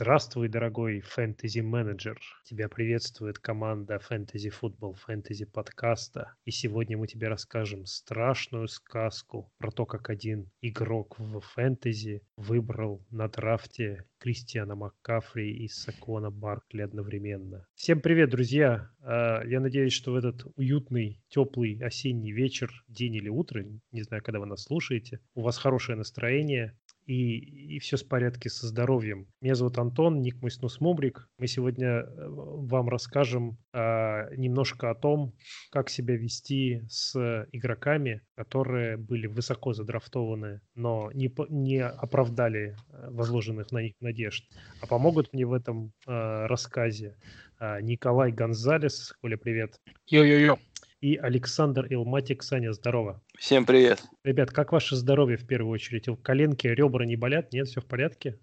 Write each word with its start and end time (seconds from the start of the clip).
Здравствуй, 0.00 0.48
дорогой 0.48 1.00
фэнтези-менеджер. 1.00 2.20
Тебя 2.44 2.68
приветствует 2.68 3.40
команда 3.40 3.98
Фэнтези 3.98 4.48
Футбол 4.48 4.94
Фэнтези 4.94 5.44
подкаста. 5.44 6.36
И 6.44 6.52
сегодня 6.52 6.96
мы 6.96 7.08
тебе 7.08 7.26
расскажем 7.26 7.84
страшную 7.84 8.68
сказку 8.68 9.50
про 9.58 9.72
то, 9.72 9.86
как 9.86 10.08
один 10.08 10.52
игрок 10.60 11.18
в 11.18 11.40
фэнтези 11.40 12.22
выбрал 12.36 13.04
на 13.10 13.26
драфте 13.26 14.04
Кристиана 14.18 14.76
Маккафри 14.76 15.50
и 15.50 15.66
Сакона 15.66 16.30
Баркли 16.30 16.82
одновременно. 16.82 17.66
Всем 17.74 18.00
привет, 18.00 18.30
друзья! 18.30 18.92
А, 19.00 19.42
я 19.44 19.58
надеюсь, 19.58 19.94
что 19.94 20.12
в 20.12 20.14
этот 20.14 20.46
уютный, 20.54 21.20
теплый 21.28 21.76
осенний 21.82 22.30
вечер, 22.30 22.70
день 22.86 23.16
или 23.16 23.28
утро, 23.28 23.64
не 23.90 24.02
знаю, 24.02 24.22
когда 24.22 24.38
вы 24.38 24.46
нас 24.46 24.62
слушаете, 24.62 25.18
у 25.34 25.42
вас 25.42 25.58
хорошее 25.58 25.98
настроение, 25.98 26.78
и, 27.08 27.76
и 27.76 27.78
все 27.78 27.96
в 27.96 28.06
порядке 28.06 28.50
со 28.50 28.66
здоровьем. 28.66 29.26
Меня 29.40 29.54
зовут 29.54 29.78
Антон, 29.78 30.20
ник 30.20 30.40
мой 30.42 30.50
Снус 30.50 30.78
Мумрик. 30.78 31.26
Мы 31.38 31.46
сегодня 31.46 31.88
э, 31.88 32.04
вам 32.28 32.90
расскажем 32.90 33.56
а, 33.72 34.28
немножко 34.36 34.90
о 34.90 34.94
том, 34.94 35.34
как 35.70 35.88
себя 35.88 36.16
вести 36.16 36.82
с 36.88 37.16
игроками, 37.50 38.20
которые 38.36 38.98
были 38.98 39.26
высоко 39.26 39.72
задрафтованы, 39.72 40.60
но 40.74 41.10
не, 41.14 41.34
не 41.48 41.82
оправдали 41.82 42.76
э, 42.90 43.10
возложенных 43.10 43.72
на 43.72 43.82
них 43.82 43.94
надежд. 44.00 44.44
А 44.82 44.86
помогут 44.86 45.32
мне 45.32 45.46
в 45.46 45.54
этом 45.54 45.92
а, 46.06 46.46
рассказе 46.46 47.16
а, 47.58 47.80
Николай 47.80 48.32
Гонзалес. 48.32 49.14
Коля, 49.22 49.38
привет. 49.38 49.80
Йо-йо-йо 50.10 50.58
и 51.00 51.16
Александр 51.16 51.86
Илматик. 51.90 52.42
Саня, 52.42 52.72
здорово. 52.72 53.22
Всем 53.38 53.64
привет. 53.64 54.02
Ребят, 54.24 54.50
как 54.50 54.72
ваше 54.72 54.96
здоровье 54.96 55.36
в 55.36 55.46
первую 55.46 55.72
очередь? 55.72 56.08
Коленки, 56.22 56.66
ребра 56.66 57.04
не 57.04 57.16
болят? 57.16 57.52
Нет, 57.52 57.68
все 57.68 57.80
в 57.80 57.86
порядке? 57.86 58.38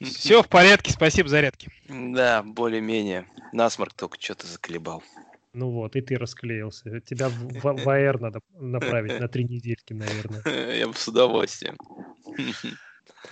Все 0.00 0.42
в 0.42 0.48
порядке, 0.48 0.92
спасибо 0.92 1.28
зарядки. 1.28 1.70
Да, 1.88 2.42
более-менее. 2.42 3.26
Насморк 3.52 3.94
только 3.94 4.20
что-то 4.20 4.46
заколебал. 4.46 5.02
Ну 5.52 5.70
вот, 5.70 5.94
и 5.94 6.00
ты 6.00 6.16
расклеился. 6.16 7.00
Тебя 7.00 7.28
в, 7.28 7.34
в, 7.34 7.84
в 7.84 7.88
АР 7.88 8.20
надо 8.20 8.40
направить 8.58 9.20
на 9.20 9.28
три 9.28 9.44
недельки, 9.44 9.92
наверное. 9.92 10.42
Я 10.78 10.88
бы 10.88 10.94
с 10.94 11.06
удовольствием. 11.06 11.76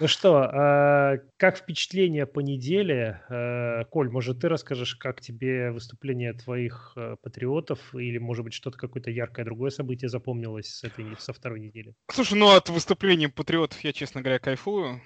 Ну 0.00 0.08
что, 0.08 0.48
а, 0.50 1.18
как 1.36 1.58
впечатление 1.58 2.26
по 2.26 2.40
неделе? 2.40 3.22
А, 3.28 3.84
Коль, 3.84 4.10
может, 4.10 4.40
ты 4.40 4.48
расскажешь, 4.48 4.96
как 4.96 5.20
тебе 5.20 5.70
выступление 5.70 6.32
твоих 6.32 6.92
а, 6.96 7.16
патриотов 7.16 7.94
или, 7.94 8.18
может 8.18 8.44
быть, 8.44 8.54
что-то 8.54 8.78
какое-то 8.78 9.10
яркое 9.10 9.44
другое 9.44 9.70
событие 9.70 10.08
запомнилось 10.08 10.68
с 10.68 10.84
этой, 10.84 11.16
со 11.18 11.32
второй 11.32 11.60
недели? 11.60 11.94
Слушай, 12.10 12.38
ну 12.38 12.50
от 12.50 12.68
выступления 12.68 13.28
патриотов 13.28 13.80
я, 13.84 13.92
честно 13.92 14.22
говоря, 14.22 14.38
кайфую. 14.38 15.00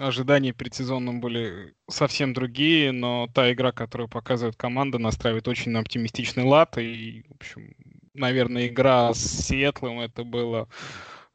Ожидания 0.00 0.52
предсезонным 0.52 1.20
были 1.20 1.74
совсем 1.88 2.34
другие, 2.34 2.92
но 2.92 3.28
та 3.34 3.52
игра, 3.52 3.72
которую 3.72 4.08
показывает 4.08 4.56
команда, 4.56 4.98
настраивает 4.98 5.48
очень 5.48 5.72
на 5.72 5.80
оптимистичный 5.80 6.44
лад. 6.44 6.76
И, 6.78 7.24
в 7.28 7.34
общем, 7.36 7.74
наверное, 8.14 8.66
игра 8.68 9.12
с 9.14 9.46
Сиэтлом 9.46 10.00
это 10.00 10.24
было 10.24 10.68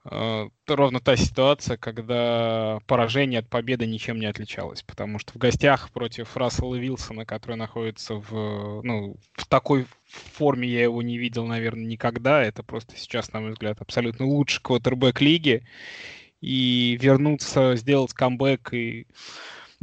ровно 0.06 1.00
та 1.00 1.16
ситуация, 1.16 1.78
когда 1.78 2.80
поражение 2.88 3.40
от 3.40 3.50
победы 3.50 3.86
ничем 3.86 4.20
не 4.20 4.26
отличалось, 4.26 4.84
потому 4.84 5.18
что 5.18 5.34
в 5.34 5.38
гостях 5.38 5.92
против 5.92 6.36
Рассела 6.36 6.76
Вилсона, 6.76 7.26
который 7.26 7.56
находится 7.56 8.16
в, 8.16 8.82
ну, 8.84 9.16
в 9.34 9.48
такой 9.48 9.86
форме, 10.06 10.68
я 10.68 10.84
его 10.84 11.02
не 11.02 11.18
видел, 11.18 11.46
наверное, 11.46 11.86
никогда, 11.86 12.44
это 12.44 12.64
просто 12.64 12.98
сейчас, 12.98 13.32
на 13.32 13.40
мой 13.40 13.52
взгляд, 13.52 13.82
абсолютно 13.82 14.26
лучший 14.26 14.62
квотербек 14.62 15.22
лиги, 15.22 15.66
и 16.42 16.98
вернуться, 17.02 17.78
сделать 17.78 18.14
камбэк 18.14 18.74
и 18.74 19.08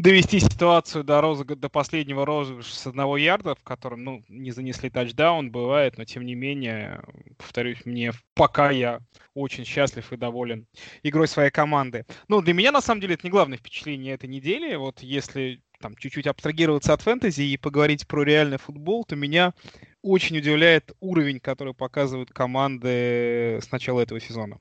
довести 0.00 0.40
ситуацию 0.40 1.04
до, 1.04 1.20
розыг... 1.20 1.58
до 1.58 1.68
последнего 1.68 2.24
розыгрыша 2.24 2.74
с 2.74 2.86
одного 2.86 3.16
ярда, 3.16 3.54
в 3.54 3.62
котором, 3.62 4.04
ну, 4.04 4.24
не 4.28 4.50
занесли 4.50 4.90
тачдаун, 4.90 5.50
бывает, 5.50 5.98
но 5.98 6.04
тем 6.04 6.24
не 6.24 6.34
менее, 6.34 7.02
повторюсь, 7.36 7.84
мне 7.84 8.12
пока 8.34 8.70
я 8.70 9.00
очень 9.34 9.64
счастлив 9.64 10.12
и 10.12 10.16
доволен 10.16 10.66
игрой 11.02 11.28
своей 11.28 11.50
команды. 11.50 12.06
Ну, 12.28 12.40
для 12.40 12.54
меня, 12.54 12.72
на 12.72 12.80
самом 12.80 13.00
деле, 13.00 13.14
это 13.14 13.26
не 13.26 13.30
главное 13.30 13.58
впечатление 13.58 14.14
этой 14.14 14.28
недели. 14.28 14.74
Вот 14.74 15.00
если 15.00 15.62
там 15.80 15.96
чуть-чуть 15.96 16.26
абстрагироваться 16.26 16.92
от 16.92 17.00
фэнтези 17.00 17.42
и 17.42 17.56
поговорить 17.56 18.06
про 18.06 18.22
реальный 18.22 18.58
футбол, 18.58 19.04
то 19.04 19.16
меня 19.16 19.54
очень 20.02 20.36
удивляет 20.38 20.92
уровень, 21.00 21.40
который 21.40 21.74
показывают 21.74 22.30
команды 22.30 23.58
с 23.62 23.70
начала 23.70 24.00
этого 24.00 24.20
сезона. 24.20 24.58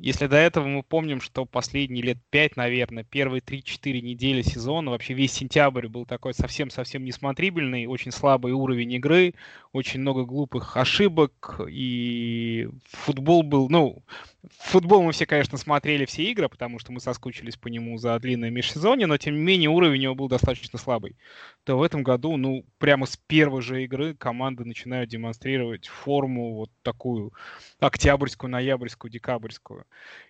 Если 0.00 0.28
до 0.28 0.36
этого 0.36 0.66
мы 0.66 0.82
помним, 0.82 1.20
что 1.20 1.44
последние 1.44 2.02
лет 2.02 2.16
пять, 2.30 2.56
наверное, 2.56 3.04
первые 3.04 3.42
3-4 3.42 4.00
недели 4.00 4.40
сезона, 4.40 4.90
вообще 4.90 5.12
весь 5.12 5.34
сентябрь 5.34 5.88
был 5.88 6.06
такой 6.06 6.32
совсем-совсем 6.32 7.04
несмотрибельный, 7.04 7.84
очень 7.84 8.10
слабый 8.10 8.52
уровень 8.52 8.92
игры, 8.94 9.34
очень 9.74 10.00
много 10.00 10.24
глупых 10.24 10.78
ошибок, 10.78 11.60
и 11.68 12.70
футбол 12.88 13.42
был, 13.42 13.68
ну, 13.68 14.02
футбол 14.58 15.02
мы 15.02 15.12
все, 15.12 15.26
конечно, 15.26 15.58
смотрели 15.58 16.06
все 16.06 16.22
игры, 16.30 16.48
потому 16.48 16.78
что 16.78 16.92
мы 16.92 17.00
соскучились 17.00 17.56
по 17.56 17.68
нему 17.68 17.98
за 17.98 18.18
длинное 18.18 18.48
межсезонье, 18.48 19.06
но 19.06 19.18
тем 19.18 19.34
не 19.34 19.42
менее 19.42 19.68
уровень 19.68 20.04
его 20.04 20.14
был 20.14 20.28
достаточно 20.28 20.78
слабый. 20.78 21.14
То 21.64 21.76
в 21.76 21.82
этом 21.82 22.02
году, 22.02 22.38
ну, 22.38 22.64
прямо 22.78 23.04
с 23.04 23.18
первой 23.18 23.60
же 23.60 23.84
игры 23.84 24.14
команды 24.14 24.64
начинают 24.64 25.10
демонстрировать 25.10 25.88
форму 25.88 26.54
вот 26.54 26.70
такую 26.82 27.34
октябрьскую, 27.80 28.50
ноябрьскую, 28.50 29.10
декабрьскую. 29.10 29.84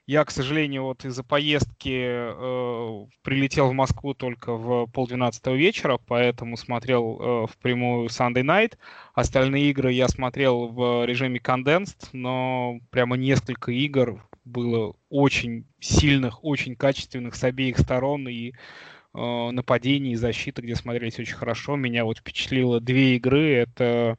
Я, 0.07 0.25
к 0.25 0.31
сожалению, 0.33 0.85
вот 0.85 1.05
из-за 1.05 1.23
поездки 1.23 1.93
э, 1.93 3.07
прилетел 3.23 3.69
в 3.69 3.75
Москву 3.75 4.13
только 4.13 4.57
в 4.57 4.87
полдвенадцатого 4.87 5.55
вечера, 5.55 5.99
поэтому 6.05 6.57
смотрел 6.57 7.19
э, 7.21 7.47
прямую 7.63 8.09
Sunday 8.09 8.43
Night. 8.43 8.77
Остальные 9.15 9.71
игры 9.71 9.93
я 9.93 10.09
смотрел 10.09 10.67
в 10.67 11.05
режиме 11.05 11.39
Condensed, 11.39 12.09
но 12.13 12.81
прямо 12.91 13.17
несколько 13.17 13.71
игр 13.71 14.21
было 14.45 14.95
очень 15.11 15.65
сильных, 15.79 16.43
очень 16.43 16.75
качественных 16.75 17.35
с 17.37 17.45
обеих 17.45 17.79
сторон 17.79 18.27
и 18.27 18.51
э, 19.15 19.51
нападений 19.53 20.13
и 20.13 20.17
защиты, 20.17 20.63
где 20.63 20.75
смотрелись 20.75 21.21
очень 21.21 21.37
хорошо. 21.37 21.77
Меня 21.77 22.05
вот 22.05 22.19
впечатлило 22.19 22.81
две 22.81 23.15
игры. 23.17 23.53
Это 23.53 24.17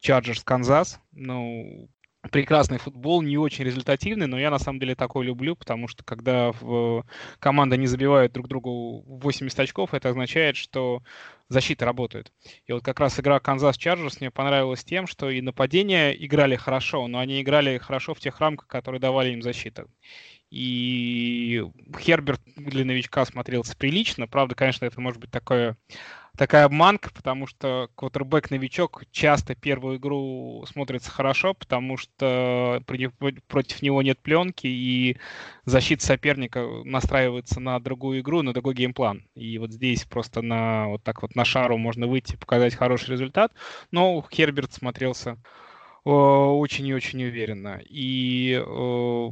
Chargers 0.00 0.42
Канзас. 0.44 1.00
Ну, 1.12 1.88
прекрасный 2.30 2.78
футбол, 2.78 3.22
не 3.22 3.38
очень 3.38 3.64
результативный, 3.64 4.26
но 4.26 4.38
я 4.38 4.50
на 4.50 4.58
самом 4.58 4.78
деле 4.78 4.94
такой 4.94 5.24
люблю, 5.24 5.56
потому 5.56 5.88
что 5.88 6.04
когда 6.04 6.52
в, 6.52 7.04
команда 7.38 7.76
не 7.76 7.86
забивает 7.86 8.32
друг 8.32 8.48
другу 8.48 9.02
80 9.06 9.58
очков, 9.58 9.94
это 9.94 10.10
означает, 10.10 10.56
что 10.56 11.02
защита 11.48 11.84
работает. 11.84 12.32
И 12.66 12.72
вот 12.72 12.84
как 12.84 13.00
раз 13.00 13.18
игра 13.20 13.40
Канзас 13.40 13.76
Chargers 13.76 14.20
мне 14.20 14.30
понравилась 14.30 14.84
тем, 14.84 15.06
что 15.06 15.30
и 15.30 15.40
нападения 15.40 16.12
играли 16.12 16.56
хорошо, 16.56 17.06
но 17.06 17.18
они 17.18 17.40
играли 17.40 17.78
хорошо 17.78 18.14
в 18.14 18.20
тех 18.20 18.38
рамках, 18.40 18.66
которые 18.66 19.00
давали 19.00 19.32
им 19.32 19.42
защита. 19.42 19.86
И 20.50 21.64
Херберт 21.98 22.40
для 22.56 22.84
новичка 22.84 23.24
смотрелся 23.24 23.76
прилично. 23.76 24.28
Правда, 24.28 24.54
конечно, 24.54 24.84
это 24.84 25.00
может 25.00 25.20
быть 25.20 25.30
такое 25.30 25.76
такая 26.36 26.64
обманка, 26.64 27.10
потому 27.12 27.46
что 27.46 27.88
квотербек-новичок 27.96 29.04
часто 29.10 29.54
первую 29.54 29.96
игру 29.96 30.64
смотрится 30.66 31.10
хорошо, 31.10 31.54
потому 31.54 31.96
что 31.96 32.82
против 33.48 33.82
него 33.82 34.02
нет 34.02 34.18
пленки, 34.20 34.66
и 34.66 35.16
защита 35.64 36.04
соперника 36.04 36.66
настраивается 36.84 37.60
на 37.60 37.80
другую 37.80 38.20
игру, 38.20 38.42
на 38.42 38.52
другой 38.52 38.74
геймплан. 38.74 39.26
И 39.34 39.58
вот 39.58 39.72
здесь 39.72 40.04
просто 40.04 40.42
на 40.42 40.88
вот 40.88 41.02
так 41.02 41.22
вот 41.22 41.34
на 41.34 41.44
шару 41.44 41.78
можно 41.78 42.06
выйти, 42.06 42.36
показать 42.36 42.74
хороший 42.74 43.10
результат. 43.10 43.52
Но 43.90 44.24
Херберт 44.32 44.72
смотрелся 44.72 45.38
э, 46.04 46.10
очень 46.10 46.86
и 46.86 46.94
очень 46.94 47.24
уверенно. 47.24 47.80
И, 47.84 48.62
э, 48.64 49.28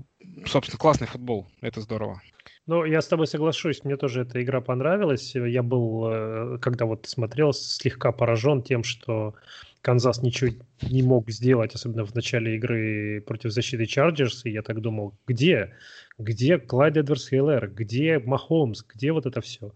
собственно, 0.46 0.78
классный 0.78 1.06
футбол. 1.06 1.46
Это 1.60 1.80
здорово. 1.80 2.20
Ну, 2.66 2.84
я 2.86 3.02
с 3.02 3.08
тобой 3.08 3.26
соглашусь, 3.26 3.84
мне 3.84 3.96
тоже 3.96 4.22
эта 4.22 4.42
игра 4.42 4.62
понравилась. 4.62 5.34
Я 5.34 5.62
был, 5.62 6.08
э, 6.08 6.58
когда 6.62 6.86
вот 6.86 7.06
смотрел, 7.06 7.52
слегка 7.52 8.10
поражен 8.10 8.62
тем, 8.62 8.84
что 8.84 9.34
Канзас 9.82 10.22
ничего 10.22 10.50
не 10.80 11.02
мог 11.02 11.30
сделать, 11.30 11.74
особенно 11.74 12.06
в 12.06 12.14
начале 12.14 12.56
игры 12.56 13.22
против 13.26 13.52
защиты 13.52 13.84
Chargers, 13.84 14.46
и 14.46 14.50
я 14.50 14.62
так 14.62 14.80
думал, 14.80 15.14
где? 15.26 15.74
Где 16.16 16.56
Клайд 16.58 16.96
Эдвардс 16.96 17.28
Хейлер? 17.28 17.68
Где 17.68 18.18
Махомс? 18.18 18.82
Где 18.82 19.12
вот 19.12 19.26
это 19.26 19.42
все? 19.42 19.74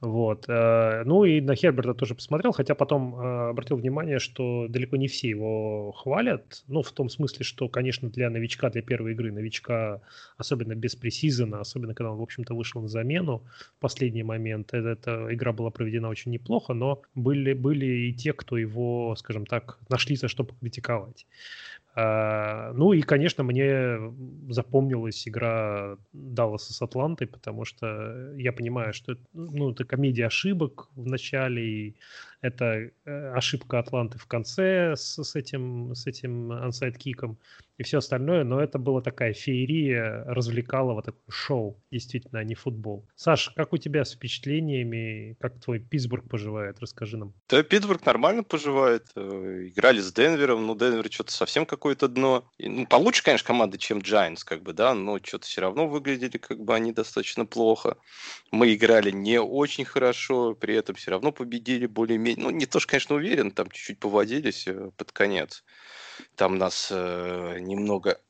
Вот. 0.00 0.44
Э, 0.48 1.04
ну 1.04 1.24
и 1.24 1.40
на 1.40 1.54
Херберта 1.54 1.94
тоже 1.94 2.14
посмотрел, 2.14 2.52
хотя 2.52 2.74
потом 2.74 3.18
э, 3.18 3.48
обратил 3.50 3.76
внимание, 3.76 4.18
что 4.18 4.66
далеко 4.68 4.96
не 4.96 5.08
все 5.08 5.30
его 5.30 5.92
хвалят. 5.92 6.64
Ну, 6.68 6.82
в 6.82 6.92
том 6.92 7.08
смысле, 7.08 7.44
что, 7.44 7.68
конечно, 7.68 8.10
для 8.10 8.28
новичка, 8.28 8.68
для 8.68 8.82
первой 8.82 9.12
игры, 9.12 9.32
новичка, 9.32 10.02
особенно 10.36 10.74
без 10.74 10.96
пресизона, 10.96 11.60
особенно 11.60 11.94
когда 11.94 12.12
он, 12.12 12.18
в 12.18 12.22
общем-то, 12.22 12.54
вышел 12.54 12.82
на 12.82 12.88
замену 12.88 13.42
в 13.78 13.80
последний 13.80 14.22
момент, 14.22 14.74
эта, 14.74 14.88
эта 14.88 15.34
игра 15.34 15.52
была 15.52 15.70
проведена 15.70 16.08
очень 16.08 16.30
неплохо, 16.30 16.74
но 16.74 17.00
были, 17.14 17.54
были 17.54 17.86
и 17.86 18.12
те, 18.12 18.34
кто 18.34 18.58
его, 18.58 19.14
скажем 19.16 19.46
так, 19.46 19.78
нашли 19.88 20.16
за 20.16 20.28
что 20.28 20.44
покритиковать. 20.44 21.26
А, 21.98 22.72
ну 22.74 22.92
и, 22.92 23.00
конечно, 23.00 23.42
мне 23.42 23.98
запомнилась 24.50 25.26
игра 25.26 25.96
Далласа 26.12 26.74
с 26.74 26.82
Атлантой, 26.82 27.26
потому 27.26 27.64
что 27.64 28.34
я 28.36 28.52
понимаю, 28.52 28.92
что 28.92 29.12
это, 29.12 29.22
ну, 29.32 29.70
это 29.70 29.84
комедия 29.86 30.26
ошибок 30.26 30.90
в 30.94 31.06
начале, 31.06 31.64
и 31.64 31.96
это 32.46 32.90
э, 33.04 33.32
ошибка 33.34 33.78
Атланты 33.78 34.18
в 34.18 34.26
конце 34.26 34.94
с, 34.96 35.22
с 35.22 35.36
этим, 35.36 35.94
с 35.94 36.06
этим 36.06 36.52
ансайд-киком 36.52 37.38
и 37.78 37.82
все 37.82 37.98
остальное, 37.98 38.44
но 38.44 38.60
это 38.60 38.78
была 38.78 39.02
такая 39.02 39.34
феерия, 39.34 40.24
развлекалово, 40.26 41.02
такое 41.02 41.20
шоу, 41.28 41.82
действительно, 41.90 42.40
а 42.40 42.44
не 42.44 42.54
футбол. 42.54 43.06
Саш, 43.16 43.50
как 43.50 43.72
у 43.72 43.76
тебя 43.76 44.04
с 44.04 44.14
впечатлениями, 44.14 45.36
как 45.40 45.60
твой 45.60 45.80
Питтсбург 45.80 46.28
поживает, 46.28 46.78
расскажи 46.80 47.18
нам. 47.18 47.34
Да, 47.48 47.62
Питтсбург 47.62 48.04
нормально 48.06 48.44
поживает, 48.44 49.06
э, 49.14 49.68
играли 49.68 50.00
с 50.00 50.12
Денвером, 50.12 50.66
ну, 50.66 50.74
Денвер 50.74 51.12
что-то 51.12 51.32
совсем 51.32 51.66
какое-то 51.66 52.08
дно. 52.08 52.44
И, 52.56 52.68
ну, 52.68 52.86
получше, 52.86 53.22
конечно, 53.22 53.46
команда, 53.46 53.76
чем 53.76 53.98
Giants, 53.98 54.40
как 54.44 54.62
бы, 54.62 54.72
да, 54.72 54.94
но 54.94 55.18
что-то 55.22 55.46
все 55.46 55.60
равно 55.60 55.86
выглядели, 55.86 56.38
как 56.38 56.58
бы, 56.60 56.74
они 56.74 56.92
достаточно 56.92 57.44
плохо. 57.44 57.98
Мы 58.50 58.72
играли 58.74 59.10
не 59.10 59.38
очень 59.38 59.84
хорошо, 59.84 60.54
при 60.54 60.74
этом 60.74 60.94
все 60.96 61.10
равно 61.10 61.30
победили 61.30 61.86
более-менее, 61.86 62.35
ну, 62.36 62.50
не 62.50 62.66
то, 62.66 62.80
что, 62.80 62.90
конечно, 62.90 63.16
уверен, 63.16 63.50
там 63.50 63.70
чуть-чуть 63.70 63.98
поводились 64.00 64.66
э, 64.66 64.90
под 64.96 65.12
конец. 65.12 65.64
Там 66.36 66.58
нас 66.58 66.88
э, 66.90 67.58
немного 67.60 68.20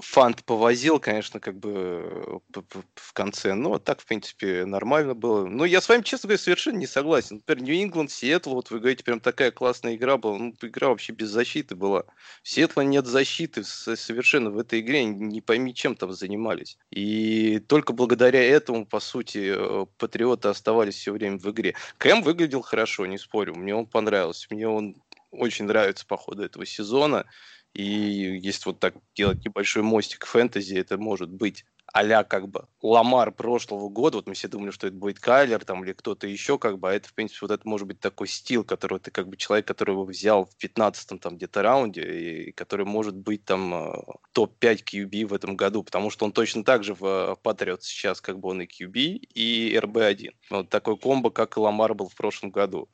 фант 0.00 0.44
повозил, 0.44 1.00
конечно, 1.00 1.40
как 1.40 1.58
бы 1.58 2.40
э, 2.54 2.60
в 2.94 3.12
конце, 3.12 3.54
но 3.54 3.78
так, 3.78 4.00
в 4.00 4.06
принципе, 4.06 4.64
нормально 4.64 5.14
было. 5.14 5.46
Но 5.46 5.64
я 5.64 5.80
с 5.80 5.88
вами, 5.88 6.02
честно 6.02 6.28
говоря, 6.28 6.38
совершенно 6.38 6.78
не 6.78 6.86
согласен. 6.86 7.36
Например, 7.36 7.62
Нью-Ингланд, 7.64 8.10
Сиэтл, 8.10 8.54
вот 8.54 8.70
вы 8.70 8.78
говорите, 8.78 9.04
прям 9.04 9.20
такая 9.20 9.50
классная 9.50 9.96
игра 9.96 10.16
была. 10.16 10.38
Ну, 10.38 10.54
игра 10.62 10.88
вообще 10.88 11.12
без 11.12 11.28
защиты 11.30 11.74
была. 11.74 12.04
В 12.42 12.48
Сиэтла 12.48 12.82
нет 12.82 13.06
защиты 13.06 13.64
совершенно 13.64 14.50
в 14.50 14.58
этой 14.58 14.80
игре, 14.80 15.04
не 15.04 15.40
пойми, 15.40 15.74
чем 15.74 15.96
там 15.96 16.12
занимались. 16.12 16.78
И 16.90 17.58
только 17.60 17.92
благодаря 17.92 18.42
этому, 18.42 18.86
по 18.86 19.00
сути, 19.00 19.52
э, 19.54 19.86
патриоты 19.98 20.48
оставались 20.48 20.94
все 20.96 21.12
время 21.12 21.38
в 21.38 21.50
игре. 21.50 21.74
Кэм 21.98 22.22
выглядел 22.22 22.62
хорошо, 22.62 23.06
не 23.06 23.18
спорю, 23.18 23.54
мне 23.54 23.74
он 23.74 23.86
понравился. 23.86 24.46
Мне 24.50 24.68
он 24.68 24.96
очень 25.30 25.66
нравится 25.66 26.06
по 26.06 26.16
ходу 26.16 26.42
этого 26.42 26.64
сезона. 26.64 27.26
И 27.74 27.82
если 27.82 28.70
вот 28.70 28.80
так 28.80 28.94
делать 29.14 29.44
небольшой 29.44 29.82
мостик 29.82 30.26
фэнтези, 30.26 30.74
это 30.74 30.98
может 30.98 31.30
быть 31.30 31.64
а 31.92 32.24
как 32.24 32.48
бы 32.48 32.68
Ламар 32.82 33.32
прошлого 33.32 33.88
года, 33.88 34.18
вот 34.18 34.26
мы 34.26 34.34
все 34.34 34.48
думали, 34.48 34.70
что 34.70 34.86
это 34.86 34.96
будет 34.96 35.18
Кайлер 35.18 35.64
там 35.64 35.84
или 35.84 35.92
кто-то 35.92 36.26
еще, 36.26 36.58
как 36.58 36.78
бы, 36.78 36.90
а 36.90 36.92
это, 36.92 37.08
в 37.08 37.14
принципе, 37.14 37.38
вот 37.42 37.50
это 37.50 37.66
может 37.66 37.86
быть 37.86 37.98
такой 37.98 38.28
стил, 38.28 38.62
который 38.62 39.00
ты, 39.00 39.10
как 39.10 39.28
бы, 39.28 39.36
человек, 39.36 39.66
которого 39.66 40.04
взял 40.04 40.44
в 40.44 40.56
15-м 40.62 41.18
там 41.18 41.36
где-то 41.36 41.62
раунде, 41.62 42.02
и 42.02 42.52
который 42.52 42.84
может 42.84 43.16
быть 43.16 43.44
там 43.44 43.74
э, 43.74 44.02
топ-5 44.32 44.84
QB 44.84 45.26
в 45.26 45.34
этом 45.34 45.56
году, 45.56 45.82
потому 45.82 46.10
что 46.10 46.26
он 46.26 46.32
точно 46.32 46.62
так 46.62 46.84
же 46.84 46.94
в 46.94 47.38
Патриот 47.42 47.82
сейчас, 47.82 48.20
как 48.20 48.38
бы 48.38 48.50
он 48.50 48.62
и 48.62 48.66
QB, 48.66 48.98
и 49.34 49.74
RB1. 49.74 50.34
Вот 50.50 50.68
такой 50.68 50.98
комбо, 50.98 51.30
как 51.30 51.56
и 51.56 51.60
Ламар 51.60 51.94
был 51.94 52.08
в 52.08 52.14
прошлом 52.14 52.50
году. 52.50 52.88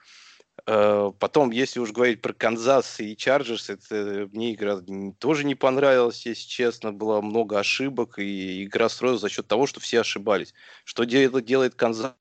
Э, 0.67 1.13
потом, 1.19 1.51
если 1.51 1.79
уж 1.79 1.93
говорить 1.93 2.23
про 2.23 2.33
Канзас 2.33 2.99
и 2.99 3.17
Чарджерс, 3.17 3.69
это 3.69 4.29
мне 4.33 4.55
игра 4.55 4.81
тоже 5.19 5.45
не 5.45 5.55
понравилась, 5.55 6.25
если 6.25 6.49
честно. 6.49 6.91
Было 6.93 7.21
много 7.21 7.59
ошибок, 7.59 8.19
и 8.19 8.65
игра 8.65 8.89
строилась 8.89 9.21
за 9.21 9.29
счет 9.29 9.47
того, 9.47 9.67
что 9.67 9.81
все 9.81 10.01
ошибались. 10.01 10.55
Что 10.85 11.05
делает, 11.05 11.75
Канзас? 11.75 12.15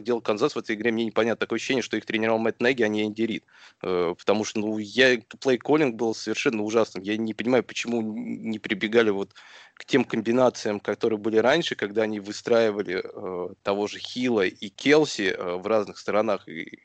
Делал 0.00 0.20
Канзас 0.20 0.54
в 0.54 0.58
этой 0.58 0.76
игре, 0.76 0.92
мне 0.92 1.04
непонятно. 1.06 1.40
Такое 1.40 1.56
ощущение, 1.56 1.82
что 1.82 1.96
их 1.96 2.06
тренировал 2.06 2.38
Мэтт 2.38 2.60
Неги, 2.60 2.82
а 2.82 2.88
не 2.88 3.04
Энди 3.04 3.22
Рид. 3.22 3.44
Э, 3.82 4.14
потому 4.16 4.44
что 4.44 4.60
ну, 4.60 4.78
я, 4.78 5.16
плей-коллинг 5.16 5.94
был 5.96 6.14
совершенно 6.14 6.62
ужасным. 6.62 7.02
Я 7.02 7.16
не 7.16 7.34
понимаю, 7.34 7.64
почему 7.64 8.00
не 8.02 8.60
прибегали 8.60 9.10
вот 9.10 9.34
к 9.78 9.84
тем 9.84 10.04
комбинациям, 10.04 10.80
которые 10.80 11.18
были 11.18 11.36
раньше, 11.36 11.76
когда 11.76 12.02
они 12.02 12.18
выстраивали 12.18 13.00
э, 13.02 13.54
того 13.62 13.86
же 13.86 14.00
Хила 14.00 14.44
и 14.44 14.68
Келси 14.68 15.30
э, 15.30 15.56
в 15.56 15.66
разных 15.68 15.98
сторонах, 15.98 16.48
и 16.48 16.80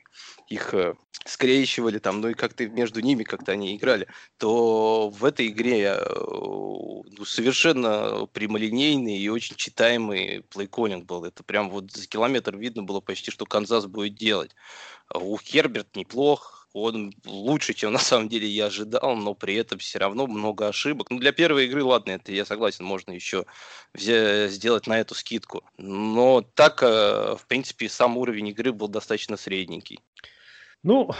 их 0.48 0.72
э, 0.74 0.94
скрещивали 1.26 1.98
там, 1.98 2.20
ну 2.20 2.28
и 2.28 2.34
как-то 2.34 2.68
между 2.68 3.00
ними 3.00 3.24
как-то 3.24 3.50
они 3.50 3.76
играли, 3.76 4.06
то 4.38 5.10
в 5.10 5.24
этой 5.24 5.48
игре 5.48 5.96
э, 5.98 6.04
ну, 6.08 7.24
совершенно 7.24 8.26
прямолинейный 8.26 9.18
и 9.18 9.28
очень 9.28 9.56
читаемый 9.56 10.44
плейколлинг 10.50 11.04
был. 11.04 11.24
Это 11.24 11.42
прям 11.42 11.70
вот 11.70 11.90
за 11.90 12.06
километр 12.06 12.56
видно 12.56 12.84
было 12.84 13.00
почти, 13.00 13.32
что 13.32 13.44
Канзас 13.44 13.86
будет 13.86 14.14
делать. 14.14 14.54
У 15.12 15.36
Херберт 15.36 15.96
неплох, 15.96 16.63
он 16.74 17.14
лучше, 17.24 17.72
чем 17.72 17.92
на 17.92 18.00
самом 18.00 18.28
деле 18.28 18.48
я 18.48 18.66
ожидал, 18.66 19.14
но 19.14 19.34
при 19.34 19.54
этом 19.54 19.78
все 19.78 20.00
равно 20.00 20.26
много 20.26 20.66
ошибок. 20.66 21.08
Ну, 21.08 21.18
для 21.20 21.32
первой 21.32 21.66
игры, 21.66 21.84
ладно, 21.84 22.10
это 22.10 22.32
я 22.32 22.44
согласен, 22.44 22.84
можно 22.84 23.12
еще 23.12 23.46
сделать 23.94 24.88
на 24.88 24.98
эту 24.98 25.14
скидку. 25.14 25.62
Но 25.78 26.42
так, 26.42 26.82
э, 26.82 27.36
в 27.38 27.46
принципе, 27.46 27.88
сам 27.88 28.16
уровень 28.16 28.48
игры 28.48 28.72
был 28.72 28.88
достаточно 28.88 29.36
средненький. 29.36 30.00
Ну, 30.82 31.10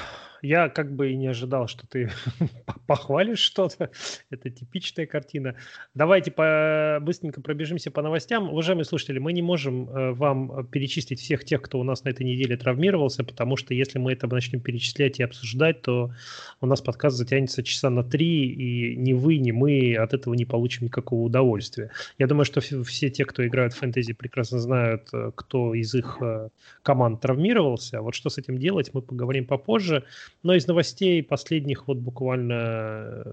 я 0.45 0.69
как 0.69 0.95
бы 0.95 1.11
и 1.11 1.17
не 1.17 1.27
ожидал, 1.29 1.69
что 1.69 1.87
ты 1.87 2.11
похвалишь 2.87 3.39
что-то. 3.39 3.91
Это 4.31 4.51
типичная 4.51 5.07
картина. 5.07 5.57
Давайте 5.95 6.31
по, 6.31 6.99
быстренько 7.01 7.41
пробежимся 7.41 7.91
по 7.91 8.03
новостям. 8.03 8.51
Уважаемые 8.51 8.85
слушатели, 8.85 9.19
мы 9.19 9.33
не 9.33 9.43
можем 9.43 9.89
э, 9.89 10.13
вам 10.13 10.67
перечислить 10.67 11.21
всех 11.21 11.45
тех, 11.45 11.63
кто 11.63 11.81
у 11.81 11.83
нас 11.83 12.05
на 12.05 12.11
этой 12.11 12.25
неделе 12.25 12.57
травмировался, 12.57 13.25
потому 13.25 13.57
что 13.57 13.73
если 13.73 13.99
мы 13.99 14.13
это 14.13 14.27
начнем 14.27 14.61
перечислять 14.61 15.19
и 15.19 15.23
обсуждать, 15.23 15.81
то 15.81 16.13
у 16.61 16.67
нас 16.67 16.83
подкаст 16.83 17.17
затянется 17.17 17.63
часа 17.63 17.89
на 17.89 18.05
три, 18.05 18.47
и 18.47 18.97
ни 18.97 19.15
вы, 19.15 19.39
ни 19.39 19.51
мы 19.51 19.97
от 19.97 20.13
этого 20.13 20.35
не 20.35 20.45
получим 20.45 20.85
никакого 20.85 21.23
удовольствия. 21.23 21.91
Я 22.19 22.27
думаю, 22.27 22.45
что 22.45 22.61
все 22.61 23.09
те, 23.11 23.25
кто 23.25 23.47
играют 23.47 23.73
в 23.73 23.79
фэнтези, 23.79 24.13
прекрасно 24.13 24.59
знают, 24.59 25.09
э, 25.15 25.33
кто 25.35 25.73
из 25.73 25.95
их 25.95 26.19
э, 26.21 26.51
команд 26.83 27.23
травмировался. 27.23 28.03
Вот 28.03 28.15
что 28.15 28.29
с 28.29 28.37
этим 28.37 28.59
делать, 28.59 28.91
мы 28.93 29.01
поговорим 29.01 29.47
попозже. 29.47 30.05
Но 30.45 30.55
из 30.55 30.67
новостей 30.67 31.23
последних 31.23 31.89
вот 31.89 31.97
буквально 31.97 33.23
э, 33.25 33.33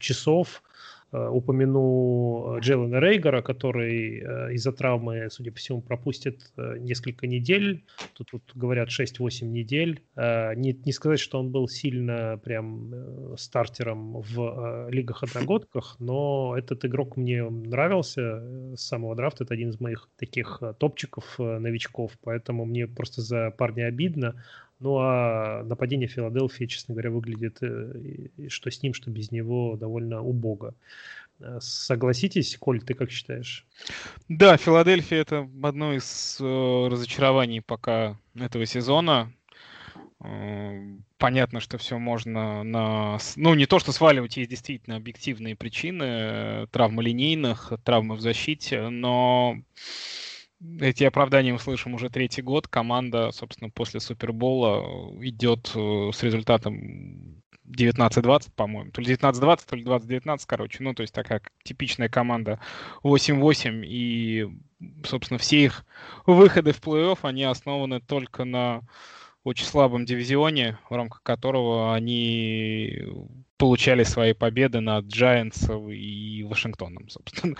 часов 0.00 0.64
э, 1.12 1.28
упомяну 1.28 2.58
Джейлена 2.58 2.98
Рейгера, 2.98 3.40
который 3.40 4.18
э, 4.18 4.54
из-за 4.54 4.72
травмы, 4.72 5.28
судя 5.30 5.52
по 5.52 5.58
всему, 5.58 5.80
пропустит 5.80 6.52
несколько 6.56 7.28
недель. 7.28 7.84
Тут, 8.14 8.30
тут 8.32 8.42
говорят 8.56 8.88
6-8 8.88 9.44
недель. 9.44 10.02
Не, 10.16 10.72
не 10.84 10.92
сказать, 10.92 11.20
что 11.20 11.38
он 11.38 11.52
был 11.52 11.68
сильно 11.68 12.40
прям 12.42 13.36
стартером 13.36 14.20
в 14.20 14.88
лигах 14.90 15.22
одногодках, 15.22 15.96
но 16.00 16.56
этот 16.58 16.84
игрок 16.84 17.16
мне 17.16 17.48
нравился 17.48 18.74
с 18.76 18.80
самого 18.80 19.14
драфта. 19.14 19.44
Это 19.44 19.54
один 19.54 19.70
из 19.70 19.78
моих 19.78 20.08
таких 20.18 20.60
топчиков 20.80 21.38
новичков, 21.38 22.18
поэтому 22.24 22.64
мне 22.64 22.88
просто 22.88 23.22
за 23.22 23.52
парня 23.52 23.84
обидно. 23.84 24.34
Ну 24.80 24.96
а 24.98 25.62
нападение 25.64 26.08
Филадельфии, 26.08 26.64
честно 26.64 26.94
говоря, 26.94 27.10
выглядит, 27.10 27.58
э, 27.60 28.48
что 28.48 28.70
с 28.70 28.82
ним, 28.82 28.94
что 28.94 29.10
без 29.10 29.30
него, 29.30 29.76
довольно 29.76 30.22
убого. 30.22 30.74
Э, 31.38 31.58
согласитесь, 31.60 32.56
Коль, 32.58 32.80
ты 32.80 32.94
как 32.94 33.10
считаешь? 33.10 33.66
Да, 34.28 34.56
Филадельфия 34.56 35.18
это 35.18 35.48
одно 35.62 35.92
из 35.92 36.38
э, 36.40 36.88
разочарований 36.90 37.60
пока 37.60 38.18
этого 38.34 38.64
сезона. 38.66 39.32
Понятно, 41.16 41.60
что 41.60 41.78
все 41.78 41.98
можно 41.98 42.62
на... 42.62 43.18
Ну, 43.36 43.54
не 43.54 43.64
то, 43.64 43.78
что 43.78 43.90
сваливать, 43.90 44.36
есть 44.36 44.50
действительно 44.50 44.96
объективные 44.96 45.56
причины, 45.56 46.66
травмы 46.66 47.02
линейных, 47.02 47.72
травмы 47.84 48.16
в 48.16 48.20
защите, 48.20 48.90
но 48.90 49.56
эти 50.80 51.04
оправдания 51.04 51.52
мы 51.52 51.58
слышим 51.58 51.94
уже 51.94 52.10
третий 52.10 52.42
год. 52.42 52.68
Команда, 52.68 53.30
собственно, 53.32 53.70
после 53.70 54.00
Супербола 54.00 55.12
идет 55.22 55.72
э, 55.74 56.10
с 56.12 56.22
результатом 56.22 57.42
19-20, 57.66 58.50
по-моему. 58.54 58.90
То 58.90 59.00
ли 59.00 59.14
19-20, 59.14 59.60
то 59.66 59.76
ли 59.76 59.84
20-19, 59.84 60.40
короче. 60.46 60.82
Ну, 60.82 60.94
то 60.94 61.02
есть 61.02 61.14
такая 61.14 61.40
типичная 61.62 62.08
команда 62.08 62.60
8-8. 63.02 63.84
И, 63.86 64.48
собственно, 65.04 65.38
все 65.38 65.64
их 65.64 65.86
выходы 66.26 66.72
в 66.72 66.80
плей-офф, 66.80 67.18
они 67.22 67.44
основаны 67.44 68.00
только 68.00 68.44
на 68.44 68.82
очень 69.44 69.64
слабом 69.64 70.04
дивизионе, 70.04 70.78
в 70.90 70.94
рамках 70.94 71.22
которого 71.22 71.94
они 71.94 73.02
получали 73.56 74.04
свои 74.04 74.34
победы 74.34 74.80
над 74.80 75.06
Giants 75.06 75.94
и 75.94 76.42
Вашингтоном, 76.42 77.08
собственно 77.08 77.56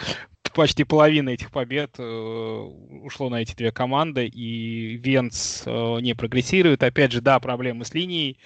почти 0.54 0.84
половина 0.84 1.30
этих 1.30 1.50
побед 1.50 1.96
э, 1.98 2.02
ушло 2.02 3.28
на 3.28 3.42
эти 3.42 3.54
две 3.54 3.72
команды, 3.72 4.26
и 4.26 4.96
Венц 4.96 5.62
э, 5.66 5.98
не 6.00 6.14
прогрессирует. 6.14 6.82
Опять 6.82 7.12
же, 7.12 7.20
да, 7.20 7.38
проблемы 7.40 7.84
с 7.84 7.94
линией 7.94 8.38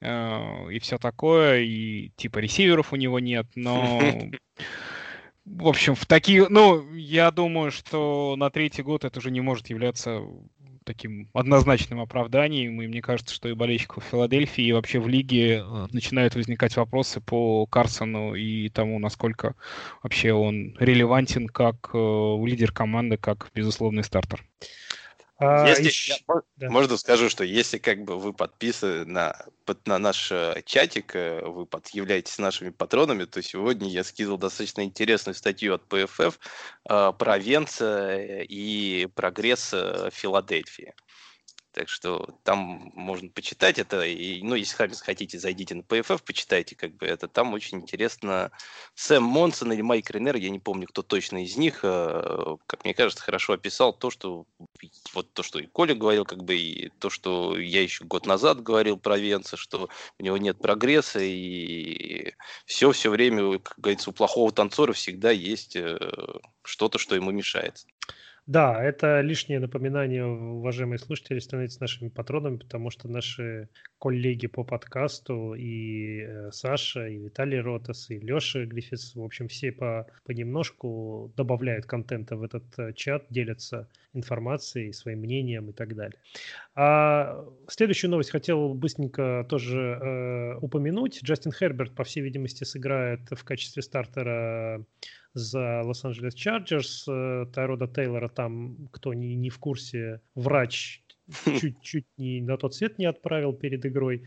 э, 0.00 0.72
и 0.72 0.78
все 0.78 0.98
такое, 0.98 1.60
и 1.60 2.10
типа 2.16 2.38
ресиверов 2.38 2.92
у 2.92 2.96
него 2.96 3.18
нет, 3.18 3.46
но... 3.54 4.00
В 5.46 5.66
общем, 5.66 5.94
в 5.96 6.06
такие, 6.06 6.46
ну, 6.48 6.92
я 6.92 7.30
думаю, 7.30 7.72
что 7.72 8.36
на 8.36 8.50
третий 8.50 8.82
год 8.82 9.04
это 9.04 9.18
уже 9.18 9.30
не 9.30 9.40
может 9.40 9.68
являться 9.68 10.22
таким 10.90 11.28
однозначным 11.34 12.00
оправданием, 12.00 12.82
и 12.82 12.88
мне 12.88 13.00
кажется, 13.00 13.32
что 13.32 13.48
и 13.48 13.54
болельщиков 13.54 14.02
Филадельфии, 14.10 14.64
и 14.64 14.72
вообще 14.72 14.98
в 14.98 15.06
лиге 15.06 15.58
э, 15.58 15.86
начинают 15.92 16.34
возникать 16.34 16.76
вопросы 16.76 17.20
по 17.20 17.64
Карсону 17.66 18.34
и 18.34 18.68
тому, 18.70 18.98
насколько 18.98 19.54
вообще 20.02 20.32
он 20.32 20.74
релевантен 20.80 21.46
как 21.46 21.90
э, 21.94 22.36
лидер 22.44 22.72
команды, 22.72 23.16
как 23.16 23.50
безусловный 23.54 24.02
стартер. 24.02 24.44
А, 25.40 25.66
если, 25.66 25.86
еще... 25.86 26.12
я, 26.12 26.42
да. 26.56 26.70
Можно 26.70 26.98
скажу, 26.98 27.30
что 27.30 27.44
если 27.44 27.78
как 27.78 28.04
бы 28.04 28.18
вы 28.18 28.34
подписаны 28.34 29.06
на, 29.06 29.46
под, 29.64 29.86
на 29.86 29.98
наш 29.98 30.30
э, 30.30 30.62
чатик, 30.66 31.16
э, 31.16 31.42
вы 31.46 31.64
под, 31.64 31.88
являетесь 31.88 32.38
нашими 32.38 32.68
патронами, 32.68 33.24
то 33.24 33.40
сегодня 33.42 33.88
я 33.88 34.04
скидывал 34.04 34.36
достаточно 34.36 34.84
интересную 34.84 35.34
статью 35.34 35.74
от 35.74 35.82
ПФФ 35.88 36.38
э, 36.90 37.12
про 37.18 37.38
Венца 37.38 38.18
и 38.18 39.06
прогресс 39.14 39.70
э, 39.72 40.10
Филадельфии. 40.12 40.92
Так 41.72 41.88
что 41.88 42.36
там 42.42 42.90
можно 42.94 43.28
почитать 43.30 43.78
это. 43.78 44.04
И, 44.04 44.42
ну, 44.42 44.56
если 44.56 44.74
хотите, 45.00 45.38
зайдите 45.38 45.76
на 45.76 45.82
PFF, 45.82 46.22
почитайте, 46.24 46.74
как 46.74 46.96
бы 46.96 47.06
это. 47.06 47.28
Там 47.28 47.54
очень 47.54 47.78
интересно. 47.78 48.50
Сэм 48.96 49.22
Монсон 49.22 49.72
или 49.72 49.80
Майк 49.80 50.10
Ренер, 50.10 50.36
я 50.36 50.50
не 50.50 50.58
помню, 50.58 50.88
кто 50.88 51.02
точно 51.02 51.44
из 51.44 51.56
них, 51.56 51.80
э, 51.84 52.56
как 52.66 52.84
мне 52.84 52.92
кажется, 52.92 53.22
хорошо 53.22 53.52
описал 53.52 53.92
то, 53.92 54.10
что 54.10 54.46
вот 55.14 55.32
то, 55.32 55.44
что 55.44 55.60
и 55.60 55.66
Коля 55.66 55.94
говорил, 55.94 56.24
как 56.24 56.42
бы, 56.42 56.56
и 56.56 56.88
то, 56.98 57.08
что 57.08 57.56
я 57.56 57.82
еще 57.82 58.04
год 58.04 58.26
назад 58.26 58.62
говорил 58.62 58.98
про 58.98 59.16
Венца, 59.16 59.56
что 59.56 59.88
у 60.18 60.22
него 60.22 60.38
нет 60.38 60.58
прогресса, 60.58 61.20
и 61.20 62.34
все, 62.66 62.90
все 62.90 63.10
время, 63.10 63.60
как 63.60 63.78
говорится, 63.78 64.10
у 64.10 64.12
плохого 64.12 64.50
танцора 64.50 64.92
всегда 64.92 65.30
есть 65.30 65.76
э, 65.76 65.98
что-то, 66.64 66.98
что 66.98 67.14
ему 67.14 67.30
мешает. 67.30 67.86
Да, 68.50 68.82
это 68.82 69.20
лишнее 69.20 69.60
напоминание, 69.60 70.26
уважаемые 70.26 70.98
слушатели, 70.98 71.38
становитесь 71.38 71.78
нашими 71.78 72.08
патронами, 72.08 72.56
потому 72.56 72.90
что 72.90 73.06
наши 73.06 73.68
коллеги 74.00 74.48
по 74.48 74.64
подкасту 74.64 75.54
и 75.54 76.22
э, 76.22 76.50
Саша, 76.50 77.06
и 77.06 77.16
Виталий 77.18 77.60
Ротас, 77.60 78.10
и 78.10 78.18
Леша 78.18 78.64
Гриффитс, 78.64 79.14
в 79.14 79.22
общем, 79.22 79.46
все 79.46 79.70
по, 79.70 80.08
понемножку 80.24 81.32
добавляют 81.36 81.86
контента 81.86 82.34
в 82.34 82.42
этот 82.42 82.64
э, 82.76 82.92
чат, 82.94 83.24
делятся 83.30 83.88
информацией, 84.14 84.92
своим 84.92 85.20
мнением 85.20 85.70
и 85.70 85.72
так 85.72 85.94
далее. 85.94 86.18
А 86.74 87.44
следующую 87.68 88.10
новость 88.10 88.32
хотел 88.32 88.74
быстренько 88.74 89.46
тоже 89.48 89.78
э, 89.78 90.56
упомянуть. 90.56 91.22
Джастин 91.22 91.52
Херберт, 91.52 91.94
по 91.94 92.02
всей 92.02 92.22
видимости, 92.22 92.64
сыграет 92.64 93.20
в 93.30 93.44
качестве 93.44 93.82
стартера 93.82 94.84
за 95.34 95.82
Лос-Анджелес 95.82 96.34
Чарджерс. 96.34 97.06
Э, 97.08 97.46
Тайрода 97.52 97.86
Тейлора 97.86 98.28
там, 98.28 98.88
кто 98.92 99.14
не, 99.14 99.34
не 99.34 99.50
в 99.50 99.58
курсе, 99.58 100.20
врач 100.34 101.02
чуть-чуть 101.60 102.06
не 102.16 102.40
на 102.40 102.56
тот 102.56 102.74
свет 102.74 102.98
не 102.98 103.06
отправил 103.06 103.52
перед 103.52 103.84
игрой, 103.86 104.24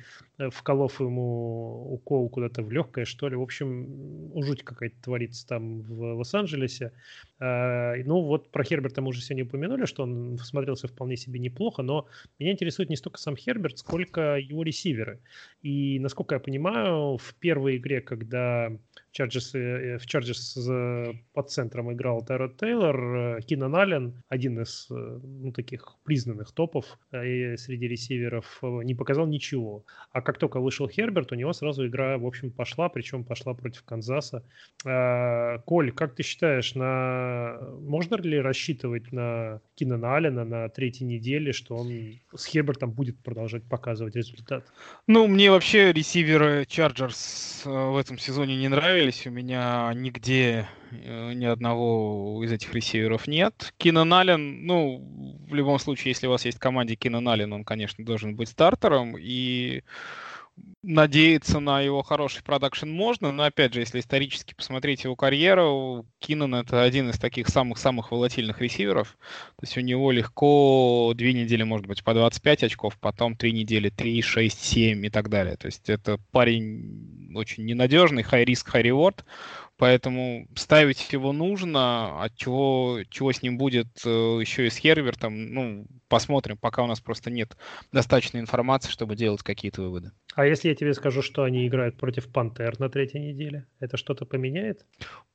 вколов 0.52 1.00
ему 1.00 1.94
укол 1.94 2.30
куда-то 2.30 2.64
в 2.64 2.72
легкое, 2.72 3.06
что 3.06 3.30
ли. 3.30 3.36
В 3.36 3.42
общем, 3.42 4.32
жуть 4.42 4.64
какая-то 4.64 4.96
творится 5.02 5.48
там 5.48 5.82
в 5.82 6.16
Лос-Анджелесе. 6.16 6.92
А, 7.40 7.96
ну 8.06 8.22
вот 8.22 8.52
про 8.52 8.64
Херберта 8.64 9.02
мы 9.02 9.10
уже 9.10 9.22
сегодня 9.22 9.46
упомянули, 9.46 9.86
что 9.86 10.04
он 10.04 10.38
смотрелся 10.38 10.88
вполне 10.88 11.18
себе 11.18 11.40
неплохо, 11.40 11.82
но 11.84 12.08
меня 12.40 12.52
интересует 12.52 12.90
не 12.90 12.96
столько 12.96 13.20
сам 13.20 13.36
Херберт, 13.36 13.80
сколько 13.80 14.38
его 14.38 14.64
ресиверы. 14.64 15.20
И 15.62 16.00
насколько 16.00 16.36
я 16.36 16.40
понимаю, 16.40 17.18
в 17.18 17.36
первой 17.40 17.78
игре, 17.78 18.02
когда 18.02 18.72
Chargers, 19.12 19.58
э, 19.58 19.98
в 19.98 20.06
Chargers 20.06 21.18
под 21.34 21.50
центром 21.52 21.92
играл 21.92 22.24
Тайрод 22.24 22.58
Тейлор, 22.58 23.16
э, 23.16 23.42
Кинан 23.42 23.76
Аллен, 23.76 24.24
один 24.30 24.62
из 24.62 24.88
ну, 24.90 25.52
таких 25.52 25.98
признанных 26.04 26.52
топов 26.52 26.98
среди 27.12 27.88
ресиверов, 27.88 28.60
не 28.62 28.96
показал 28.96 29.28
ничего. 29.28 29.86
А 30.12 30.22
как 30.22 30.33
только 30.38 30.60
вышел 30.60 30.88
Херберт, 30.88 31.32
у 31.32 31.36
него 31.36 31.54
сразу 31.54 31.88
игра, 31.88 32.18
в 32.18 32.26
общем, 32.26 32.52
пошла, 32.52 32.90
причем 32.90 33.24
пошла 33.24 33.54
против 33.54 33.84
Канзаса. 33.84 34.44
А, 34.86 35.60
Коль, 35.60 35.92
как 35.92 36.16
ты 36.16 36.24
считаешь, 36.24 36.76
на... 36.76 37.58
можно 37.82 38.16
ли 38.16 38.40
рассчитывать 38.40 39.12
на 39.12 39.62
Кинана 39.76 40.16
Аллена 40.16 40.46
на 40.46 40.70
третьей 40.70 41.06
неделе, 41.06 41.54
что 41.54 41.76
он 41.76 41.92
с 42.36 42.46
Хербертом 42.46 42.92
будет 42.92 43.20
продолжать 43.22 43.64
показывать 43.64 44.16
результат? 44.16 44.66
Ну, 45.08 45.28
мне 45.28 45.52
вообще 45.52 45.92
ресиверы 45.92 46.64
Chargers 46.64 47.64
э, 47.66 47.92
в 47.92 47.98
этом 47.98 48.18
сезоне 48.18 48.56
не 48.58 48.68
нравились. 48.68 49.26
У 49.28 49.32
меня 49.32 49.92
нигде 49.96 50.68
ни 50.94 51.46
одного 51.46 52.44
из 52.44 52.52
этих 52.52 52.74
ресиверов 52.74 53.28
нет. 53.28 53.74
Кинан 53.78 54.14
Аллен, 54.14 54.66
ну, 54.66 55.02
в 55.48 55.54
любом 55.54 55.80
случае, 55.80 56.12
если 56.12 56.28
у 56.28 56.32
вас 56.32 56.46
есть 56.46 56.58
в 56.58 56.62
команде 56.62 56.96
Кинан 56.96 57.28
Аллен, 57.28 57.54
он, 57.54 57.64
конечно, 57.64 58.06
должен 58.06 58.36
быть 58.36 58.50
стартером. 58.50 59.16
И 59.18 59.84
надеяться 60.84 61.60
на 61.60 61.82
его 61.82 62.04
хороший 62.04 62.44
продакшн 62.44 62.90
можно, 62.90 63.32
но 63.32 63.44
опять 63.44 63.74
же, 63.74 63.80
если 63.80 64.00
исторически 64.00 64.54
посмотреть 64.54 65.04
его 65.04 65.16
карьеру, 65.16 66.06
Киннон 66.20 66.56
это 66.56 66.84
один 66.84 67.10
из 67.10 67.18
таких 67.18 67.48
самых-самых 67.48 68.12
волатильных 68.12 68.62
ресиверов. 68.62 69.18
То 69.58 69.64
есть 69.64 69.78
у 69.78 69.82
него 69.82 70.12
легко 70.12 71.14
две 71.16 71.34
недели, 71.34 71.64
может 71.64 71.88
быть, 71.88 72.04
по 72.04 72.14
25 72.14 72.64
очков, 72.66 72.98
потом 73.00 73.36
три 73.36 73.54
недели 73.54 73.90
3, 73.90 74.22
6, 74.22 74.64
7 74.64 75.06
и 75.06 75.10
так 75.10 75.30
далее. 75.30 75.56
То 75.56 75.68
есть 75.68 75.90
это 75.90 76.20
парень 76.32 77.34
очень 77.36 77.66
ненадежный, 77.66 78.24
high 78.24 78.46
risk, 78.46 78.68
high 78.72 78.84
reward. 78.84 79.24
Поэтому 79.78 80.48
ставить 80.56 81.12
его 81.12 81.34
нужно, 81.34 82.24
от 82.24 82.36
чего, 82.36 83.00
чего 83.10 83.32
с 83.32 83.42
ним 83.42 83.58
будет 83.58 83.88
э, 84.06 84.10
еще 84.10 84.68
и 84.68 84.70
с 84.70 84.78
Хервертом, 84.78 85.54
ну, 85.54 85.88
посмотрим, 86.08 86.58
пока 86.58 86.84
у 86.84 86.88
нас 86.88 87.02
просто 87.02 87.32
нет 87.32 87.58
достаточной 87.92 88.40
информации, 88.40 88.92
чтобы 88.92 89.16
делать 89.16 89.42
какие-то 89.42 89.82
выводы. 89.82 90.12
А 90.36 90.46
если 90.46 90.70
я 90.70 90.76
тебе 90.76 90.94
скажу, 90.94 91.22
что 91.22 91.44
они 91.44 91.68
играют 91.68 91.98
против 91.98 92.32
Пантер 92.32 92.80
на 92.80 92.90
третьей 92.90 93.22
неделе, 93.22 93.68
это 93.80 93.98
что-то 93.98 94.26
поменяет? 94.26 94.86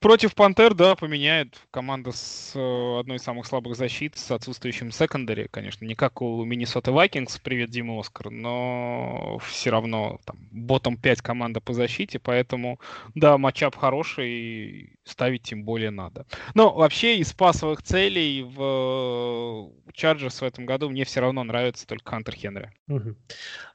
Против 0.00 0.34
Пантер, 0.34 0.74
да, 0.74 0.94
поменяет. 0.94 1.60
Команда 1.70 2.12
с 2.12 2.52
э, 2.54 3.00
одной 3.00 3.16
из 3.16 3.22
самых 3.22 3.46
слабых 3.46 3.76
защит, 3.76 4.16
с 4.16 4.30
отсутствующим 4.30 4.92
секондаре, 4.92 5.48
конечно, 5.48 5.84
не 5.84 5.94
как 5.94 6.22
у 6.22 6.44
Миннесота 6.44 6.92
Вайкингс, 6.92 7.38
привет, 7.38 7.70
Дима 7.70 7.98
Оскар, 7.98 8.30
но 8.30 9.38
все 9.44 9.70
равно 9.70 10.20
там 10.24 10.47
ботом 10.60 10.96
5 10.96 11.22
команда 11.22 11.60
по 11.60 11.72
защите, 11.72 12.18
поэтому, 12.18 12.80
да, 13.14 13.38
матчап 13.38 13.76
хороший, 13.76 14.98
ставить 15.04 15.42
тем 15.42 15.64
более 15.64 15.90
надо. 15.90 16.26
Но 16.54 16.74
вообще 16.74 17.18
из 17.18 17.32
пасовых 17.32 17.82
целей 17.82 18.42
в 18.42 19.70
Чарджерс 19.92 20.40
в 20.40 20.44
этом 20.44 20.66
году 20.66 20.88
мне 20.90 21.04
все 21.04 21.20
равно 21.20 21.44
нравится 21.44 21.86
только 21.86 22.10
Хантер 22.10 22.34
Хенри. 22.34 22.72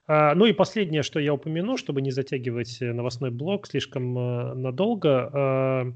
А, 0.05 0.35
ну 0.35 0.45
и 0.45 0.53
последнее, 0.53 1.01
что 1.01 1.19
я 1.19 1.33
упомяну, 1.33 1.77
чтобы 1.77 2.01
не 2.01 2.11
затягивать 2.11 2.81
э, 2.81 2.91
новостной 2.91 3.31
блок 3.31 3.67
слишком 3.67 4.17
э, 4.17 4.53
надолго. 4.53 5.29
А, 5.33 5.93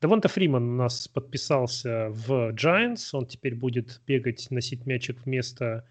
Девонта 0.00 0.28
Фриман 0.28 0.62
у 0.62 0.76
нас 0.76 1.08
подписался 1.08 2.08
в 2.10 2.52
Giants. 2.52 3.08
Он 3.12 3.26
теперь 3.26 3.56
будет 3.56 4.00
бегать, 4.06 4.46
носить 4.50 4.86
мячик 4.86 5.18
вместо 5.24 5.84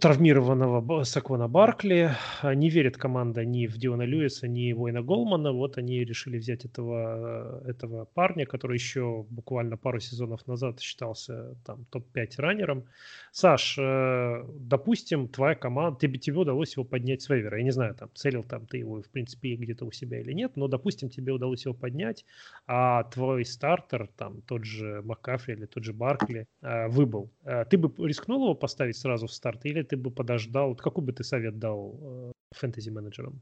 травмированного 0.00 1.04
Саквона 1.04 1.46
Баркли. 1.46 2.10
Не 2.42 2.70
верит 2.70 2.96
команда 2.96 3.44
ни 3.44 3.66
в 3.66 3.76
Диона 3.76 4.02
Льюиса, 4.02 4.48
ни 4.48 4.72
в 4.72 4.82
Уэйна 4.82 5.02
Голмана. 5.02 5.52
Вот 5.52 5.76
они 5.76 6.04
решили 6.04 6.38
взять 6.38 6.64
этого, 6.64 7.62
этого 7.66 8.06
парня, 8.06 8.46
который 8.46 8.74
еще 8.74 9.26
буквально 9.28 9.76
пару 9.76 10.00
сезонов 10.00 10.46
назад 10.46 10.80
считался 10.80 11.54
там 11.66 11.84
топ-5 11.90 12.30
раннером. 12.38 12.84
Саш, 13.30 13.76
э, 13.78 14.44
допустим, 14.58 15.28
твоя 15.28 15.54
команда, 15.54 15.98
тебе, 16.00 16.18
тебе 16.18 16.38
удалось 16.38 16.74
его 16.74 16.84
поднять 16.84 17.20
с 17.20 17.28
вейвера. 17.28 17.58
Я 17.58 17.64
не 17.64 17.72
знаю, 17.72 17.94
там, 17.94 18.08
целил 18.14 18.42
там 18.42 18.66
ты 18.66 18.78
его, 18.78 19.02
в 19.02 19.08
принципе, 19.10 19.56
где-то 19.56 19.84
у 19.84 19.92
себя 19.92 20.20
или 20.20 20.32
нет, 20.32 20.52
но, 20.56 20.68
допустим, 20.68 21.10
тебе 21.10 21.32
удалось 21.32 21.66
его 21.66 21.74
поднять, 21.74 22.24
а 22.66 23.04
твой 23.04 23.44
стартер, 23.44 24.08
там, 24.16 24.40
тот 24.42 24.64
же 24.64 25.02
Маккафри 25.04 25.54
или 25.54 25.66
тот 25.66 25.84
же 25.84 25.92
Баркли, 25.92 26.46
э, 26.62 26.88
выбыл. 26.88 27.30
Э, 27.44 27.66
ты 27.68 27.76
бы 27.76 27.92
рискнул 28.06 28.44
его 28.44 28.54
поставить 28.54 28.96
сразу 28.96 29.25
сразу 29.26 29.32
в 29.32 29.32
старт, 29.32 29.64
или 29.64 29.82
ты 29.82 29.96
бы 29.96 30.10
подождал? 30.10 30.74
Какой 30.74 31.04
бы 31.04 31.12
ты 31.12 31.24
совет 31.24 31.58
дал 31.58 31.98
э, 32.00 32.32
фэнтези-менеджерам? 32.54 33.40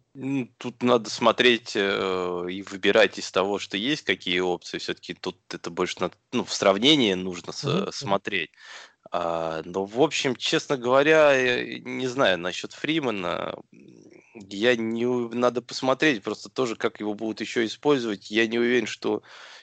Тут 0.58 0.82
надо 0.82 1.10
смотреть 1.10 1.76
э, 1.76 2.46
и 2.50 2.62
выбирать 2.62 3.18
из 3.18 3.30
того, 3.30 3.58
что 3.58 3.76
есть, 3.76 4.02
какие 4.02 4.40
опции. 4.40 4.78
Все-таки 4.78 5.14
тут 5.14 5.36
это 5.52 5.70
больше 5.70 6.00
на, 6.00 6.10
ну, 6.32 6.44
в 6.44 6.52
сравнении 6.52 7.14
нужно 7.14 7.50
mm-hmm. 7.50 7.92
смотреть. 7.92 8.50
А, 9.10 9.62
но, 9.64 9.84
в 9.84 10.00
общем, 10.00 10.36
честно 10.36 10.76
говоря, 10.76 11.78
не 11.80 12.08
знаю 12.08 12.38
насчет 12.38 12.72
Фримена. 12.72 13.54
Я 14.34 14.74
не... 14.76 15.06
Надо 15.34 15.62
посмотреть 15.62 16.22
просто 16.22 16.48
тоже, 16.48 16.76
как 16.76 17.00
его 17.00 17.14
будут 17.14 17.40
еще 17.40 17.64
использовать. 17.64 18.30
Я 18.30 18.46
не 18.46 18.58
уверен, 18.58 18.86
что 18.86 19.22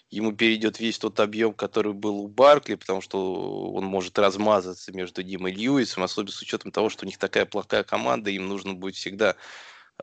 ему 0.09 0.33
перейдет 0.33 0.79
весь 0.79 0.97
тот 0.97 1.19
объем, 1.19 1.53
который 1.53 1.93
был 1.93 2.19
у 2.19 2.27
Баркли, 2.27 2.75
потому 2.75 3.01
что 3.01 3.71
он 3.71 3.85
может 3.85 4.19
размазаться 4.19 4.91
между 4.93 5.23
ним 5.23 5.47
и 5.47 5.51
Льюисом, 5.51 6.03
особенно 6.03 6.31
с 6.31 6.41
учетом 6.41 6.71
того, 6.71 6.89
что 6.89 7.05
у 7.05 7.07
них 7.07 7.17
такая 7.17 7.45
плохая 7.45 7.83
команда, 7.83 8.29
им 8.29 8.47
нужно 8.47 8.73
будет 8.73 8.95
всегда 8.95 9.35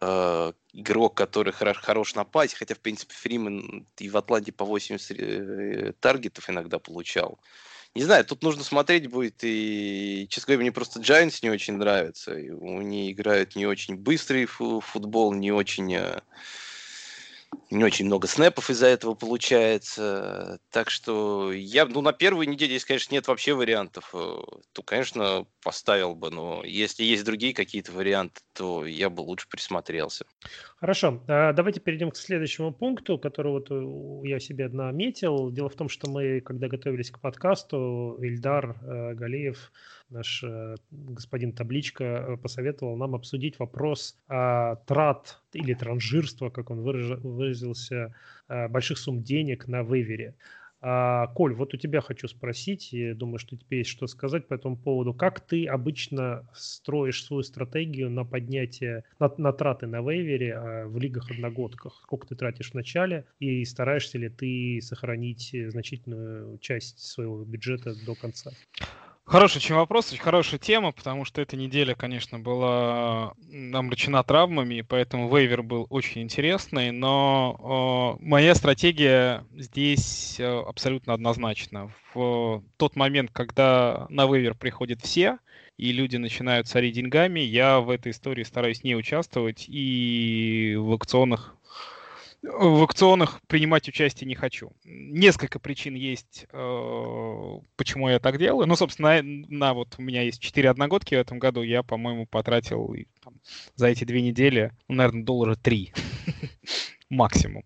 э, 0.00 0.52
игрок, 0.72 1.14
который 1.14 1.52
хорош, 1.52 1.78
хорош 1.78 2.14
на 2.14 2.25
пасе, 2.25 2.56
хотя, 2.56 2.75
в 2.75 2.80
принципе, 2.80 3.14
Фримен 3.14 3.87
и 3.98 4.08
в 4.08 4.16
Атланте 4.16 4.52
по 4.52 4.64
80 4.64 5.10
э, 5.18 5.92
таргетов 6.00 6.48
иногда 6.48 6.78
получал. 6.78 7.38
Не 7.99 8.05
знаю, 8.05 8.25
тут 8.25 8.45
нужно 8.45 8.62
смотреть 8.62 9.09
будет, 9.09 9.40
и, 9.43 10.28
честно 10.31 10.52
говоря, 10.52 10.61
мне 10.61 10.71
просто 10.71 11.00
Giants 11.00 11.40
не 11.43 11.50
очень 11.50 11.78
нравится. 11.78 12.31
У 12.31 12.81
них 12.81 13.11
играют 13.12 13.57
не 13.57 13.67
очень 13.67 13.97
быстрый 13.97 14.45
футбол, 14.47 15.35
не 15.35 15.50
очень... 15.50 15.99
Не 17.71 17.85
очень 17.85 18.07
много 18.07 18.26
снэпов 18.26 18.71
из-за 18.71 18.87
этого 18.87 19.14
получается. 19.14 20.59
Так 20.71 20.88
что 20.88 21.52
я, 21.52 21.85
ну, 21.85 22.00
на 22.00 22.12
первой 22.12 22.47
неделе, 22.47 22.73
если, 22.73 22.88
конечно, 22.88 23.14
нет 23.14 23.28
вообще 23.28 23.52
вариантов, 23.52 24.11
э, 24.14 24.37
то, 24.73 24.83
конечно, 24.83 25.47
поставил 25.62 26.14
бы. 26.14 26.31
Но 26.31 26.62
если 26.64 27.05
есть 27.05 27.25
другие 27.25 27.52
какие-то 27.52 27.93
варианты, 27.93 28.40
то 28.55 28.87
я 28.87 29.11
бы 29.11 29.21
лучше 29.21 29.49
присмотрелся. 29.50 30.25
Хорошо. 30.78 31.23
А, 31.28 31.52
давайте 31.52 31.81
перейдем 31.81 32.11
к 32.11 32.17
следующему 32.17 32.73
пункту, 32.73 33.19
который 33.19 33.52
вот 33.52 33.71
э, 33.71 34.28
я 34.28 34.40
себе 34.40 34.69
наметил. 34.69 35.50
Дело 35.50 35.69
в 35.69 35.75
том, 35.75 35.90
что 35.90 36.09
мы, 36.09 36.40
когда 36.40 36.69
готовились 36.69 37.11
к 37.11 37.21
подкасту, 37.21 38.17
Ильдар 38.23 38.76
э, 38.83 39.14
Галеев 39.14 39.73
наш 40.11 40.43
э, 40.45 40.77
господин 40.91 41.53
Табличка 41.53 42.05
э, 42.05 42.37
посоветовал 42.37 42.97
нам 42.97 43.15
обсудить 43.15 43.59
вопрос 43.59 44.17
э, 44.29 44.77
трат 44.87 45.43
или 45.53 45.75
транжирства, 45.75 46.50
как 46.50 46.71
он 46.71 46.83
выраж, 46.83 47.19
выразился, 47.21 48.15
э, 48.49 48.69
больших 48.69 48.99
сумм 48.99 49.23
денег 49.23 49.69
на 49.69 49.83
вейвере. 49.83 50.35
А, 50.81 51.27
Коль, 51.29 51.55
вот 51.55 51.75
у 51.75 51.77
тебя 51.77 52.00
хочу 52.00 52.29
спросить, 52.29 52.93
и 52.93 53.12
думаю, 53.12 53.38
что 53.38 53.57
тебе 53.57 53.79
есть 53.79 53.91
что 53.91 54.07
сказать 54.07 54.47
по 54.47 54.55
этому 54.55 54.77
поводу. 54.77 55.12
Как 55.12 55.41
ты 55.41 55.67
обычно 55.67 56.49
строишь 56.55 57.25
свою 57.25 57.43
стратегию 57.43 58.11
на 58.11 58.25
поднятие, 58.25 59.03
на, 59.19 59.33
на 59.38 59.53
траты 59.53 59.88
на 59.88 60.00
вейвере 60.00 60.55
а, 60.55 60.87
в 60.87 60.97
лигах-одногодках? 60.99 62.00
Сколько 62.03 62.29
ты 62.29 62.37
тратишь 62.37 62.71
в 62.71 62.75
начале 62.75 63.27
и 63.41 63.65
стараешься 63.65 64.19
ли 64.19 64.29
ты 64.29 64.81
сохранить 64.81 65.55
значительную 65.69 66.59
часть 66.59 67.00
своего 67.00 67.45
бюджета 67.45 67.95
до 68.07 68.15
конца? 68.15 68.53
Хороший 69.28 69.58
очень 69.58 69.75
вопрос, 69.75 70.11
очень 70.11 70.23
хорошая 70.23 70.58
тема, 70.58 70.90
потому 70.90 71.26
что 71.26 71.42
эта 71.42 71.54
неделя, 71.54 71.94
конечно, 71.94 72.38
была 72.38 73.35
омрачена 73.75 74.25
травмами, 74.25 74.80
поэтому 74.80 75.28
вейвер 75.28 75.62
был 75.62 75.87
очень 75.90 76.23
интересный, 76.23 76.92
но 76.92 78.16
э, 78.18 78.25
моя 78.25 78.54
стратегия 78.54 79.44
здесь 79.52 80.40
э, 80.40 80.47
абсолютно 80.47 81.12
однозначна. 81.12 81.92
В 82.14 82.62
тот 82.78 82.97
момент, 82.97 83.30
когда 83.30 84.06
на 84.08 84.25
вейвер 84.25 84.54
приходят 84.54 85.02
все, 85.02 85.37
и 85.76 85.92
люди 85.92 86.16
начинают 86.16 86.66
царить 86.66 86.94
деньгами, 86.94 87.40
я 87.40 87.80
в 87.80 87.90
этой 87.90 88.12
истории 88.12 88.44
стараюсь 88.44 88.82
не 88.82 88.97
участвовать 88.97 89.66
и 89.68 90.75
в 90.78 90.90
аукционах 90.90 91.54
в 92.42 92.80
аукционах 92.80 93.40
принимать 93.47 93.88
участие 93.88 94.28
не 94.28 94.35
хочу. 94.35 94.73
Несколько 94.85 95.59
причин 95.59 95.95
есть, 95.95 96.47
э, 96.50 97.59
почему 97.76 98.09
я 98.09 98.18
так 98.21 98.38
делаю. 98.38 98.66
Ну, 98.66 98.76
собственно, 98.76 99.23
на, 99.23 99.47
на 99.49 99.75
вот 99.75 99.95
у 99.99 100.02
меня 100.02 100.23
есть 100.23 100.40
4 100.40 100.71
одногодки 100.71 101.14
в 101.14 101.18
этом 101.18 101.38
году. 101.38 101.62
Я, 101.62 101.83
по-моему, 101.83 102.26
потратил 102.26 102.95
там, 103.23 103.35
за 103.75 103.88
эти 103.88 104.04
две 104.04 104.23
недели, 104.23 104.73
ну, 104.88 104.97
наверное, 104.97 105.25
доллара 105.25 105.57
3 105.57 105.92
максимум. 107.11 107.64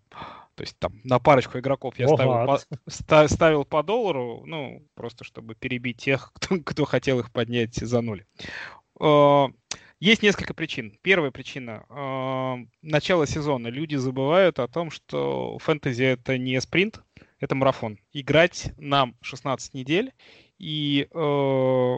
То 0.54 0.62
есть 0.62 0.78
там 0.78 1.00
на 1.04 1.18
парочку 1.18 1.58
игроков 1.58 1.98
я 1.98 2.08
ставил 2.08 2.46
по, 2.46 2.60
ста, 2.86 3.26
ставил 3.28 3.64
по 3.64 3.82
доллару, 3.82 4.42
ну, 4.46 4.82
просто 4.94 5.24
чтобы 5.24 5.54
перебить 5.54 5.98
тех, 5.98 6.30
кто, 6.34 6.58
кто 6.60 6.84
хотел 6.84 7.20
их 7.20 7.32
поднять 7.32 7.74
за 7.74 8.00
ноль. 8.00 8.24
Есть 10.02 10.20
несколько 10.20 10.52
причин. 10.52 10.98
Первая 11.02 11.30
причина. 11.30 11.84
Э, 11.88 12.56
начало 12.82 13.24
сезона. 13.24 13.68
Люди 13.68 13.94
забывают 13.94 14.58
о 14.58 14.66
том, 14.66 14.90
что 14.90 15.56
фэнтези 15.60 16.02
это 16.02 16.36
не 16.38 16.60
спринт, 16.60 17.00
это 17.38 17.54
марафон. 17.54 18.00
Играть 18.12 18.72
нам 18.78 19.14
16 19.20 19.74
недель. 19.74 20.12
И 20.58 21.06
э, 21.08 21.96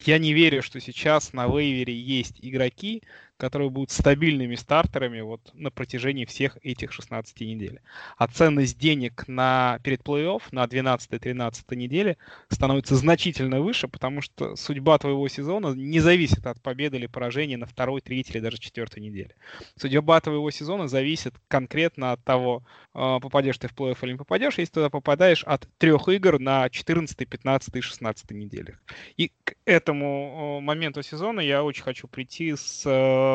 я 0.00 0.18
не 0.18 0.32
верю, 0.32 0.60
что 0.60 0.80
сейчас 0.80 1.32
на 1.32 1.46
вейвере 1.46 1.94
есть 1.94 2.40
игроки, 2.42 3.04
которые 3.40 3.70
будут 3.70 3.90
стабильными 3.90 4.54
стартерами 4.54 5.22
вот 5.22 5.40
на 5.54 5.70
протяжении 5.70 6.26
всех 6.26 6.58
этих 6.62 6.92
16 6.92 7.40
недель. 7.40 7.80
А 8.18 8.28
ценность 8.28 8.78
денег 8.78 9.24
на, 9.26 9.80
перед 9.82 10.02
плей-офф 10.02 10.42
на 10.52 10.64
12-13 10.64 11.74
неделе 11.74 12.18
становится 12.50 12.96
значительно 12.96 13.62
выше, 13.62 13.88
потому 13.88 14.20
что 14.20 14.56
судьба 14.56 14.98
твоего 14.98 15.26
сезона 15.28 15.74
не 15.74 16.00
зависит 16.00 16.46
от 16.46 16.60
победы 16.60 16.98
или 16.98 17.06
поражения 17.06 17.56
на 17.56 17.64
второй, 17.64 18.02
третьей 18.02 18.34
или 18.34 18.42
даже 18.42 18.58
четвертой 18.58 19.02
неделе. 19.02 19.34
Судьба 19.76 20.20
твоего 20.20 20.50
сезона 20.50 20.86
зависит 20.86 21.34
конкретно 21.48 22.12
от 22.12 22.22
того, 22.22 22.62
а, 22.92 23.20
попадешь 23.20 23.56
ты 23.56 23.68
в 23.68 23.72
плей-офф 23.72 23.98
или 24.02 24.12
не 24.12 24.18
попадешь, 24.18 24.58
если 24.58 24.74
туда 24.74 24.90
попадаешь 24.90 25.44
от 25.44 25.66
трех 25.78 26.08
игр 26.08 26.38
на 26.38 26.68
14, 26.68 27.26
15 27.26 27.76
и 27.76 27.80
16 27.80 28.30
неделях. 28.32 28.82
И 29.16 29.32
к 29.44 29.54
этому 29.64 30.58
а, 30.58 30.60
моменту 30.60 31.02
сезона 31.02 31.40
я 31.40 31.64
очень 31.64 31.82
хочу 31.82 32.06
прийти 32.06 32.54
с 32.54 32.86
Э, 32.90 33.29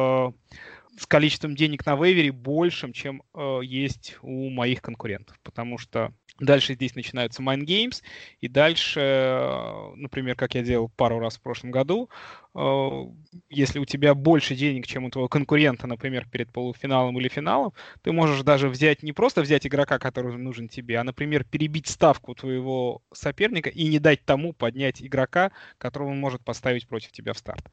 с 0.97 1.05
количеством 1.08 1.55
денег 1.55 1.86
на 1.86 1.95
вейвере 1.95 2.31
большим, 2.31 2.93
чем 2.93 3.23
э, 3.34 3.60
есть 3.63 4.17
у 4.21 4.49
моих 4.49 4.81
конкурентов. 4.81 5.38
Потому 5.43 5.77
что 5.77 6.13
Дальше 6.39 6.73
здесь 6.73 6.95
начинаются 6.95 7.41
mind 7.41 7.63
games, 7.63 8.03
и 8.41 8.49
дальше, 8.49 8.99
э, 8.99 9.93
например, 9.95 10.36
как 10.36 10.53
я 10.53 10.63
делал 10.63 10.89
пару 10.89 11.19
раз 11.19 11.38
в 11.38 11.41
прошлом 11.41 11.71
году, 11.71 12.10
э, 12.10 12.44
если 13.50 13.80
у 13.80 13.86
тебя 13.86 14.15
больше 14.15 14.56
денег, 14.56 14.88
чем 14.88 15.04
у 15.04 15.10
твоего 15.10 15.28
конкурента, 15.28 15.88
например, 15.88 16.26
перед 16.32 16.52
полуфиналом 16.54 17.20
или 17.20 17.28
финалом, 17.28 17.74
ты 18.02 18.13
можешь 18.13 18.41
даже 18.44 18.70
взять, 18.70 19.04
не 19.04 19.12
просто 19.12 19.41
взять 19.41 19.68
игрока, 19.68 20.00
который 20.00 20.38
нужен 20.38 20.70
тебе, 20.70 20.98
а, 20.98 21.04
например, 21.04 21.44
перебить 21.44 21.88
ставку 21.88 22.34
твоего 22.34 23.02
соперника 23.12 23.70
и 23.70 23.88
не 23.89 24.00
дать 24.00 24.24
тому 24.24 24.54
поднять 24.54 25.02
игрока, 25.02 25.52
которого 25.78 26.12
он 26.12 26.20
может 26.20 26.46
поставить 26.46 26.88
против 26.88 27.12
тебя 27.12 27.34
в 27.34 27.38
старт. 27.38 27.65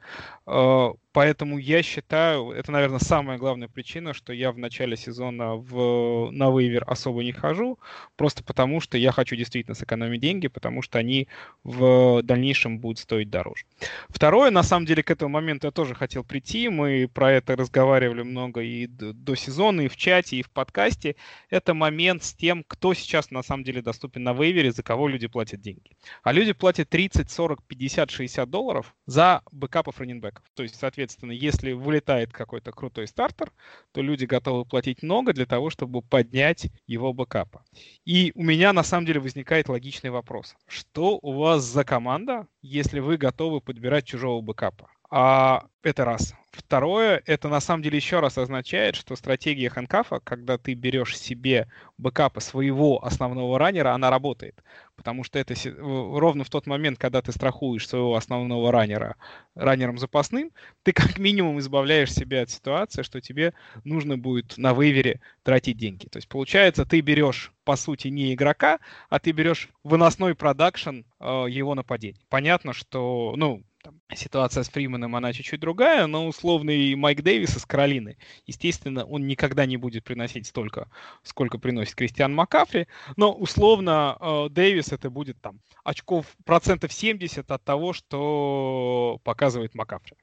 Э, 0.47 0.89
поэтому 1.13 1.59
я 1.59 1.83
считаю, 1.85 2.51
это, 2.51 2.73
наверное, 2.73 2.99
самая 2.99 3.39
главная 3.39 3.69
причина, 3.69 4.15
что 4.15 4.33
я 4.33 4.51
в 4.51 4.59
начале 4.59 4.97
сезона 4.97 5.55
в, 5.55 6.31
на 6.33 6.51
вейвер 6.51 6.85
особо 6.89 7.23
не 7.23 7.33
хожу, 7.33 7.79
просто 8.17 8.43
потому 8.43 8.81
что 8.81 8.99
я 8.99 9.13
хочу 9.13 9.37
действительно 9.37 9.77
сэкономить 9.77 10.21
деньги, 10.21 10.49
потому 10.49 10.83
что 10.83 10.99
они 10.99 11.29
в 11.63 12.23
дальнейшем 12.23 12.81
будут 12.81 12.99
стоить 12.99 13.31
дороже. 13.31 13.65
Второе, 14.09 14.51
на 14.51 14.63
самом 14.73 14.87
деле, 14.87 15.03
к 15.03 15.11
этому 15.11 15.29
моменту 15.29 15.67
я 15.67 15.71
тоже 15.71 15.95
хотел 15.95 16.25
прийти, 16.25 16.71
мы 16.71 17.07
про 17.07 17.31
это 17.31 17.57
разговаривали 17.57 18.23
много 18.23 18.63
и 18.63 18.87
до 18.87 19.35
сезона, 19.35 19.83
и 19.83 19.89
в 19.89 19.99
чате, 19.99 20.37
и 20.37 20.43
в 20.43 20.51
подкасте, 20.51 21.17
это 21.51 21.75
момент 21.75 22.25
с 22.25 22.33
тем, 22.33 22.65
кто 22.67 22.95
сейчас 22.95 23.31
на 23.31 23.43
самом 23.43 23.65
деле 23.65 23.83
доступен 23.83 24.23
на 24.23 24.33
вейвере, 24.33 24.73
за 24.73 24.83
кого 24.83 25.09
люди 25.09 25.27
платят 25.27 25.61
деньги. 25.61 25.91
А 26.23 26.33
люди 26.33 26.55
платят 26.55 26.89
30, 26.89 27.31
40, 27.31 27.63
50, 27.65 28.11
60 28.11 28.49
долларов 28.49 28.95
за 29.05 29.43
бэкапов 29.53 30.01
раненбеков. 30.01 30.43
То 30.55 30.63
есть, 30.63 30.77
соответственно, 30.77 31.33
если 31.33 31.73
вылетает 31.73 32.33
какой-то 32.33 32.73
крутой 32.73 33.09
стартер, 33.09 33.53
то 33.93 34.01
люди 34.01 34.25
готовы 34.25 34.65
платить 34.65 35.03
много 35.03 35.35
для 35.35 35.45
того, 35.45 35.69
чтобы 35.69 36.01
поднять 36.01 36.69
его 36.87 37.13
бэкапа. 37.13 37.63
И 38.07 38.33
у 38.35 38.43
меня 38.43 38.73
на 38.73 38.85
самом 38.85 39.05
деле 39.05 39.21
возникает 39.21 39.69
логичный 39.69 40.09
вопрос. 40.09 40.57
Что 40.67 41.19
у 41.21 41.33
вас 41.33 41.63
за 41.63 41.85
команда, 41.85 42.47
если 42.63 43.01
вы 43.01 43.19
готовы 43.19 43.61
подбирать 43.61 44.07
чужого 44.07 44.41
бэкапа? 44.41 44.62
А 45.11 45.67
это 45.83 46.07
раз. 46.07 46.35
Второе, 46.53 47.23
это 47.27 47.49
на 47.49 47.61
самом 47.61 47.83
деле 47.83 47.97
еще 47.97 48.21
раз 48.21 48.39
означает, 48.39 48.95
что 48.95 49.15
стратегия 49.17 49.69
хэнкафа, 49.69 50.21
когда 50.21 50.57
ты 50.57 50.73
берешь 50.73 51.19
себе 51.19 51.67
бэкапа 51.99 52.41
своего 52.41 53.05
основного 53.05 53.59
раннера, 53.59 53.93
она 53.93 54.09
работает. 54.09 54.63
Потому 54.97 55.25
что 55.25 55.39
это 55.39 55.55
ровно 55.79 56.45
в 56.45 56.51
тот 56.51 56.67
момент, 56.67 56.99
когда 56.99 57.21
ты 57.21 57.33
страхуешь 57.33 57.89
своего 57.89 58.17
основного 58.17 58.71
раннера 58.73 59.17
раннером 59.55 59.99
запасным, 59.99 60.51
ты 60.83 60.93
как 60.93 61.19
минимум 61.19 61.59
избавляешь 61.59 62.13
себя 62.13 62.43
от 62.43 62.51
ситуации, 62.51 63.03
что 63.03 63.21
тебе 63.21 63.53
нужно 63.85 64.17
будет 64.17 64.57
на 64.57 64.73
вейвере 64.73 65.21
тратить 65.43 65.77
деньги. 65.77 66.07
То 66.07 66.19
есть 66.19 66.29
получается, 66.29 66.87
ты 66.87 67.01
берешь 67.01 67.53
по 67.65 67.77
сути 67.77 68.09
не 68.09 68.33
игрока, 68.35 68.79
а 69.09 69.19
ты 69.19 69.33
берешь 69.33 69.69
выносной 69.85 70.35
продакшн 70.35 71.01
э, 71.21 71.47
его 71.49 71.75
нападений. 71.75 72.25
Понятно, 72.29 72.73
что, 72.73 73.35
ну, 73.37 73.63
там, 73.83 74.01
ситуация 74.15 74.63
с 74.63 74.69
Фриманом, 74.69 75.17
она 75.17 75.33
чуть-чуть 75.33 75.61
другая, 75.61 76.07
но 76.07 76.27
условный 76.27 76.95
Майк 76.95 77.23
Дэвис 77.23 77.57
из 77.57 77.67
Каролины, 77.67 78.17
естественно, 78.47 79.05
он 79.05 79.27
никогда 79.27 79.67
не 79.67 79.77
будет 79.77 80.05
приносить 80.05 80.47
столько, 80.47 80.89
сколько 81.23 81.59
приносит 81.59 81.95
Кристиан 81.95 82.35
Макафри, 82.35 82.87
но 83.17 83.33
условно 83.33 84.17
э, 84.21 84.49
Дэвис 84.51 84.93
это 84.93 85.11
будет 85.11 85.41
там 85.41 85.61
очков 85.85 86.27
процентов 86.45 86.93
70 86.93 87.51
от 87.51 87.65
того, 87.65 87.93
что 87.93 89.21
показывает 89.25 89.75
Макафри. 89.75 90.17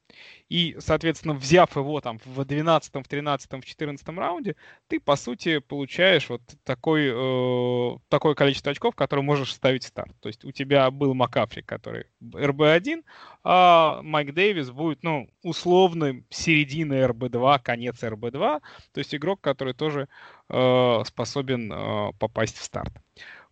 И, 0.50 0.76
соответственно, 0.80 1.34
взяв 1.34 1.76
его 1.76 2.00
там 2.00 2.18
в 2.24 2.44
12, 2.44 2.92
в 2.92 3.08
13, 3.08 3.52
в 3.52 3.64
14 3.64 4.08
раунде, 4.08 4.56
ты, 4.88 4.98
по 4.98 5.14
сути, 5.14 5.60
получаешь 5.60 6.28
вот 6.28 6.42
такой, 6.64 7.08
э, 7.08 7.96
такое 8.08 8.34
количество 8.34 8.72
очков, 8.72 8.96
которое 8.96 9.22
можешь 9.22 9.54
ставить 9.54 9.84
старт. 9.84 10.12
То 10.20 10.28
есть 10.28 10.44
у 10.44 10.50
тебя 10.50 10.90
был 10.90 11.14
Макафри, 11.14 11.62
который 11.62 12.06
РБ-1, 12.20 13.04
а 13.44 14.02
Майк 14.02 14.34
Дэвис 14.34 14.70
будет, 14.70 15.04
ну, 15.04 15.30
условно, 15.44 16.24
середина 16.30 16.94
РБ-2, 16.94 17.60
конец 17.62 18.02
РБ-2. 18.02 18.60
То 18.92 18.98
есть 18.98 19.14
игрок, 19.14 19.40
который 19.40 19.72
тоже 19.72 20.08
э, 20.48 21.02
способен 21.06 21.72
э, 21.72 22.12
попасть 22.18 22.58
в 22.58 22.64
старт. 22.64 22.92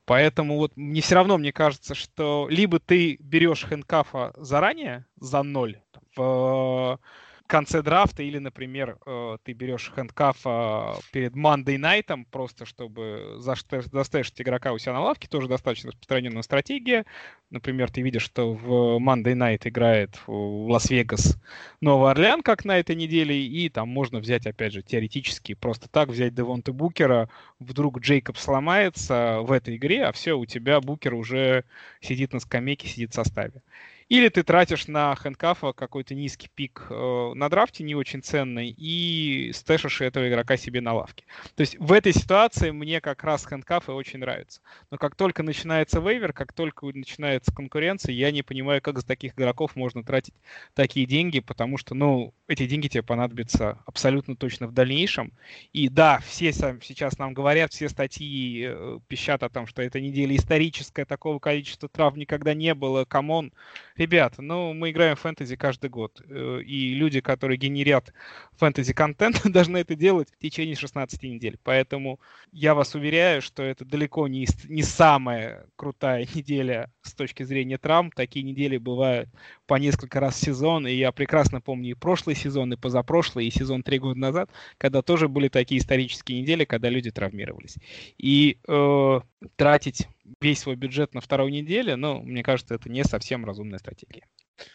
Поэтому 0.09 0.57
вот 0.57 0.73
мне 0.75 1.03
все 1.03 1.17
равно, 1.17 1.37
мне 1.37 1.53
кажется, 1.53 1.95
что 1.95 2.49
либо 2.51 2.81
ты 2.81 3.19
берешь 3.21 3.65
хэнкафа 3.65 4.33
заранее 4.37 5.05
за 5.21 5.43
ноль, 5.43 5.81
в 6.17 6.99
конце 7.49 7.83
драфта, 7.83 8.23
или, 8.23 8.39
например, 8.39 8.99
э, 9.05 9.39
ты 9.43 9.53
берешь 9.53 9.91
хэндкафа 9.95 10.97
перед 11.13 11.35
Monday 11.35 11.77
Night, 11.77 12.27
просто 12.31 12.67
чтобы 12.67 13.39
застэшить 13.39 14.41
игрока 14.41 14.73
у 14.73 14.79
себя 14.79 14.93
на 14.93 15.01
лавке, 15.01 15.29
тоже 15.29 15.49
достаточно 15.49 15.91
распространенная 15.91 16.43
стратегия. 16.43 17.07
Например, 17.51 17.91
ты 17.91 18.03
видишь, 18.03 18.23
что 18.23 18.53
в 18.53 18.99
Monday 18.99 19.35
Night 19.35 19.63
играет 19.65 20.21
Лас-Вегас 20.27 21.39
Новый 21.81 22.11
Орлеан, 22.11 22.43
как 22.43 22.67
на 22.67 22.79
этой 22.79 22.95
неделе, 22.95 23.43
и 23.43 23.71
там 23.71 23.89
можно 23.89 24.19
взять, 24.21 24.47
опять 24.47 24.75
же, 24.75 24.83
теоретически, 24.83 25.55
просто 25.55 25.89
так 25.89 26.11
взять 26.11 26.35
Девонта 26.35 26.73
Букера, 26.75 27.31
вдруг 27.59 28.01
Джейкобс 28.01 28.37
сломается 28.37 29.39
в 29.41 29.53
этой 29.53 29.77
игре, 29.77 30.05
а 30.05 30.13
все, 30.13 30.35
у 30.35 30.45
тебя 30.45 30.81
Букер 30.81 31.15
уже 31.15 31.65
сидит 32.01 32.35
на 32.35 32.41
скамейке, 32.41 32.87
сидит 32.89 33.13
в 33.13 33.15
составе. 33.15 33.63
Или 34.09 34.31
ты 34.31 34.43
тратишь 34.43 34.87
на 34.87 35.15
хэндкафа 35.15 35.73
какой-то 35.73 36.15
низкий 36.15 36.49
пик 36.55 36.87
э, 36.89 37.33
на 37.35 37.49
драфте, 37.51 37.85
не 37.85 37.95
очень 37.95 38.23
ценный, 38.23 38.75
и 38.77 39.53
стэшишь 39.53 40.01
этого 40.01 40.29
игрока 40.29 40.57
себе 40.57 40.81
на 40.81 40.95
лавке. 40.95 41.25
То 41.57 41.61
есть 41.61 41.79
в 41.79 41.93
этой 41.93 42.15
ситуации 42.15 42.71
мне 42.71 43.03
как 43.03 43.23
раз 43.23 43.45
хэндкафы 43.45 43.93
очень 43.93 44.21
нравятся. 44.21 44.63
Но 44.91 44.97
как 44.97 45.15
только 45.15 45.43
начинается 45.43 46.01
вейвер, 46.01 46.33
как 46.33 46.55
только 46.55 46.87
начинается 46.87 47.53
конкуренция, 47.55 48.15
я 48.15 48.31
не 48.31 48.43
понимаю, 48.43 48.81
как 48.81 48.99
за 48.99 49.07
таких 49.07 49.35
игроков 49.35 49.77
можно 49.77 50.03
тратить 50.03 50.35
такие 50.73 51.05
деньги, 51.05 51.41
потому 51.41 51.77
что, 51.77 51.95
ну, 51.95 52.33
эти 52.47 52.67
деньги 52.67 52.89
тебе 52.89 53.03
понадобятся 53.03 53.79
абсолютно 53.85 54.37
точно 54.37 54.67
в 54.69 54.73
дальнейшем. 54.73 55.33
И 55.75 55.91
да, 55.91 56.21
все 56.27 56.51
сейчас 56.53 57.19
нам 57.19 57.35
говорят, 57.35 57.73
все 57.73 57.91
статьи 57.91 58.65
э, 58.67 58.99
пищат 59.07 59.43
о 59.43 59.51
том, 59.51 59.67
что 59.67 59.83
эта 59.83 60.01
неделя 60.01 60.35
историческая, 60.35 61.05
такого 61.05 61.39
количества 61.39 61.91
травм 61.91 62.17
никогда 62.17 62.55
не 62.55 62.75
было, 62.75 63.05
come 63.05 63.32
on. 63.32 63.53
Ребята, 63.99 64.43
ну, 64.43 64.75
мы 64.75 64.91
играем 64.91 65.17
в 65.17 65.21
фэнтези 65.21 65.57
каждый 65.57 65.91
год, 65.91 66.23
э, 66.25 66.61
и 66.65 66.95
люди, 66.95 67.21
которые 67.21 67.59
генерят 67.59 68.13
фэнтези-контент, 68.53 69.43
должны 69.53 69.79
это 69.79 69.97
делать 69.97 70.29
в 70.31 70.39
течение 70.39 70.77
16 70.77 71.21
недель. 71.25 71.59
Поэтому 71.65 72.21
я 72.53 72.77
вас 72.77 72.95
уверяю, 72.95 73.43
что 73.43 73.65
это 73.65 73.85
далеко 73.85 74.29
не, 74.29 74.47
не 74.69 74.85
самая 74.85 75.67
крутая 75.75 76.29
неделя 76.35 76.93
с 77.03 77.13
точки 77.13 77.43
зрения 77.43 77.77
травм. 77.77 78.13
Такие 78.13 78.45
недели 78.45 78.77
бывают 78.77 79.29
по 79.67 79.75
несколько 79.75 80.21
раз 80.21 80.37
в 80.37 80.45
сезон, 80.45 80.87
и 80.87 80.93
я 80.93 81.11
прекрасно 81.11 81.61
помню 81.61 81.91
и 81.91 81.95
прошлый 81.95 82.37
сезон, 82.37 82.73
и 82.73 82.77
позапрошлый, 82.77 83.49
и 83.49 83.51
сезон 83.51 83.83
три 83.83 83.99
года 83.99 84.21
назад, 84.21 84.49
когда 84.79 85.03
тоже 85.03 85.27
были 85.27 85.49
такие 85.49 85.81
исторические 85.81 86.41
недели, 86.41 86.65
когда 86.65 86.89
люди 86.89 87.11
травмировались. 87.11 87.75
И 88.17 88.61
э, 88.69 89.21
тратить 89.57 90.07
весь 90.41 90.61
свой 90.61 90.77
бюджет 90.77 91.15
на 91.15 91.21
второй 91.21 91.51
неделе, 91.51 91.97
ну, 91.97 92.23
мне 92.23 92.43
кажется, 92.43 92.75
это 92.75 92.89
не 92.89 93.05
совсем 93.05 93.45
разумная 93.45 93.79
стратегия. 93.79 94.27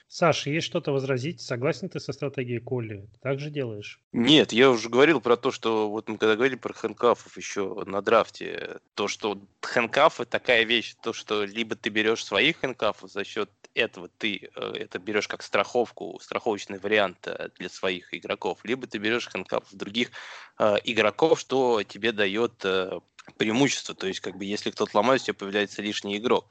Саша, 0.07 0.49
есть 0.49 0.67
что-то 0.67 0.91
возразить? 0.91 1.41
Согласен 1.41 1.89
ты 1.89 1.99
со 1.99 2.13
стратегией 2.13 2.59
Колли? 2.59 3.09
Так 3.21 3.39
же 3.39 3.49
делаешь? 3.49 3.99
Нет, 4.11 4.53
я 4.53 4.69
уже 4.69 4.89
говорил 4.89 5.19
про 5.19 5.35
то, 5.35 5.51
что 5.51 5.89
вот 5.89 6.07
мы 6.07 6.17
когда 6.17 6.35
говорили 6.35 6.55
про 6.55 6.73
хэнкафов 6.73 7.35
еще 7.35 7.83
на 7.85 8.01
драфте, 8.01 8.79
то, 8.93 9.07
что 9.07 9.41
хэнкафы 9.61 10.25
такая 10.25 10.63
вещь, 10.63 10.95
то, 11.01 11.13
что 11.13 11.43
либо 11.43 11.75
ты 11.75 11.89
берешь 11.89 12.23
своих 12.23 12.57
хэнкафов 12.57 13.11
за 13.11 13.23
счет 13.23 13.49
этого 13.75 14.07
ты 14.07 14.49
э, 14.55 14.73
это 14.75 14.99
берешь 14.99 15.27
как 15.27 15.41
страховку, 15.41 16.19
страховочный 16.21 16.79
вариант 16.79 17.27
э, 17.27 17.49
для 17.57 17.69
своих 17.69 18.13
игроков, 18.13 18.59
либо 18.63 18.87
ты 18.87 18.99
берешь 18.99 19.27
хэнкафов 19.27 19.73
других 19.73 20.11
э, 20.59 20.75
игроков, 20.83 21.39
что 21.39 21.81
тебе 21.83 22.11
дает 22.11 22.63
э, 22.63 22.99
преимущество. 23.37 23.95
То 23.95 24.07
есть, 24.07 24.19
как 24.19 24.37
бы, 24.37 24.45
если 24.45 24.71
кто-то 24.71 24.97
ломается, 24.97 25.25
у 25.25 25.27
тебя 25.27 25.39
появляется 25.39 25.81
лишний 25.81 26.17
игрок. 26.17 26.47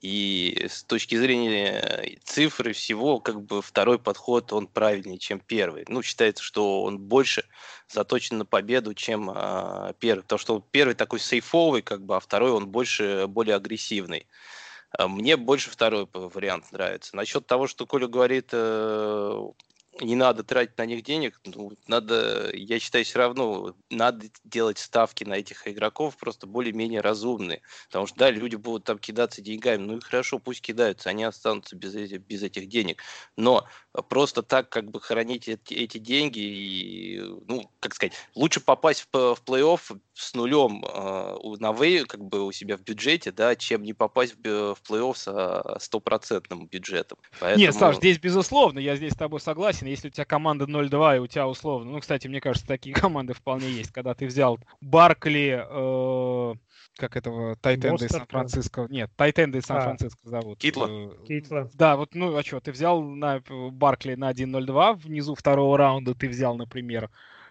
И 0.00 0.66
с 0.70 0.84
точки 0.84 1.16
зрения 1.16 2.18
цифры 2.24 2.72
всего, 2.72 3.18
как 3.18 3.42
бы 3.42 3.60
второй 3.60 3.98
подход, 3.98 4.52
он 4.52 4.66
правильнее, 4.66 5.18
чем 5.18 5.40
первый. 5.40 5.84
Ну, 5.88 6.02
считается, 6.02 6.44
что 6.44 6.82
он 6.84 6.98
больше 6.98 7.44
заточен 7.88 8.38
на 8.38 8.46
победу, 8.46 8.94
чем 8.94 9.30
а, 9.34 9.92
первый. 9.98 10.22
Потому 10.22 10.38
что 10.38 10.64
первый 10.70 10.94
такой 10.94 11.18
сейфовый, 11.18 11.82
как 11.82 12.04
бы, 12.04 12.16
а 12.16 12.20
второй 12.20 12.52
он 12.52 12.68
больше, 12.68 13.26
более 13.26 13.56
агрессивный. 13.56 14.26
А 14.96 15.08
мне 15.08 15.36
больше 15.36 15.70
второй 15.70 16.08
вариант 16.12 16.72
нравится. 16.72 17.14
Насчет 17.14 17.46
того, 17.46 17.66
что 17.66 17.86
Коля 17.86 18.06
говорит, 18.06 18.48
э, 18.52 19.48
не 20.00 20.16
надо 20.16 20.44
тратить 20.44 20.78
на 20.78 20.86
них 20.86 21.02
денег, 21.02 21.40
ну, 21.44 21.72
надо, 21.86 22.50
я 22.54 22.78
считаю, 22.78 23.04
все 23.04 23.18
равно 23.18 23.74
надо 23.90 24.26
делать 24.44 24.78
ставки 24.78 25.24
на 25.24 25.34
этих 25.34 25.66
игроков 25.68 26.16
просто 26.16 26.46
более-менее 26.46 27.00
разумные. 27.00 27.62
Потому 27.86 28.06
что, 28.06 28.18
да, 28.18 28.30
люди 28.30 28.56
будут 28.56 28.84
там 28.84 28.98
кидаться 28.98 29.42
деньгами, 29.42 29.82
ну 29.82 29.96
и 29.98 30.00
хорошо, 30.00 30.38
пусть 30.38 30.62
кидаются, 30.62 31.10
они 31.10 31.24
останутся 31.24 31.76
без, 31.76 31.94
этих, 31.94 32.20
без 32.22 32.42
этих 32.42 32.68
денег. 32.68 33.02
Но 33.36 33.66
просто 34.08 34.42
так 34.42 34.68
как 34.68 34.90
бы 34.90 35.00
хранить 35.00 35.48
эти, 35.48 35.74
эти 35.74 35.98
деньги 35.98 36.40
и, 36.40 37.20
ну, 37.46 37.70
как 37.80 37.94
сказать, 37.94 38.14
лучше 38.34 38.60
попасть 38.60 39.06
в, 39.12 39.34
в 39.34 39.42
плей-офф 39.44 40.00
с 40.14 40.34
нулем 40.34 40.84
э, 40.84 41.56
на 41.58 41.72
вей, 41.72 42.04
как 42.04 42.22
бы 42.22 42.44
у 42.44 42.52
себя 42.52 42.76
в 42.76 42.82
бюджете, 42.82 43.32
да, 43.32 43.56
чем 43.56 43.82
не 43.82 43.92
попасть 43.92 44.34
в, 44.34 44.74
в 44.74 44.82
плей-офф 44.88 45.78
с 45.78 45.84
стопроцентным 45.84 46.66
бюджетом. 46.66 47.18
Поэтому... 47.40 47.64
Нет, 47.64 47.74
Саш, 47.74 47.96
здесь 47.96 48.18
безусловно, 48.18 48.78
я 48.78 48.96
здесь 48.96 49.12
с 49.12 49.16
тобой 49.16 49.40
согласен. 49.40 49.89
Если 49.90 50.08
у 50.08 50.10
тебя 50.10 50.24
команда 50.24 50.64
0-2 50.64 51.16
и 51.16 51.18
у 51.20 51.26
тебя 51.26 51.46
условно, 51.46 51.90
ну, 51.90 52.00
кстати, 52.00 52.28
мне 52.28 52.40
кажется, 52.40 52.66
такие 52.66 52.94
команды 52.94 53.34
вполне 53.34 53.70
есть, 53.70 53.92
когда 53.92 54.14
ты 54.14 54.26
взял 54.26 54.58
Баркли, 54.80 55.64
э, 55.68 56.54
как 56.96 57.16
этого 57.16 57.56
Тайтенда 57.56 58.04
из 58.04 58.10
Сан-Франциско. 58.10 58.86
Нет, 58.90 59.10
Тайтенда 59.16 59.58
из 59.58 59.64
а. 59.64 59.66
Сан-Франциско 59.66 60.20
а, 60.24 60.28
зовут. 60.28 60.58
Китла. 60.58 60.86
Э, 60.88 61.10
Китла. 61.26 61.68
Да, 61.74 61.96
вот, 61.96 62.14
ну, 62.14 62.36
а 62.36 62.42
что, 62.42 62.60
ты 62.60 62.72
взял 62.72 63.02
на 63.02 63.40
Баркли 63.48 64.14
на 64.14 64.30
1-0-2, 64.30 64.96
внизу 64.96 65.34
второго 65.34 65.76
раунда 65.76 66.14
ты 66.14 66.28
взял, 66.28 66.56
например, 66.56 67.10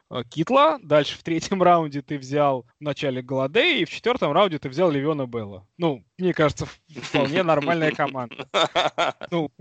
Э, 0.10 0.24
Китла. 0.28 0.80
Дальше 0.82 1.18
в 1.18 1.24
третьем 1.24 1.62
раунде 1.64 2.02
ты 2.02 2.18
взял 2.18 2.66
в 2.80 2.84
начале 2.84 3.22
Голодея, 3.22 3.82
и 3.82 3.86
в 3.86 3.90
четвертом 3.90 4.32
раунде 4.32 4.60
ты 4.60 4.70
взял 4.70 4.90
Левиона 4.90 5.28
Белла. 5.28 5.68
Ну, 5.78 6.04
мне 6.20 6.34
кажется, 6.34 6.68
вполне 7.02 7.44
нормальная 7.44 7.92
команда. 7.92 8.48
Ну, 9.32 9.52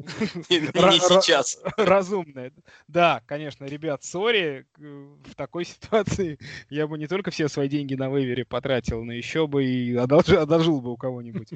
не 0.49 0.61
сейчас. 0.99 1.59
Разумная. 1.77 2.53
Да, 2.87 3.23
конечно, 3.27 3.65
ребят, 3.65 4.03
сори, 4.03 4.67
в 4.77 5.35
такой 5.37 5.65
ситуации 5.67 6.39
я 6.71 6.87
бы 6.87 6.99
не 6.99 7.07
только 7.07 7.31
все 7.31 7.49
свои 7.49 7.69
деньги 7.69 7.95
на 7.95 8.09
вейвере 8.09 8.45
потратил, 8.45 9.05
но 9.05 9.13
еще 9.13 9.47
бы 9.47 9.65
и 9.65 9.95
одолжил, 9.95 10.41
одолжил 10.41 10.81
бы 10.81 10.93
у 10.93 10.97
кого-нибудь. 10.97 11.49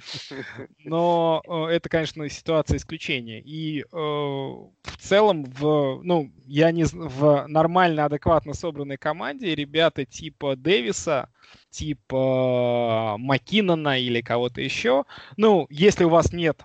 Но 0.85 1.43
э, 1.47 1.75
это, 1.75 1.89
конечно, 1.89 2.29
ситуация 2.29 2.77
исключения. 2.77 3.41
И 3.41 3.81
э, 3.81 3.87
в 3.93 4.97
целом, 4.99 5.45
в, 5.45 6.01
ну, 6.03 6.31
я 6.45 6.71
не 6.71 6.85
в 6.85 7.47
нормально, 7.49 8.05
адекватно 8.05 8.53
собранной 8.53 8.99
команде 8.99 9.55
ребята 9.55 10.05
типа 10.05 10.57
Дэвиса, 10.57 11.31
типа 11.73 13.17
Макинона 13.19 13.99
или 13.99 14.21
кого-то 14.21 14.61
еще. 14.61 15.05
Ну, 15.37 15.67
если 15.71 16.05
у 16.05 16.11
вас 16.11 16.33
нет, 16.33 16.63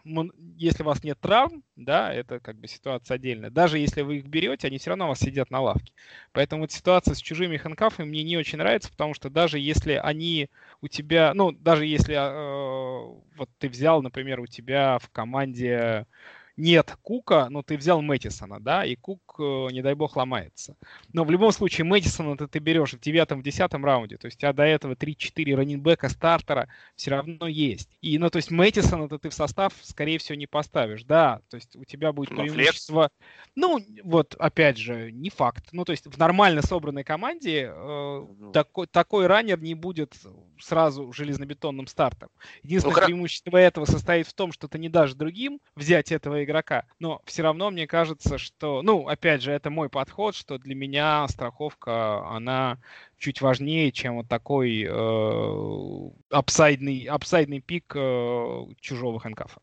если 0.58 0.84
у 0.84 0.86
вас 0.86 1.04
нет 1.04 1.18
травм, 1.20 1.64
да, 1.78 2.14
это 2.14 2.40
как 2.40 2.60
бы 2.60 2.68
ситуация 2.68 3.16
отдельная. 3.16 3.50
Даже 3.50 3.80
если 3.80 4.02
вы 4.02 4.18
их 4.18 4.26
берете, 4.26 4.68
они 4.68 4.78
все 4.78 4.90
равно 4.92 5.06
у 5.06 5.08
вас 5.10 5.20
сидят 5.20 5.50
на 5.50 5.62
лавке. 5.62 5.94
Поэтому 6.34 6.64
вот 6.64 6.72
ситуация 6.72 7.16
с 7.16 7.20
чужими 7.20 7.56
хэнкафами 7.58 8.06
мне 8.08 8.24
не 8.24 8.38
очень 8.38 8.58
нравится, 8.58 8.92
потому 8.92 9.14
что 9.14 9.30
даже 9.30 9.60
если 9.60 9.94
они 9.94 10.50
у 10.82 10.90
тебя, 10.90 11.34
ну, 11.34 11.52
даже 11.52 11.86
если 11.86 12.16
э, 12.16 13.20
вот 13.38 13.50
ты 13.60 13.70
взял, 13.70 14.02
например, 14.02 14.42
у 14.42 14.48
тебя 14.48 15.00
в 15.00 15.10
команде 15.10 16.06
нет 16.58 16.98
Кука, 17.04 17.48
но 17.50 17.62
ты 17.62 17.78
взял 17.78 18.02
Мэттисона, 18.02 18.60
да, 18.60 18.84
и 18.84 18.96
Кук, 18.96 19.36
э, 19.40 19.68
не 19.72 19.82
дай 19.82 19.94
бог, 19.94 20.16
ломается. 20.16 20.76
Но 21.14 21.24
в 21.24 21.32
любом 21.32 21.52
случае 21.52 21.86
Мэттисона 21.86 22.36
ты, 22.36 22.48
ты 22.48 22.60
берешь 22.60 22.94
в 22.94 23.00
девятом, 23.00 23.40
в 23.40 23.44
десятом 23.44 23.86
раунде, 23.86 24.18
то 24.18 24.26
есть 24.26 24.38
у 24.38 24.42
тебя 24.42 24.54
до 24.54 24.64
этого 24.64 24.96
3-4 24.96 25.56
раннинбека 25.56 26.10
стартера 26.10 26.68
все 26.96 27.12
равно 27.12 27.48
есть. 27.48 27.98
И, 28.02 28.18
ну, 28.18 28.30
то 28.30 28.38
есть 28.38 28.52
Мэттисона 28.52 29.08
ты 29.08 29.30
в 29.30 29.34
состав, 29.34 29.74
скорее 29.82 30.18
всего, 30.18 30.36
не 30.36 30.48
поставишь, 30.48 31.04
да, 31.04 31.42
то 31.50 31.56
есть 31.56 31.76
у 31.76 31.86
тебя 31.86 32.12
будет 32.12 32.32
Но 32.32 32.42
преимущество... 32.42 33.12
Ну, 33.56 33.80
вот, 34.04 34.36
опять 34.36 34.78
же, 34.78 35.12
не 35.12 35.30
факт. 35.30 35.70
Ну, 35.72 35.86
то 35.86 35.92
есть 35.92 36.06
в 36.08 36.18
нормально 36.18 36.62
собранной 36.62 37.04
команде 37.04 37.72
э, 37.72 38.26
Ну. 38.40 38.52
такой, 38.52 38.88
такой 38.88 39.28
раннер 39.28 39.62
не 39.62 39.76
будет 39.76 40.16
сразу 40.60 41.12
железнобетонным 41.14 41.88
стартом. 41.88 42.30
Единственное 42.64 42.96
Ну, 42.96 43.06
преимущество 43.06 43.58
этого 43.58 43.86
состоит 43.86 44.28
в 44.28 44.34
том, 44.34 44.52
что 44.52 44.68
ты 44.68 44.80
не 44.80 44.90
дашь 44.90 45.14
другим 45.14 45.60
взять 45.76 46.12
этого 46.12 46.44
игрока, 46.48 46.86
но 47.00 47.22
все 47.26 47.44
равно 47.44 47.70
мне 47.70 47.86
кажется, 47.86 48.38
что, 48.38 48.82
ну, 48.82 49.08
опять 49.08 49.42
же, 49.42 49.52
это 49.52 49.70
мой 49.70 49.90
подход, 49.90 50.36
что 50.36 50.58
для 50.58 50.74
меня 50.74 51.28
страховка, 51.28 52.26
она 52.28 52.80
чуть 53.18 53.42
важнее, 53.42 53.92
чем 53.92 54.18
вот 54.18 54.28
такой 54.28 54.84
э, 54.88 56.10
апсайдный, 56.30 57.04
апсайдный 57.04 57.60
пик 57.60 57.94
э, 57.96 58.66
чужого 58.80 59.20
хэнкафа. 59.20 59.62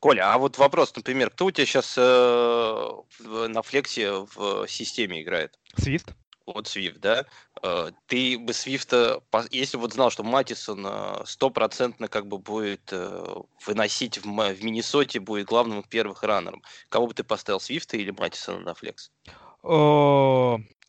Коля, 0.00 0.32
а 0.32 0.38
вот 0.38 0.58
вопрос, 0.58 0.94
например, 0.96 1.30
кто 1.30 1.46
у 1.46 1.50
тебя 1.50 1.66
сейчас 1.66 1.96
на 1.96 3.62
флексе 3.62 4.26
в 4.34 4.66
системе 4.66 5.22
играет? 5.22 5.58
Свифт? 5.76 6.14
Вот 6.46 6.66
Свифт, 6.66 7.00
да? 7.00 7.24
Э, 7.62 7.90
Ты 8.06 8.38
бы 8.38 8.52
Свифта, 8.52 9.22
если 9.50 9.76
вот 9.76 9.92
знал, 9.92 10.10
что 10.10 10.22
Матисон 10.22 10.84
э, 10.86 11.22
стопроцентно 11.24 12.08
как 12.08 12.26
бы 12.26 12.38
будет 12.38 12.92
э, 12.92 13.34
выносить 13.66 14.18
в, 14.18 14.24
в 14.24 14.64
Миннесоте, 14.64 15.20
будет 15.20 15.46
главным 15.46 15.82
первых 15.82 16.22
раннером, 16.22 16.62
кого 16.88 17.06
бы 17.06 17.14
ты 17.14 17.24
поставил, 17.24 17.60
Свифта 17.60 17.96
или 17.96 18.10
Матисона 18.10 18.60
на 18.60 18.74
флекс? 18.74 19.10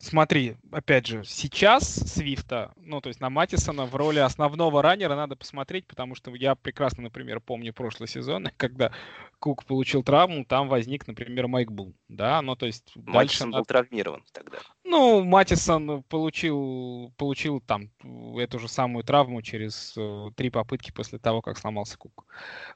Смотри, 0.04 0.56
опять 0.70 1.06
же, 1.06 1.24
сейчас 1.24 1.94
Свифта, 1.94 2.72
ну, 2.76 3.00
то 3.00 3.08
есть 3.08 3.20
на 3.20 3.30
Матисона 3.30 3.86
в 3.86 3.94
роли 3.94 4.18
основного 4.18 4.82
раннера 4.82 5.16
надо 5.16 5.34
посмотреть, 5.34 5.86
потому 5.86 6.14
что 6.14 6.34
я 6.34 6.54
прекрасно, 6.54 7.04
например, 7.04 7.40
помню 7.40 7.72
прошлый 7.72 8.06
сезон, 8.06 8.48
когда 8.58 8.92
Кук 9.38 9.64
получил 9.64 10.02
травму, 10.02 10.44
там 10.44 10.68
возник, 10.68 11.06
например, 11.06 11.48
Майк 11.48 11.70
Бул, 11.70 11.94
да, 12.08 12.42
ну, 12.42 12.54
то 12.54 12.66
есть 12.66 12.92
дальше 12.94 13.12
Матисон 13.14 13.50
надо- 13.50 13.60
был 13.60 13.64
травмирован 13.66 14.24
тогда. 14.32 14.58
Ну, 14.86 15.24
Матисон 15.24 16.02
получил, 16.04 17.10
получил 17.16 17.60
там 17.60 17.90
эту 18.36 18.58
же 18.58 18.68
самую 18.68 19.02
травму 19.02 19.40
через 19.40 19.94
э, 19.96 20.30
три 20.36 20.50
попытки 20.50 20.92
после 20.92 21.18
того, 21.18 21.40
как 21.40 21.56
сломался 21.56 21.96
Кук. 21.96 22.26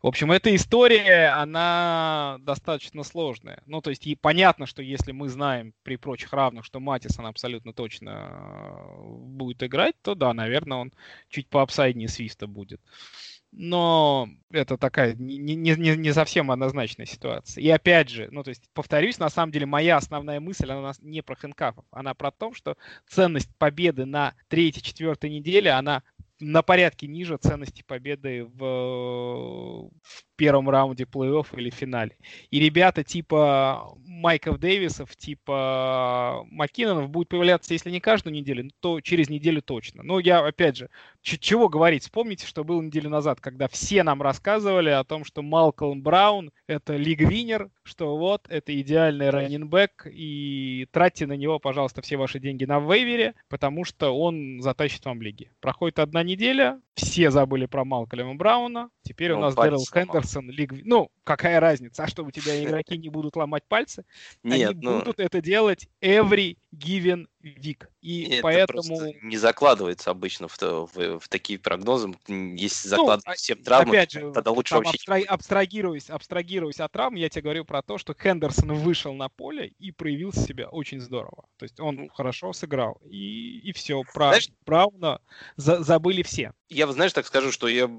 В 0.00 0.06
общем, 0.06 0.32
эта 0.32 0.54
история, 0.56 1.28
она 1.28 2.38
достаточно 2.40 3.02
сложная. 3.02 3.62
Ну, 3.66 3.82
то 3.82 3.90
есть 3.90 4.06
и 4.06 4.16
понятно, 4.16 4.64
что 4.64 4.82
если 4.82 5.12
мы 5.12 5.28
знаем 5.28 5.74
при 5.82 5.96
прочих 5.96 6.32
равных, 6.32 6.64
что 6.64 6.80
Матисон 6.80 7.26
абсолютно 7.26 7.74
точно 7.74 8.10
э, 8.10 9.02
будет 9.04 9.62
играть, 9.62 9.94
то 10.00 10.14
да, 10.14 10.32
наверное, 10.32 10.78
он 10.78 10.92
чуть 11.28 11.48
поапсайднее 11.48 12.08
Свиста 12.08 12.46
будет. 12.46 12.80
Но 13.50 14.28
это 14.50 14.76
такая 14.76 15.14
не, 15.14 15.56
не, 15.56 15.74
не- 15.74 16.12
совсем 16.12 16.50
однозначная 16.50 17.06
ситуация. 17.06 17.62
И 17.62 17.68
опять 17.68 18.10
же, 18.10 18.28
ну 18.30 18.42
то 18.42 18.50
есть, 18.50 18.64
повторюсь, 18.74 19.18
на 19.18 19.30
самом 19.30 19.52
деле 19.52 19.66
моя 19.66 19.96
основная 19.96 20.38
мысль, 20.38 20.70
она 20.70 20.92
не 21.00 21.22
про 21.22 21.34
хэнкафов, 21.34 21.84
она 21.90 22.14
про 22.14 22.30
то, 22.30 22.52
что 22.52 22.76
ценность 23.06 23.50
победы 23.56 24.04
на 24.04 24.34
третьей, 24.48 24.82
четвертой 24.82 25.30
неделе, 25.30 25.70
она 25.70 26.02
на 26.40 26.62
порядке 26.62 27.06
ниже 27.06 27.36
ценности 27.36 27.82
победы 27.86 28.44
в, 28.44 29.88
в 29.90 30.24
первом 30.36 30.70
раунде 30.70 31.04
плей-офф 31.04 31.46
или 31.56 31.70
финале. 31.70 32.16
И 32.50 32.60
ребята 32.60 33.02
типа 33.02 33.92
Майков 34.06 34.58
Дэвисов, 34.58 35.16
типа 35.16 36.44
Маккинонов 36.50 37.10
будут 37.10 37.28
появляться, 37.28 37.72
если 37.72 37.90
не 37.90 38.00
каждую 38.00 38.34
неделю, 38.34 38.70
то 38.80 39.00
через 39.00 39.28
неделю 39.28 39.62
точно. 39.62 40.02
Но 40.02 40.20
я, 40.20 40.44
опять 40.46 40.76
же, 40.76 40.90
чего 41.36 41.68
говорить? 41.68 42.04
Вспомните, 42.04 42.46
что 42.46 42.64
было 42.64 42.80
неделю 42.80 43.10
назад, 43.10 43.40
когда 43.40 43.68
все 43.68 44.02
нам 44.02 44.22
рассказывали 44.22 44.90
о 44.90 45.04
том, 45.04 45.24
что 45.24 45.42
Малкольм 45.42 46.00
Браун— 46.00 46.52
это 46.66 46.96
лиг-винер, 46.96 47.70
что 47.82 48.16
вот, 48.16 48.46
это 48.48 48.78
идеальный 48.80 49.30
раннинбэк, 49.30 50.06
и 50.10 50.86
тратьте 50.90 51.26
на 51.26 51.34
него, 51.34 51.58
пожалуйста, 51.58 52.00
все 52.00 52.16
ваши 52.16 52.38
деньги 52.38 52.64
на 52.64 52.78
вейвере, 52.78 53.34
потому 53.48 53.84
что 53.84 54.16
он 54.16 54.60
затащит 54.62 55.04
вам 55.04 55.20
лиги. 55.20 55.50
Проходит 55.60 55.98
одна 55.98 56.22
неделя, 56.22 56.80
все 56.94 57.30
забыли 57.30 57.66
про 57.66 57.84
Малкольма 57.84 58.34
Брауна, 58.34 58.90
теперь 59.02 59.32
у 59.32 59.36
Ну, 59.36 59.42
нас 59.42 59.54
палец 59.54 59.90
Дэрил. 59.90 60.06
Хендерсон, 60.06 60.50
лиг... 60.50 60.72
ну, 60.84 61.10
какая 61.24 61.60
разница, 61.60 62.04
а 62.04 62.06
что, 62.06 62.24
у 62.24 62.30
тебя 62.30 62.62
игроки 62.62 62.96
не 62.96 63.08
будут 63.08 63.36
ломать 63.36 63.64
пальцы? 63.68 64.04
Нет, 64.42 64.70
Они 64.70 64.80
ну, 64.80 64.98
будут 65.00 65.20
это 65.20 65.40
делать 65.42 65.88
every 66.00 66.56
given 66.74 67.26
week. 67.42 67.86
И 68.00 68.24
это 68.30 68.42
поэтому... 68.42 69.12
не 69.22 69.36
закладывается 69.36 70.10
обычно 70.10 70.48
в, 70.48 70.56
в- 70.60 71.18
в 71.20 71.28
такие 71.28 71.58
прогнозы. 71.58 72.12
Если 72.26 72.88
Ну, 72.88 72.96
закладывать 72.96 73.26
а- 73.26 73.34
всем 73.34 73.62
травмы, 73.62 73.90
Опять 73.96 74.12
же, 74.12 74.32
тогда 74.32 74.50
лучше 74.50 74.74
вообще... 74.74 74.96
абстра- 74.96 75.24
абстрагируясь, 75.24 76.10
абстрагируясь 76.10 76.80
от 76.80 76.92
травм, 76.92 77.14
я 77.14 77.28
тебе 77.28 77.42
говорю 77.42 77.64
про 77.64 77.82
то, 77.82 77.98
что 77.98 78.14
Хендерсон 78.14 78.72
вышел 78.74 79.14
на 79.14 79.28
поле 79.28 79.72
и 79.78 79.92
проявил 79.92 80.32
себя 80.32 80.68
очень 80.68 81.00
здорово. 81.00 81.46
То 81.58 81.64
есть 81.64 81.78
он 81.80 81.94
Ну. 81.96 82.08
хорошо 82.08 82.52
сыграл. 82.52 83.00
И, 83.04 83.58
и 83.60 83.72
все. 83.72 84.02
Про 84.14 84.28
Знаешь- 84.30 84.50
Брауна 84.66 85.20
за- 85.56 85.82
забыли 85.82 86.22
все. 86.22 86.52
Я, 86.68 86.86
знаешь, 86.88 87.12
так 87.12 87.26
скажу, 87.26 87.50
что 87.52 87.66
я, 87.68 87.90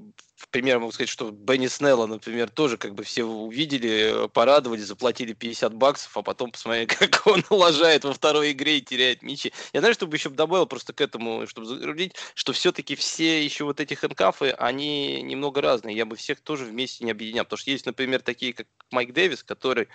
пример, 0.48 0.78
могу 0.78 0.92
сказать, 0.92 1.08
что 1.08 1.30
Бенни 1.30 1.66
Снелла, 1.66 2.06
например, 2.06 2.50
тоже 2.50 2.76
как 2.76 2.94
бы 2.94 3.02
все 3.04 3.24
увидели, 3.24 4.24
э, 4.24 4.28
порадовали, 4.28 4.80
заплатили 4.80 5.32
50 5.32 5.74
баксов, 5.74 6.16
а 6.16 6.22
потом 6.22 6.50
посмотрели, 6.50 6.86
как 6.98 7.26
он 7.26 7.44
лажает 7.50 8.04
во 8.04 8.12
второй 8.12 8.52
игре 8.52 8.78
и 8.78 8.80
теряет 8.82 9.22
мячи. 9.22 9.52
Я 9.72 9.80
знаю, 9.80 9.94
чтобы 9.94 10.16
еще 10.16 10.30
добавил 10.30 10.66
просто 10.66 10.92
к 10.92 11.00
этому, 11.00 11.46
чтобы 11.46 11.66
загрузить, 11.66 12.14
что 12.34 12.52
все-таки 12.52 12.94
все 12.96 13.44
еще 13.44 13.64
вот 13.64 13.80
эти 13.80 13.94
хэнкафы, 13.94 14.50
они 14.50 15.22
немного 15.22 15.60
разные. 15.60 15.96
Я 15.96 16.06
бы 16.06 16.16
всех 16.16 16.40
тоже 16.40 16.64
вместе 16.64 17.04
не 17.04 17.10
объединял. 17.10 17.44
Потому 17.44 17.58
что 17.58 17.70
есть, 17.70 17.86
например, 17.86 18.22
такие, 18.22 18.52
как 18.52 18.66
Майк 18.90 19.12
Дэвис, 19.12 19.42
который 19.42 19.88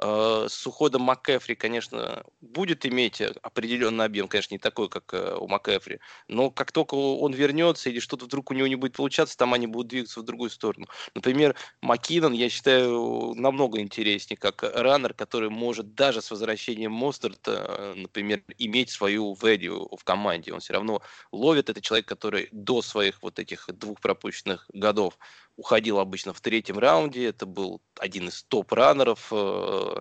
с 0.00 0.66
уходом 0.66 1.02
МакКэфри, 1.02 1.54
конечно, 1.54 2.24
будет 2.40 2.86
иметь 2.86 3.20
э, 3.20 3.34
определенный 3.42 4.06
объем, 4.06 4.28
конечно, 4.28 4.54
не 4.54 4.58
такой, 4.58 4.88
как 4.88 5.12
э, 5.12 5.36
у 5.38 5.46
МакКэфри, 5.46 6.00
но 6.28 6.50
как 6.50 6.72
только 6.72 6.94
он 6.94 7.32
вернется 7.34 7.90
или 7.90 8.00
что-то 8.00 8.24
вдруг 8.24 8.50
у 8.50 8.54
него 8.54 8.66
не 8.66 8.76
будет 8.76 8.94
получаться, 8.96 9.36
там 9.36 9.52
они 9.52 9.66
будут 9.66 9.88
двигаться 9.88 10.20
в 10.20 10.24
другую 10.24 10.50
сторону. 10.50 10.86
Например, 11.14 11.54
Маккинон, 11.82 12.32
я 12.32 12.48
считаю, 12.48 13.34
намного 13.34 13.80
интереснее, 13.80 14.38
как 14.38 14.62
раннер, 14.62 15.12
который 15.12 15.50
может 15.50 15.94
даже 15.94 16.22
с 16.22 16.30
возвращением 16.30 16.92
Мостерта, 16.92 17.92
например, 17.96 18.42
иметь 18.58 18.90
свою 18.90 19.34
value 19.34 19.96
в 19.96 20.04
команде. 20.04 20.52
Он 20.52 20.60
все 20.60 20.72
равно 20.72 21.02
ловит. 21.32 21.68
Это 21.68 21.80
человек, 21.80 22.06
который 22.06 22.48
до 22.52 22.82
своих 22.82 23.22
вот 23.22 23.38
этих 23.38 23.68
двух 23.72 24.00
пропущенных 24.00 24.66
годов 24.72 25.18
уходил 25.60 25.98
обычно 26.00 26.32
в 26.32 26.40
третьем 26.40 26.78
раунде. 26.78 27.26
Это 27.26 27.46
был 27.46 27.82
один 27.98 28.28
из 28.28 28.42
топ-раннеров. 28.44 29.28
э, 29.32 29.94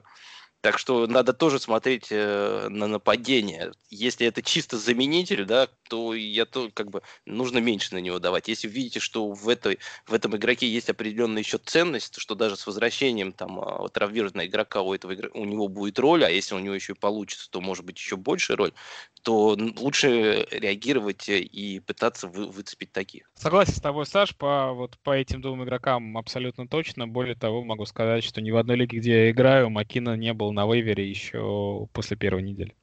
Так 0.61 0.77
что 0.77 1.07
надо 1.07 1.31
тоже 1.33 1.57
смотреть 1.59 2.07
э, 2.11 2.67
на 2.69 2.87
нападение. 2.87 3.71
Если 3.89 4.27
это 4.27 4.43
чисто 4.43 4.77
заменитель, 4.77 5.45
да, 5.45 5.69
то 5.89 6.13
я 6.13 6.45
то 6.45 6.69
как 6.73 6.89
бы 6.91 7.01
нужно 7.25 7.59
меньше 7.59 7.95
на 7.95 7.99
него 7.99 8.19
давать. 8.19 8.49
Если 8.49 8.67
видите, 8.67 8.99
что 8.99 9.31
в 9.31 9.47
этой 9.47 9.79
в 10.05 10.13
этом 10.13 10.35
игроке 10.35 10.67
есть 10.67 10.89
определенная 10.89 11.43
еще 11.43 11.59
ценность, 11.59 12.19
что 12.19 12.35
даже 12.35 12.57
с 12.57 12.67
возвращением 12.67 13.31
там 13.31 13.59
а, 13.61 13.87
травмированного 13.89 14.47
игрока 14.47 14.81
у 14.81 14.93
этого 14.93 15.13
игрока, 15.13 15.39
у 15.39 15.45
него 15.45 15.69
будет 15.69 15.97
роль, 15.99 16.25
а 16.25 16.29
если 16.29 16.55
у 16.55 16.59
него 16.59 16.75
еще 16.75 16.93
и 16.93 16.97
получится, 16.97 17.49
то 17.49 17.61
может 17.61 17.85
быть 17.85 17.97
еще 17.97 18.17
большая 18.17 18.57
роль, 18.57 18.73
то 19.23 19.57
лучше 19.77 20.47
реагировать 20.51 21.29
э, 21.29 21.39
и 21.39 21.79
пытаться 21.79 22.27
вы- 22.27 22.47
выцепить 22.47 22.91
таких. 22.91 23.29
Согласен 23.35 23.73
с 23.73 23.81
тобой, 23.81 24.05
Саш, 24.05 24.35
по, 24.35 24.73
вот, 24.73 24.97
по 25.03 25.11
этим 25.11 25.41
двум 25.41 25.63
игрокам 25.63 26.17
абсолютно 26.17 26.67
точно. 26.67 27.07
Более 27.07 27.35
того, 27.35 27.63
могу 27.63 27.85
сказать, 27.85 28.23
что 28.23 28.41
ни 28.41 28.51
в 28.51 28.57
одной 28.57 28.77
лиге, 28.77 28.99
где 28.99 29.25
я 29.25 29.31
играю, 29.31 29.69
Макина 29.69 30.15
не 30.15 30.33
был 30.33 30.51
на 30.51 30.65
вейвере 30.65 31.09
еще 31.09 31.87
после 31.93 32.17
первой 32.17 32.43
недели. 32.43 32.75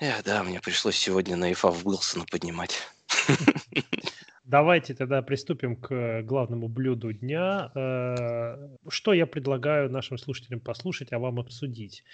Эх, 0.00 0.22
да, 0.24 0.42
мне 0.42 0.60
пришлось 0.60 0.96
сегодня 0.96 1.36
на 1.36 1.52
ИФА 1.52 1.70
в 1.70 1.86
Уилсона 1.86 2.26
поднимать. 2.30 2.82
Давайте 4.46 4.94
тогда 4.94 5.22
приступим 5.22 5.74
к 5.74 6.22
главному 6.22 6.68
блюду 6.68 7.12
дня. 7.12 7.72
Э, 7.74 8.76
Что 8.88 9.12
я 9.12 9.26
предлагаю 9.26 9.90
нашим 9.90 10.18
слушателям 10.18 10.60
послушать, 10.60 11.12
а 11.12 11.18
вам 11.18 11.40
обсудить? 11.40 12.04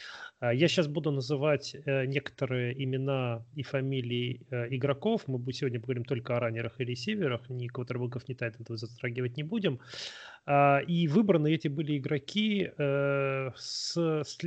Э, 0.40 0.50
Я 0.54 0.68
сейчас 0.68 0.86
буду 0.86 1.10
называть 1.10 1.74
э, 1.74 2.06
некоторые 2.06 2.72
имена 2.82 3.44
и 3.54 3.62
фамилии 3.62 4.46
игроков. 4.70 5.28
Мы 5.28 5.52
сегодня 5.52 5.78
поговорим 5.78 6.04
только 6.04 6.34
о 6.34 6.40
раннерах 6.40 6.80
и 6.80 6.84
ресиверах. 6.84 7.50
Ни 7.50 7.68
квотербеков, 7.68 8.26
ни 8.26 8.32
тайтентов 8.32 8.78
затрагивать 8.78 9.36
не 9.36 9.42
будем. 9.42 9.78
А, 10.44 10.80
и 10.80 11.06
выбраны 11.06 11.52
эти 11.52 11.68
были 11.68 11.98
игроки 11.98 12.70
э, 12.76 13.50
с 13.54 13.96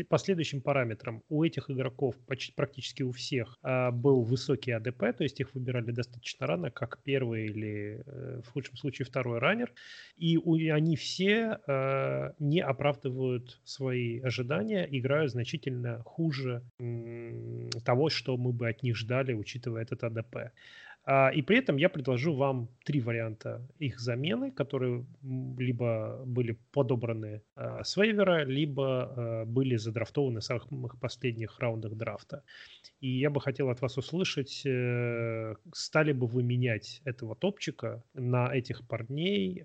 последующим 0.09 0.61
параметром. 0.61 1.23
У 1.29 1.43
этих 1.43 1.69
игроков 1.69 2.15
почти, 2.27 2.51
практически 2.53 3.03
у 3.03 3.11
всех 3.11 3.57
а, 3.61 3.91
был 3.91 4.23
высокий 4.23 4.71
АДП, 4.71 5.15
то 5.17 5.23
есть 5.23 5.39
их 5.39 5.53
выбирали 5.53 5.91
достаточно 5.91 6.47
рано, 6.47 6.69
как 6.69 6.99
первый 7.03 7.45
или 7.45 8.03
э, 8.05 8.41
в 8.45 8.49
худшем 8.51 8.75
случае 8.75 9.05
второй 9.05 9.39
раннер. 9.39 9.71
И 10.17 10.37
они 10.69 10.97
все 10.97 11.59
э, 11.65 12.31
не 12.39 12.59
оправдывают 12.59 13.61
свои 13.63 14.19
ожидания, 14.19 14.87
играют 14.89 15.31
значительно 15.31 16.03
хуже 16.03 16.63
того, 17.85 18.09
что 18.09 18.35
мы 18.37 18.51
бы 18.51 18.67
от 18.67 18.83
них 18.83 18.97
ждали, 18.97 19.33
учитывая 19.33 19.83
этот 19.83 20.03
АДП. 20.03 20.51
А, 21.05 21.29
и 21.29 21.41
при 21.41 21.59
этом 21.59 21.77
я 21.77 21.89
предложу 21.89 22.33
вам 22.33 22.67
три 22.83 22.99
варианта 22.99 23.61
их 23.77 23.99
замены, 23.99 24.51
которые 24.51 25.05
либо 25.21 26.23
были 26.25 26.57
подобраны 26.71 27.43
а, 27.55 27.83
с 27.83 27.95
вейвера, 27.95 28.43
либо 28.43 28.85
а, 28.85 29.45
были 29.45 29.75
задрафтованы 29.75 30.39
в 30.39 30.43
самых 30.43 30.99
последних 30.99 31.59
раундах 31.59 31.93
драфта. 31.93 32.43
И 33.01 33.09
я 33.19 33.29
бы 33.29 33.39
хотел 33.39 33.69
от 33.69 33.81
вас 33.81 33.97
услышать, 33.97 34.63
э, 34.65 35.55
стали 35.73 36.11
бы 36.11 36.25
вы 36.25 36.41
менять 36.41 37.01
этого 37.05 37.35
топчика 37.35 38.03
на 38.13 38.51
этих 38.55 38.87
парней, 38.87 39.63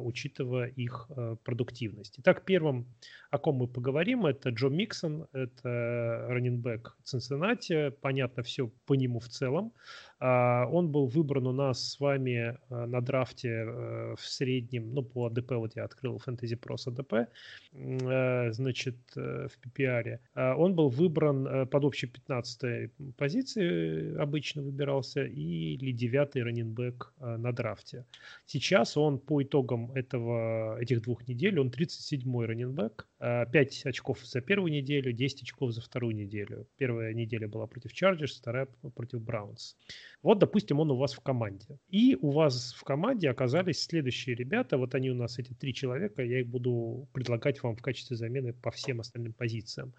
учитывая 0.00 0.68
их 0.68 1.08
продуктивность. 1.44 2.16
Итак, 2.18 2.44
первым, 2.44 2.86
о 3.30 3.38
ком 3.38 3.56
мы 3.56 3.68
поговорим, 3.68 4.26
это 4.26 4.48
Джо 4.50 4.68
Миксон, 4.68 5.26
это 5.32 6.26
раненбэк 6.28 6.96
Цинциннати. 7.04 7.90
Понятно 8.00 8.42
все 8.42 8.68
по 8.86 8.94
нему 8.94 9.20
в 9.20 9.28
целом. 9.28 9.72
А, 10.20 10.66
он 10.70 10.90
был 10.90 11.06
выбран 11.06 11.46
у 11.46 11.52
нас 11.52 11.92
с 11.92 12.00
вами 12.00 12.56
э, 12.70 12.86
на 12.86 13.00
драфте 13.00 13.48
э, 13.48 14.14
в 14.16 14.26
среднем, 14.26 14.94
ну, 14.94 15.02
по 15.02 15.26
АДП, 15.26 15.52
вот 15.52 15.76
я 15.76 15.84
открыл 15.84 16.20
Fantasy 16.24 16.58
Pro 16.58 16.76
с 16.76 16.86
АДП, 16.86 17.28
э, 17.72 18.52
значит, 18.52 18.96
в 19.14 19.50
PPR. 19.62 20.18
А, 20.34 20.54
он 20.56 20.74
был 20.74 20.88
выбран 20.88 21.68
под 21.68 21.84
общей 21.84 22.06
15 22.06 22.90
позиции, 23.16 24.16
обычно 24.18 24.62
выбирался, 24.62 25.24
или 25.24 25.92
9 25.92 26.36
раненбэк 26.36 27.14
на 27.18 27.52
драфте. 27.52 28.04
Сейчас 28.46 28.96
он 28.96 29.18
по 29.18 29.42
итогам 29.42 29.92
этого, 29.92 30.78
этих 30.80 31.02
двух 31.02 31.26
недель, 31.28 31.58
он 31.58 31.68
37-й 31.68 32.46
раненбэк, 32.46 33.06
5 33.18 33.86
очков 33.86 34.24
за 34.24 34.40
первую 34.40 34.72
неделю, 34.72 35.12
10 35.12 35.42
очков 35.42 35.72
за 35.72 35.80
вторую 35.80 36.14
неделю. 36.14 36.66
Первая 36.76 37.14
неделя 37.14 37.48
была 37.48 37.66
против 37.66 37.92
Chargers, 37.92 38.38
вторая 38.38 38.66
против 38.94 39.20
Браунс. 39.20 39.76
Вот, 40.24 40.38
допустим, 40.38 40.80
он 40.80 40.90
у 40.90 40.96
вас 40.96 41.12
в 41.12 41.20
команде. 41.20 41.78
И 41.90 42.16
у 42.18 42.30
вас 42.30 42.72
в 42.72 42.82
команде 42.82 43.28
оказались 43.28 43.84
следующие 43.84 44.34
ребята. 44.34 44.78
Вот 44.78 44.94
они 44.94 45.10
у 45.10 45.14
нас, 45.14 45.38
эти 45.38 45.52
три 45.52 45.74
человека. 45.74 46.22
Я 46.22 46.40
их 46.40 46.46
буду 46.46 47.06
предлагать 47.12 47.62
вам 47.62 47.76
в 47.76 47.82
качестве 47.82 48.16
замены 48.16 48.54
по 48.54 48.70
всем 48.70 49.00
остальным 49.00 49.34
позициям. 49.34 49.92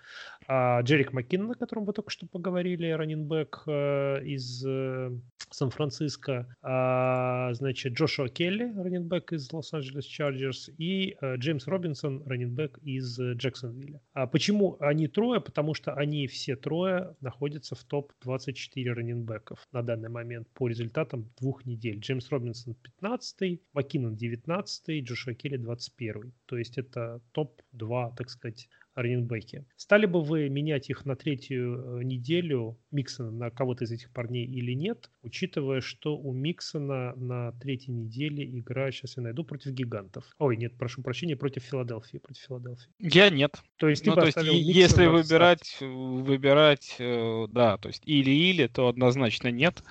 А, 0.48 0.82
Джерик 0.82 1.14
Маккинон, 1.14 1.52
о 1.52 1.54
котором 1.54 1.86
вы 1.86 1.94
только 1.94 2.10
что 2.10 2.26
поговорили, 2.26 2.90
раненбэк 2.90 3.64
э, 3.68 4.24
из 4.26 4.66
э, 4.66 5.12
Сан-Франциско. 5.52 6.48
А, 6.64 7.54
значит, 7.54 7.94
Джошуа 7.94 8.28
Келли, 8.28 8.74
раненбэк 8.76 9.34
из 9.34 9.54
Лос-Анджелес 9.54 10.06
Чарджерс. 10.06 10.72
И 10.80 11.18
э, 11.22 11.36
Джеймс 11.36 11.68
Робинсон, 11.68 12.24
раненбэк 12.26 12.80
из 12.82 13.20
Джексонвилля. 13.20 14.02
А 14.14 14.26
почему 14.26 14.78
они 14.80 15.08
трое? 15.08 15.40
Потому 15.40 15.76
что 15.76 15.94
они 15.94 16.26
все 16.26 16.56
трое 16.56 17.16
находятся 17.22 17.76
в 17.76 17.84
топ-24 17.84 18.90
раненбэков 18.92 19.60
на 19.72 19.84
данный 19.84 20.10
момент 20.10 20.15
по 20.54 20.68
результатам 20.68 21.30
двух 21.40 21.66
недель. 21.66 22.00
Джеймс 22.00 22.30
Робинсон 22.30 22.76
15, 22.76 23.62
Маккинон 23.74 24.16
19, 24.16 25.04
Джошуа 25.04 25.34
Келли 25.34 25.58
21. 25.58 26.34
То 26.46 26.58
есть 26.58 26.78
это 26.78 27.22
топ-2, 27.32 28.16
так 28.16 28.30
сказать, 28.30 28.70
раненбеки. 28.96 29.66
Стали 29.76 30.06
бы 30.06 30.24
вы 30.24 30.50
менять 30.50 30.90
их 30.90 31.06
на 31.06 31.16
третью 31.16 32.00
э, 32.00 32.04
неделю 32.04 32.80
Миксона 32.92 33.32
на 33.32 33.50
кого-то 33.52 33.84
из 33.84 33.92
этих 33.92 34.12
парней 34.12 34.46
или 34.46 34.74
нет, 34.74 35.10
учитывая, 35.22 35.82
что 35.82 36.18
у 36.18 36.34
Миксона 36.34 37.14
на 37.16 37.52
третьей 37.54 37.94
неделе 37.94 38.46
игра, 38.58 38.92
сейчас 38.92 39.18
я 39.18 39.24
найду, 39.24 39.44
против 39.44 39.72
гигантов. 39.72 40.26
Ой, 40.40 40.58
нет, 40.58 40.78
прошу 40.78 41.02
прощения, 41.02 41.36
против 41.36 41.64
Филадельфии. 41.64 42.18
Против 42.18 42.42
Филадельфии. 42.44 42.90
Я 43.00 43.30
нет. 43.30 43.62
То 43.78 43.90
есть, 43.90 44.06
ну, 44.06 44.16
то 44.16 44.26
есть 44.26 44.38
если 44.42 45.08
выбирать, 45.08 45.78
выбирать, 45.82 46.96
э, 47.00 47.48
да, 47.52 47.78
то 47.78 47.90
есть 47.90 48.02
или-или, 48.06 48.68
то 48.68 48.88
однозначно 48.88 49.50
нет. 49.50 49.84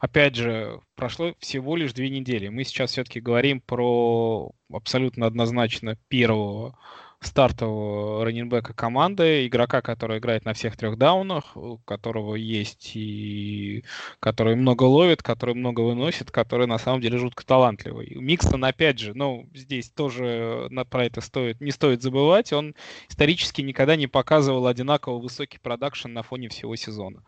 Опять 0.00 0.34
же, 0.34 0.80
прошло 0.96 1.34
всего 1.38 1.76
лишь 1.76 1.92
две 1.92 2.10
недели. 2.10 2.48
Мы 2.48 2.64
сейчас 2.64 2.92
все-таки 2.92 3.20
говорим 3.20 3.60
про 3.60 4.50
абсолютно 4.72 5.26
однозначно 5.26 5.96
первого 6.08 6.78
стартового 7.22 8.24
раненбека 8.24 8.72
команды, 8.72 9.46
игрока, 9.46 9.82
который 9.82 10.18
играет 10.18 10.44
на 10.44 10.54
всех 10.54 10.76
трех 10.76 10.96
даунах, 10.96 11.56
у 11.56 11.78
которого 11.78 12.34
есть 12.34 12.92
и 12.94 13.84
который 14.20 14.56
много 14.56 14.84
ловит, 14.84 15.22
который 15.22 15.54
много 15.54 15.80
выносит, 15.80 16.30
который 16.30 16.66
на 16.66 16.78
самом 16.78 17.00
деле 17.00 17.18
жутко 17.18 17.44
талантливый. 17.44 18.14
Миксон, 18.14 18.64
опять 18.64 18.98
же, 18.98 19.12
ну, 19.14 19.48
здесь 19.54 19.90
тоже 19.90 20.66
на, 20.70 20.84
про 20.84 21.04
это 21.04 21.20
стоит, 21.20 21.60
не 21.60 21.72
стоит 21.72 22.02
забывать, 22.02 22.52
он 22.52 22.74
исторически 23.08 23.60
никогда 23.60 23.96
не 23.96 24.06
показывал 24.06 24.66
одинаково 24.66 25.20
высокий 25.20 25.58
продакшн 25.58 26.08
на 26.08 26.22
фоне 26.22 26.48
всего 26.48 26.74
сезона. 26.76 27.22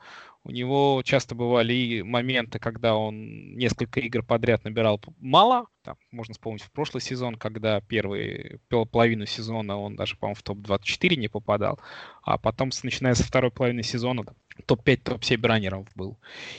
У 0.44 0.50
него 0.50 1.02
часто 1.04 1.36
бывали 1.36 1.72
и 1.72 2.02
моменты, 2.02 2.58
когда 2.58 2.96
он 2.96 3.54
несколько 3.56 4.00
игр 4.00 4.24
подряд 4.24 4.64
набирал 4.64 5.00
мало. 5.18 5.66
Там, 5.82 5.96
можно 6.10 6.34
вспомнить 6.34 6.62
в 6.62 6.72
прошлый 6.72 7.00
сезон, 7.00 7.36
когда 7.36 7.80
первую 7.80 8.60
половину 8.90 9.26
сезона 9.26 9.78
он 9.78 9.94
даже, 9.94 10.16
по-моему, 10.16 10.34
в 10.34 10.42
топ-24 10.42 11.14
не 11.16 11.28
попадал. 11.28 11.78
А 12.22 12.38
потом, 12.38 12.70
начиная 12.82 13.14
со 13.14 13.22
второй 13.22 13.52
половины 13.52 13.84
сезона, 13.84 14.24
топ-5, 14.66 14.96
топ-7 14.96 15.46
раннеров 15.46 15.86
был. 15.94 16.18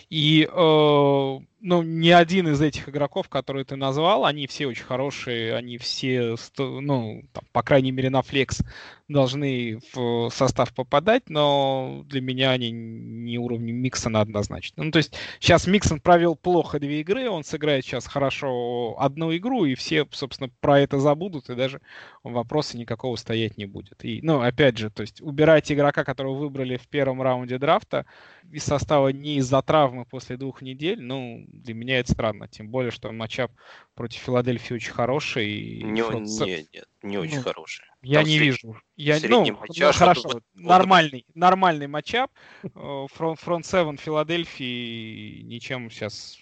И 0.10 0.48
э, 0.50 1.39
ну, 1.63 1.82
ни 1.82 2.10
один 2.10 2.49
из 2.49 2.62
этих 2.62 2.89
игроков, 2.89 3.30
которые 3.30 3.63
ты 3.63 3.78
назвал, 3.78 4.26
они 4.26 4.47
все 4.47 4.67
очень 4.67 4.84
хорошие, 4.84 5.56
они 5.56 5.78
все, 5.78 6.36
ну, 6.58 7.23
там, 7.32 7.45
по 7.54 7.63
крайней 7.63 7.91
мере, 7.91 8.10
на 8.10 8.21
флекс 8.21 8.62
должны 9.08 9.80
в 9.93 10.30
состав 10.30 10.73
попадать, 10.73 11.30
но 11.30 12.04
для 12.08 12.19
меня 12.19 12.52
они 12.52 12.71
не 12.71 13.38
уровнем 13.38 13.78
Миксона 13.78 14.19
однозначно. 14.19 14.84
Ну, 14.84 14.91
то 14.91 14.97
есть 14.97 15.15
сейчас 15.39 15.65
Миксон 15.65 16.02
провел 16.02 16.36
плохо 16.36 16.80
две 16.80 16.99
игры, 16.99 17.30
он 17.30 17.45
сыграет 17.45 17.86
сейчас 17.86 18.08
хорошо 18.08 18.95
одну 18.99 19.34
игру, 19.36 19.63
и 19.63 19.76
все, 19.76 20.06
собственно, 20.12 20.49
про 20.60 20.82
это 20.82 20.99
забудут, 20.99 21.49
и 21.49 21.56
даже 21.56 21.80
вопроса 22.23 22.78
никакого 22.78 23.15
стоять 23.15 23.58
не 23.58 23.65
будет. 23.65 24.04
И, 24.04 24.19
ну, 24.21 24.41
опять 24.41 24.78
же, 24.78 24.89
то 24.89 25.02
есть 25.02 25.21
убирать 25.21 25.71
игрока, 25.71 26.04
которого 26.04 26.36
выбрали 26.36 26.76
в 26.76 26.88
первом 26.89 27.21
раунде 27.21 27.58
драфта, 27.58 28.06
из 28.52 28.63
состава 28.63 29.10
не 29.10 29.38
из-за 29.38 29.62
травмы 29.62 30.06
после 30.06 30.36
двух 30.36 30.62
недель, 30.62 31.02
ну, 31.02 31.45
для 31.54 31.74
меня 31.74 32.00
это 32.00 32.12
странно. 32.12 32.48
Тем 32.48 32.70
более, 32.70 32.92
что 32.92 33.12
матчап 33.12 33.52
против 33.96 34.22
Филадельфии 34.22 34.74
очень 34.74 34.94
хороший. 34.94 35.82
Не, 35.84 36.04
фронт... 36.04 36.28
не, 36.28 36.68
нет, 36.74 36.89
не 37.02 37.18
очень 37.18 37.38
ну, 37.38 37.44
хороший. 37.44 37.86
Я 38.04 38.20
Там 38.20 38.28
не 38.28 38.38
сред... 38.38 38.46
вижу. 38.48 38.78
Я, 38.96 39.20
ну, 39.24 39.46
матчап, 39.46 39.94
ну, 39.94 40.00
хорошо, 40.00 40.22
вот, 40.26 40.44
нормальный, 40.54 41.26
вот... 41.28 41.36
нормальный 41.36 41.88
матчап. 41.88 42.30
Фронт, 42.74 43.39
фронт 43.39 43.66
7 43.66 43.98
Филадельфии 43.98 45.42
ничем 45.42 45.89
сейчас 45.89 46.38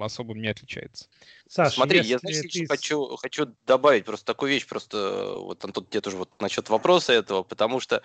особым 0.00 0.40
не 0.40 0.48
отличается. 0.48 1.08
Саша, 1.48 1.74
Смотри, 1.74 2.00
я 2.02 2.18
знаешь, 2.18 2.46
ты... 2.52 2.66
хочу, 2.66 3.16
хочу 3.16 3.46
добавить 3.66 4.04
просто 4.04 4.24
такую 4.24 4.52
вещь, 4.52 4.66
просто 4.66 5.34
вот, 5.36 5.64
Антон, 5.64 5.84
тебе 5.84 6.00
тоже 6.00 6.16
вот 6.16 6.30
насчет 6.40 6.68
вопроса 6.70 7.12
этого, 7.12 7.42
потому 7.42 7.80
что 7.80 8.02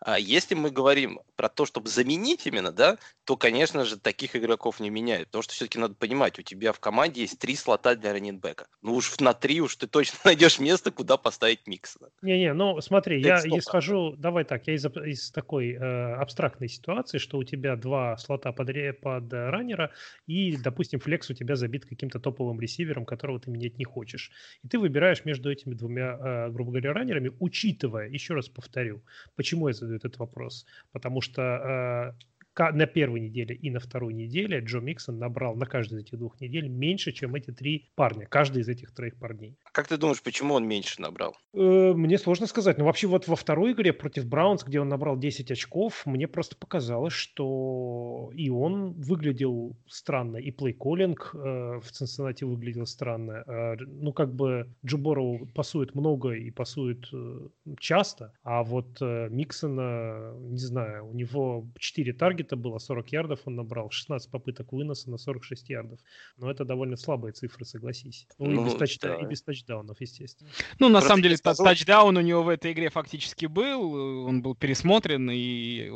а, 0.00 0.18
если 0.18 0.54
мы 0.54 0.70
говорим 0.70 1.20
про 1.34 1.48
то, 1.48 1.64
чтобы 1.64 1.88
заменить 1.88 2.46
именно, 2.46 2.70
да, 2.70 2.98
то, 3.24 3.38
конечно 3.38 3.86
же, 3.86 3.98
таких 3.98 4.36
игроков 4.36 4.78
не 4.78 4.90
меняют, 4.90 5.28
потому 5.28 5.42
что 5.42 5.54
все-таки 5.54 5.78
надо 5.78 5.94
понимать, 5.94 6.38
у 6.38 6.42
тебя 6.42 6.74
в 6.74 6.80
команде 6.80 7.22
есть 7.22 7.38
три 7.38 7.56
слота 7.56 7.94
для 7.94 8.12
раненбека. 8.12 8.66
Ну 8.82 8.94
уж 8.94 9.18
на 9.20 9.32
три 9.32 9.62
уж 9.62 9.74
ты 9.76 9.86
точно 9.86 10.18
найдешь 10.24 10.58
место, 10.58 10.90
куда 10.90 11.16
поставить 11.16 11.66
Миксона. 11.66 12.10
Не-не, 12.42 12.54
ну 12.54 12.80
смотри, 12.80 13.20
я 13.20 13.36
исхожу, 13.36 14.14
давай 14.16 14.44
так, 14.44 14.66
я 14.66 14.74
из, 14.74 14.84
из 14.84 15.30
такой 15.30 15.72
э, 15.72 16.14
абстрактной 16.14 16.68
ситуации, 16.68 17.18
что 17.18 17.38
у 17.38 17.44
тебя 17.44 17.76
два 17.76 18.16
слота 18.16 18.52
под, 18.52 18.68
под 19.00 19.32
раннера, 19.32 19.90
и, 20.26 20.56
допустим, 20.56 21.00
флекс 21.00 21.30
у 21.30 21.34
тебя 21.34 21.56
забит 21.56 21.86
каким-то 21.86 22.18
топовым 22.18 22.60
ресивером, 22.60 22.82
ресивером, 22.82 23.04
которого 23.04 23.38
ты 23.40 23.50
менять 23.50 23.78
не 23.78 23.84
хочешь. 23.84 24.30
И 24.64 24.68
ты 24.68 24.78
выбираешь 24.78 25.24
между 25.24 25.50
этими 25.50 25.74
двумя, 25.74 26.18
э, 26.18 26.50
грубо 26.50 26.70
говоря, 26.70 26.92
раннерами, 26.92 27.30
учитывая, 27.40 28.08
еще 28.08 28.34
раз 28.34 28.48
повторю, 28.48 29.02
почему 29.36 29.68
я 29.68 29.74
задаю 29.74 29.96
этот 29.96 30.18
вопрос. 30.18 30.66
Потому 30.92 31.20
что 31.20 31.42
э, 31.42 32.41
на 32.58 32.86
первой 32.86 33.20
неделе 33.20 33.54
и 33.54 33.70
на 33.70 33.80
второй 33.80 34.12
неделе 34.12 34.60
Джо 34.60 34.80
Миксон 34.80 35.18
набрал 35.18 35.54
на 35.54 35.66
каждой 35.66 36.00
из 36.00 36.04
этих 36.04 36.18
двух 36.18 36.40
недель 36.40 36.68
меньше, 36.68 37.12
чем 37.12 37.34
эти 37.34 37.50
три 37.50 37.90
парня, 37.94 38.26
каждый 38.26 38.62
из 38.62 38.68
этих 38.68 38.92
троих 38.92 39.16
парней. 39.18 39.56
А 39.64 39.70
как 39.72 39.88
ты 39.88 39.96
думаешь, 39.96 40.22
почему 40.22 40.54
он 40.54 40.66
меньше 40.66 41.00
набрал? 41.00 41.34
Э, 41.54 41.92
мне 41.94 42.18
сложно 42.18 42.46
сказать. 42.46 42.78
Но 42.78 42.84
вообще 42.84 43.06
вот 43.06 43.26
во 43.28 43.36
второй 43.36 43.72
игре 43.72 43.92
против 43.92 44.26
Браунс, 44.26 44.64
где 44.64 44.80
он 44.80 44.88
набрал 44.88 45.18
10 45.18 45.50
очков, 45.50 46.02
мне 46.06 46.28
просто 46.28 46.56
показалось, 46.56 47.12
что 47.12 48.30
и 48.34 48.50
он 48.50 48.92
выглядел 48.92 49.76
странно, 49.88 50.36
и 50.36 50.50
плей-коллинг 50.50 51.30
э, 51.34 51.80
в 51.80 51.90
Цинциннати 51.90 52.44
выглядел 52.44 52.86
странно. 52.86 53.44
Э, 53.46 53.76
ну, 53.78 54.12
как 54.12 54.34
бы 54.34 54.68
Джо 54.84 54.98
Борроу 54.98 55.46
пасует 55.54 55.94
много 55.94 56.32
и 56.32 56.50
пасует 56.50 57.08
э, 57.12 57.48
часто, 57.78 58.32
а 58.42 58.62
вот 58.62 58.98
э, 59.00 59.28
Миксона, 59.30 60.34
не 60.38 60.58
знаю, 60.58 61.08
у 61.08 61.14
него 61.14 61.66
4 61.78 62.12
таргета 62.12 62.41
было, 62.50 62.78
40 62.78 63.12
ярдов 63.12 63.40
он 63.44 63.56
набрал, 63.56 63.90
16 63.90 64.30
попыток 64.30 64.72
выноса 64.72 65.10
на 65.10 65.18
46 65.18 65.68
ярдов. 65.68 66.00
Но 66.36 66.50
это 66.50 66.64
довольно 66.64 66.96
слабые 66.96 67.32
цифры, 67.32 67.64
согласись. 67.64 68.26
Ну, 68.38 68.46
ну 68.46 68.62
и, 68.62 68.64
без 68.66 68.74
тач... 68.74 68.98
да. 68.98 69.16
и 69.16 69.24
без 69.24 69.42
тачдаунов, 69.42 70.00
естественно. 70.00 70.50
Ну, 70.78 70.88
на 70.88 70.94
Просто 70.94 71.08
самом 71.08 71.22
деле, 71.22 71.36
сказал... 71.36 71.66
тачдаун 71.66 72.16
у 72.16 72.20
него 72.20 72.42
в 72.42 72.48
этой 72.48 72.72
игре 72.72 72.90
фактически 72.90 73.46
был. 73.46 74.26
Он 74.26 74.42
был 74.42 74.54
пересмотрен 74.54 75.30
и 75.30 75.88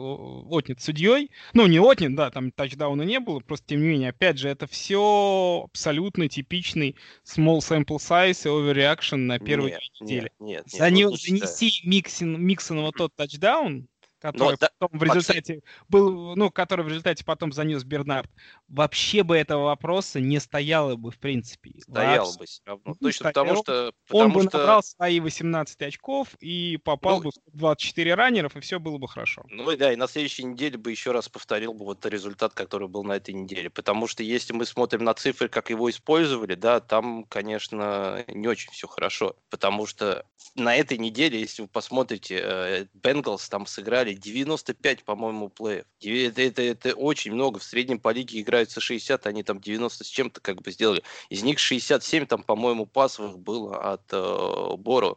отнят 0.51 0.81
судьей. 0.81 1.31
Ну, 1.53 1.67
не 1.67 1.79
отнят, 1.79 2.15
да, 2.15 2.31
там 2.31 2.51
тачдауна 2.51 3.03
не 3.03 3.21
было. 3.21 3.41
Просто, 3.41 3.67
тем 3.69 3.81
не 3.81 3.89
менее, 3.89 4.11
опять 4.11 4.39
же, 4.39 4.49
это 4.49 4.67
все 4.67 5.63
абсолютно 5.65 6.29
типичный 6.29 6.97
small 7.25 7.59
sample 7.59 7.99
size 7.99 8.43
и 8.45 8.49
overreaction 8.49 9.17
на 9.17 9.39
первой 9.39 9.73
нет, 9.73 9.81
неделе. 10.01 10.31
Нет, 10.39 10.65
нет, 10.73 10.93
нет, 10.93 11.21
занеси 11.21 11.81
Миксин, 11.85 12.41
Миксонова 12.41 12.93
тот 12.93 13.15
тачдаун, 13.15 13.89
который 14.21 14.53
Но, 14.53 14.57
потом 14.57 14.89
да, 14.93 14.99
в 14.99 15.03
результате 15.03 15.63
был, 15.89 16.35
ну, 16.37 16.51
который 16.51 16.85
в 16.85 16.89
результате 16.89 17.25
потом 17.25 17.53
занес 17.53 17.85
Бернард, 17.85 18.31
вообще 18.69 19.23
бы 19.23 19.37
этого 19.37 19.65
вопроса 19.65 20.21
не 20.21 20.41
стояло 20.41 20.97
бы 20.97 21.11
в 21.11 21.19
принципе. 21.19 21.73
Стояло 21.81 22.37
бы 22.37 22.47
все 22.47 22.63
равно. 22.65 22.95
Точно 23.01 23.31
стоял. 23.31 23.33
потому 23.33 23.63
что... 23.63 23.93
Потому 24.07 24.25
он 24.25 24.33
бы 24.33 24.43
что... 24.49 24.59
набрал 24.59 24.83
свои 24.83 25.21
18 25.21 25.83
очков 25.83 26.35
и 26.41 26.79
попал 26.79 27.19
ну, 27.19 27.25
бы 27.25 27.31
в 27.53 27.57
24 27.57 28.15
раннеров, 28.15 28.57
и 28.57 28.61
все 28.61 28.81
было 28.81 28.99
бы 28.99 29.09
хорошо. 29.09 29.45
Ну 29.49 29.77
да, 29.77 29.93
и 29.93 29.97
на 29.97 30.09
следующей 30.09 30.45
неделе 30.45 30.79
бы 30.79 30.91
еще 30.91 31.13
раз 31.13 31.29
повторил 31.29 31.75
бы 31.75 31.85
вот 31.85 32.05
результат, 32.07 32.55
который 32.55 32.89
был 32.89 33.05
на 33.05 33.13
этой 33.13 33.35
неделе. 33.35 33.71
Потому 33.71 34.07
что 34.07 34.23
если 34.23 34.53
мы 34.53 34.67
смотрим 34.67 35.05
на 35.05 35.15
цифры, 35.15 35.49
как 35.49 35.71
его 35.71 35.91
использовали, 35.91 36.55
да, 36.55 36.81
там, 36.81 37.25
конечно, 37.25 38.25
не 38.29 38.49
очень 38.49 38.73
все 38.73 38.87
хорошо. 38.87 39.37
Потому 39.51 39.87
что 39.87 40.25
на 40.55 40.75
этой 40.75 40.99
неделе, 40.99 41.41
если 41.41 41.63
вы 41.63 41.69
посмотрите, 41.69 42.89
Бенгалс 42.95 43.49
там 43.49 43.67
сыграли 43.67 44.06
95, 44.15 45.05
по-моему, 45.05 45.49
плеев. 45.49 45.85
Это, 46.01 46.43
это, 46.43 46.63
это 46.63 46.95
очень 46.95 47.33
много. 47.33 47.59
В 47.59 47.65
среднем 47.65 47.99
по 47.99 48.11
лиге 48.11 48.41
играются 48.41 48.81
60, 48.81 49.27
они 49.27 49.43
там 49.43 49.61
90 49.61 50.05
с 50.05 50.07
чем-то 50.07 50.41
как 50.41 50.63
бы 50.63 50.71
сделали. 50.71 51.03
Из 51.29 51.43
них 51.43 51.59
67 51.59 52.27
там, 52.27 52.43
по-моему, 52.43 52.87
пасовых 52.87 53.39
было 53.39 53.93
от 53.93 54.03
э, 54.13 54.77
Боро 54.77 55.17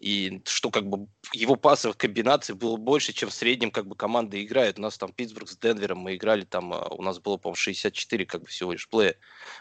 и 0.00 0.40
что 0.46 0.70
как 0.70 0.86
бы 0.86 1.06
его 1.34 1.56
пасовых 1.56 1.98
комбинаций 1.98 2.54
было 2.54 2.76
больше, 2.76 3.12
чем 3.12 3.28
в 3.28 3.34
среднем 3.34 3.70
как 3.70 3.86
бы 3.86 3.94
команда 3.94 4.42
играет. 4.42 4.78
У 4.78 4.82
нас 4.82 4.96
там 4.96 5.12
Питтсбург 5.12 5.48
с 5.48 5.58
Денвером 5.58 5.98
мы 5.98 6.16
играли, 6.16 6.44
там 6.44 6.72
а, 6.72 6.88
у 6.88 7.02
нас 7.02 7.18
было, 7.18 7.36
по-моему, 7.36 7.56
64 7.56 8.24
как 8.24 8.40
бы 8.40 8.46
всего 8.46 8.72
лишь 8.72 8.88
плея. 8.88 9.16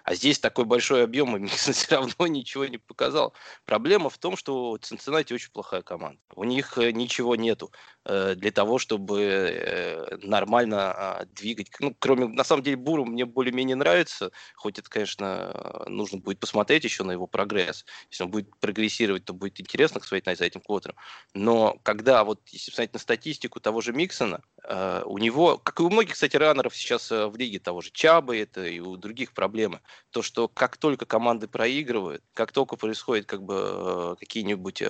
А 0.06 0.16
здесь 0.16 0.40
такой 0.40 0.64
большой 0.64 1.04
объем, 1.04 1.36
и 1.36 1.40
Миксон 1.42 1.74
все 1.74 1.96
равно 1.98 2.28
ничего 2.28 2.66
не 2.66 2.78
показал. 2.78 3.34
Проблема 3.66 4.10
в 4.10 4.18
том, 4.18 4.38
что 4.38 4.78
Цинциннати 4.78 5.34
очень 5.34 5.52
плохая 5.52 5.82
команда. 5.82 6.22
У 6.34 6.46
них 6.46 6.78
э, 6.78 6.92
ничего 6.92 7.36
нету 7.36 7.72
э, 8.06 8.36
для 8.36 8.52
того, 8.52 8.78
чтобы 8.78 9.22
э, 9.22 10.18
нормально 10.24 10.92
а, 10.92 11.26
двигать. 11.26 11.68
Ну, 11.82 11.94
кроме, 12.00 12.30
на 12.30 12.46
самом 12.46 12.64
деле, 12.64 12.78
Буру 12.78 13.04
мне 13.04 13.26
более-менее 13.26 13.76
нравится, 13.76 14.32
хоть 14.56 14.80
это, 14.80 14.90
конечно, 14.90 15.84
нужно 15.88 16.20
будет 16.20 16.40
посмотреть 16.40 16.86
еще 16.86 17.04
на 17.04 17.12
его 17.12 17.28
прогресс. 17.28 17.86
Если 18.10 18.24
он 18.24 18.32
будет 18.32 18.56
прогрессировать, 18.62 19.26
то 19.26 19.34
будет 19.34 19.60
интересно 19.60 20.00
за 20.38 20.46
этим 20.46 20.62
квотером. 20.62 20.96
Но 21.34 21.80
когда, 21.84 22.24
вот 22.24 22.42
если 22.50 22.72
посмотреть 22.72 22.94
на 22.94 23.00
статистику 23.00 23.60
того 23.60 23.82
же 23.82 23.94
Миксона, 23.94 24.42
э, 24.64 25.04
у 25.06 25.18
него, 25.18 25.58
как 25.58 25.80
и 25.80 25.84
у 25.84 25.90
многих, 25.90 26.14
кстати, 26.14 26.38
раннеров 26.38 26.76
сейчас 26.76 27.12
э, 27.12 27.28
в 27.28 27.36
лиге 27.38 27.60
того 27.60 27.82
же 27.82 27.92
Чабы, 27.92 28.38
это 28.38 28.66
и 28.66 28.80
у 28.80 28.96
других 28.98 29.34
проблемы, 29.34 29.82
то, 30.12 30.22
что 30.22 30.48
как 30.48 30.78
только 30.78 31.06
команды 31.06 31.48
проигрывают, 31.48 32.24
как 32.34 32.52
только 32.52 32.76
происходит 32.76 33.26
как 33.26 33.44
бы 33.44 33.56
э, 33.56 34.16
какие-нибудь 34.20 34.84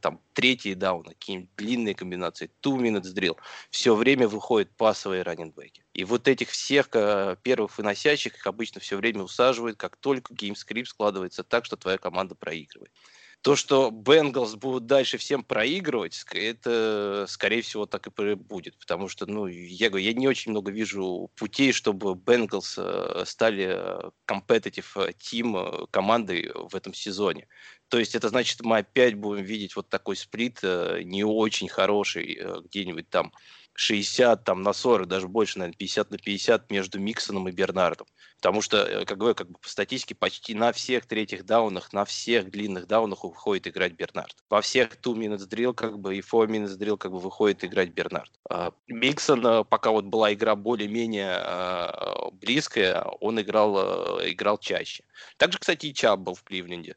там 0.00 0.20
третьи 0.32 0.74
дауны, 0.74 1.10
какие-нибудь 1.10 1.50
длинные 1.56 1.94
комбинации, 1.94 2.50
two 2.62 2.76
minutes 2.78 3.14
drill, 3.14 3.36
все 3.70 3.94
время 3.94 4.28
выходят 4.28 4.70
пасовые 4.76 5.22
раненбеки. 5.22 5.84
И 5.92 6.04
вот 6.04 6.28
этих 6.28 6.50
всех 6.50 6.88
первых 6.88 7.76
выносящих 7.78 8.36
их 8.36 8.46
обычно 8.46 8.80
все 8.80 8.96
время 8.96 9.22
усаживают, 9.22 9.76
как 9.76 9.96
только 9.96 10.34
геймскрипт 10.34 10.88
складывается 10.88 11.44
так, 11.44 11.64
что 11.64 11.76
твоя 11.76 11.98
команда 11.98 12.34
проигрывает. 12.34 12.90
То, 13.44 13.56
что 13.56 13.90
Бенгалс 13.90 14.54
будут 14.54 14.86
дальше 14.86 15.18
всем 15.18 15.44
проигрывать, 15.44 16.24
это, 16.32 17.26
скорее 17.28 17.60
всего, 17.60 17.84
так 17.84 18.06
и 18.06 18.34
будет. 18.34 18.78
Потому 18.78 19.06
что, 19.06 19.26
ну, 19.26 19.46
я 19.46 19.90
говорю, 19.90 20.06
я 20.06 20.14
не 20.14 20.26
очень 20.26 20.52
много 20.52 20.72
вижу 20.72 21.30
путей, 21.36 21.72
чтобы 21.72 22.14
Бенгалс 22.14 22.76
э, 22.78 23.24
стали 23.26 23.78
competitive 24.26 25.14
team 25.18 25.58
э, 25.58 25.86
командой 25.90 26.50
в 26.54 26.74
этом 26.74 26.94
сезоне. 26.94 27.46
То 27.88 27.98
есть 27.98 28.14
это 28.14 28.30
значит, 28.30 28.62
мы 28.62 28.78
опять 28.78 29.14
будем 29.14 29.44
видеть 29.44 29.76
вот 29.76 29.90
такой 29.90 30.16
сплит 30.16 30.62
не 30.62 31.22
очень 31.22 31.68
хороший 31.68 32.40
где-нибудь 32.64 33.10
там 33.10 33.30
60 33.74 34.44
там, 34.44 34.62
на 34.62 34.72
40, 34.72 35.06
даже 35.06 35.28
больше, 35.28 35.58
наверное, 35.58 35.76
50 35.76 36.10
на 36.10 36.18
50 36.18 36.70
между 36.70 37.00
Миксоном 37.00 37.48
и 37.48 37.52
Бернардом. 37.52 38.06
Потому 38.44 38.60
что, 38.60 38.76
э, 38.76 39.06
как 39.06 39.16
говорю, 39.16 39.34
как 39.34 39.48
бы 39.48 39.58
по 39.58 39.70
статистике 39.70 40.14
почти 40.14 40.52
на 40.54 40.70
всех 40.72 41.06
третьих 41.06 41.46
даунах, 41.46 41.94
на 41.94 42.04
всех 42.04 42.50
длинных 42.50 42.86
даунах 42.86 43.24
выходит 43.24 43.66
играть 43.68 43.94
Бернард. 43.94 44.36
Во 44.50 44.60
всех 44.60 45.00
2 45.00 45.14
minutes 45.14 45.48
drill 45.48 45.72
как 45.72 45.98
бы 45.98 46.14
и 46.14 46.22
4 46.22 46.42
minutes 46.44 46.76
drill 46.76 46.98
как 46.98 47.12
бы 47.12 47.20
выходит 47.20 47.64
играть 47.64 47.94
Бернард. 47.94 48.30
А, 48.50 48.74
Миксон, 48.86 49.46
э, 49.46 49.64
пока 49.64 49.92
вот 49.92 50.04
была 50.04 50.34
игра 50.34 50.56
более-менее 50.56 51.36
а, 51.38 52.30
близкая, 52.32 53.00
он 53.20 53.40
играл, 53.40 54.20
э, 54.20 54.32
играл 54.32 54.58
чаще. 54.58 55.04
Также, 55.38 55.58
кстати, 55.58 55.86
и 55.86 55.94
Чаб 55.94 56.20
был 56.20 56.34
в 56.34 56.42
Кливленде 56.42 56.96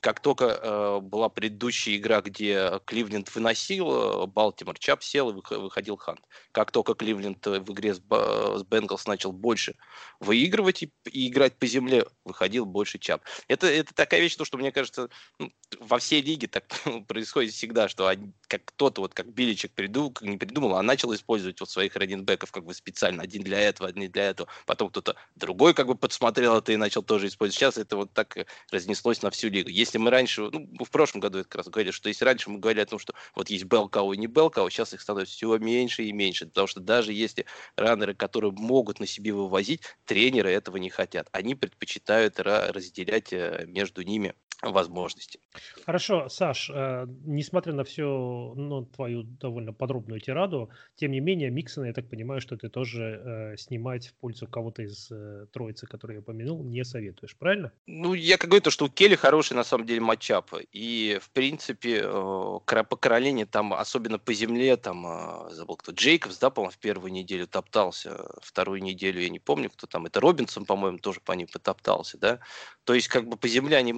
как 0.00 0.20
только 0.20 0.44
э, 0.44 1.00
была 1.00 1.28
предыдущая 1.28 1.96
игра, 1.96 2.20
где 2.20 2.80
Кливленд 2.84 3.34
выносил 3.34 4.22
э, 4.22 4.26
Балтимор, 4.26 4.78
Чап 4.78 5.02
сел 5.02 5.30
и 5.30 5.34
выходил 5.34 5.96
Хант. 5.96 6.20
Как 6.52 6.70
только 6.70 6.94
Кливленд 6.94 7.44
в 7.44 7.72
игре 7.72 7.94
с, 7.94 7.98
с 7.98 8.62
Бенгалс 8.62 9.06
начал 9.06 9.32
больше 9.32 9.74
выигрывать 10.20 10.82
и, 10.84 10.92
и 11.10 11.28
играть 11.28 11.56
по 11.58 11.66
земле, 11.66 12.06
выходил 12.24 12.66
больше 12.66 12.98
Чап. 12.98 13.22
Это, 13.48 13.66
это 13.66 13.94
такая 13.94 14.20
вещь, 14.20 14.36
то, 14.36 14.44
что 14.44 14.58
мне 14.58 14.72
кажется, 14.72 15.08
ну, 15.38 15.52
во 15.78 15.98
всей 15.98 16.22
лиге 16.22 16.46
так 16.46 16.64
происходит 17.08 17.52
всегда, 17.52 17.88
что 17.88 18.06
они, 18.06 18.32
как 18.48 18.64
кто-то, 18.64 19.00
вот 19.00 19.14
как 19.14 19.32
Биличек 19.32 19.72
придумал, 19.72 20.14
не 20.20 20.36
придумал, 20.36 20.76
а 20.76 20.82
начал 20.82 21.14
использовать 21.14 21.60
вот 21.60 21.70
своих 21.70 21.96
раненбеков 21.96 22.50
как 22.52 22.64
бы 22.64 22.74
специально, 22.74 23.22
один 23.22 23.42
для 23.42 23.60
этого, 23.60 23.88
один 23.88 24.10
для 24.10 24.30
этого. 24.30 24.48
Потом 24.66 24.90
кто-то 24.90 25.16
другой 25.34 25.74
как 25.74 25.86
бы 25.86 25.94
подсмотрел 25.94 26.56
это 26.56 26.72
и 26.72 26.76
начал 26.76 27.02
тоже 27.02 27.28
использовать. 27.28 27.58
Сейчас 27.58 27.78
это 27.78 27.96
вот 27.96 28.12
так 28.12 28.46
разнеслось 28.70 29.22
на 29.22 29.30
всю 29.30 29.48
лигу. 29.48 29.68
Если 29.68 29.98
мы 29.98 30.10
раньше, 30.10 30.48
ну, 30.50 30.84
в 30.84 30.90
прошлом 30.90 31.20
году 31.20 31.38
это 31.38 31.48
как 31.48 31.58
раз 31.58 31.68
говорили, 31.68 31.92
что 31.92 32.08
если 32.08 32.24
раньше 32.24 32.50
мы 32.50 32.58
говорили 32.58 32.82
о 32.82 32.86
том, 32.86 32.98
что 32.98 33.14
вот 33.34 33.50
есть 33.50 33.64
Белкау 33.64 34.12
и 34.12 34.16
не 34.16 34.26
Белкау, 34.26 34.70
сейчас 34.70 34.94
их 34.94 35.00
становится 35.00 35.34
все 35.34 35.56
меньше 35.58 36.04
и 36.04 36.12
меньше, 36.12 36.46
потому 36.46 36.66
что 36.66 36.80
даже 36.80 37.12
если 37.12 37.46
раннеры, 37.76 38.14
которые 38.14 38.52
могут 38.52 39.00
на 39.00 39.06
себе 39.06 39.32
вывозить, 39.32 39.82
тренеры 40.04 40.52
этого 40.64 40.78
не 40.78 40.88
хотят. 40.90 41.28
Они 41.32 41.54
предпочитают 41.54 42.40
разделять 42.40 43.32
э, 43.32 43.64
между 43.66 44.02
ними 44.02 44.34
возможности. 44.72 45.40
Хорошо, 45.84 46.28
Саш, 46.28 46.70
э, 46.70 47.06
несмотря 47.24 47.72
на 47.72 47.84
всю 47.84 48.54
ну, 48.56 48.84
твою 48.86 49.22
довольно 49.22 49.72
подробную 49.72 50.20
тираду, 50.20 50.70
тем 50.96 51.12
не 51.12 51.20
менее, 51.20 51.50
Миксона, 51.50 51.86
я 51.86 51.92
так 51.92 52.08
понимаю, 52.08 52.40
что 52.40 52.56
ты 52.56 52.68
тоже 52.68 53.22
э, 53.24 53.56
снимать 53.56 54.08
в 54.08 54.14
пользу 54.14 54.46
кого-то 54.46 54.82
из 54.82 55.10
э, 55.10 55.46
троицы, 55.52 55.86
который 55.86 56.14
я 56.14 56.20
упомянул, 56.20 56.62
не 56.64 56.84
советуешь, 56.84 57.36
правильно? 57.36 57.72
Ну, 57.86 58.14
я 58.14 58.38
как 58.38 58.50
говорю, 58.50 58.62
то, 58.62 58.70
что 58.70 58.86
у 58.86 58.88
Келли 58.88 59.14
хороший, 59.14 59.54
на 59.54 59.64
самом 59.64 59.86
деле, 59.86 60.00
матчап. 60.00 60.52
И, 60.72 61.18
в 61.20 61.30
принципе, 61.30 62.02
по 62.02 62.96
Каролине, 62.96 63.46
там, 63.46 63.72
особенно 63.74 64.18
по 64.18 64.32
земле, 64.32 64.76
там, 64.76 65.48
забыл 65.50 65.76
кто, 65.76 65.92
Джейкобс, 65.92 66.38
да, 66.38 66.50
по-моему, 66.50 66.72
в 66.72 66.78
первую 66.78 67.12
неделю 67.12 67.46
топтался, 67.46 68.28
вторую 68.42 68.82
неделю, 68.82 69.20
я 69.20 69.28
не 69.28 69.38
помню, 69.38 69.70
кто 69.70 69.86
там, 69.86 70.06
это 70.06 70.20
Робинсон, 70.20 70.64
по-моему, 70.64 70.98
тоже 70.98 71.20
по 71.20 71.32
ним 71.32 71.48
потоптался, 71.52 72.18
да. 72.18 72.40
То 72.84 72.94
есть, 72.94 73.08
как 73.08 73.28
бы 73.28 73.36
по 73.36 73.48
земле 73.48 73.76
они 73.76 73.92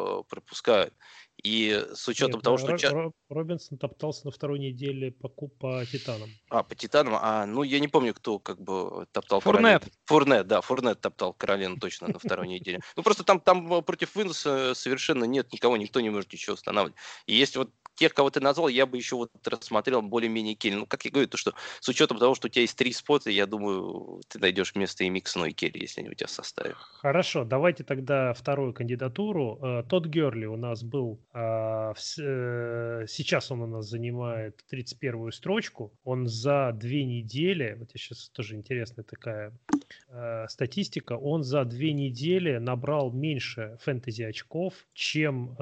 много 0.00 0.22
пропускают. 0.24 0.94
И 1.42 1.86
с 1.94 2.06
учетом 2.06 2.34
Нет, 2.34 2.42
того, 2.42 2.58
что... 2.58 2.72
Ро- 2.72 3.12
Робинсон 3.30 3.78
топтался 3.78 4.26
на 4.26 4.30
второй 4.30 4.58
неделе 4.58 5.10
по, 5.10 5.28
по 5.28 5.86
Титанам. 5.86 6.28
А, 6.50 6.62
по 6.62 6.74
Титанам? 6.74 7.14
А, 7.16 7.46
ну, 7.46 7.62
я 7.62 7.80
не 7.80 7.88
помню, 7.88 8.12
кто 8.12 8.38
как 8.38 8.60
бы 8.60 9.06
топтал 9.12 9.40
Фурнет. 9.40 9.62
Каролину. 9.62 9.92
Фурнет, 10.04 10.46
да, 10.46 10.60
Фурнет 10.60 11.00
топтал 11.00 11.32
Каролину 11.32 11.78
точно 11.78 12.08
на 12.08 12.18
второй 12.18 12.46
неделе. 12.46 12.80
Ну, 12.94 13.02
просто 13.02 13.24
там, 13.24 13.40
там 13.40 13.82
против 13.84 14.14
Винса 14.16 14.74
совершенно 14.74 15.24
нет 15.24 15.50
никого, 15.52 15.78
никто 15.78 16.00
не 16.00 16.10
может 16.10 16.30
ничего 16.30 16.54
устанавливать. 16.54 16.98
И 17.24 17.34
если 17.34 17.60
вот 17.60 17.70
тех, 17.94 18.14
кого 18.14 18.30
ты 18.30 18.40
назвал, 18.40 18.68
я 18.68 18.86
бы 18.86 18.96
еще 18.96 19.16
вот 19.16 19.30
рассмотрел 19.46 20.02
более-менее 20.02 20.54
Келли. 20.54 20.76
Ну, 20.76 20.86
как 20.86 21.04
я 21.04 21.10
говорю, 21.10 21.28
то, 21.28 21.36
что 21.36 21.54
с 21.80 21.88
учетом 21.88 22.18
того, 22.18 22.34
что 22.34 22.46
у 22.46 22.50
тебя 22.50 22.62
есть 22.62 22.76
три 22.76 22.92
спота, 22.92 23.30
я 23.30 23.46
думаю, 23.46 24.22
ты 24.28 24.38
найдешь 24.38 24.74
место 24.74 25.04
и 25.04 25.10
Миксону, 25.10 25.46
и 25.46 25.52
Келли, 25.52 25.78
если 25.78 26.00
они 26.00 26.10
у 26.10 26.14
тебя 26.14 26.26
в 26.26 26.30
составе. 26.30 26.74
Хорошо, 26.76 27.44
давайте 27.44 27.84
тогда 27.84 28.32
вторую 28.32 28.72
кандидатуру. 28.72 29.58
Э, 29.62 29.82
тот 29.88 30.06
Герли 30.06 30.46
у 30.46 30.56
нас 30.56 30.82
был, 30.82 31.20
а, 31.32 31.92
э, 31.92 33.06
сейчас 33.08 33.50
он 33.50 33.62
у 33.62 33.66
нас 33.66 33.86
занимает 33.86 34.64
31-ю 34.72 35.30
строчку. 35.32 35.92
Он 36.04 36.26
за 36.26 36.72
две 36.74 37.04
недели, 37.04 37.76
вот 37.78 37.90
я 37.92 37.98
сейчас 37.98 38.28
тоже 38.30 38.56
интересная 38.56 39.04
такая 39.04 39.52
э, 40.10 40.46
статистика, 40.48 41.14
он 41.14 41.42
за 41.42 41.64
две 41.64 41.92
недели 41.92 42.58
набрал 42.58 43.12
меньше 43.12 43.76
фэнтези 43.80 44.22
очков, 44.22 44.74
чем 44.92 45.56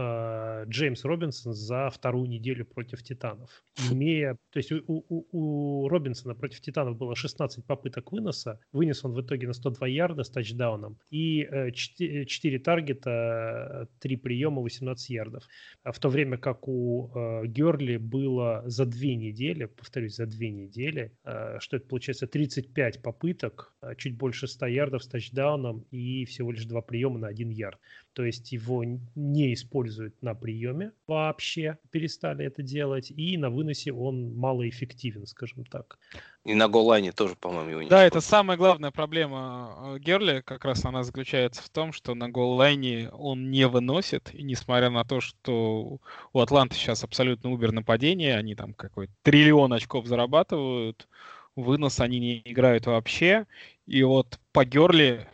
Джеймс 0.68 1.05
Робинсон 1.05 1.53
за 1.53 1.90
вторую 1.90 2.28
неделю 2.28 2.64
против 2.64 3.03
Титанов. 3.03 3.62
Имея, 3.90 4.36
то 4.51 4.59
есть 4.59 4.72
у, 4.72 4.82
у, 4.86 5.26
у 5.32 5.88
Робинсона 5.88 6.34
против 6.34 6.61
Титанов 6.61 6.96
было 6.96 7.14
16 7.14 7.64
попыток 7.64 8.12
выноса, 8.12 8.61
вынес 8.72 9.05
он 9.05 9.12
в 9.12 9.20
итоге 9.20 9.46
на 9.46 9.53
102 9.53 9.86
ярда 9.88 10.24
с 10.24 10.30
тачдауном 10.30 10.99
и 11.11 11.49
4, 11.72 12.26
4 12.26 12.59
таргета, 12.59 13.88
3 14.01 14.16
приема, 14.16 14.62
18 14.62 15.11
ярдов. 15.11 15.44
А 15.82 15.92
в 15.92 15.99
то 15.99 16.09
время 16.09 16.38
как 16.38 16.68
у 16.68 17.11
э, 17.14 17.46
Герли 17.46 17.96
было 17.96 18.62
за 18.66 18.86
две 18.86 19.14
недели, 19.16 19.66
повторюсь, 19.66 20.16
за 20.16 20.26
две 20.26 20.51
недели, 20.51 21.12
э, 21.24 21.59
что 21.61 21.76
это 21.76 21.86
получается 21.86 22.26
35 22.26 23.03
попыток, 23.03 23.74
чуть 23.96 24.16
больше 24.16 24.38
100 24.47 24.66
ярдов 24.66 25.03
с 25.03 25.09
тачдауном 25.09 25.84
и 25.91 26.24
всего 26.24 26.53
лишь 26.53 26.64
два 26.64 26.82
приема 26.82 27.18
на 27.18 27.28
1 27.28 27.51
ярд 27.51 27.78
то 28.18 28.24
есть 28.24 28.51
его 28.51 28.82
не 29.14 29.55
используют 29.55 30.20
на 30.22 30.34
приеме 30.34 30.91
вообще, 31.07 31.78
перестали 31.93 32.45
это 32.45 32.64
делать, 32.64 33.12
и 33.12 33.36
на 33.39 33.49
выносе 33.49 33.93
он 33.93 34.34
малоэффективен, 34.34 35.24
скажем 35.24 35.64
так. 35.64 36.01
И 36.45 36.53
на 36.55 36.66
голлайне 36.66 37.12
тоже, 37.12 37.36
по-моему, 37.36 37.70
его 37.70 37.82
не 37.82 37.89
Да, 37.89 38.05
это 38.05 38.20
самая 38.20 38.59
главная 38.59 38.91
проблема 38.91 39.95
э, 39.95 39.99
Герли, 40.01 40.43
как 40.45 40.64
раз 40.64 40.84
она 40.84 41.05
заключается 41.05 41.62
в 41.62 41.68
том, 41.68 41.93
что 41.93 42.16
на 42.16 42.28
голлайне 42.28 43.09
он 43.11 43.53
не 43.53 43.68
выносит, 43.68 44.34
и 44.34 44.43
несмотря 44.43 44.91
на 44.91 45.05
то, 45.05 45.20
что 45.20 46.01
у 46.32 46.41
Атланты 46.41 46.74
сейчас 46.74 47.05
абсолютно 47.05 47.53
убер 47.53 47.70
нападение, 47.70 48.36
они 48.36 48.57
там 48.57 48.74
какой-то 48.74 49.12
триллион 49.22 49.72
очков 49.72 50.07
зарабатывают, 50.07 51.07
вынос 51.55 52.01
они 52.01 52.18
не 52.18 52.43
играют 52.45 52.86
вообще, 52.86 53.47
и 53.89 54.03
вот 54.03 54.39
по 54.53 54.64
Герли 54.64 55.26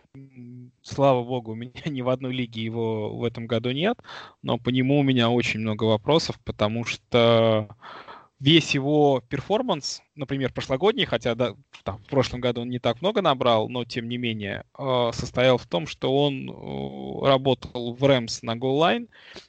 слава 0.82 1.24
богу, 1.24 1.52
у 1.52 1.54
меня 1.56 1.82
ни 1.86 2.02
в 2.02 2.08
одной 2.08 2.32
лиге 2.32 2.62
его 2.62 3.16
в 3.16 3.24
этом 3.24 3.46
году 3.46 3.72
нет, 3.72 3.98
но 4.42 4.58
по 4.58 4.68
нему 4.68 5.00
у 5.00 5.02
меня 5.02 5.30
очень 5.30 5.60
много 5.60 5.84
вопросов, 5.84 6.38
потому 6.44 6.84
что 6.84 7.68
весь 8.38 8.74
его 8.74 9.22
перформанс, 9.28 10.02
например, 10.16 10.52
прошлогодний, 10.52 11.04
хотя 11.04 11.34
да, 11.34 11.54
там, 11.82 11.98
в 11.98 12.06
прошлом 12.08 12.40
году 12.40 12.62
он 12.62 12.70
не 12.70 12.78
так 12.78 13.00
много 13.00 13.22
набрал, 13.22 13.68
но 13.68 13.84
тем 13.84 14.08
не 14.08 14.16
менее, 14.16 14.64
э, 14.78 15.10
состоял 15.12 15.58
в 15.58 15.66
том, 15.66 15.86
что 15.86 16.14
он 16.16 16.48
э, 16.48 17.26
работал 17.26 17.94
в 17.94 18.04
Рэмс 18.04 18.42
на 18.42 18.56
голлайн 18.56 19.08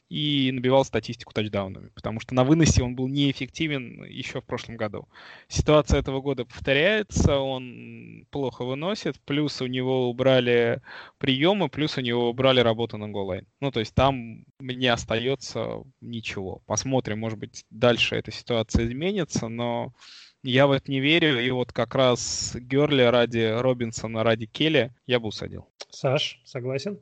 и 0.09 0.51
набивал 0.51 0.86
статистику 0.86 1.34
тачдаунами, 1.34 1.89
потому 1.93 2.20
что 2.20 2.34
на 2.34 2.43
выносе 2.43 2.84
он 2.84 2.95
был 2.95 3.07
неэффективен 3.07 4.03
еще 4.05 4.41
в 4.41 4.45
прошлом 4.45 4.78
году. 4.78 5.07
Ситуация 5.47 5.99
этого 5.99 6.22
года 6.22 6.45
повторяется, 6.45 7.38
он 7.39 8.26
плохо 8.32 8.63
выносит, 8.63 9.20
плюс 9.26 9.61
у 9.61 9.68
него 9.68 10.09
убрали 10.09 10.82
приемы, 11.18 11.70
плюс 11.70 11.97
у 11.97 12.01
него 12.01 12.30
убрали 12.30 12.59
работу 12.59 12.97
на 12.97 13.09
голлайн. 13.09 13.45
Ну, 13.59 13.72
то 13.72 13.80
есть 13.80 13.93
там 13.93 14.45
не 14.59 14.88
остается 14.88 15.84
ничего. 16.01 16.61
Посмотрим, 16.66 17.20
может 17.20 17.39
быть, 17.39 17.66
дальше 17.70 18.16
эта 18.16 18.32
ситуация 18.32 18.86
изменится, 18.86 19.47
но 19.47 19.93
я 20.46 20.68
в 20.68 20.72
это 20.72 20.91
не 20.91 21.00
верю, 21.00 21.39
и 21.39 21.50
вот 21.50 21.74
как 21.74 21.96
раз 21.96 22.56
Герли 22.56 23.02
ради 23.02 23.60
Робинсона, 23.60 24.24
ради 24.24 24.46
Келли 24.46 24.93
я 25.08 25.20
бы 25.20 25.28
усадил. 25.28 25.68
Саш, 25.89 26.39
согласен? 26.46 27.00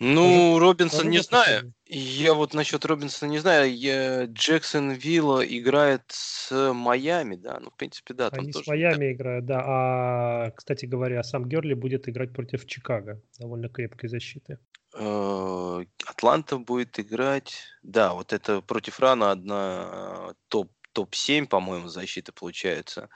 Ну, 0.00 0.52
Может, 0.52 0.62
Робинсон 0.62 1.10
не 1.10 1.22
знаю. 1.22 1.72
Я 1.86 2.34
вот 2.34 2.52
насчет 2.52 2.84
Робинсона 2.84 3.30
не 3.30 3.38
знаю. 3.38 3.72
Я... 3.76 4.24
Джексон 4.24 4.90
Вилла 4.90 5.46
играет 5.46 6.02
с 6.08 6.72
Майами, 6.72 7.36
да. 7.36 7.60
Ну, 7.60 7.70
в 7.70 7.76
принципе, 7.76 8.12
да. 8.12 8.30
Там 8.30 8.40
Они 8.40 8.52
тоже 8.52 8.64
с 8.64 8.68
Майами 8.68 9.08
так. 9.08 9.16
играют, 9.16 9.46
да. 9.46 9.62
А, 9.64 10.50
кстати 10.50 10.86
говоря, 10.86 11.22
сам 11.22 11.48
Герли 11.48 11.74
будет 11.74 12.08
играть 12.08 12.32
против 12.32 12.66
Чикаго. 12.66 13.22
Довольно 13.38 13.68
крепкой 13.68 14.08
защиты. 14.08 14.58
Э, 14.96 15.84
Атланта 16.06 16.58
будет 16.58 16.98
играть... 16.98 17.54
Да, 17.84 18.14
вот 18.14 18.32
это 18.32 18.62
против 18.62 18.98
Рана 18.98 19.30
одна 19.30 20.34
топ 20.48 20.72
топ-7, 20.94 21.46
по-моему, 21.46 21.88
защиты 21.88 22.32
получается. 22.32 23.10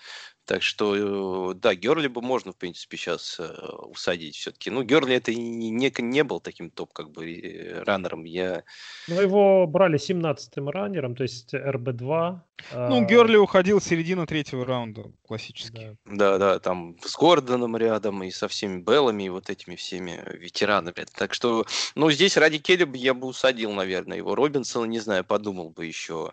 Так 0.48 0.62
что, 0.62 1.50
э, 1.50 1.54
да, 1.56 1.74
Герли 1.74 2.08
бы 2.08 2.22
можно, 2.22 2.52
в 2.52 2.56
принципе, 2.56 2.96
сейчас 2.96 3.38
э, 3.38 3.44
усадить 3.82 4.34
все-таки. 4.34 4.70
Ну, 4.70 4.82
Герли 4.82 5.14
это 5.14 5.34
не, 5.34 5.68
не, 5.68 5.92
не 5.98 6.24
был 6.24 6.40
таким 6.40 6.70
топ, 6.70 6.94
как 6.94 7.10
бы, 7.10 7.30
э, 7.30 7.82
раннером. 7.82 8.24
Я... 8.24 8.64
Ну, 9.08 9.20
его 9.20 9.66
брали 9.66 9.98
17-м 9.98 10.70
раннером, 10.70 11.14
то 11.16 11.22
есть 11.22 11.52
РБ-2. 11.52 12.00
Ну, 12.00 12.40
а... 12.72 13.00
Герли 13.04 13.36
уходил 13.36 13.78
в 13.78 13.84
середину 13.84 14.26
третьего 14.26 14.64
раунда, 14.64 15.12
классически. 15.26 15.98
Да. 16.06 16.38
да, 16.38 16.38
да, 16.38 16.58
там 16.60 16.96
с 17.04 17.14
Гордоном 17.14 17.76
рядом 17.76 18.22
и 18.22 18.30
со 18.30 18.48
всеми 18.48 18.80
Беллами 18.80 19.24
и 19.24 19.28
вот 19.28 19.50
этими 19.50 19.76
всеми 19.76 20.18
ветеранами. 20.32 21.04
Так 21.14 21.34
что, 21.34 21.66
ну, 21.94 22.10
здесь 22.10 22.38
ради 22.38 22.56
Келли 22.56 22.88
я 22.96 23.12
бы 23.12 23.26
усадил, 23.26 23.72
наверное, 23.72 24.16
его. 24.16 24.34
Робинсона, 24.34 24.86
не 24.86 24.98
знаю, 24.98 25.24
подумал 25.24 25.68
бы 25.68 25.84
еще. 25.84 26.32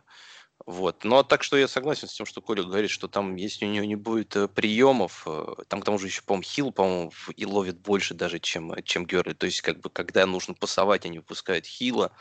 Вот. 0.66 1.04
Но 1.04 1.22
так 1.22 1.44
что 1.44 1.58
я 1.58 1.68
согласен 1.68 2.08
с 2.08 2.14
тем, 2.14 2.26
что 2.26 2.42
Коля 2.42 2.64
говорит, 2.64 2.90
что 2.90 3.08
там, 3.08 3.36
если 3.36 3.66
у 3.66 3.70
него 3.70 3.86
не 3.86 3.96
будет 3.96 4.36
э, 4.36 4.48
приемов, 4.48 5.24
э, 5.28 5.46
там 5.68 5.82
к 5.82 5.86
тому 5.86 6.00
же 6.00 6.08
еще, 6.08 6.24
по-моему, 6.24 6.44
Хилл, 6.44 6.72
по-моему, 6.72 7.12
и 7.36 7.46
ловит 7.46 7.78
больше 7.80 8.14
даже, 8.14 8.40
чем, 8.40 8.72
э, 8.72 8.82
чем 8.82 9.06
Герли. 9.06 9.34
То 9.34 9.46
есть, 9.46 9.62
как 9.62 9.80
бы, 9.80 9.90
когда 9.90 10.26
нужно 10.26 10.56
пасовать, 10.56 11.06
они 11.06 11.20
выпускают 11.20 11.66
Хила. 11.66 12.12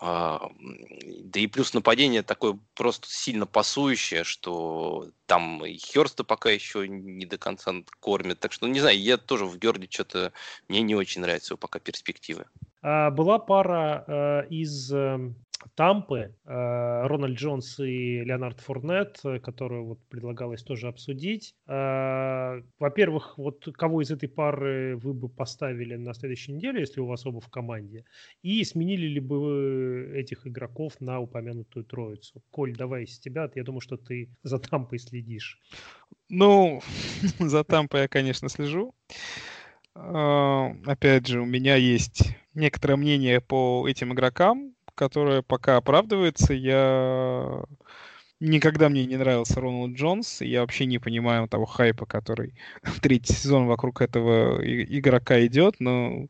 А, 0.00 0.50
да 0.60 1.40
и 1.40 1.46
плюс 1.46 1.72
нападение 1.72 2.22
такое 2.22 2.58
просто 2.74 3.08
сильно 3.08 3.46
пасующее, 3.46 4.22
что 4.22 5.08
там 5.24 5.64
и 5.64 5.78
Херста 5.78 6.24
пока 6.24 6.50
еще 6.50 6.86
не 6.86 7.24
до 7.24 7.38
конца 7.38 7.72
кормят. 8.00 8.38
Так 8.38 8.52
что, 8.52 8.66
ну, 8.66 8.72
не 8.72 8.80
знаю, 8.80 9.00
я 9.00 9.16
тоже 9.16 9.46
в 9.46 9.56
Герли 9.56 9.88
что-то, 9.90 10.34
мне 10.68 10.82
не 10.82 10.94
очень 10.94 11.22
нравятся 11.22 11.54
его 11.54 11.58
пока 11.58 11.78
перспективы. 11.78 12.44
А, 12.82 13.10
была 13.10 13.38
пара 13.38 14.46
из 14.50 14.92
эм, 14.92 15.36
Тампы, 15.74 16.34
э, 16.44 17.06
Рональд 17.06 17.36
Джонс 17.36 17.80
и 17.80 18.24
Леонард 18.24 18.60
Фурнет, 18.60 19.18
э, 19.24 19.38
которую 19.40 19.86
вот 19.86 20.00
предлагалось 20.08 20.62
тоже 20.62 20.88
обсудить. 20.88 21.54
Э, 21.66 22.62
во-первых, 22.78 23.38
вот 23.38 23.68
кого 23.76 24.02
из 24.02 24.10
этой 24.10 24.28
пары 24.28 24.96
вы 24.96 25.14
бы 25.14 25.28
поставили 25.28 25.96
на 25.96 26.14
следующей 26.14 26.52
неделе, 26.52 26.80
если 26.80 27.00
у 27.00 27.06
вас 27.06 27.26
оба 27.26 27.40
в 27.40 27.48
команде, 27.48 28.04
и 28.42 28.62
сменили 28.64 29.06
ли 29.06 29.20
бы 29.20 29.40
вы 29.40 30.12
этих 30.14 30.46
игроков 30.46 31.00
на 31.00 31.20
упомянутую 31.20 31.84
троицу? 31.84 32.42
Коль, 32.50 32.76
давай 32.76 33.06
с 33.06 33.18
тебя, 33.18 33.50
я 33.54 33.64
думаю, 33.64 33.80
что 33.80 33.96
ты 33.96 34.30
за 34.42 34.58
Тампой 34.58 34.98
следишь. 34.98 35.60
Ну, 36.28 36.80
за 37.38 37.64
Тампой 37.64 38.02
я, 38.02 38.08
конечно, 38.08 38.48
слежу. 38.48 38.94
Опять 39.94 41.26
же, 41.26 41.40
у 41.40 41.44
меня 41.44 41.74
есть 41.74 42.36
некоторое 42.54 42.94
мнение 42.94 43.40
по 43.40 43.88
этим 43.88 44.12
игрокам, 44.12 44.74
которая 44.98 45.42
пока 45.42 45.76
оправдывается. 45.76 46.52
Я 46.52 47.62
никогда 48.40 48.88
мне 48.88 49.06
не 49.06 49.16
нравился 49.16 49.60
Роналд 49.60 49.92
Джонс. 49.92 50.40
Я 50.40 50.62
вообще 50.62 50.86
не 50.86 50.98
понимаю 50.98 51.48
того 51.48 51.66
хайпа, 51.66 52.04
который 52.04 52.54
третий 53.00 53.32
сезон 53.32 53.66
вокруг 53.66 54.02
этого 54.02 54.60
игрока 54.60 55.46
идет, 55.46 55.76
но 55.78 56.26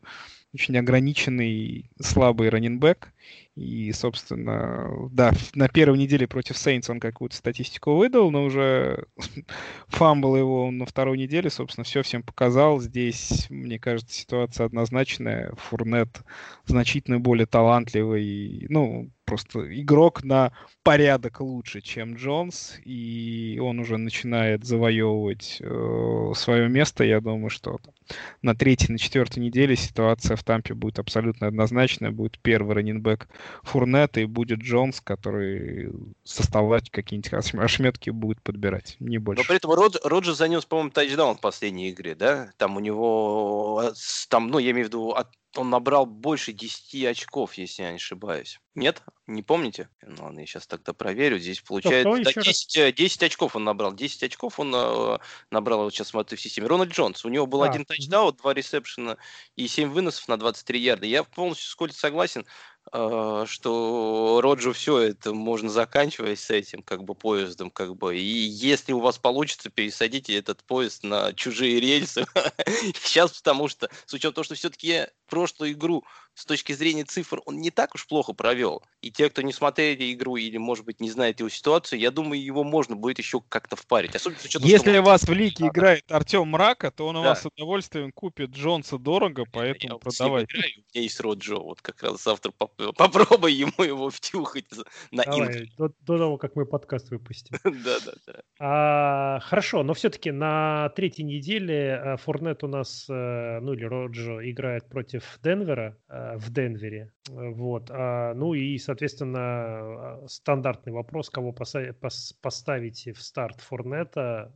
очень 0.55 0.77
ограниченный, 0.79 1.91
слабый 2.01 2.49
раненбэк. 2.49 3.13
И, 3.55 3.93
собственно, 3.93 5.09
да, 5.11 5.33
на 5.55 5.69
первой 5.69 5.99
неделе 5.99 6.29
против 6.29 6.57
Сейнс 6.57 6.89
он 6.89 7.01
какую-то 7.01 7.37
статистику 7.37 7.97
выдал, 7.97 8.31
но 8.31 8.45
уже 8.45 9.07
фамбл 9.89 10.37
его 10.37 10.71
на 10.71 10.87
второй 10.87 11.19
неделе, 11.19 11.51
собственно, 11.51 11.85
все 11.85 12.03
всем 12.03 12.23
показал. 12.23 12.81
Здесь, 12.81 13.47
мне 13.51 13.79
кажется, 13.79 14.15
ситуация 14.15 14.67
однозначная. 14.67 15.53
Фурнет 15.57 16.23
значительно 16.67 17.19
более 17.19 17.47
талантливый. 17.47 18.67
Ну, 18.69 19.11
просто 19.29 19.81
игрок 19.81 20.25
на 20.25 20.53
порядок 20.83 21.41
лучше, 21.41 21.83
чем 21.83 22.15
Джонс, 22.15 22.77
и 22.85 23.61
он 23.63 23.79
уже 23.79 23.99
начинает 23.99 24.65
завоевывать 24.65 25.59
э, 25.61 26.33
свое 26.35 26.69
место. 26.69 27.05
Я 27.05 27.21
думаю, 27.21 27.51
что 27.51 27.79
там, 27.79 27.93
на 28.41 28.55
третьей, 28.55 28.93
на 28.93 28.99
четвертой 28.99 29.43
неделе 29.43 29.77
ситуация 29.77 30.37
в 30.37 30.43
Тампе 30.43 30.73
будет 30.75 30.99
абсолютно 30.99 31.47
однозначная. 31.47 32.11
Будет 32.11 32.39
первый 32.41 32.77
раненбэк 32.77 33.29
Фурнета 33.65 34.21
и 34.21 34.25
будет 34.25 34.61
Джонс, 34.61 35.01
который 35.03 35.91
составлять 36.25 36.91
какие-нибудь 36.91 37.33
ошметки 37.35 38.11
будет 38.11 38.41
подбирать, 38.43 38.97
не 38.99 39.19
больше. 39.19 39.43
Но 39.43 39.47
при 39.47 39.57
этом 39.57 39.73
Род, 39.73 40.01
Роджер 40.05 40.35
занес, 40.35 40.65
по-моему, 40.65 40.91
тачдаун 40.91 41.37
в 41.37 41.41
последней 41.41 41.91
игре, 41.91 42.15
да? 42.15 42.51
Там 42.57 42.77
у 42.77 42.81
него, 42.81 43.93
там, 44.31 44.49
ну, 44.49 44.59
я 44.59 44.71
имею 44.71 44.87
в 44.87 44.89
виду, 44.89 45.11
от 45.11 45.29
он 45.57 45.71
набрал 45.71 46.07
больше 46.07 46.53
10 46.53 47.05
очков, 47.07 47.55
если 47.55 47.83
я 47.83 47.91
не 47.91 47.97
ошибаюсь. 47.97 48.61
Нет? 48.75 49.03
Не 49.27 49.43
помните? 49.43 49.89
Ну 50.03 50.25
ладно, 50.25 50.41
я 50.41 50.47
сейчас 50.47 50.67
тогда 50.67 50.93
проверю. 50.93 51.39
Здесь 51.39 51.61
получается... 51.61 52.33
Да, 52.35 52.43
10, 52.43 52.95
10 52.95 53.23
очков 53.23 53.57
он 53.57 53.65
набрал. 53.65 53.93
10 53.93 54.23
очков 54.23 54.61
он 54.61 54.73
э, 54.75 55.19
набрал, 55.51 55.83
вот 55.83 55.93
сейчас 55.93 56.09
смотрю 56.09 56.37
в 56.37 56.41
системе. 56.41 56.69
Рональд 56.69 56.93
Джонс. 56.93 57.25
У 57.25 57.29
него 57.29 57.47
был 57.47 57.63
а, 57.63 57.69
один 57.69 57.85
тачдаун, 57.85 58.35
два 58.37 58.55
ресепшена 58.55 59.17
и 59.57 59.67
7 59.67 59.91
выносов 59.91 60.29
на 60.29 60.37
23 60.37 60.81
ярда. 60.81 61.07
Я 61.07 61.25
полностью 61.25 61.69
с 61.69 61.75
Колей 61.75 61.93
согласен. 61.93 62.47
А, 62.91 63.45
что 63.47 64.41
Роджу 64.43 64.73
все 64.73 64.99
это 64.99 65.35
можно 65.35 65.69
заканчивать 65.69 66.39
с 66.39 66.51
этим 66.51 66.83
как 66.83 67.05
бы 67.05 67.15
поездом, 67.15 67.71
как 67.71 67.97
бы. 67.97 68.17
И 68.17 68.23
если 68.23 68.93
у 68.93 69.01
вас 69.01 69.19
получится, 69.19 69.71
пересадите 69.71 70.37
этот 70.37 70.63
поезд 70.65 71.03
на 71.03 71.33
чужие 71.35 71.81
рельсы. 71.81 72.25
Сейчас, 73.03 73.33
потому 73.33 73.69
что, 73.69 73.91
с 74.07 74.15
учетом 74.15 74.35
того, 74.35 74.45
что 74.45 74.55
все-таки 74.55 75.07
прошлую 75.29 75.73
игру 75.73 76.05
с 76.39 76.45
точки 76.45 76.73
зрения 76.73 77.05
цифр 77.05 77.41
он 77.47 77.57
не 77.57 77.73
так 77.73 77.97
уж 77.97 78.07
плохо 78.07 78.33
провел. 78.33 78.85
И 79.03 79.11
те, 79.11 79.29
кто 79.29 79.43
не 79.43 79.53
смотрели 79.53 80.13
игру 80.13 80.37
или, 80.37 80.57
может 80.57 80.85
быть, 80.85 81.01
не 81.01 81.11
знает 81.11 81.41
его 81.41 81.49
ситуацию, 81.49 81.99
я 81.99 82.13
думаю, 82.13 82.41
его 82.41 82.63
можно 82.63 82.95
будет 82.95 83.19
еще 83.19 83.41
как-то 83.49 83.75
впарить. 83.75 84.15
Особенно 84.15 84.39
с 84.39 84.45
учетом, 84.45 84.69
Если 84.69 84.93
что... 84.93 85.01
у 85.01 85.03
вас 85.05 85.25
в 85.25 85.33
лиге 85.33 85.65
а, 85.65 85.69
играет 85.69 86.05
Артем 86.13 86.49
Мрака, 86.49 86.93
то 86.93 87.09
он 87.09 87.17
у 87.17 87.23
да. 87.25 87.31
вас 87.31 87.43
с 87.43 87.47
удовольствием 87.47 88.13
купит 88.13 88.51
Джонса 88.51 88.99
дорого, 88.99 89.47
поэтому 89.53 89.95
я 89.95 89.99
продавайте. 89.99 90.57
Играю, 90.57 90.73
у 90.77 90.95
меня 90.95 91.03
есть 91.03 91.21
Роджо, 91.21 91.61
вот 91.61 91.83
как 91.83 92.01
раз 92.05 92.23
завтра 92.23 92.53
поп... 92.53 92.73
попробуй 92.97 93.53
ему 93.53 93.83
его 93.83 94.09
втюхать 94.09 94.67
на 95.11 95.25
Давай, 95.25 95.73
до, 95.77 95.93
до 96.01 96.19
того, 96.19 96.39
как 96.39 96.55
мы 96.55 96.67
подкаст 96.67 97.11
выпустим. 97.11 97.59
Да, 97.89 97.97
да, 98.05 98.13
да. 98.27 98.43
А, 98.61 99.41
хорошо, 99.41 99.83
но 99.83 99.95
все-таки 99.95 100.31
на 100.31 100.91
третьей 100.91 101.25
неделе 101.25 102.17
Форнет 102.25 102.63
у 102.65 102.69
нас, 102.69 103.07
э, 103.09 103.61
ну 103.61 103.73
или 103.73 103.85
Роджо, 103.85 104.41
играет 104.49 104.89
против 104.89 105.18
Денвера 105.43 105.97
э, 106.09 106.37
в 106.37 106.51
Денвере. 106.53 107.13
Вот. 107.29 107.91
А, 107.91 108.35
ну 108.35 108.55
и, 108.55 108.79
соответственно, 108.79 109.41
а, 109.41 110.25
стандартный 110.29 110.93
вопрос, 110.93 111.31
кого 111.31 111.53
поставите 111.53 113.13
в 113.13 113.23
старт 113.23 113.61
Форнета 113.61 114.53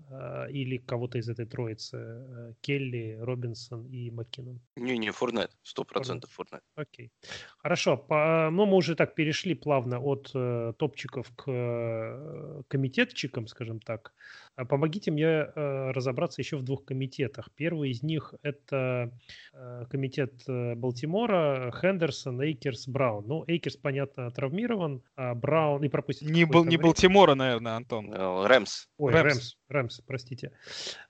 или 0.51 0.79
кого-то 0.79 1.19
из 1.19 1.29
этой 1.29 1.47
троицы? 1.47 1.97
Э, 1.97 2.55
Келли, 2.61 3.19
Робинсон 3.21 3.87
и 3.87 4.11
Маккинон? 4.11 4.61
Не-не, 4.77 5.11
Форнет, 5.13 5.51
сто 5.63 5.85
процентов 5.85 6.31
Форнет. 6.31 6.63
Окей. 6.77 7.11
Хорошо. 7.59 7.97
По, 7.97 8.51
ну, 8.51 8.67
мы 8.67 8.77
уже 8.77 8.95
так 8.95 9.15
перешли 9.15 9.55
плавно 9.55 10.01
от 10.01 10.31
э, 10.35 10.73
топчиков 10.79 11.31
к 11.37 11.45
э, 11.51 12.63
комитетчикам, 12.69 13.47
скажем 13.47 13.81
так. 13.81 14.13
А 14.55 14.67
помогите 14.67 15.11
мне 15.11 15.25
э, 15.25 15.91
разобраться 15.93 16.43
еще 16.43 16.59
в 16.59 16.63
двух 16.63 16.85
комитетах. 16.85 17.49
Первый 17.55 17.91
из 17.91 18.03
них 18.03 18.35
это 18.43 19.11
э, 19.55 19.85
комитет 19.89 20.35
э, 20.47 20.75
Балтимора, 20.75 21.73
Хендерсон, 21.81 22.43
Эйкерс, 22.43 22.87
Браун. 22.87 23.27
Ну, 23.27 23.45
Эйкерс, 23.47 23.77
понятно, 23.77 24.31
травмирован, 24.31 25.03
а 25.17 25.35
Браун 25.35 25.83
и 25.85 25.89
пропустит. 25.89 26.29
Не, 26.29 26.45
был, 26.45 26.65
не 26.65 26.77
Балтимора, 26.77 27.35
наверное, 27.35 27.77
Антон. 27.77 28.13
Рэмс. 28.13 28.89
Ой, 28.99 29.13
Рэмс. 29.13 29.25
Рэмс, 29.25 29.57
Рэмс 29.69 30.01
простите. 30.07 30.53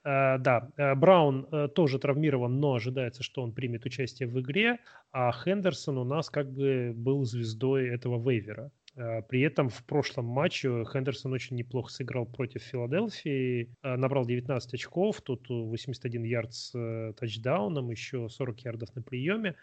Да, 0.05 0.69
Браун 0.97 1.71
тоже 1.75 1.99
травмирован, 1.99 2.61
но 2.61 2.75
ожидается, 2.75 3.23
что 3.23 3.43
он 3.43 3.53
примет 3.53 3.85
участие 3.85 4.29
в 4.29 4.41
игре, 4.41 4.79
а 5.11 5.33
Хендерсон 5.33 5.99
у 5.99 6.05
нас 6.05 6.31
как 6.31 6.51
бы 6.53 6.93
был 6.95 7.25
звездой 7.25 7.89
этого 7.89 8.23
вейвера. 8.23 8.71
А, 8.97 9.23
при 9.23 9.41
этом 9.41 9.69
в 9.69 9.85
прошлом 9.85 10.27
матче 10.27 10.85
Хендерсон 10.85 11.33
очень 11.33 11.57
неплохо 11.57 11.91
сыграл 11.91 12.27
против 12.27 12.63
Филадельфии, 12.63 13.75
а, 13.83 13.97
набрал 13.97 14.27
19 14.27 14.75
очков, 14.75 15.21
тут 15.23 15.49
81 15.49 16.25
ярд 16.25 16.53
с 16.53 16.75
э, 16.75 17.13
тачдауном, 17.19 17.91
еще 17.91 18.29
40 18.29 18.61
ярдов 18.61 18.95
на 18.95 19.03
приеме. 19.03 19.57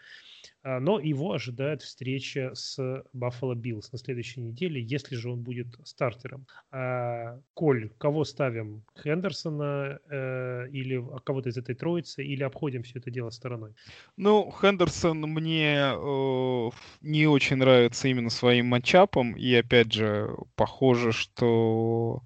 А, 0.62 0.78
но 0.80 0.98
его 0.98 1.32
ожидает 1.32 1.82
встреча 1.82 2.50
с 2.54 3.02
Баффало 3.12 3.54
Биллс 3.54 3.92
на 3.92 3.98
следующей 3.98 4.40
неделе, 4.40 4.82
если 4.82 5.16
же 5.16 5.30
он 5.30 5.42
будет 5.42 5.68
стартером. 5.84 6.46
А, 6.70 7.38
Коль, 7.54 7.90
кого 7.98 8.24
ставим? 8.24 8.82
Хендерсона 9.02 9.98
э, 10.10 10.68
или 10.70 11.02
кого-то 11.24 11.48
из 11.48 11.56
этой 11.56 11.74
троицы, 11.74 12.24
или 12.24 12.42
обходим 12.42 12.82
все 12.82 12.98
это 12.98 13.10
дело 13.10 13.30
стороной? 13.30 13.72
Ну, 14.16 14.52
Хендерсон 14.60 15.20
мне 15.20 15.92
э, 15.94 16.70
не 17.00 17.26
очень 17.26 17.56
нравится 17.56 18.08
именно 18.08 18.30
своим 18.30 18.66
матчапом, 18.66 19.34
и 19.34 19.54
опять 19.54 19.92
же, 19.92 20.34
похоже, 20.56 21.12
что 21.12 22.22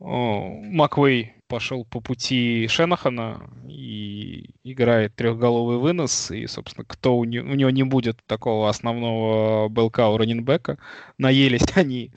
э, 0.00 0.04
Маквей 0.04 1.37
пошел 1.48 1.84
по 1.84 2.00
пути 2.00 2.68
Шенахана 2.68 3.50
и 3.68 4.50
играет 4.64 5.16
трехголовый 5.16 5.78
вынос. 5.78 6.30
И, 6.30 6.46
собственно, 6.46 6.84
кто 6.86 7.16
у, 7.16 7.24
не, 7.24 7.40
у 7.40 7.54
него 7.54 7.70
не 7.70 7.82
будет 7.82 8.22
такого 8.26 8.68
основного 8.68 9.68
белка 9.68 10.08
у 10.10 10.18
раненбека. 10.18 10.78
Наелись 11.16 11.66
они 11.74 12.12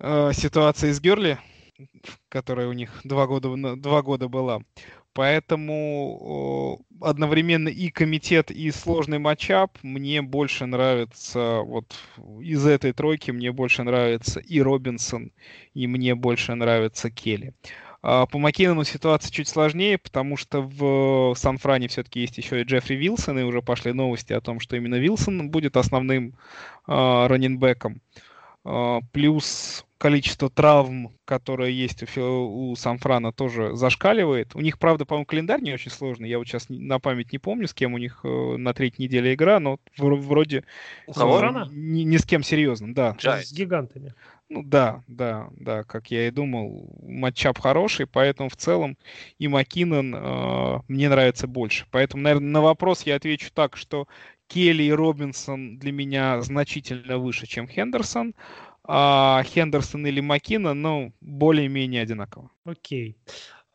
э, 0.00 0.32
ситуации 0.34 0.92
с 0.92 1.00
Герли, 1.00 1.38
которая 2.28 2.68
у 2.68 2.72
них 2.72 3.00
два 3.04 3.26
года, 3.26 3.76
два 3.76 4.02
года 4.02 4.28
была. 4.28 4.60
Поэтому 5.14 6.84
одновременно 7.00 7.68
и 7.68 7.88
комитет, 7.90 8.50
и 8.50 8.72
сложный 8.72 9.20
матчап 9.20 9.78
мне 9.82 10.22
больше 10.22 10.66
нравится, 10.66 11.60
вот 11.60 11.94
из 12.40 12.66
этой 12.66 12.92
тройки 12.92 13.30
мне 13.30 13.52
больше 13.52 13.84
нравится 13.84 14.40
и 14.40 14.60
Робинсон, 14.60 15.30
и 15.72 15.86
мне 15.86 16.16
больше 16.16 16.56
нравится 16.56 17.10
Келли. 17.10 17.54
А, 18.06 18.26
по 18.26 18.38
Маккинону 18.38 18.84
ситуация 18.84 19.32
чуть 19.32 19.48
сложнее, 19.48 19.96
потому 19.96 20.36
что 20.36 20.60
в 20.60 21.34
Сан-Фране 21.36 21.88
все-таки 21.88 22.20
есть 22.20 22.36
еще 22.36 22.60
и 22.60 22.64
Джеффри 22.64 22.96
Вилсон, 22.96 23.38
и 23.38 23.44
уже 23.44 23.62
пошли 23.62 23.94
новости 23.94 24.34
о 24.34 24.42
том, 24.42 24.60
что 24.60 24.76
именно 24.76 24.96
Вилсон 24.96 25.48
будет 25.48 25.78
основным 25.78 26.34
э, 26.86 26.92
раненбеком. 27.26 28.02
Э, 28.66 29.00
плюс 29.10 29.86
количество 29.96 30.50
травм, 30.50 31.12
которые 31.24 31.74
есть 31.74 32.04
у, 32.18 32.70
у 32.70 32.76
Сан-Франа, 32.76 33.32
тоже 33.32 33.74
зашкаливает. 33.74 34.54
У 34.54 34.60
них, 34.60 34.78
правда, 34.78 35.06
по-моему, 35.06 35.24
календарь 35.24 35.62
не 35.62 35.72
очень 35.72 35.90
сложный. 35.90 36.28
Я 36.28 36.36
вот 36.36 36.46
сейчас 36.46 36.66
на 36.68 36.98
память 36.98 37.32
не 37.32 37.38
помню, 37.38 37.66
с 37.66 37.72
кем 37.72 37.94
у 37.94 37.98
них 37.98 38.20
э, 38.22 38.56
на 38.58 38.74
третьей 38.74 39.06
неделе 39.06 39.32
игра, 39.32 39.60
но 39.60 39.78
вроде 39.96 40.64
у 41.06 41.12
э, 41.12 41.14
ни, 41.70 42.02
ни 42.02 42.18
с 42.18 42.26
кем 42.26 42.42
серьезным, 42.42 42.92
да. 42.92 43.14
С 43.46 43.52
гигантами. 43.54 44.12
Ну 44.50 44.62
да, 44.62 45.02
да, 45.08 45.48
да, 45.56 45.84
как 45.84 46.10
я 46.10 46.28
и 46.28 46.30
думал, 46.30 46.88
матчап 47.02 47.58
хороший, 47.58 48.06
поэтому 48.06 48.48
в 48.50 48.56
целом 48.56 48.98
и 49.38 49.48
Маккинон 49.48 50.14
э, 50.14 50.78
мне 50.88 51.08
нравится 51.08 51.46
больше. 51.46 51.86
Поэтому, 51.90 52.22
наверное, 52.22 52.50
на 52.50 52.60
вопрос 52.60 53.02
я 53.02 53.16
отвечу 53.16 53.50
так, 53.54 53.76
что 53.76 54.06
Келли 54.46 54.82
и 54.84 54.92
Робинсон 54.92 55.78
для 55.78 55.92
меня 55.92 56.42
значительно 56.42 57.18
выше, 57.18 57.46
чем 57.46 57.66
Хендерсон, 57.66 58.34
а 58.86 59.42
Хендерсон 59.44 60.06
или 60.06 60.20
Маккинон, 60.20 60.80
ну, 60.82 61.12
более-менее 61.22 62.02
одинаково. 62.02 62.50
Окей. 62.66 63.16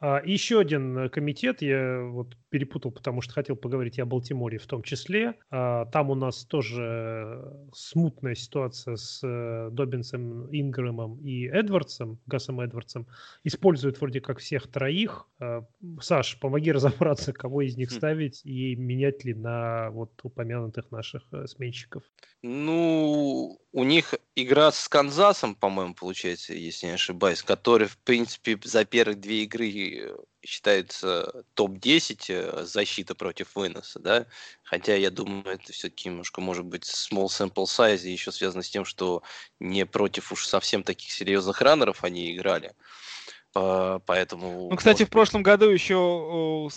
А, 0.01 0.21
еще 0.23 0.59
один 0.59 1.09
комитет, 1.09 1.61
я 1.61 2.01
вот 2.01 2.37
перепутал, 2.49 2.91
потому 2.91 3.21
что 3.21 3.33
хотел 3.33 3.55
поговорить 3.55 3.97
и 3.97 4.01
о 4.01 4.05
Балтиморе 4.05 4.57
в 4.57 4.65
том 4.65 4.81
числе. 4.81 5.35
А, 5.51 5.85
там 5.87 6.09
у 6.09 6.15
нас 6.15 6.45
тоже 6.45 7.67
смутная 7.73 8.35
ситуация 8.35 8.95
с 8.95 9.19
э, 9.23 9.69
Добинсом, 9.71 10.47
Ингрэмом 10.55 11.17
и 11.19 11.47
Эдвардсом, 11.47 12.19
Гасом 12.25 12.61
Эдвардсом. 12.61 13.07
Используют 13.43 13.99
вроде 13.99 14.21
как 14.21 14.39
всех 14.39 14.67
троих. 14.67 15.27
А, 15.39 15.65
Саш, 15.99 16.39
помоги 16.39 16.71
разобраться, 16.71 17.33
кого 17.33 17.61
из 17.61 17.75
них 17.75 17.89
хм. 17.89 17.95
ставить 17.95 18.41
и 18.45 18.75
менять 18.77 19.25
ли 19.25 19.33
на 19.33 19.89
вот 19.91 20.11
упомянутых 20.23 20.91
наших 20.91 21.23
э, 21.33 21.45
сменщиков. 21.47 22.03
Ну, 22.41 23.59
у 23.73 23.83
них 23.83 24.13
игра 24.43 24.71
с 24.71 24.87
Канзасом, 24.87 25.55
по-моему, 25.55 25.93
получается, 25.93 26.53
если 26.53 26.87
не 26.87 26.93
ошибаюсь, 26.93 27.43
который, 27.43 27.87
в 27.87 27.97
принципе, 27.97 28.59
за 28.63 28.85
первые 28.85 29.15
две 29.15 29.43
игры 29.43 29.69
э, 29.69 30.15
считается 30.45 31.43
топ-10 31.53 32.25
э, 32.29 32.65
защита 32.65 33.15
против 33.15 33.55
выноса, 33.55 33.99
да, 33.99 34.25
хотя 34.63 34.95
я 34.95 35.11
думаю, 35.11 35.45
это 35.45 35.73
все-таки 35.73 36.09
немножко 36.09 36.41
может 36.41 36.65
быть 36.65 36.83
small 36.83 37.27
sample 37.27 37.65
size 37.65 38.03
и 38.03 38.11
еще 38.11 38.31
связано 38.31 38.63
с 38.63 38.69
тем, 38.69 38.85
что 38.85 39.23
не 39.59 39.85
против 39.85 40.31
уж 40.31 40.45
совсем 40.45 40.83
таких 40.83 41.11
серьезных 41.11 41.61
раннеров 41.61 42.03
они 42.03 42.35
играли. 42.35 42.73
Поэтому... 43.51 44.69
Ну, 44.69 44.75
кстати, 44.75 45.05
в 45.05 45.09
прошлом 45.09 45.41
году 45.41 45.69
еще, 45.69 46.69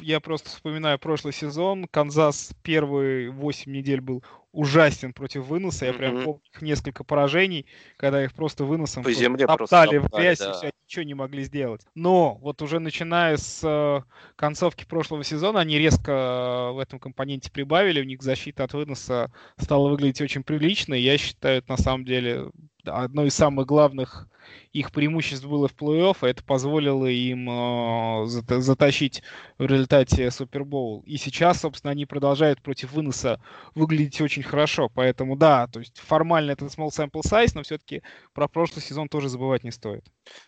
я 0.00 0.20
просто 0.20 0.50
вспоминаю 0.50 0.98
прошлый 0.98 1.32
сезон, 1.32 1.86
Канзас 1.86 2.50
первые 2.62 3.30
8 3.30 3.72
недель 3.72 4.02
был 4.02 4.22
ужасен 4.58 5.12
против 5.12 5.44
выноса. 5.46 5.84
Я 5.86 5.92
mm-hmm. 5.92 5.96
прям 5.96 6.24
помню 6.24 6.42
несколько 6.60 7.04
поражений, 7.04 7.66
когда 7.96 8.24
их 8.24 8.32
просто 8.32 8.64
выносом 8.64 9.04
По 9.04 9.12
земле 9.12 9.46
топтали 9.46 9.98
в 9.98 10.08
грязь 10.08 10.40
да. 10.40 10.50
и 10.50 10.52
все, 10.52 10.70
ничего 10.88 11.04
не 11.04 11.14
могли 11.14 11.44
сделать. 11.44 11.82
Но 11.94 12.38
вот 12.40 12.62
уже 12.62 12.78
начиная 12.78 13.36
с 13.36 13.60
э, 13.62 14.00
концовки 14.36 14.84
прошлого 14.86 15.22
сезона, 15.22 15.60
они 15.60 15.78
резко 15.78 16.12
э, 16.12 16.72
в 16.72 16.78
этом 16.78 16.98
компоненте 16.98 17.50
прибавили, 17.50 18.00
у 18.00 18.04
них 18.04 18.22
защита 18.22 18.64
от 18.64 18.72
выноса 18.72 19.30
стала 19.58 19.90
выглядеть 19.90 20.22
очень 20.22 20.42
прилично, 20.42 20.94
и 20.94 21.02
я 21.02 21.18
считаю, 21.18 21.58
это 21.58 21.72
на 21.72 21.76
самом 21.76 22.06
деле 22.06 22.50
одно 22.86 23.26
из 23.26 23.34
самых 23.34 23.66
главных 23.66 24.28
их 24.72 24.92
преимуществ 24.92 25.44
было 25.46 25.68
в 25.68 25.74
плей-офф, 25.74 26.16
и 26.22 26.30
это 26.30 26.42
позволило 26.42 27.06
им 27.06 27.48
э, 27.50 28.26
затащить 28.26 29.22
в 29.58 29.66
результате 29.66 30.30
Супербоул. 30.30 31.02
И 31.06 31.16
сейчас, 31.16 31.60
собственно, 31.60 31.90
они 31.90 32.06
продолжают 32.06 32.62
против 32.62 32.92
выноса 32.92 33.40
выглядеть 33.74 34.20
очень 34.20 34.42
хорошо. 34.42 34.88
Поэтому 34.88 35.36
да, 35.36 35.66
то 35.66 35.80
есть 35.80 35.98
формально 35.98 36.52
это 36.52 36.66
small 36.66 36.88
sample 36.88 37.22
size, 37.22 37.52
но 37.54 37.62
все-таки 37.62 38.02
про 38.32 38.48
прошлый 38.48 38.82
сезон 38.82 39.08
тоже 39.08 39.28
забывать 39.28 39.64
не 39.64 39.70
стоит. 39.70 40.04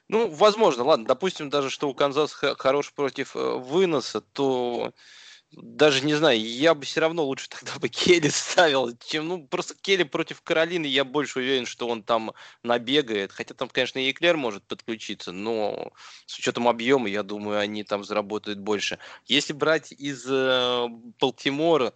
Ну, 0.08 0.29
возможно, 0.30 0.84
ладно, 0.84 1.06
допустим 1.06 1.50
даже, 1.50 1.70
что 1.70 1.88
у 1.88 1.94
Канзаса 1.94 2.54
хорош 2.56 2.92
против 2.92 3.36
э, 3.36 3.56
выноса, 3.56 4.20
то 4.20 4.92
даже 5.52 6.04
не 6.04 6.14
знаю, 6.14 6.40
я 6.40 6.74
бы 6.74 6.84
все 6.84 7.00
равно 7.00 7.24
лучше 7.24 7.48
тогда 7.50 7.78
бы 7.78 7.88
Келли 7.88 8.28
ставил, 8.28 8.96
чем, 8.98 9.28
ну, 9.28 9.46
просто 9.46 9.74
Келли 9.74 10.04
против 10.04 10.42
Каролины, 10.42 10.86
я 10.86 11.04
больше 11.04 11.40
уверен, 11.40 11.66
что 11.66 11.88
он 11.88 12.02
там 12.02 12.32
набегает, 12.62 13.32
хотя 13.32 13.54
там, 13.54 13.68
конечно, 13.68 13.98
и 13.98 14.10
Эклер 14.10 14.36
может 14.36 14.64
подключиться, 14.64 15.32
но 15.32 15.92
с 16.26 16.38
учетом 16.38 16.68
объема, 16.68 17.08
я 17.08 17.22
думаю, 17.22 17.58
они 17.58 17.84
там 17.84 18.04
заработают 18.04 18.58
больше. 18.60 18.98
Если 19.26 19.52
брать 19.52 19.92
из 19.92 20.24
э, 20.28 20.86
Балтимора, 21.20 21.92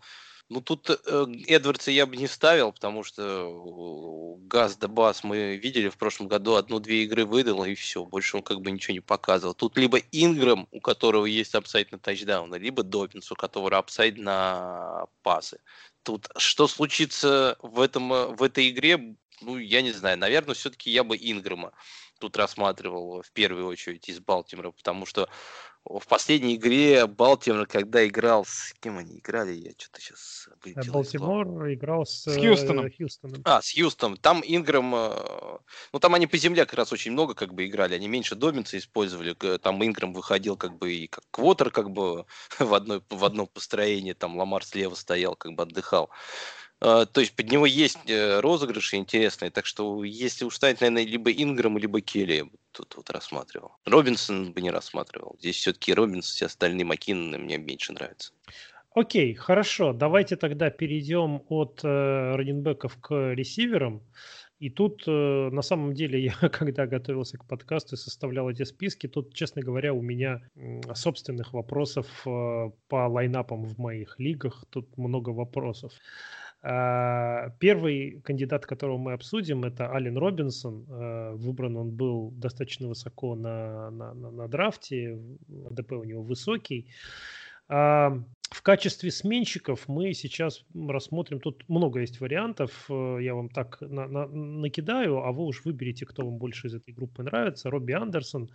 ну, 0.55 0.61
тут 0.61 0.89
э, 0.89 1.27
Эдвардса 1.49 1.91
я 1.91 2.07
бы 2.07 2.17
не 2.17 2.29
ставил, 2.29 2.71
потому 2.73 3.03
что 3.03 4.37
Gus 4.47 4.77
the 4.77 4.87
Bus 4.87 5.25
мы 5.25 5.57
видели 5.57 5.89
в 5.89 5.97
прошлом 5.97 6.29
году, 6.29 6.55
одну-две 6.55 7.03
игры 7.03 7.25
выдал, 7.25 7.65
и 7.65 7.75
все, 7.75 8.05
больше 8.05 8.37
он 8.37 8.45
как 8.45 8.61
бы 8.61 8.71
ничего 8.71 8.95
не 8.95 9.01
показывал. 9.01 9.55
Тут 9.55 9.77
либо 9.77 9.99
Инграм, 10.13 10.69
у 10.71 10.81
которого 10.81 11.27
есть 11.27 11.57
апсайд 11.57 11.91
на 11.91 11.99
тачдауны, 11.99 12.55
либо 12.55 12.85
Добинс, 12.85 13.33
у 13.33 13.35
которого 13.35 13.79
апсайд 13.79 14.17
на 14.17 15.07
пасы. 15.23 15.59
Тут 16.05 16.29
что 16.37 16.69
случится 16.69 17.59
в, 17.61 17.81
этом, 17.81 18.37
в 18.37 18.41
этой 18.41 18.71
игре, 18.71 19.17
ну, 19.41 19.59
я 19.59 19.83
не 19.83 19.91
знаю. 19.91 20.19
Наверное, 20.19 20.55
все-таки 20.55 20.89
я 20.93 21.03
бы 21.03 21.17
Инграма 21.17 21.73
тут 22.21 22.37
рассматривал 22.37 23.23
в 23.23 23.33
первую 23.33 23.67
очередь 23.67 24.09
из 24.09 24.21
Балтимора, 24.21 24.71
потому 24.71 25.05
что 25.05 25.29
в 25.85 26.07
последней 26.07 26.57
игре 26.57 27.07
Балтимор, 27.07 27.67
когда 27.67 28.07
играл 28.07 28.47
с 28.47 28.73
кем 28.81 28.97
они 28.99 29.19
играли, 29.19 29.53
я 29.53 29.71
что-то 29.77 30.01
сейчас 30.01 30.49
вылетел. 30.63 30.93
Балтимор 30.93 31.73
играл 31.73 32.07
с, 32.07 32.25
с 32.25 32.37
Хьюстоном. 32.37 32.91
Хьюстоном. 32.91 33.43
А, 33.45 33.61
с 33.61 33.73
Хьюстоном. 33.73 34.17
Там 34.17 34.43
Инграм, 34.45 34.95
э, 34.95 35.59
ну 35.93 35.99
там 35.99 36.15
они 36.15 36.27
по 36.27 36.39
земле 36.39 36.65
как 36.65 36.75
раз 36.75 36.93
очень 36.93 37.13
много 37.13 37.35
как 37.35 37.53
бы 37.53 37.67
играли, 37.67 37.95
они 37.95 38.09
меньше 38.09 38.35
Добинса 38.35 38.79
использовали, 38.79 39.35
там 39.59 39.85
Инграм 39.85 40.15
выходил 40.15 40.57
как 40.57 40.79
бы 40.79 40.93
и 40.93 41.07
как 41.07 41.25
квотер 41.31 41.71
как 41.71 41.91
бы 41.91 42.25
в, 42.59 42.75
одной, 42.75 43.03
в 43.11 43.25
одном 43.25 43.47
построении, 43.47 44.15
там 44.15 44.39
Ламар 44.39 44.65
слева 44.65 44.95
стоял, 44.95 45.37
как 45.37 45.53
бы 45.53 45.65
отдыхал. 45.65 46.11
А, 46.85 47.07
то 47.07 47.23
есть 47.23 47.35
под 47.35 47.51
него 47.51 47.65
есть 47.65 48.11
э, 48.11 48.41
розыгрыши 48.41 48.97
интересные, 48.97 49.51
так 49.51 49.65
что 49.65 50.05
если 50.05 50.45
уж 50.45 50.57
ставить, 50.57 50.83
наверное, 50.83 51.07
либо 51.07 51.33
Инграм, 51.33 51.79
либо 51.79 52.03
Келли, 52.03 52.45
тут 52.73 52.97
вот 52.97 53.09
рассматривал. 53.09 53.73
Робинсон 53.87 54.53
бы 54.53 54.61
не 54.61 54.71
рассматривал. 54.71 55.35
Здесь 55.39 55.57
все-таки 55.57 55.95
Робинсон, 55.95 56.35
все 56.35 56.47
остальные 56.47 56.85
Маккинны 56.85 57.39
мне 57.39 57.57
меньше 57.57 57.95
нравятся. 57.95 58.33
Окей, 58.95 59.33
хорошо. 59.35 59.95
Давайте 59.95 60.37
тогда 60.37 60.69
перейдем 60.69 61.41
от 61.49 61.81
э, 61.83 61.89
раненбеков 62.37 62.99
к 63.01 63.33
ресиверам. 63.33 64.03
И 64.59 64.69
тут, 64.69 65.05
э, 65.07 65.11
на 65.51 65.63
самом 65.63 65.95
деле, 65.95 66.23
я 66.23 66.33
когда 66.51 66.87
готовился 66.87 67.39
к 67.39 67.47
подкасту 67.47 67.95
и 67.95 67.99
составлял 67.99 68.51
эти 68.51 68.65
списки, 68.65 69.07
тут, 69.07 69.33
честно 69.33 69.63
говоря, 69.63 69.95
у 69.95 70.03
меня 70.03 70.43
собственных 70.93 71.55
вопросов 71.55 72.07
э, 72.27 72.71
по 72.89 73.09
лайнапам 73.09 73.65
в 73.65 73.79
моих 73.79 74.19
лигах. 74.19 74.67
Тут 74.69 74.99
много 74.99 75.31
вопросов. 75.31 75.93
А, 76.67 77.51
первый 77.59 78.23
кандидат, 78.25 78.65
которого 78.65 78.97
мы 78.97 79.13
обсудим, 79.13 79.65
это 79.65 79.93
Ален 79.93 80.17
Робинсон. 80.17 80.87
А, 80.89 81.33
выбран 81.35 81.77
он 81.77 81.91
был 81.91 82.31
достаточно 82.31 82.89
высоко 82.89 83.35
на, 83.35 83.91
на, 83.91 84.15
на, 84.15 84.31
на 84.31 84.49
драфте, 84.49 85.19
АДП 85.71 85.93
у 85.93 86.05
него 86.05 86.23
высокий. 86.23 86.89
А, 87.69 88.19
в 88.51 88.63
качестве 88.63 89.11
сменщиков 89.11 89.89
мы 89.89 90.15
сейчас 90.15 90.65
рассмотрим, 90.75 91.41
тут 91.41 91.69
много 91.69 92.01
есть 92.01 92.21
вариантов, 92.21 92.87
э, 92.89 93.19
я 93.21 93.35
вам 93.35 93.51
так 93.51 93.81
на, 93.81 94.07
на, 94.07 94.27
накидаю, 94.27 95.19
а 95.19 95.33
вы 95.33 95.45
уж 95.45 95.65
выберите, 95.65 96.07
кто 96.07 96.25
вам 96.25 96.39
больше 96.39 96.69
из 96.69 96.75
этой 96.75 96.95
группы 96.95 97.23
нравится. 97.23 97.69
Робби 97.69 97.93
Андерсон, 97.93 98.51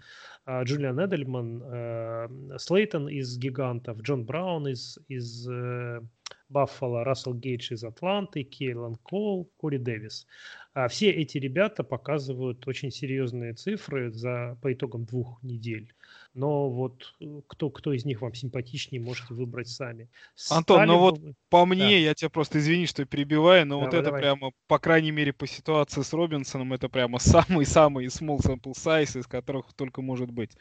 Джулиан 0.47 0.99
Эдельман, 1.05 1.63
э, 1.63 2.57
Слейтон 2.57 3.09
из 3.09 3.37
«Гигантов», 3.37 4.01
Джон 4.01 4.25
Браун 4.25 4.67
из, 4.67 4.97
из 5.09 5.47
э, 5.49 6.01
Баффало, 6.49 7.03
Рассел 7.03 7.33
Гейдж 7.33 7.73
из 7.73 7.83
Атланты, 7.83 8.43
Кейлан 8.43 8.95
Кол, 8.95 9.49
Кори 9.57 9.77
Дэвис. 9.77 10.25
А 10.73 10.87
все 10.87 11.11
эти 11.11 11.37
ребята 11.37 11.83
показывают 11.83 12.67
очень 12.67 12.91
серьезные 12.91 13.53
цифры 13.53 14.11
за, 14.11 14.57
по 14.61 14.73
итогам 14.73 15.05
двух 15.05 15.41
недель. 15.43 15.93
Но 16.39 16.69
вот 16.69 17.13
э, 17.19 17.41
кто, 17.47 17.69
кто 17.69 17.91
из 17.91 18.05
них 18.05 18.21
вам 18.21 18.33
симпатичнее, 18.33 19.01
можете 19.01 19.33
выбрать 19.33 19.67
сами. 19.67 20.07
Антон, 20.49 20.77
Стали 20.77 20.87
ну 20.87 20.99
вот 20.99 21.19
по 21.49 21.65
мне, 21.65 21.89
да. 21.89 21.95
я 21.95 22.13
тебя 22.13 22.29
просто 22.29 22.59
извини, 22.59 22.85
что 22.85 23.03
перебиваю, 23.03 23.67
но 23.67 23.75
давай, 23.75 23.85
вот 23.85 23.93
это 23.93 24.05
давай. 24.05 24.21
прямо, 24.21 24.51
по 24.67 24.79
крайней 24.79 25.11
мере, 25.11 25.33
по 25.33 25.45
ситуации 25.45 26.01
с 26.01 26.13
Робинсоном, 26.13 26.71
это 26.71 26.87
прямо 26.87 27.19
самый-самый 27.19 28.05
small 28.05 28.37
sample 28.37 28.71
size, 28.73 29.19
из 29.19 29.27
которых 29.27 29.73
только 29.73 30.01
может 30.01 30.31
быть. 30.31 30.51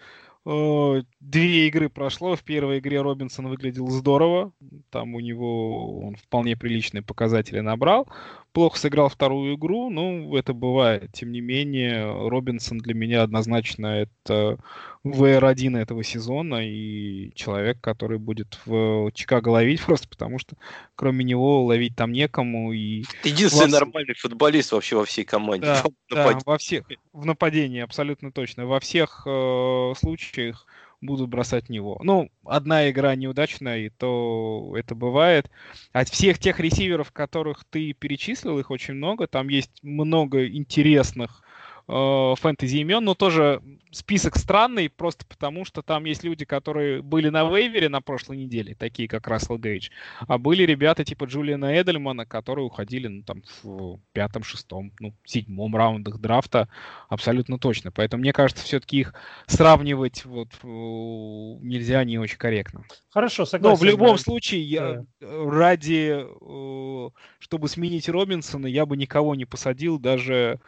Две 1.21 1.67
игры 1.67 1.91
прошло. 1.91 2.35
В 2.35 2.43
первой 2.43 2.79
игре 2.79 3.03
Робинсон 3.03 3.49
выглядел 3.49 3.89
здорово. 3.89 4.53
Там 4.89 5.15
у 5.15 5.21
него 5.21 6.01
он 6.01 6.17
вполне 6.17 6.57
приличные 6.57 7.03
показатели 7.03 7.61
набрал. 7.61 8.09
Плохо 8.53 8.79
сыграл 8.79 9.11
вторую 9.11 9.57
игру. 9.57 9.91
Ну, 9.91 10.35
это 10.37 10.55
бывает. 10.55 11.13
Тем 11.13 11.33
не 11.33 11.43
менее, 11.43 12.29
Робинсон 12.29 12.79
для 12.79 12.95
меня 12.95 13.23
однозначно 13.23 13.87
это 13.89 14.59
VR1 15.05 15.79
этого 15.79 16.03
сезона 16.03 16.67
и 16.67 17.33
человек, 17.35 17.81
который 17.81 18.19
будет 18.19 18.59
в 18.65 19.11
Чикаго 19.13 19.49
ловить 19.49 19.83
просто 19.83 20.09
потому, 20.09 20.39
что 20.39 20.57
кроме 20.95 21.25
него 21.25 21.65
ловить 21.65 21.97
там 21.97 22.13
некому. 22.13 22.73
И 22.73 23.05
Единственный 23.25 23.71
вас... 23.71 23.81
нормальный 23.81 24.15
футболист 24.15 24.73
вообще 24.73 24.97
во 24.97 25.05
всей 25.05 25.25
команде. 25.25 25.67
Да, 25.67 25.85
да, 26.11 26.39
во 26.45 26.59
всех, 26.59 26.85
в 27.13 27.25
нападении 27.25 27.81
абсолютно 27.81 28.33
точно. 28.33 28.67
Во 28.67 28.81
всех 28.81 29.23
э, 29.27 29.93
случаях 29.99 30.67
будут 31.01 31.29
бросать 31.29 31.69
него. 31.69 32.01
Ну, 32.03 32.31
одна 32.45 32.91
игра 32.91 33.15
неудачная, 33.15 33.79
и 33.79 33.89
то 33.89 34.75
это 34.77 34.95
бывает. 34.95 35.51
От 35.93 36.09
всех 36.09 36.39
тех 36.39 36.59
ресиверов, 36.61 37.13
которых 37.13 37.65
ты 37.71 37.93
перечислил, 37.93 38.59
их 38.59 38.71
очень 38.71 38.95
много. 38.95 39.27
Там 39.27 39.49
есть 39.49 39.83
много 39.83 40.47
интересных 40.49 41.43
э, 41.89 42.35
фэнтези 42.39 42.77
имен, 42.79 43.05
но 43.05 43.15
тоже 43.15 43.63
список 43.91 44.37
странный, 44.37 44.89
просто 44.91 45.25
потому 45.27 45.65
что 45.65 45.83
там 45.83 46.05
есть 46.05 46.25
люди, 46.25 46.45
которые 46.45 47.03
были 47.03 47.29
на 47.29 47.45
вейвере 47.45 47.89
на 47.89 48.01
прошлой 48.01 48.37
неделе, 48.37 48.75
такие 48.75 49.09
как 49.09 49.27
Рассел 49.27 49.59
Гейдж, 49.59 49.91
а 50.27 50.39
были 50.39 50.63
ребята 50.65 51.05
типа 51.05 51.25
Джулиана 51.25 51.81
Эдельмана, 51.81 52.27
которые 52.27 52.67
уходили 52.67 53.09
ну, 53.09 53.23
там, 53.23 53.43
в 53.63 53.99
пятом, 54.13 54.43
шестом, 54.43 54.93
ну, 55.01 55.15
седьмом 55.25 55.75
раундах 55.75 56.19
драфта 56.19 56.69
абсолютно 57.09 57.59
точно. 57.59 57.91
Поэтому 57.91 58.21
мне 58.21 58.33
кажется, 58.33 58.65
все-таки 58.65 59.01
их 59.01 59.15
сравнивать 59.47 60.25
вот, 60.25 60.49
нельзя 60.63 62.05
не 62.05 62.19
очень 62.19 62.39
корректно. 62.39 62.85
Хорошо, 63.11 63.47
согласен. 63.47 63.73
Но 63.73 63.77
в 63.77 63.85
любом 63.85 64.17
да. 64.17 64.23
случае, 64.23 64.63
я, 64.63 65.05
ради, 65.21 66.25
э, 66.25 67.11
чтобы 67.39 67.69
сменить 67.69 68.09
Робинсона, 68.09 68.67
я 68.67 68.87
бы 68.87 68.97
никого 68.97 69.35
не 69.35 69.45
посадил, 69.45 69.99
даже 69.99 70.61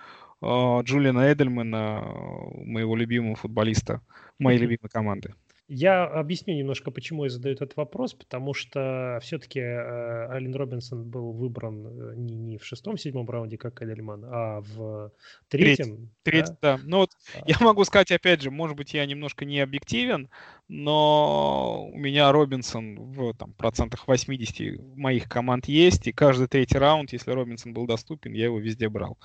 Джулиана 0.42 1.32
Эдельмана, 1.32 2.02
моего 2.64 2.96
любимого 2.96 3.36
футболиста, 3.36 4.00
моей 4.38 4.58
любимой 4.58 4.88
команды. 4.90 5.34
Я 5.72 6.04
объясню 6.04 6.56
немножко, 6.56 6.90
почему 6.90 7.22
я 7.22 7.30
задаю 7.30 7.54
этот 7.54 7.76
вопрос, 7.76 8.12
потому 8.12 8.54
что 8.54 9.20
все-таки 9.22 9.60
э, 9.60 10.28
Ален 10.28 10.52
Робинсон 10.52 11.08
был 11.08 11.30
выбран 11.30 11.86
э, 11.86 12.14
не, 12.16 12.34
не 12.34 12.58
в 12.58 12.64
шестом-седьмом 12.64 13.30
раунде, 13.30 13.56
как 13.56 13.80
Эдельман, 13.80 14.24
а 14.24 14.62
в 14.62 15.12
третьем. 15.46 16.10
Третий, 16.24 16.54
да. 16.60 16.76
да. 16.76 16.80
Ну 16.82 16.96
вот 16.96 17.10
а. 17.36 17.44
я 17.46 17.54
могу 17.60 17.84
сказать, 17.84 18.10
опять 18.10 18.42
же, 18.42 18.50
может 18.50 18.76
быть, 18.76 18.94
я 18.94 19.06
немножко 19.06 19.44
не 19.44 19.60
объективен, 19.60 20.28
но 20.66 21.88
у 21.92 21.96
меня 21.96 22.32
Робинсон 22.32 22.96
в 22.96 23.32
там, 23.34 23.52
процентах 23.52 24.08
80 24.08 24.96
моих 24.96 25.28
команд 25.28 25.66
есть, 25.66 26.08
и 26.08 26.12
каждый 26.12 26.48
третий 26.48 26.78
раунд, 26.78 27.12
если 27.12 27.30
Робинсон 27.30 27.74
был 27.74 27.86
доступен, 27.86 28.32
я 28.32 28.46
его 28.46 28.58
везде 28.58 28.88
брал. 28.88 29.18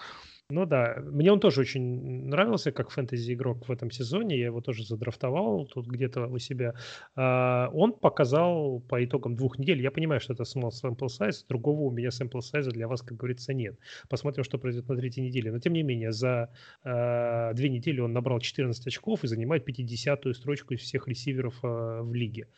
Ну 0.52 0.68
да, 0.68 0.98
мне 1.00 1.32
он 1.32 1.40
тоже 1.40 1.62
очень 1.62 2.28
нравился 2.28 2.72
как 2.72 2.92
фэнтези-игрок 2.92 3.68
в 3.68 3.72
этом 3.72 3.90
сезоне, 3.90 4.38
я 4.38 4.46
его 4.46 4.62
тоже 4.62 4.86
задрафтовал 4.86 5.66
тут 5.66 5.88
где-то 5.88 6.28
у 6.28 6.38
себя. 6.38 6.76
А, 7.16 7.72
он 7.74 7.94
показал 7.94 8.80
по 8.82 9.04
итогам 9.04 9.36
двух 9.36 9.58
недель, 9.58 9.82
я 9.82 9.90
понимаю, 9.90 10.22
что 10.22 10.34
это 10.34 10.44
small 10.44 10.70
sample 10.70 11.08
size, 11.08 11.48
другого 11.50 11.82
у 11.82 11.92
меня 11.92 12.10
sample 12.10 12.42
size 12.42 12.70
для 12.70 12.88
вас, 12.88 13.02
как 13.02 13.18
говорится, 13.18 13.56
нет. 13.56 13.80
Посмотрим, 14.08 14.44
что 14.44 14.60
произойдет 14.60 14.88
на 14.88 14.96
третьей 14.96 15.24
неделе. 15.24 15.52
Но 15.52 15.58
тем 15.58 15.74
не 15.74 15.82
менее, 15.82 16.12
за 16.12 16.52
а, 16.84 17.52
две 17.54 17.70
недели 17.70 18.00
он 18.00 18.14
набрал 18.14 18.40
14 18.40 18.86
очков 18.86 19.24
и 19.24 19.28
занимает 19.28 19.68
50-ю 19.68 20.32
строчку 20.36 20.76
из 20.76 20.82
всех 20.82 21.08
ресиверов 21.08 21.56
а, 21.64 22.04
в 22.04 22.14
лиге. 22.14 22.50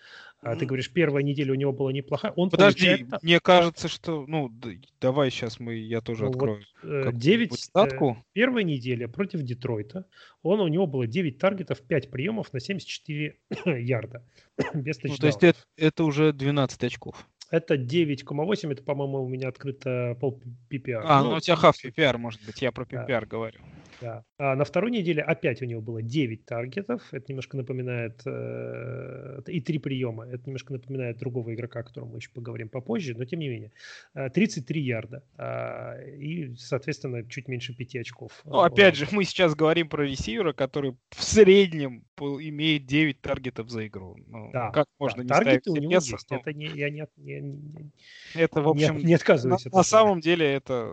А 0.42 0.56
ты 0.56 0.66
говоришь, 0.66 0.92
первая 0.92 1.24
неделя 1.24 1.52
у 1.54 1.56
него 1.56 1.74
была 1.74 1.92
неплохая. 1.92 2.32
Он 2.34 2.50
Подожди, 2.50 2.90
получает... 2.90 3.24
мне 3.24 3.40
кажется, 3.40 3.88
что... 3.88 4.26
Ну, 4.28 4.52
давай 5.02 5.32
сейчас 5.32 5.60
мы, 5.60 5.76
я 5.76 6.00
тоже 6.00 6.26
ну, 6.26 6.30
открою. 6.30 6.64
Вот, 6.84 7.16
9, 7.16 7.70
Датку? 7.74 8.24
Первая 8.34 8.64
неделя 8.64 9.08
против 9.08 9.42
Детройта. 9.42 10.06
Он, 10.44 10.60
у 10.60 10.68
него 10.68 10.86
было 10.86 11.08
9 11.08 11.40
таргетов, 11.40 11.82
5 11.82 12.12
приемов 12.12 12.54
на 12.54 12.60
74 12.60 13.38
ярда. 13.66 14.24
Без 14.74 15.02
ну, 15.04 15.16
то 15.16 15.28
есть 15.28 15.44
это, 15.44 15.60
это 15.76 16.04
уже 16.04 16.32
12 16.34 16.84
очков. 16.84 17.28
Это 17.50 17.76
9,8, 17.76 18.72
это, 18.72 18.84
по-моему, 18.84 19.24
у 19.24 19.28
меня 19.28 19.48
открыто 19.48 20.18
пол 20.20 20.42
PPR. 20.70 21.02
А, 21.04 21.24
ну, 21.24 21.32
ну 21.32 21.36
у 21.38 21.40
тебя 21.40 21.56
half 21.56 21.76
PPR, 21.84 22.18
может 22.18 22.46
быть, 22.46 22.62
я 22.62 22.72
про 22.72 22.84
PPR 22.84 23.22
да. 23.22 23.26
говорю. 23.26 23.60
Да. 24.02 24.24
А 24.38 24.56
на 24.56 24.64
второй 24.64 24.92
неделе 24.92 25.22
опять 25.24 25.62
у 25.62 25.66
него 25.66 25.82
было 25.82 26.02
9 26.02 26.46
таргетов. 26.46 27.02
Это 27.12 27.26
немножко 27.30 27.58
напоминает... 27.58 28.22
Э, 28.26 29.42
и 29.48 29.60
3 29.62 29.80
приема. 29.80 30.28
Это 30.28 30.44
немножко 30.46 30.74
напоминает 30.74 31.18
другого 31.18 31.54
игрока, 31.54 31.80
о 31.80 31.84
котором 31.84 32.10
мы 32.10 32.18
еще 32.18 32.30
поговорим 32.32 32.70
попозже, 32.70 33.16
но 33.16 33.26
тем 33.26 33.40
не 33.40 33.50
менее. 33.50 33.72
33 34.14 34.80
э, 34.80 34.84
ярда. 34.84 35.24
Э, 35.38 36.16
и, 36.18 36.56
соответственно, 36.56 37.28
чуть 37.28 37.48
меньше 37.48 37.74
5 37.74 37.96
очков. 37.96 38.42
Ну, 38.46 38.60
опять 38.60 38.96
же, 38.96 39.08
мы 39.12 39.24
сейчас 39.24 39.56
говорим 39.56 39.90
про 39.90 40.04
ресивера, 40.04 40.54
который 40.54 40.96
в 41.10 41.24
среднем 41.24 42.06
имеет 42.20 42.86
9 42.86 43.22
таргетов 43.22 43.70
за 43.70 43.88
игру. 43.88 44.18
Ну, 44.28 44.52
да, 44.54 44.72
как 44.72 44.88
можно 45.00 45.24
да. 45.24 45.40
не 45.40 45.46
Таргеты 45.46 45.72
у 45.72 45.76
него 45.76 45.94
есть. 45.94 46.30
Но... 46.30 46.38
Это 46.38 46.54
не, 46.54 46.68
я 46.68 46.90
не, 46.90 47.08
не, 47.18 47.42
не, 47.42 47.92
это, 48.36 48.62
в 48.62 48.70
общем, 48.70 48.98
не, 48.98 49.06
не 49.06 49.14
отказываюсь. 49.16 49.66
На, 49.66 49.78
на 49.78 49.84
самом 49.84 50.20
деле 50.20 50.46
это, 50.46 50.92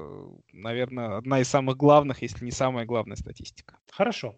наверное, 0.52 1.16
одна 1.16 1.40
из 1.40 1.48
самых 1.48 1.76
главных, 1.76 2.22
если 2.22 2.44
не 2.44 2.50
самая 2.50 2.84
главная 2.84 2.93
статистика. 3.16 3.78
Хорошо. 3.90 4.34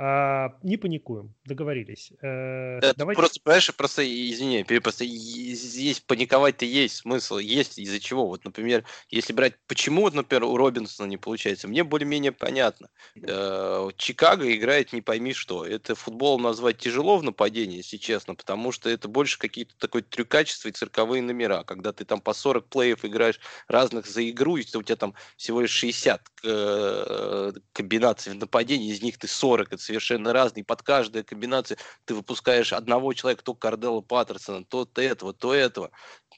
А, 0.00 0.54
не 0.62 0.76
паникуем, 0.76 1.34
договорились. 1.44 2.12
Э, 2.22 2.78
да, 2.80 2.94
давайте... 2.94 3.20
Просто, 3.20 3.40
понимаешь, 3.42 3.74
просто, 3.74 4.30
извини, 4.30 4.62
просто 4.62 5.04
здесь 5.04 5.98
паниковать-то 5.98 6.64
есть 6.64 6.98
смысл, 6.98 7.38
есть 7.38 7.80
из-за 7.80 7.98
чего. 7.98 8.28
Вот, 8.28 8.44
например, 8.44 8.84
если 9.10 9.32
брать, 9.32 9.54
почему, 9.66 10.02
вот, 10.02 10.14
например, 10.14 10.44
у 10.44 10.56
Робинсона 10.56 11.08
не 11.08 11.16
получается, 11.16 11.66
мне 11.66 11.82
более-менее 11.82 12.30
понятно. 12.30 12.90
Э, 13.16 13.88
Чикаго 13.96 14.54
играет 14.54 14.92
не 14.92 15.00
пойми 15.00 15.32
что. 15.32 15.66
Это 15.66 15.96
футбол 15.96 16.38
назвать 16.38 16.78
тяжело 16.78 17.16
в 17.16 17.24
нападении, 17.24 17.78
если 17.78 17.96
честно, 17.96 18.36
потому 18.36 18.70
что 18.70 18.88
это 18.88 19.08
больше 19.08 19.36
какие-то 19.36 19.74
такое 19.78 20.02
трюкачество 20.02 20.68
и 20.68 20.72
цирковые 20.72 21.22
номера, 21.22 21.64
когда 21.64 21.92
ты 21.92 22.04
там 22.04 22.20
по 22.20 22.34
40 22.34 22.68
плеев 22.68 23.04
играешь 23.04 23.40
разных 23.66 24.06
за 24.06 24.30
игру, 24.30 24.58
и 24.58 24.60
у 24.76 24.82
тебя 24.84 24.94
там 24.94 25.14
всего 25.36 25.60
лишь 25.60 25.72
60 25.72 26.22
э, 26.44 27.52
комбинаций 27.72 28.32
в 28.32 28.36
нападении, 28.36 28.92
из 28.92 29.02
них 29.02 29.18
ты 29.18 29.26
40, 29.26 29.72
это 29.72 29.87
совершенно 29.88 30.32
разные. 30.32 30.64
Под 30.64 30.82
каждой 30.82 31.24
комбинацией 31.24 31.80
ты 32.04 32.14
выпускаешь 32.14 32.72
одного 32.72 33.14
человека, 33.14 33.42
то 33.42 33.54
Кардела 33.54 34.02
Паттерсона, 34.02 34.64
то 34.64 34.86
этого, 34.96 35.32
то 35.32 35.54
этого, 35.54 35.90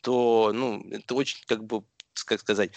то, 0.03 0.53
ну, 0.55 0.89
это 0.91 1.15
очень, 1.17 1.39
как 1.47 1.65
бы, 1.65 1.83
как 2.27 2.41
сказать, 2.41 2.71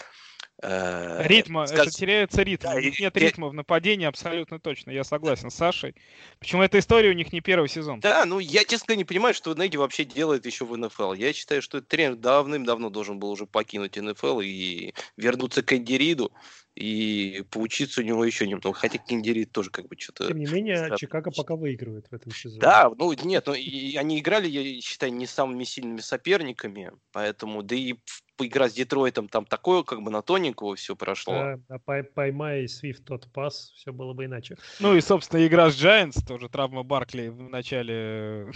э, 0.62 1.22
Ритма, 1.28 1.66
сказ... 1.66 1.86
это 1.86 1.90
теряется 1.96 2.42
ритм. 2.42 2.66
Да, 2.66 2.80
нет 2.80 3.16
и... 3.16 3.20
ритма 3.20 3.48
в 3.48 3.54
нападении, 3.54 4.04
абсолютно 4.04 4.58
точно. 4.58 4.90
Я 4.90 5.04
согласен 5.04 5.50
с 5.50 5.54
Сашей. 5.54 5.94
Почему 6.40 6.62
эта 6.62 6.80
история 6.80 7.10
у 7.10 7.14
них 7.14 7.32
не 7.32 7.40
первый 7.40 7.68
сезон? 7.68 8.00
Да, 8.00 8.24
ну 8.24 8.40
я, 8.40 8.64
честно 8.64 8.94
не 8.94 9.04
понимаю, 9.04 9.32
что 9.32 9.54
Неги 9.54 9.76
вообще 9.76 10.04
делает 10.04 10.44
еще 10.44 10.64
в 10.64 10.76
НФЛ. 10.76 11.12
Я 11.12 11.32
считаю, 11.32 11.62
что 11.62 11.78
этот 11.78 11.88
тренер 11.88 12.16
давным-давно 12.16 12.90
должен 12.90 13.20
был 13.20 13.30
уже 13.30 13.46
покинуть 13.46 13.96
НФЛ 13.96 14.40
и 14.40 14.92
вернуться 15.16 15.62
к 15.62 15.72
Энди 15.72 15.92
Риду 15.92 16.32
и 16.74 17.44
поучиться 17.50 18.00
у 18.00 18.04
него 18.04 18.24
еще 18.24 18.46
немного. 18.46 18.72
Хотя 18.72 18.98
Киндери 18.98 19.44
тоже 19.44 19.70
как 19.70 19.88
бы 19.88 19.96
что-то... 19.98 20.26
Тем 20.26 20.38
не 20.38 20.46
менее, 20.46 20.90
Чикаго 20.96 21.30
пока 21.30 21.56
выигрывает 21.56 22.06
в 22.10 22.12
этом 22.12 22.32
сезоне. 22.32 22.60
Да, 22.60 22.90
ну 22.96 23.12
нет, 23.12 23.46
ну 23.46 23.54
и 23.54 23.96
они 23.96 24.18
играли, 24.18 24.48
я 24.48 24.80
считаю, 24.80 25.12
не 25.12 25.26
самыми 25.26 25.64
сильными 25.64 26.00
соперниками, 26.00 26.92
поэтому, 27.12 27.62
да 27.62 27.76
и 27.76 27.94
игра 28.38 28.68
с 28.68 28.72
Детройтом 28.72 29.28
там 29.28 29.44
такое, 29.44 29.82
как 29.82 30.02
бы 30.02 30.10
на 30.10 30.22
тоненького 30.22 30.74
все 30.74 30.96
прошло. 30.96 31.34
Да, 31.68 31.78
а 31.86 32.02
поймай 32.02 32.68
Свифт 32.68 33.04
тот 33.04 33.30
пас, 33.32 33.72
все 33.76 33.92
было 33.92 34.12
бы 34.12 34.24
иначе. 34.24 34.56
Ну 34.80 34.96
и, 34.96 35.00
собственно, 35.00 35.46
игра 35.46 35.70
с 35.70 35.76
Giants, 35.80 36.26
тоже 36.26 36.48
травма 36.48 36.82
Баркли 36.82 37.28
в 37.28 37.48
начале, 37.48 38.50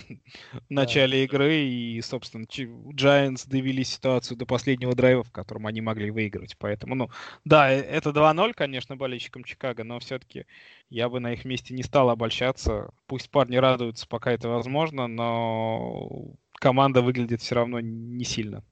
в 0.52 0.70
начале 0.70 1.18
да. 1.18 1.24
игры, 1.24 1.56
и, 1.58 2.00
собственно, 2.00 2.44
Giants 2.44 3.48
довели 3.48 3.84
ситуацию 3.84 4.36
до 4.36 4.46
последнего 4.46 4.94
драйва, 4.94 5.22
в 5.22 5.30
котором 5.30 5.66
они 5.66 5.80
могли 5.80 6.10
выиграть. 6.10 6.56
Поэтому, 6.58 6.94
ну, 6.94 7.10
да, 7.44 7.70
э, 7.70 7.80
это 8.08 8.20
2-0, 8.20 8.54
конечно, 8.54 8.96
болельщикам 8.96 9.44
Чикаго, 9.44 9.84
но 9.84 9.98
все-таки 9.98 10.46
я 10.90 11.08
бы 11.08 11.20
на 11.20 11.32
их 11.32 11.44
месте 11.44 11.74
не 11.74 11.82
стал 11.82 12.10
обольщаться. 12.10 12.90
Пусть 13.06 13.30
парни 13.30 13.56
радуются, 13.56 14.06
пока 14.08 14.32
это 14.32 14.48
возможно, 14.48 15.06
но 15.06 16.36
команда 16.52 17.02
выглядит 17.02 17.40
все 17.40 17.54
равно 17.54 17.80
не 17.80 18.24
сильно. 18.24 18.64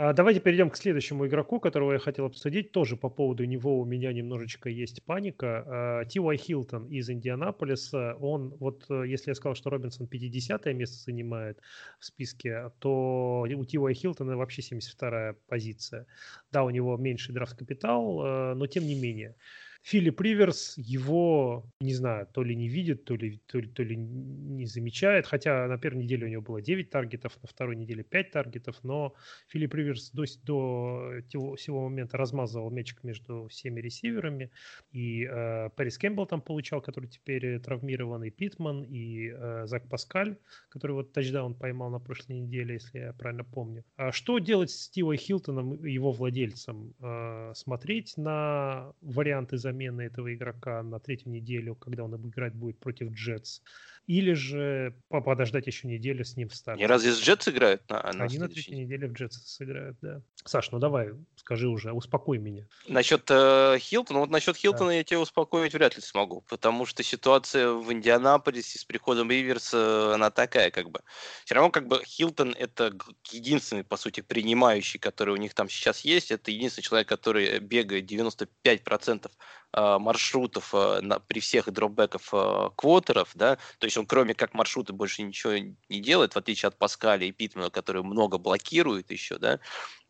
А 0.00 0.12
давайте 0.12 0.38
перейдем 0.38 0.70
к 0.70 0.76
следующему 0.76 1.26
игроку, 1.26 1.58
которого 1.58 1.92
я 1.94 1.98
хотел 1.98 2.26
обсудить. 2.26 2.70
Тоже 2.70 2.96
по 2.96 3.08
поводу 3.10 3.44
него 3.44 3.80
у 3.80 3.84
меня 3.84 4.12
немножечко 4.12 4.68
есть 4.68 5.02
паника. 5.02 5.64
А, 5.66 6.04
Ти 6.04 6.20
Уай 6.20 6.36
Хилтон 6.36 6.86
из 6.86 7.10
Индианаполиса. 7.10 8.14
Он, 8.20 8.54
вот 8.60 8.86
э, 8.90 9.08
если 9.08 9.32
я 9.32 9.34
сказал, 9.34 9.56
что 9.56 9.70
Робинсон 9.70 10.06
50 10.06 10.66
место 10.66 11.02
занимает 11.02 11.58
в 11.98 12.04
списке, 12.04 12.70
то 12.78 13.44
у 13.44 13.64
Ти 13.64 13.76
Уай 13.76 13.92
Хилтона 13.92 14.36
вообще 14.36 14.62
72 14.62 15.34
позиция. 15.48 16.06
Да, 16.52 16.62
у 16.62 16.70
него 16.70 16.96
меньший 16.96 17.34
драфт-капитал, 17.34 18.24
э, 18.24 18.54
но 18.54 18.68
тем 18.68 18.84
не 18.84 18.94
менее. 18.94 19.34
Филипп 19.82 20.20
Риверс 20.20 20.74
его, 20.76 21.64
не 21.80 21.94
знаю, 21.94 22.26
то 22.32 22.42
ли 22.42 22.54
не 22.54 22.68
видит, 22.68 23.04
то 23.04 23.16
ли, 23.16 23.40
то, 23.46 23.58
ли, 23.58 23.68
то 23.68 23.82
ли 23.82 23.96
не 23.96 24.66
замечает. 24.66 25.26
Хотя 25.26 25.66
на 25.66 25.78
первой 25.78 26.02
неделе 26.02 26.26
у 26.26 26.30
него 26.30 26.42
было 26.42 26.60
9 26.60 26.90
таргетов, 26.90 27.38
на 27.42 27.48
второй 27.48 27.76
неделе 27.76 28.02
5 28.02 28.30
таргетов. 28.30 28.76
Но 28.82 29.14
Филипп 29.48 29.74
Риверс 29.74 30.10
до, 30.10 30.24
до 30.44 31.22
того, 31.30 31.56
сего 31.56 31.88
момента 31.88 32.18
размазывал 32.18 32.70
мячик 32.70 33.02
между 33.04 33.48
всеми 33.48 33.80
ресиверами. 33.80 34.50
И 34.90 35.24
э, 35.24 35.70
Пэрис 35.76 35.96
Кэмпбелл 35.98 36.26
там 36.26 36.42
получал, 36.42 36.82
который 36.82 37.08
теперь 37.08 37.58
травмированный, 37.60 38.30
Питман 38.30 38.82
и 38.82 39.30
э, 39.30 39.66
Зак 39.66 39.88
Паскаль, 39.88 40.36
который 40.68 40.92
вот 40.92 41.12
тачдаун 41.12 41.54
поймал 41.54 41.90
на 41.90 41.98
прошлой 41.98 42.40
неделе, 42.40 42.74
если 42.74 42.98
я 42.98 43.12
правильно 43.12 43.44
помню. 43.44 43.84
А 43.96 44.12
что 44.12 44.38
делать 44.38 44.70
с 44.70 44.82
Ти 44.82 44.96
Вай 44.96 45.16
Хилтоном, 45.16 45.84
его 45.84 46.12
владельцем? 46.12 46.94
Э, 47.00 47.52
смотреть 47.54 48.16
на 48.16 48.92
варианты 49.00 49.56
замены 49.68 50.02
этого 50.02 50.34
игрока 50.34 50.82
на 50.82 50.98
третью 50.98 51.32
неделю, 51.32 51.74
когда 51.74 52.04
он 52.04 52.16
играть 52.16 52.54
будет 52.54 52.78
против 52.78 53.12
Джетс, 53.12 53.60
или 54.08 54.32
же 54.32 54.94
подождать 55.10 55.66
еще 55.66 55.86
неделю 55.86 56.24
с 56.24 56.34
ним 56.34 56.48
в 56.48 56.54
старте. 56.54 56.80
Не 56.80 56.86
разве 56.86 57.12
с 57.12 57.20
Джетс 57.20 57.46
играют? 57.46 57.86
На, 57.90 58.10
на 58.14 58.24
Они 58.24 58.38
на 58.38 58.48
третьей 58.48 58.74
неделе 58.74 59.06
в 59.06 59.12
Джетс 59.12 59.36
сыграют, 59.36 59.98
да. 60.00 60.22
Саш, 60.46 60.70
ну 60.70 60.78
давай, 60.78 61.10
скажи 61.36 61.68
уже, 61.68 61.92
успокой 61.92 62.38
меня. 62.38 62.66
Насчет 62.88 63.30
э, 63.30 63.76
Хилтона, 63.78 64.20
вот 64.20 64.30
насчет 64.30 64.56
Хилтона 64.56 64.90
да. 64.90 64.94
я 64.94 65.04
тебя 65.04 65.20
успокоить 65.20 65.74
вряд 65.74 65.94
ли 65.94 66.00
смогу, 66.00 66.42
потому 66.48 66.86
что 66.86 67.02
ситуация 67.02 67.68
в 67.68 67.92
Индианаполисе 67.92 68.78
с 68.78 68.84
приходом 68.86 69.30
Риверса, 69.30 70.14
она 70.14 70.30
такая, 70.30 70.70
как 70.70 70.90
бы. 70.90 71.00
Все 71.44 71.56
равно, 71.56 71.70
как 71.70 71.86
бы, 71.86 72.02
Хилтон 72.02 72.54
это 72.58 72.96
единственный, 73.30 73.84
по 73.84 73.98
сути, 73.98 74.22
принимающий, 74.22 74.98
который 74.98 75.34
у 75.34 75.36
них 75.36 75.52
там 75.52 75.68
сейчас 75.68 76.00
есть. 76.00 76.30
Это 76.30 76.50
единственный 76.50 76.84
человек, 76.84 77.08
который 77.08 77.58
бегает 77.58 78.10
95% 78.10 79.26
э, 79.26 79.67
маршрутов 79.72 80.74
э, 80.74 81.00
на, 81.00 81.18
при 81.20 81.40
всех 81.40 81.70
дропбеков 81.70 82.30
э, 82.32 82.70
квотеров, 82.76 83.30
да, 83.34 83.56
то 83.78 83.84
есть 83.84 83.96
он 83.96 84.06
кроме 84.06 84.34
как 84.34 84.54
маршрута 84.54 84.92
больше 84.92 85.22
ничего 85.22 85.54
не 85.88 86.00
делает, 86.00 86.34
в 86.34 86.38
отличие 86.38 86.68
от 86.68 86.78
Паскаля 86.78 87.26
и 87.26 87.32
Питмана, 87.32 87.70
которые 87.70 88.02
много 88.02 88.38
блокируют 88.38 89.10
еще, 89.10 89.38
да. 89.38 89.60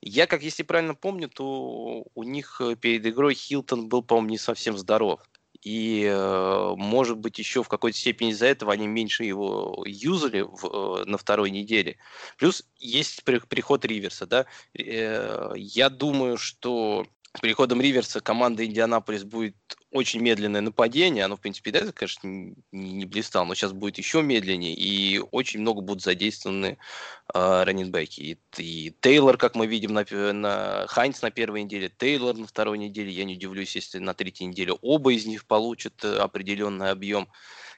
Я, 0.00 0.26
как 0.26 0.42
если 0.42 0.62
правильно 0.62 0.94
помню, 0.94 1.28
то 1.28 2.04
у 2.14 2.22
них 2.22 2.60
э, 2.60 2.76
перед 2.76 3.04
игрой 3.06 3.34
Хилтон 3.34 3.88
был, 3.88 4.02
по-моему, 4.02 4.30
не 4.30 4.38
совсем 4.38 4.78
здоров. 4.78 5.20
И, 5.60 6.04
э, 6.04 6.74
может 6.76 7.18
быть, 7.18 7.38
еще 7.40 7.64
в 7.64 7.68
какой-то 7.68 7.98
степени 7.98 8.30
из-за 8.30 8.46
этого 8.46 8.72
они 8.72 8.86
меньше 8.86 9.24
его 9.24 9.82
юзали 9.86 10.42
в, 10.42 11.00
э, 11.02 11.04
на 11.04 11.18
второй 11.18 11.50
неделе. 11.50 11.98
Плюс 12.36 12.64
есть 12.76 13.24
приход 13.24 13.84
Риверса, 13.84 14.26
да. 14.26 14.46
Я 14.74 15.90
думаю, 15.90 16.36
что 16.38 17.06
с 17.34 17.40
приходом 17.40 17.80
Риверса 17.80 18.20
команда 18.20 18.64
Индианаполис 18.64 19.22
будет 19.22 19.56
очень 19.90 20.20
медленное 20.20 20.60
нападение. 20.60 21.24
Оно, 21.24 21.36
в 21.36 21.40
принципе, 21.40 21.70
да, 21.70 21.92
конечно, 21.92 22.26
не, 22.26 22.54
не 22.72 23.04
блистало, 23.04 23.44
но 23.44 23.54
сейчас 23.54 23.72
будет 23.72 23.98
еще 23.98 24.22
медленнее, 24.22 24.74
и 24.74 25.18
очень 25.30 25.60
много 25.60 25.82
будут 25.82 26.02
задействованы 26.02 26.78
э, 27.34 27.62
раннинбеки. 27.64 28.20
И, 28.20 28.38
и 28.56 28.94
Тейлор, 29.00 29.36
как 29.36 29.54
мы 29.54 29.66
видим, 29.66 29.92
на, 29.92 30.04
на 30.32 30.86
Хайнс 30.88 31.20
на 31.22 31.30
первой 31.30 31.62
неделе, 31.62 31.92
Тейлор 31.96 32.36
на 32.36 32.46
второй 32.46 32.78
неделе. 32.78 33.10
Я 33.10 33.24
не 33.24 33.34
удивлюсь, 33.34 33.76
если 33.76 33.98
на 33.98 34.14
третьей 34.14 34.46
неделе 34.46 34.72
оба 34.80 35.12
из 35.12 35.26
них 35.26 35.46
получат 35.46 36.04
э, 36.04 36.16
определенный 36.18 36.90
объем 36.90 37.28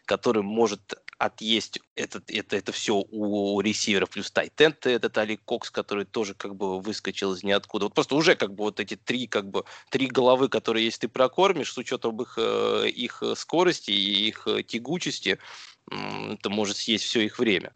который 0.07 0.43
может 0.43 0.95
отъесть 1.21 1.81
этот, 1.97 2.31
это, 2.31 2.57
это 2.57 2.73
все 2.73 3.05
у 3.11 3.61
ресиверов, 3.61 4.09
плюс 4.09 4.31
тайтент 4.31 4.87
этот 4.87 5.19
Али 5.19 5.37
Кокс, 5.37 5.71
который 5.71 6.07
тоже 6.07 6.35
как 6.35 6.57
бы 6.57 6.81
выскочил 6.81 7.35
из 7.35 7.43
ниоткуда. 7.43 7.85
Вот 7.87 7.95
просто 7.95 8.15
уже 8.15 8.37
как 8.37 8.55
бы 8.55 8.65
вот 8.65 8.81
эти 8.81 8.97
три 8.97 9.27
как 9.27 9.49
бы 9.51 9.65
три 9.91 10.07
головы, 10.07 10.49
которые 10.49 10.87
если 10.87 11.03
ты 11.03 11.09
прокормишь, 11.09 11.73
с 11.73 11.79
учетом 11.79 12.21
их, 12.23 12.35
э, 12.39 12.89
их 12.89 13.23
скорости 13.37 13.91
и 13.91 14.29
их 14.29 14.49
тягучести, 14.67 15.39
это 15.91 16.49
может 16.49 16.79
съесть 16.79 17.05
все 17.05 17.21
их 17.21 17.39
время. 17.39 17.73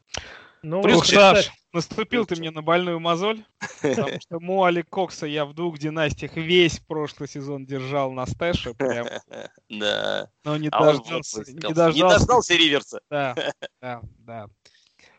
Ну, 0.65 0.83
Плюс, 0.83 1.07
Саш, 1.07 1.53
Наступил 1.75 2.25
ты 2.25 2.37
мне 2.37 2.51
на 2.51 2.63
больную 2.63 3.01
мозоль, 3.01 3.45
потому 3.83 4.21
что 4.21 4.41
Муали 4.41 4.83
Кокса 4.83 5.27
я 5.27 5.45
в 5.45 5.53
двух 5.53 5.77
династиях 5.77 6.37
весь 6.37 6.79
прошлый 6.79 7.29
сезон 7.29 7.67
держал 7.67 8.13
на 8.13 8.27
стэше. 8.27 8.75
Прям. 8.75 9.07
Да. 9.69 10.31
Но 10.45 10.57
не 10.57 10.69
А 10.69 10.81
дождался. 10.85 11.43
Не 11.49 11.55
Не 11.55 11.75
дождался. 11.75 12.19
дождался 12.19 12.55
Риверса. 12.55 13.01
Да, 13.11 13.35
да, 13.83 14.01
да. 14.19 14.47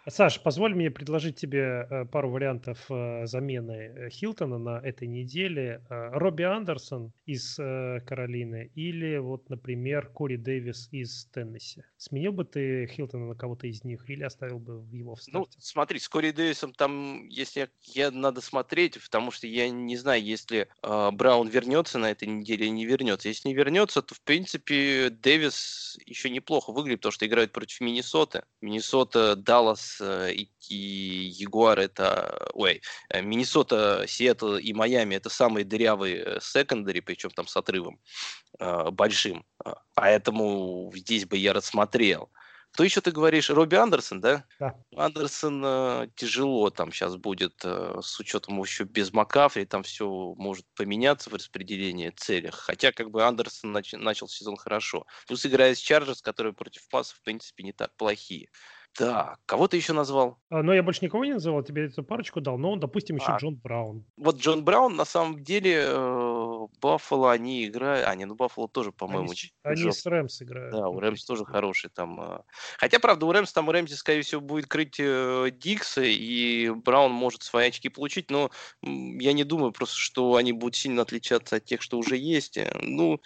Саш, 0.07 0.41
позволь 0.43 0.75
мне 0.75 0.91
предложить 0.91 1.35
тебе 1.35 1.87
э, 1.89 2.05
пару 2.05 2.29
вариантов 2.29 2.85
э, 2.91 3.25
замены 3.25 4.09
Хилтона 4.11 4.57
на 4.59 4.79
этой 4.79 5.07
неделе. 5.07 5.83
Э, 5.89 6.09
Робби 6.11 6.43
Андерсон 6.43 7.11
из 7.25 7.55
Каролины 7.55 8.71
или 8.75 9.17
вот, 9.17 9.49
например, 9.49 10.11
Кори 10.11 10.35
Дэвис 10.37 10.89
из 10.91 11.25
Теннесси. 11.31 11.83
Сменил 11.97 12.33
бы 12.33 12.45
ты 12.45 12.85
Хилтона 12.87 13.27
на 13.29 13.35
кого-то 13.35 13.65
из 13.67 13.83
них 13.83 14.07
или 14.09 14.23
оставил 14.23 14.59
бы 14.59 14.87
его 14.95 15.15
в 15.15 15.23
Ну, 15.27 15.47
старте? 15.47 15.59
смотри, 15.59 15.97
с 15.99 16.07
Кори 16.07 16.29
Дэвисом 16.31 16.71
там, 16.73 17.27
если 17.29 17.69
я, 17.81 18.11
надо 18.11 18.41
смотреть, 18.41 19.01
потому 19.03 19.31
что 19.31 19.47
я 19.47 19.69
не 19.71 19.97
знаю, 19.97 20.23
если 20.23 20.69
э, 20.83 21.11
Браун 21.11 21.47
вернется 21.47 21.97
на 21.97 22.11
этой 22.11 22.27
неделе 22.27 22.67
или 22.67 22.71
не 22.71 22.85
вернется. 22.85 23.27
Если 23.27 23.47
не 23.49 23.55
вернется, 23.55 24.03
то, 24.03 24.13
в 24.13 24.21
принципе, 24.21 25.09
Дэвис 25.09 25.97
еще 26.05 26.29
неплохо 26.29 26.71
выглядит, 26.71 26.99
потому 26.99 27.11
что 27.13 27.25
играет 27.25 27.51
против 27.53 27.81
Миннесоты. 27.81 28.43
Миннесота, 28.61 29.35
Даллас 29.35 29.94
и, 30.01 30.49
и 30.69 30.75
Ягуар 31.39 31.79
это... 31.79 32.49
Ой, 32.53 32.81
э, 33.09 33.21
Миннесота, 33.21 34.05
Сиэтл 34.07 34.55
и 34.55 34.73
Майами 34.73 35.15
это 35.15 35.29
самые 35.29 35.65
дырявые 35.65 36.39
секондари, 36.41 37.01
причем 37.01 37.29
там 37.31 37.47
с 37.47 37.55
отрывом 37.57 37.99
э, 38.59 38.89
большим. 38.91 39.45
Поэтому 39.93 40.91
здесь 40.95 41.25
бы 41.25 41.37
я 41.37 41.53
рассмотрел. 41.53 42.29
Кто 42.75 42.83
еще 42.83 42.99
ты 42.99 43.11
говоришь? 43.11 43.49
Робби 43.49 43.75
Андерсон, 43.75 44.19
да? 44.19 44.43
Да. 44.59 44.75
Андерсон 44.97 45.63
э, 45.63 46.09
тяжело 46.13 46.69
там 46.69 46.91
сейчас 46.91 47.15
будет, 47.15 47.61
э, 47.63 47.99
с 48.03 48.19
учетом 48.19 48.61
еще 48.61 48.83
без 48.83 49.13
Макафри, 49.13 49.63
там 49.63 49.83
все 49.83 50.35
может 50.37 50.65
поменяться 50.75 51.29
в 51.29 51.35
распределении 51.35 52.09
целях. 52.09 52.55
Хотя 52.55 52.91
как 52.91 53.11
бы 53.11 53.23
Андерсон 53.23 53.73
нач- 53.77 53.95
начал 53.95 54.27
сезон 54.27 54.57
хорошо. 54.57 55.05
Плюс 55.25 55.45
играет 55.45 55.77
с 55.77 55.81
Чарджерс, 55.81 56.21
которые 56.21 56.51
против 56.51 56.85
пасов, 56.89 57.15
в 57.15 57.21
принципе, 57.23 57.63
не 57.63 57.71
так 57.71 57.95
плохие. 57.95 58.49
Так, 58.97 59.39
кого 59.45 59.67
ты 59.67 59.75
еще 59.75 59.91
назвал? 59.91 60.37
А, 60.49 60.63
Но 60.63 60.73
я 60.73 60.81
больше 60.81 61.03
никого 61.03 61.25
не 61.25 61.33
называл, 61.33 61.61
тебе 61.63 61.85
эту 61.87 62.01
парочку 62.01 62.39
дал. 62.39 62.57
Но, 62.57 62.77
допустим, 62.77 63.17
еще 63.17 63.33
А. 63.33 63.37
Джон 63.37 63.55
Браун. 63.55 64.05
Вот 64.15 64.37
Джон 64.37 64.63
Браун, 64.63 64.95
на 64.95 65.03
самом 65.03 65.43
деле, 65.43 65.83
э, 65.85 66.67
Баффало, 66.81 67.33
они 67.33 67.65
играют... 67.67 68.07
А, 68.07 68.15
не, 68.15 68.23
ну 68.25 68.35
Баффало 68.35 68.69
тоже, 68.69 68.93
по-моему, 68.93 69.25
Они, 69.25 69.33
с- 69.35 69.37
чуть 69.37 69.53
они 69.63 69.91
с 69.91 70.05
Рэмс 70.05 70.41
играют. 70.41 70.71
Да, 70.71 70.87
у 70.87 70.93
Ну, 70.93 70.99
Рэмс 71.01 71.25
тоже 71.25 71.43
хороший 71.43 71.89
там. 71.89 72.21
э. 72.21 72.39
Хотя, 72.77 72.99
правда, 72.99 73.25
у 73.25 73.31
Рэмс 73.33 73.51
там 73.51 73.67
у 73.67 73.71
Рэмзи, 73.73 73.95
скорее 73.95 74.21
всего, 74.21 74.39
будет 74.39 74.67
крыть 74.67 74.95
э, 74.99 75.49
Дикса, 75.51 76.01
и 76.03 76.69
Браун 76.69 77.11
может 77.11 77.43
свои 77.43 77.67
очки 77.67 77.89
получить, 77.89 78.31
но 78.31 78.49
я 78.81 79.33
не 79.33 79.43
думаю 79.43 79.73
просто, 79.73 79.95
что 79.97 80.35
они 80.35 80.53
будут 80.53 80.77
сильно 80.77 81.01
отличаться 81.01 81.57
от 81.57 81.65
тех, 81.65 81.81
что 81.81 81.97
уже 81.97 82.15
есть. 82.15 82.55
Э, 82.57 82.71
Ну, 82.81 83.19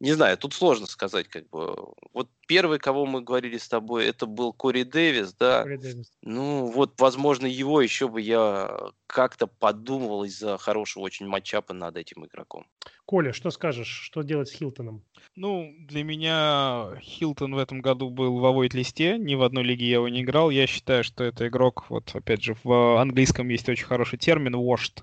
не 0.00 0.12
знаю, 0.14 0.36
тут 0.36 0.52
сложно 0.52 0.86
сказать, 0.86 1.28
как 1.28 1.48
бы. 1.50 1.76
Вот 2.12 2.28
первый, 2.52 2.78
кого 2.78 3.06
мы 3.06 3.22
говорили 3.22 3.56
с 3.56 3.66
тобой, 3.68 4.06
это 4.06 4.26
был 4.26 4.52
Кори 4.52 4.82
Дэвис, 4.82 5.34
да. 5.38 5.62
Кори 5.62 5.78
Дэвис. 5.78 6.12
Ну, 6.22 6.66
вот, 6.66 7.00
возможно, 7.00 7.46
его 7.46 7.80
еще 7.80 8.08
бы 8.08 8.20
я 8.20 8.90
как-то 9.06 9.46
подумывал 9.46 10.24
из-за 10.24 10.58
хорошего 10.58 11.02
очень 11.04 11.26
матчапа 11.26 11.72
над 11.72 11.96
этим 11.96 12.26
игроком. 12.26 12.66
Коля, 13.06 13.32
что 13.32 13.50
скажешь? 13.50 13.88
Что 13.88 14.22
делать 14.22 14.48
с 14.48 14.52
Хилтоном? 14.52 15.02
Ну, 15.34 15.72
для 15.78 16.04
меня 16.04 16.98
Хилтон 17.00 17.54
в 17.54 17.58
этом 17.58 17.80
году 17.80 18.10
был 18.10 18.38
в 18.38 18.44
авойт-листе, 18.44 19.18
ни 19.18 19.34
в 19.34 19.42
одной 19.42 19.64
лиге 19.64 19.86
я 19.86 19.94
его 19.94 20.08
не 20.08 20.22
играл. 20.22 20.50
Я 20.50 20.66
считаю, 20.66 21.04
что 21.04 21.24
это 21.24 21.48
игрок, 21.48 21.86
вот 21.88 22.10
опять 22.14 22.42
же, 22.42 22.56
в 22.64 23.00
английском 23.00 23.48
есть 23.48 23.68
очень 23.68 23.86
хороший 23.86 24.18
термин 24.18 24.54
washed. 24.56 25.02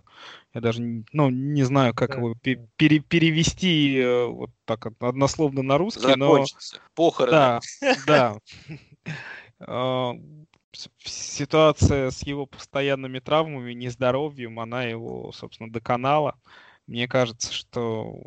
Я 0.54 0.62
даже 0.62 0.82
не- 0.82 1.06
ну, 1.14 1.30
не 1.30 1.64
знаю, 1.64 1.94
как 1.94 2.10
Да, 2.10 2.18
его 2.18 2.36
пере- 2.42 3.00
перевести 3.00 3.98
э, 4.00 4.26
вот 4.26 4.50
так 4.66 4.88
однословно 5.00 5.62
на 5.62 5.78
русский, 5.78 6.16
но... 6.16 6.32
Закончится. 6.34 6.80
Похороны. 6.96 7.38
Да, 7.40 7.60
да. 8.08 8.38
А, 9.62 10.14
Ситуация 11.04 12.12
с 12.12 12.22
его 12.24 12.46
постоянными 12.46 13.20
травмами, 13.20 13.74
нездоровьем, 13.74 14.60
она 14.60 14.84
его, 14.84 15.32
собственно, 15.32 15.72
доконала. 15.72 16.40
Мне 16.86 17.08
кажется, 17.08 17.52
что 17.52 18.22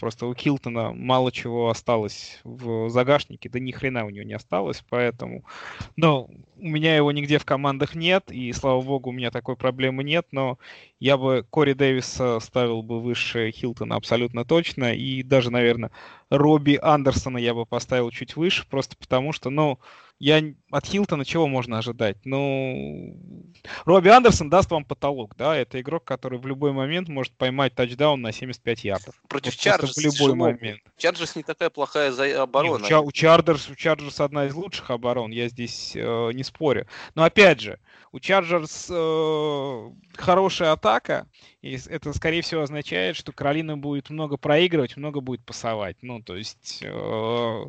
просто 0.00 0.26
у 0.26 0.34
Килтона 0.34 0.92
мало 0.92 1.30
чего 1.30 1.68
осталось 1.68 2.40
в 2.42 2.88
загашнике, 2.88 3.48
да 3.48 3.60
ни 3.60 3.70
хрена 3.70 4.06
у 4.06 4.10
него 4.10 4.24
не 4.24 4.34
осталось, 4.34 4.82
поэтому... 4.88 5.44
Но 5.96 6.28
у 6.56 6.66
меня 6.66 6.96
его 6.96 7.12
нигде 7.12 7.38
в 7.38 7.44
командах 7.44 7.94
нет, 7.94 8.30
и, 8.30 8.52
слава 8.52 8.80
богу, 8.80 9.10
у 9.10 9.12
меня 9.12 9.30
такой 9.30 9.56
проблемы 9.56 10.02
нет, 10.02 10.26
но 10.32 10.58
я 10.98 11.16
бы 11.16 11.46
Кори 11.48 11.74
Дэвиса 11.74 12.40
ставил 12.40 12.82
бы 12.82 13.00
выше 13.00 13.50
Хилтона 13.52 13.96
абсолютно 13.96 14.44
точно, 14.44 14.94
и 14.94 15.22
даже, 15.22 15.50
наверное, 15.50 15.90
Робби 16.30 16.78
Андерсона 16.80 17.38
я 17.38 17.54
бы 17.54 17.66
поставил 17.66 18.10
чуть 18.10 18.36
выше, 18.36 18.66
просто 18.68 18.96
потому 18.96 19.32
что, 19.32 19.50
ну, 19.50 19.78
я 20.20 20.42
от 20.70 20.86
Хилтона 20.86 21.24
чего 21.24 21.48
можно 21.48 21.78
ожидать? 21.78 22.18
Ну, 22.24 23.16
Робби 23.86 24.08
Андерсон 24.10 24.50
даст 24.50 24.70
вам 24.70 24.84
потолок, 24.84 25.34
да, 25.36 25.56
это 25.56 25.80
игрок, 25.80 26.04
который 26.04 26.38
в 26.38 26.46
любой 26.46 26.72
момент 26.72 27.08
может 27.08 27.32
поймать 27.32 27.74
тачдаун 27.74 28.20
на 28.20 28.30
75 28.30 28.84
ярдов. 28.84 29.14
Против 29.28 29.52
Вот 29.54 29.60
Чарджерс 29.60 29.96
в 29.96 29.98
любой 30.00 30.12
тяжело 30.12 30.34
момент. 30.36 30.80
Чарджерс 30.98 31.36
не 31.36 31.42
такая 31.42 31.70
плохая 31.70 32.12
за- 32.12 32.26
Не, 32.28 32.32
оборона. 32.34 32.84
у, 32.84 32.88
Ча- 32.88 33.00
у 33.00 33.10
Чарджерс, 33.10 33.70
у 33.70 33.74
Чарджерс 33.74 34.20
одна 34.20 34.44
из 34.46 34.54
лучших 34.54 34.90
оборон, 34.90 35.30
я 35.30 35.48
здесь 35.48 35.92
э, 35.96 36.30
не 36.34 36.44
спорю. 36.44 36.86
Но 37.14 37.24
опять 37.24 37.60
же, 37.60 37.78
у 38.12 38.20
Чарджерс 38.20 38.88
э, 38.90 39.90
хорошая 40.16 40.72
атака, 40.72 41.26
и 41.62 41.78
это, 41.88 42.12
скорее 42.12 42.42
всего, 42.42 42.60
означает, 42.60 43.16
что 43.16 43.32
Каролина 43.32 43.78
будет 43.78 44.10
много 44.10 44.36
проигрывать, 44.36 44.98
много 44.98 45.20
будет 45.22 45.42
пасовать. 45.46 45.96
Ну, 46.02 46.20
то 46.22 46.36
есть 46.36 46.80
э, 46.82 47.64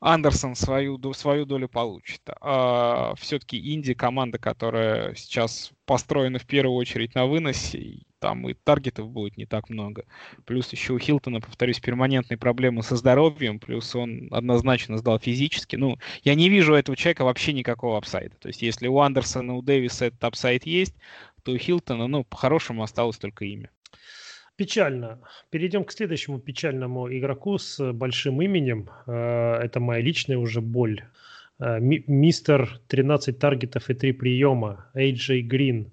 Андерсон 0.00 0.54
свою, 0.54 1.00
свою 1.12 1.44
долю 1.44 1.68
получит. 1.68 2.22
А 2.40 3.14
все-таки 3.16 3.74
Инди 3.74 3.94
команда, 3.94 4.38
которая 4.38 5.14
сейчас 5.14 5.72
построена 5.86 6.38
в 6.38 6.46
первую 6.46 6.76
очередь 6.76 7.14
на 7.14 7.26
выносе, 7.26 7.78
и 7.78 8.06
там 8.20 8.48
и 8.48 8.54
таргетов 8.54 9.10
будет 9.10 9.36
не 9.36 9.46
так 9.46 9.68
много. 9.70 10.04
Плюс 10.44 10.70
еще 10.72 10.92
у 10.92 10.98
Хилтона, 10.98 11.40
повторюсь, 11.40 11.80
перманентные 11.80 12.38
проблемы 12.38 12.82
со 12.82 12.96
здоровьем, 12.96 13.58
плюс 13.58 13.94
он 13.94 14.28
однозначно 14.30 14.98
сдал 14.98 15.18
физически. 15.18 15.76
Ну, 15.76 15.96
я 16.22 16.34
не 16.34 16.48
вижу 16.48 16.74
у 16.74 16.76
этого 16.76 16.96
человека 16.96 17.24
вообще 17.24 17.52
никакого 17.52 17.98
апсайда. 17.98 18.36
То 18.36 18.48
есть, 18.48 18.62
если 18.62 18.86
у 18.88 18.98
Андерсона, 19.00 19.54
у 19.54 19.62
Дэвиса 19.62 20.06
этот 20.06 20.22
апсайд 20.22 20.66
есть, 20.66 20.94
то 21.42 21.52
у 21.52 21.56
Хилтона, 21.56 22.06
ну, 22.06 22.24
по-хорошему 22.24 22.82
осталось 22.82 23.18
только 23.18 23.44
имя. 23.44 23.70
Печально. 24.58 25.18
Перейдем 25.50 25.84
к 25.84 25.92
следующему 25.92 26.40
печальному 26.40 27.08
игроку 27.16 27.58
с 27.58 27.92
большим 27.92 28.42
именем. 28.42 28.88
Э, 29.06 29.54
Это 29.64 29.78
моя 29.80 30.02
личная 30.02 30.36
уже 30.36 30.60
боль. 30.60 31.00
Э, 31.60 31.78
ми- 31.80 32.02
Мистер 32.08 32.80
13 32.88 33.38
таргетов 33.38 33.88
и 33.88 33.94
3 33.94 34.12
приема. 34.12 34.86
Эйджей 34.94 35.42
Грин 35.42 35.86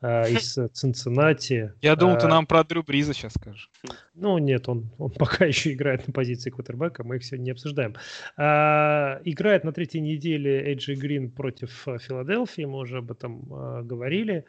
э, 0.00 0.30
из 0.30 0.58
Цинциннати. 0.72 1.72
Я 1.82 1.96
думал, 1.96 2.14
ты 2.20 2.28
нам 2.28 2.46
про 2.46 2.62
Дрю 2.62 2.84
Бриза 2.84 3.14
сейчас 3.14 3.32
скажешь. 3.32 3.68
Ну, 4.14 4.38
нет, 4.38 4.68
он, 4.68 4.90
он 4.98 5.10
пока 5.18 5.44
еще 5.44 5.72
играет 5.72 6.06
на 6.06 6.12
позиции 6.12 6.50
квотербека, 6.50 7.04
мы 7.04 7.16
их 7.16 7.24
сегодня 7.24 7.44
не 7.44 7.50
обсуждаем. 7.50 7.94
А, 8.36 9.20
играет 9.24 9.64
на 9.64 9.72
третьей 9.72 10.00
неделе 10.00 10.72
Эйджи 10.72 10.94
Грин 10.94 11.30
против 11.30 11.86
э, 11.88 11.98
Филадельфии, 11.98 12.62
мы 12.62 12.78
уже 12.78 12.98
об 12.98 13.10
этом 13.10 13.52
э, 13.52 13.82
говорили, 13.82 14.44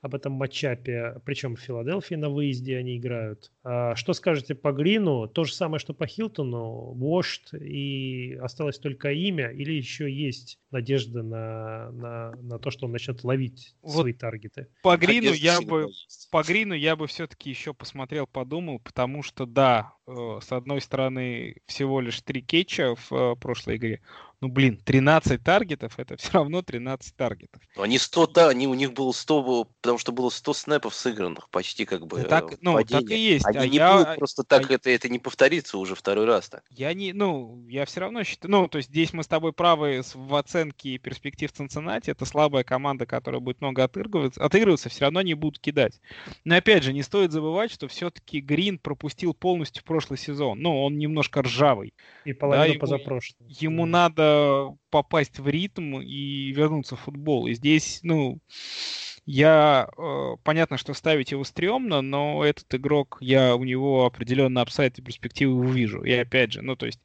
об 0.00 0.14
этом 0.14 0.32
матчапе, 0.32 1.20
причем 1.24 1.56
в 1.56 1.60
Филадельфии 1.60 2.14
на 2.14 2.30
выезде 2.30 2.78
они 2.78 2.96
играют. 2.96 3.52
А, 3.62 3.94
что 3.94 4.14
скажете 4.14 4.54
по 4.54 4.72
Грину? 4.72 5.28
То 5.28 5.44
же 5.44 5.52
самое, 5.54 5.78
что 5.80 5.92
по 5.92 6.06
Хилтону, 6.06 6.96
Washed, 6.98 7.58
и 7.58 8.34
осталось 8.40 8.78
только 8.78 9.12
имя, 9.12 9.50
или 9.50 9.72
еще 9.72 10.10
есть 10.10 10.58
надежда 10.70 11.22
на, 11.22 11.90
на, 11.90 12.30
на 12.36 12.58
то, 12.58 12.70
что 12.70 12.86
он 12.86 12.92
начнет 12.92 13.22
ловить 13.24 13.74
Вот 13.82 14.02
свои 14.02 14.12
таргеты? 14.12 14.68
По 14.82 14.96
Грину 14.96 15.30
Надежда 15.30 15.44
я 15.44 15.60
бы 15.60 15.88
по 16.30 16.42
Грину 16.42 16.74
я 16.74 16.96
бы 16.96 17.06
все-таки 17.06 17.50
еще 17.50 17.74
посмотрел, 17.74 18.26
подумал, 18.26 18.78
потому 18.78 19.09
что 19.22 19.46
да, 19.46 19.94
э, 20.06 20.38
с 20.42 20.52
одной 20.52 20.80
стороны 20.80 21.56
всего 21.66 22.00
лишь 22.00 22.20
три 22.22 22.42
кетча 22.42 22.94
в 22.94 23.12
э, 23.12 23.36
прошлой 23.36 23.76
игре, 23.76 24.00
ну 24.40 24.48
блин, 24.48 24.78
13 24.82 25.42
таргетов, 25.42 25.98
это 25.98 26.16
все 26.16 26.30
равно 26.32 26.62
13 26.62 27.14
таргетов. 27.14 27.60
Но 27.76 27.82
Они 27.82 27.98
100, 27.98 28.26
да, 28.28 28.48
они, 28.48 28.66
у 28.66 28.74
них 28.74 28.92
было 28.94 29.12
100, 29.12 29.42
было- 29.42 29.64
потому 29.82 29.98
что 29.98 30.12
было 30.12 30.30
100 30.30 30.54
снэпов 30.54 30.94
сыгранных, 30.94 31.50
почти 31.50 31.84
как 31.84 32.06
бы 32.06 32.22
Да 32.22 32.24
так, 32.28 32.52
э, 32.54 32.56
ну, 32.62 32.82
так 32.84 33.10
и 33.10 33.18
есть. 33.18 33.44
Они 33.46 33.58
а 33.58 33.66
не 33.66 33.76
я, 33.76 33.92
будут 33.98 34.16
просто 34.16 34.42
так, 34.44 34.70
а- 34.70 34.74
это, 34.74 34.88
это 34.90 35.08
не 35.10 35.18
повторится 35.18 35.76
уже 35.76 35.94
второй 35.94 36.24
раз 36.24 36.48
так. 36.48 36.62
Я 36.70 36.94
не, 36.94 37.12
ну, 37.12 37.62
я 37.68 37.84
все 37.84 38.00
равно 38.00 38.24
считаю, 38.24 38.50
ну, 38.50 38.68
то 38.68 38.78
есть 38.78 38.88
здесь 38.88 39.12
мы 39.12 39.24
с 39.24 39.26
тобой 39.26 39.52
правы 39.52 40.02
с- 40.02 40.14
в 40.14 40.34
оценке 40.34 40.96
перспектив 40.98 41.52
Цинциннати. 41.52 42.10
Это 42.10 42.24
слабая 42.24 42.64
команда, 42.64 43.04
которая 43.04 43.40
будет 43.40 43.60
много 43.60 43.84
отыгрываться, 43.84 44.42
отыгрываться, 44.42 44.88
все 44.88 45.02
равно 45.04 45.20
не 45.20 45.34
будут 45.34 45.58
кидать. 45.60 46.00
Но 46.44 46.56
опять 46.56 46.82
же, 46.82 46.92
не 46.94 47.02
стоит 47.02 47.32
забывать, 47.32 47.70
что 47.70 47.88
все-таки 47.88 48.40
Грин 48.40 48.78
пропустил 48.78 49.34
полностью 49.34 49.84
прошлый 49.84 50.18
сезон. 50.18 50.60
Ну, 50.60 50.82
он 50.82 50.96
немножко 50.98 51.42
ржавый. 51.42 51.92
И 52.24 52.32
половину 52.32 52.74
ему- 52.74 52.80
позапрошлого. 52.80 53.46
Ему 53.48 53.84
Да. 53.84 53.90
надо 53.90 54.29
попасть 54.90 55.38
в 55.38 55.48
ритм 55.48 56.00
и 56.00 56.52
вернуться 56.52 56.96
в 56.96 57.00
футбол. 57.00 57.46
И 57.46 57.54
здесь, 57.54 58.00
ну, 58.02 58.40
я, 59.26 59.88
э, 59.96 60.36
понятно, 60.42 60.76
что 60.76 60.94
ставить 60.94 61.30
его 61.30 61.44
стрёмно, 61.44 62.00
но 62.00 62.44
этот 62.44 62.74
игрок, 62.74 63.18
я 63.20 63.54
у 63.54 63.64
него 63.64 64.06
определенно 64.06 64.60
апсайд 64.62 64.98
и 64.98 65.02
перспективы 65.02 65.54
увижу. 65.54 66.02
И 66.02 66.12
опять 66.12 66.52
же, 66.52 66.62
ну, 66.62 66.76
то 66.76 66.86
есть 66.86 67.00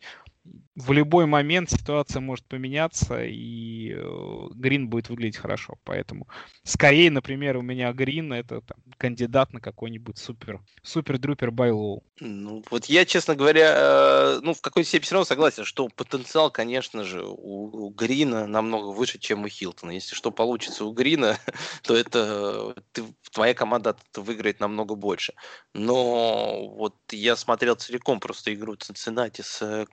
в 0.76 0.92
любой 0.92 1.26
момент 1.26 1.70
ситуация 1.70 2.20
может 2.20 2.46
поменяться, 2.46 3.24
и 3.24 3.94
э, 3.94 4.48
Грин 4.56 4.90
будет 4.90 5.10
выглядеть 5.10 5.38
хорошо. 5.38 5.76
Поэтому 5.86 6.28
скорее, 6.64 7.10
например, 7.10 7.56
у 7.58 7.62
меня 7.62 7.94
Грин 7.94 8.34
это 8.34 8.62
там, 8.62 8.78
кандидат 8.98 9.54
на 9.54 9.62
какой-нибудь 9.62 10.18
супер, 10.18 10.60
супер-друпер 10.84 11.52
байлоу. 11.52 12.04
Ну, 12.20 12.62
вот 12.70 12.86
я, 12.86 13.06
честно 13.06 13.36
говоря, 13.36 13.74
э, 13.76 14.40
ну, 14.42 14.54
в 14.54 14.62
какой-то 14.62 14.88
степени 14.88 15.06
все 15.06 15.16
равно 15.16 15.26
согласен, 15.26 15.64
что 15.64 15.88
потенциал, 15.88 16.52
конечно 16.52 17.06
же, 17.06 17.24
у, 17.24 17.86
у 17.86 17.90
Грина 17.90 18.46
намного 18.46 18.88
выше, 18.88 19.18
чем 19.18 19.46
у 19.46 19.48
Хилтона. 19.48 19.92
Если 19.92 20.14
что 20.14 20.32
получится 20.32 20.84
у 20.84 20.92
Грина, 20.92 21.38
то 21.84 21.96
это 21.96 22.76
ты, 22.92 23.06
твоя 23.32 23.54
команда 23.54 23.96
выиграет 24.14 24.60
намного 24.60 24.96
больше. 24.96 25.34
Но 25.74 26.70
вот 26.70 26.96
я 27.12 27.38
смотрел 27.38 27.76
целиком 27.76 28.20
просто 28.20 28.54
игру 28.54 28.76
Цинциннати 28.76 29.42
с 29.42 29.62
э, 29.62 29.86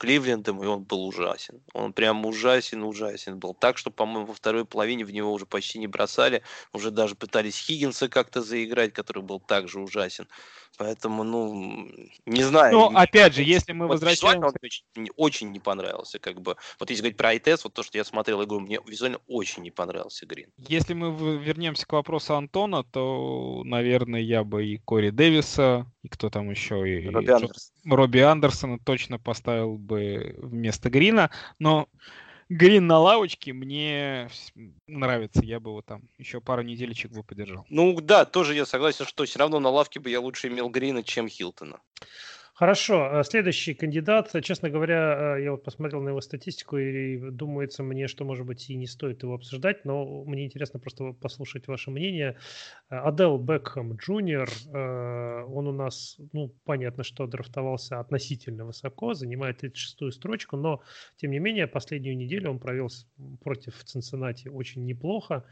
Кливлендом, 0.42 0.62
и 0.62 0.66
он 0.66 0.82
был 0.82 1.06
ужасен. 1.06 1.60
Он 1.72 1.92
прям 1.92 2.26
ужасен, 2.26 2.82
ужасен 2.82 3.38
был. 3.38 3.54
Так, 3.54 3.78
что, 3.78 3.90
по-моему, 3.90 4.26
во 4.26 4.34
второй 4.34 4.64
половине 4.64 5.04
в 5.04 5.12
него 5.12 5.32
уже 5.32 5.46
почти 5.46 5.78
не 5.78 5.86
бросали. 5.86 6.42
Уже 6.72 6.90
даже 6.90 7.14
пытались 7.14 7.58
Хиггинса 7.58 8.08
как-то 8.08 8.42
заиграть, 8.42 8.92
который 8.92 9.22
был 9.22 9.40
также 9.40 9.80
ужасен. 9.80 10.26
Поэтому, 10.78 11.22
ну, 11.22 11.86
не 12.24 12.42
знаю. 12.42 12.72
Ну, 12.72 12.86
опять 12.96 13.34
же, 13.34 13.42
если 13.42 13.72
мы 13.72 13.86
вот 13.86 13.94
возвращаемся... 13.94 14.46
Он 14.46 14.54
очень, 14.62 15.10
очень 15.16 15.52
не 15.52 15.60
понравился, 15.60 16.18
как 16.18 16.40
бы. 16.40 16.56
Вот 16.78 16.90
если 16.90 17.02
говорить 17.02 17.18
про 17.18 17.34
ITS, 17.34 17.60
вот 17.64 17.74
то, 17.74 17.82
что 17.82 17.98
я 17.98 18.04
смотрел 18.04 18.42
игру, 18.42 18.60
мне 18.60 18.80
визуально 18.86 19.18
очень 19.28 19.62
не 19.62 19.70
понравился 19.70 20.24
Грин. 20.24 20.50
Если 20.56 20.94
мы 20.94 21.38
вернемся 21.38 21.86
к 21.86 21.92
вопросу 21.92 22.34
Антона, 22.34 22.84
то, 22.84 23.62
наверное, 23.64 24.20
я 24.20 24.44
бы 24.44 24.64
и 24.64 24.78
Кори 24.78 25.10
Дэвиса, 25.10 25.86
и 26.02 26.08
кто 26.08 26.30
там 26.30 26.50
еще, 26.50 26.88
и 26.88 27.08
Робби, 27.08 27.26
и 27.26 27.30
Андерсон. 27.30 27.74
Робби 27.84 28.18
Андерсона 28.20 28.78
точно 28.78 29.18
поставил 29.18 29.76
бы 29.76 30.31
вместо 30.38 30.90
Грина, 30.90 31.30
но 31.58 31.88
Грин 32.48 32.86
на 32.86 32.98
лавочке 32.98 33.52
мне 33.52 34.28
нравится. 34.86 35.42
Я 35.42 35.58
бы 35.58 35.70
его 35.70 35.82
там 35.82 36.02
еще 36.18 36.40
пару 36.40 36.62
неделечек 36.62 37.10
бы 37.10 37.22
подержал. 37.22 37.64
Ну 37.70 37.98
да, 38.00 38.24
тоже 38.24 38.54
я 38.54 38.66
согласен, 38.66 39.06
что 39.06 39.24
все 39.24 39.38
равно 39.38 39.58
на 39.58 39.70
лавке 39.70 40.00
бы 40.00 40.10
я 40.10 40.20
лучше 40.20 40.48
имел 40.48 40.68
Грина, 40.68 41.02
чем 41.02 41.28
Хилтона. 41.28 41.80
Хорошо, 42.54 43.20
э, 43.20 43.24
следующий 43.24 43.72
кандидат. 43.72 44.30
Честно 44.42 44.68
говоря, 44.68 45.36
э, 45.38 45.44
я 45.44 45.52
вот 45.52 45.64
посмотрел 45.64 46.02
на 46.02 46.10
его 46.10 46.20
статистику 46.20 46.76
и 46.76 47.30
думается 47.30 47.82
мне, 47.82 48.08
что, 48.08 48.26
может 48.26 48.44
быть, 48.44 48.68
и 48.68 48.76
не 48.76 48.86
стоит 48.86 49.22
его 49.22 49.34
обсуждать, 49.34 49.86
но 49.86 50.22
мне 50.24 50.44
интересно 50.44 50.78
просто 50.78 51.12
послушать 51.12 51.66
ваше 51.66 51.90
мнение. 51.90 52.36
Э, 52.90 52.96
Адел 52.96 53.38
Бекхэм 53.38 53.96
Джуниор, 53.96 54.50
он 55.48 55.66
у 55.66 55.72
нас, 55.72 56.18
ну, 56.32 56.54
понятно, 56.64 57.04
что 57.04 57.26
драфтовался 57.26 58.00
относительно 58.00 58.66
высоко, 58.66 59.14
занимает 59.14 59.62
36-ю 59.62 60.12
строчку, 60.12 60.56
но, 60.58 60.82
тем 61.16 61.30
не 61.30 61.38
менее, 61.38 61.66
последнюю 61.66 62.16
неделю 62.18 62.50
он 62.50 62.58
провел 62.58 62.88
против 63.42 63.82
Цинциннати 63.84 64.48
очень 64.48 64.84
неплохо. 64.84 65.44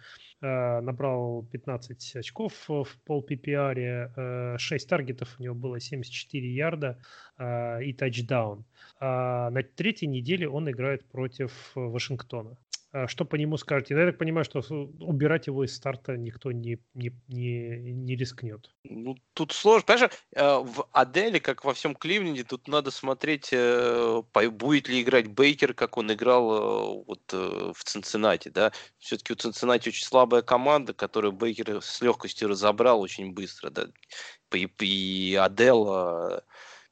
Э, 0.42 0.80
набрал 0.80 1.44
15 1.52 2.16
очков 2.16 2.54
в 2.68 2.96
пол 3.04 3.26
PPR, 3.28 4.56
6 4.58 4.88
таргетов 4.88 5.36
у 5.38 5.42
него 5.42 5.54
было 5.54 5.78
74 5.78 6.54
ярда 6.54 6.98
э, 7.38 7.84
и 7.84 7.92
тачдаун. 7.92 8.64
А 9.00 9.50
на 9.50 9.62
третьей 9.62 10.08
неделе 10.08 10.48
он 10.48 10.70
играет 10.70 11.04
против 11.04 11.72
Вашингтона. 11.74 12.56
А 12.92 13.06
что 13.06 13.24
по 13.24 13.36
нему 13.36 13.56
скажете? 13.56 13.94
Я 13.94 14.06
так 14.06 14.18
понимаю, 14.18 14.44
что 14.44 14.60
убирать 14.98 15.46
его 15.46 15.64
из 15.64 15.76
старта 15.76 16.16
никто 16.16 16.50
не, 16.50 16.78
не, 16.94 17.12
не, 17.28 17.92
не 17.92 18.16
рискнет. 18.16 18.68
Ну, 18.82 19.16
тут 19.34 19.52
сложно. 19.52 19.86
Понимаешь, 19.86 20.10
э, 20.34 20.58
в 20.58 20.88
Аделе, 20.90 21.38
как 21.38 21.64
во 21.64 21.72
всем 21.72 21.94
Кливленде, 21.94 22.42
тут 22.42 22.66
надо 22.66 22.90
смотреть, 22.90 23.50
э, 23.52 24.22
будет 24.50 24.88
ли 24.88 25.02
играть 25.02 25.28
Бейкер, 25.28 25.72
как 25.72 25.98
он 25.98 26.12
играл 26.12 26.50
э, 26.50 27.04
вот 27.06 27.32
в 27.32 27.84
Цинциннати, 27.84 28.48
да. 28.48 28.72
Все-таки 28.98 29.34
у 29.34 29.36
Цинциннати 29.36 29.90
очень 29.90 30.04
слабая 30.04 30.42
команда, 30.42 30.92
которую 30.92 31.30
Бейкер 31.32 31.80
с 31.80 32.00
легкостью 32.00 32.48
разобрал 32.48 33.00
очень 33.00 33.32
быстро, 33.32 33.70
да. 33.70 33.86
И, 34.52 34.68
и 34.80 35.34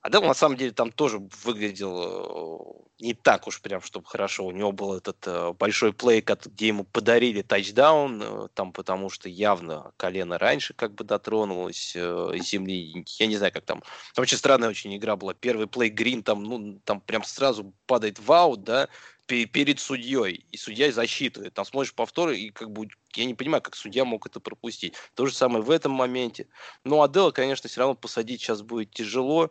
Адел 0.09 0.23
на 0.23 0.33
самом 0.33 0.57
деле 0.57 0.73
там 0.73 0.91
тоже 0.91 1.21
выглядел 1.45 2.83
э, 2.99 3.05
не 3.05 3.13
так 3.13 3.47
уж 3.47 3.61
прям, 3.61 3.83
чтобы 3.83 4.07
хорошо. 4.07 4.47
У 4.47 4.53
него 4.53 4.73
был 4.73 4.95
этот 4.95 5.19
э, 5.27 5.53
большой 5.53 5.93
плей, 5.93 6.23
где 6.23 6.69
ему 6.69 6.85
подарили 6.85 7.43
тачдаун, 7.43 8.23
э, 8.23 8.49
там 8.55 8.73
потому 8.73 9.11
что 9.11 9.29
явно 9.29 9.93
колено 9.99 10.39
раньше 10.39 10.73
как 10.73 10.95
бы 10.95 11.05
дотронулось 11.05 11.93
земли. 11.93 13.05
Я 13.19 13.27
не 13.27 13.37
знаю, 13.37 13.53
как 13.53 13.67
там. 13.67 13.83
Там 14.15 14.23
очень 14.23 14.39
странная 14.39 14.71
очень 14.71 14.97
игра 14.97 15.15
была. 15.17 15.35
Первый 15.35 15.67
плей 15.67 15.91
Грин 15.91 16.23
там, 16.23 16.43
ну, 16.43 16.81
там 16.85 17.03
прям 17.03 17.23
сразу 17.23 17.75
падает 17.87 18.19
в 18.19 18.33
аут, 18.33 18.65
да, 18.65 18.89
перед 19.27 19.79
судьей, 19.79 20.47
и 20.51 20.57
судья 20.57 20.91
засчитывает. 20.91 21.53
Там 21.53 21.67
смотришь 21.67 21.93
повторы, 21.93 22.39
и 22.39 22.51
как 22.51 22.71
бы 22.71 22.89
я 23.15 23.27
не 23.27 23.35
понимаю, 23.35 23.61
как 23.61 23.77
судья 23.77 24.07
мог 24.07 24.27
это 24.27 24.41
пропустить. 24.41 24.95
То 25.15 25.27
же 25.27 25.35
самое 25.35 25.63
в 25.63 25.71
этом 25.71 25.93
моменте. 25.93 26.47
Ну, 26.83 27.03
Адела, 27.03 27.31
конечно, 27.31 27.69
все 27.69 27.81
равно 27.81 27.95
посадить 27.95 28.41
сейчас 28.41 28.63
будет 28.63 28.91
тяжело 28.91 29.51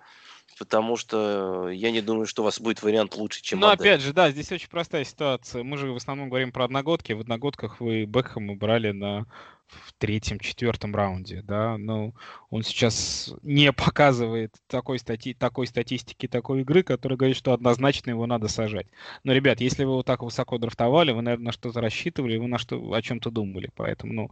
потому 0.59 0.97
что 0.97 1.69
я 1.69 1.91
не 1.91 2.01
думаю, 2.01 2.25
что 2.25 2.41
у 2.41 2.45
вас 2.45 2.59
будет 2.59 2.81
вариант 2.81 3.15
лучше, 3.15 3.41
чем 3.41 3.59
Ну, 3.59 3.67
опять 3.67 4.01
же, 4.01 4.13
да, 4.13 4.31
здесь 4.31 4.51
очень 4.51 4.69
простая 4.69 5.03
ситуация. 5.03 5.63
Мы 5.63 5.77
же 5.77 5.91
в 5.91 5.95
основном 5.95 6.29
говорим 6.29 6.51
про 6.51 6.65
одногодки. 6.65 7.13
В 7.13 7.21
одногодках 7.21 7.79
вы 7.79 8.05
Бекхэма 8.05 8.55
брали 8.55 8.91
на 8.91 9.25
в 9.69 9.93
третьем, 9.93 10.39
четвертом 10.39 10.95
раунде, 10.95 11.41
да, 11.41 11.77
но 11.77 12.13
он 12.49 12.63
сейчас 12.63 13.33
не 13.41 13.71
показывает 13.73 14.55
такой, 14.67 14.99
стати 14.99 15.33
такой 15.33 15.67
статистики, 15.67 16.27
такой 16.27 16.61
игры, 16.61 16.83
которая 16.83 17.17
говорит, 17.17 17.37
что 17.37 17.53
однозначно 17.53 18.11
его 18.11 18.25
надо 18.25 18.47
сажать. 18.47 18.87
Но, 19.23 19.33
ребят, 19.33 19.59
если 19.59 19.83
вы 19.83 19.93
его 19.93 20.03
так 20.03 20.23
высоко 20.23 20.57
драфтовали, 20.57 21.11
вы, 21.11 21.21
наверное, 21.21 21.47
на 21.47 21.51
что-то 21.51 21.81
рассчитывали, 21.81 22.37
вы 22.37 22.47
на 22.47 22.57
что, 22.57 22.93
о 22.93 23.01
чем-то 23.01 23.29
думали, 23.29 23.69
поэтому, 23.75 24.31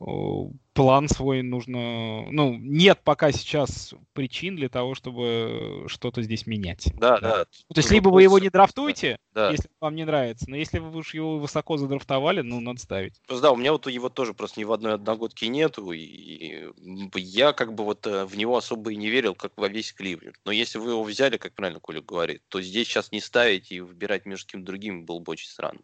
ну, 0.00 0.52
план 0.74 1.08
свой 1.08 1.42
нужно... 1.42 2.30
Ну, 2.30 2.56
нет 2.56 3.00
пока 3.02 3.32
сейчас 3.32 3.94
причин 4.12 4.56
для 4.56 4.68
того, 4.68 4.94
чтобы 4.94 5.84
что-то 5.86 6.22
здесь 6.22 6.46
менять. 6.46 6.92
Да, 6.94 7.18
да. 7.20 7.36
да. 7.36 7.44
То 7.44 7.78
есть, 7.78 7.90
либо 7.90 8.10
вы 8.10 8.22
его 8.22 8.38
не 8.38 8.50
драфтуете, 8.50 9.18
да. 9.32 9.50
если 9.50 9.70
вам 9.80 9.94
не 9.94 10.04
нравится, 10.04 10.50
но 10.50 10.56
если 10.56 10.78
вы 10.80 10.98
уж 10.98 11.14
его 11.14 11.38
высоко 11.38 11.76
задрафтовали, 11.76 12.42
ну, 12.42 12.60
надо 12.60 12.80
ставить. 12.80 13.20
Просто, 13.26 13.44
да, 13.44 13.52
у 13.52 13.56
меня 13.56 13.72
вот 13.72 13.86
его 13.86 14.08
тоже 14.08 14.34
просто 14.34 14.60
в 14.66 14.73
одной 14.74 14.94
одногодке 14.94 15.48
нету, 15.48 15.92
и 15.92 16.70
я 17.14 17.52
как 17.52 17.74
бы 17.74 17.84
вот 17.84 18.06
э, 18.06 18.24
в 18.24 18.36
него 18.36 18.56
особо 18.56 18.92
и 18.92 18.96
не 18.96 19.08
верил, 19.08 19.34
как 19.34 19.52
во 19.56 19.68
весь 19.68 19.92
Кливленд. 19.92 20.36
Но 20.44 20.52
если 20.52 20.78
вы 20.78 20.90
его 20.90 21.02
взяли, 21.02 21.36
как 21.36 21.54
правильно 21.54 21.80
Коля 21.80 22.00
говорит, 22.00 22.42
то 22.48 22.60
здесь 22.60 22.88
сейчас 22.88 23.12
не 23.12 23.20
ставить 23.20 23.72
и 23.72 23.80
выбирать 23.80 24.26
между 24.26 24.46
кем-то 24.48 24.66
другим 24.66 25.04
было 25.04 25.20
бы 25.20 25.32
очень 25.32 25.48
странно. 25.48 25.80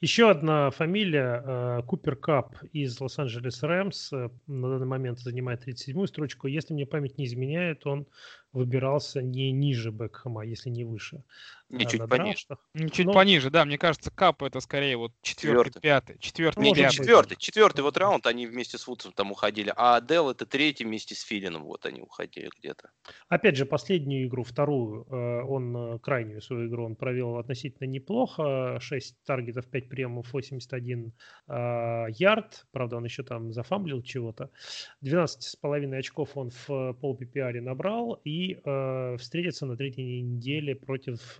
Еще 0.00 0.30
одна 0.30 0.70
фамилия, 0.70 1.42
э, 1.44 1.82
Купер 1.86 2.16
Кап 2.16 2.56
из 2.72 3.00
Лос-Анджелес 3.00 3.62
Рэмс, 3.62 4.12
э, 4.12 4.30
на 4.46 4.70
данный 4.70 4.86
момент 4.86 5.20
занимает 5.20 5.66
37-ю 5.66 6.06
строчку. 6.06 6.46
Если 6.46 6.74
мне 6.74 6.86
память 6.86 7.18
не 7.18 7.26
изменяет, 7.26 7.86
он 7.86 8.06
выбирался 8.52 9.22
не 9.22 9.52
ниже 9.52 9.90
Бекхэма, 9.90 10.44
если 10.44 10.70
не 10.70 10.84
выше. 10.84 11.22
Не, 11.70 11.86
чуть 11.86 12.04
пониже. 12.08 12.46
Чуть 12.92 13.06
Но... 13.06 13.12
пониже, 13.12 13.48
да. 13.48 13.64
Мне 13.64 13.78
кажется, 13.78 14.10
Кап 14.10 14.42
это 14.42 14.58
скорее 14.60 14.96
вот 14.96 15.12
четвертый, 15.22 15.80
пятый. 15.80 16.18
Четвертый, 16.18 16.58
ну, 16.58 16.74
четвертый, 16.74 17.36
четвертый 17.36 17.82
вот 17.82 17.96
раунд 17.96 18.26
они 18.26 18.46
вместе 18.46 18.76
с 18.76 18.88
Вудсом 18.88 19.12
там 19.12 19.30
уходили, 19.30 19.72
а 19.76 19.96
Адел 19.96 20.30
это 20.30 20.46
третий 20.46 20.84
вместе 20.84 21.14
с 21.14 21.22
Филином 21.22 21.62
вот 21.62 21.86
они 21.86 22.00
уходили 22.00 22.50
где-то. 22.58 22.90
Опять 23.28 23.56
же, 23.56 23.66
последнюю 23.66 24.26
игру, 24.26 24.42
вторую, 24.42 25.06
э, 25.08 25.42
он, 25.44 25.76
э, 25.76 25.98
крайнюю 26.00 26.42
свою 26.42 26.68
игру 26.68 26.86
он 26.86 26.96
провел 26.96 27.36
относительно 27.38 27.86
неплохо. 27.86 28.78
6 28.80 29.22
таргетов, 29.24 29.66
5 29.66 29.88
приемов, 29.88 30.32
81 30.32 31.12
э, 31.46 32.06
ярд. 32.18 32.66
Правда, 32.72 32.96
он 32.96 33.04
еще 33.04 33.22
там 33.22 33.52
зафамблил 33.52 34.02
чего-то. 34.02 34.50
12,5 35.04 35.96
очков 35.96 36.36
он 36.36 36.50
в 36.50 36.94
пол 36.94 37.16
PPR 37.16 37.60
набрал 37.60 38.20
и 38.24 38.39
встретится 39.18 39.66
на 39.66 39.76
третьей 39.76 40.22
неделе 40.22 40.74
против 40.74 41.38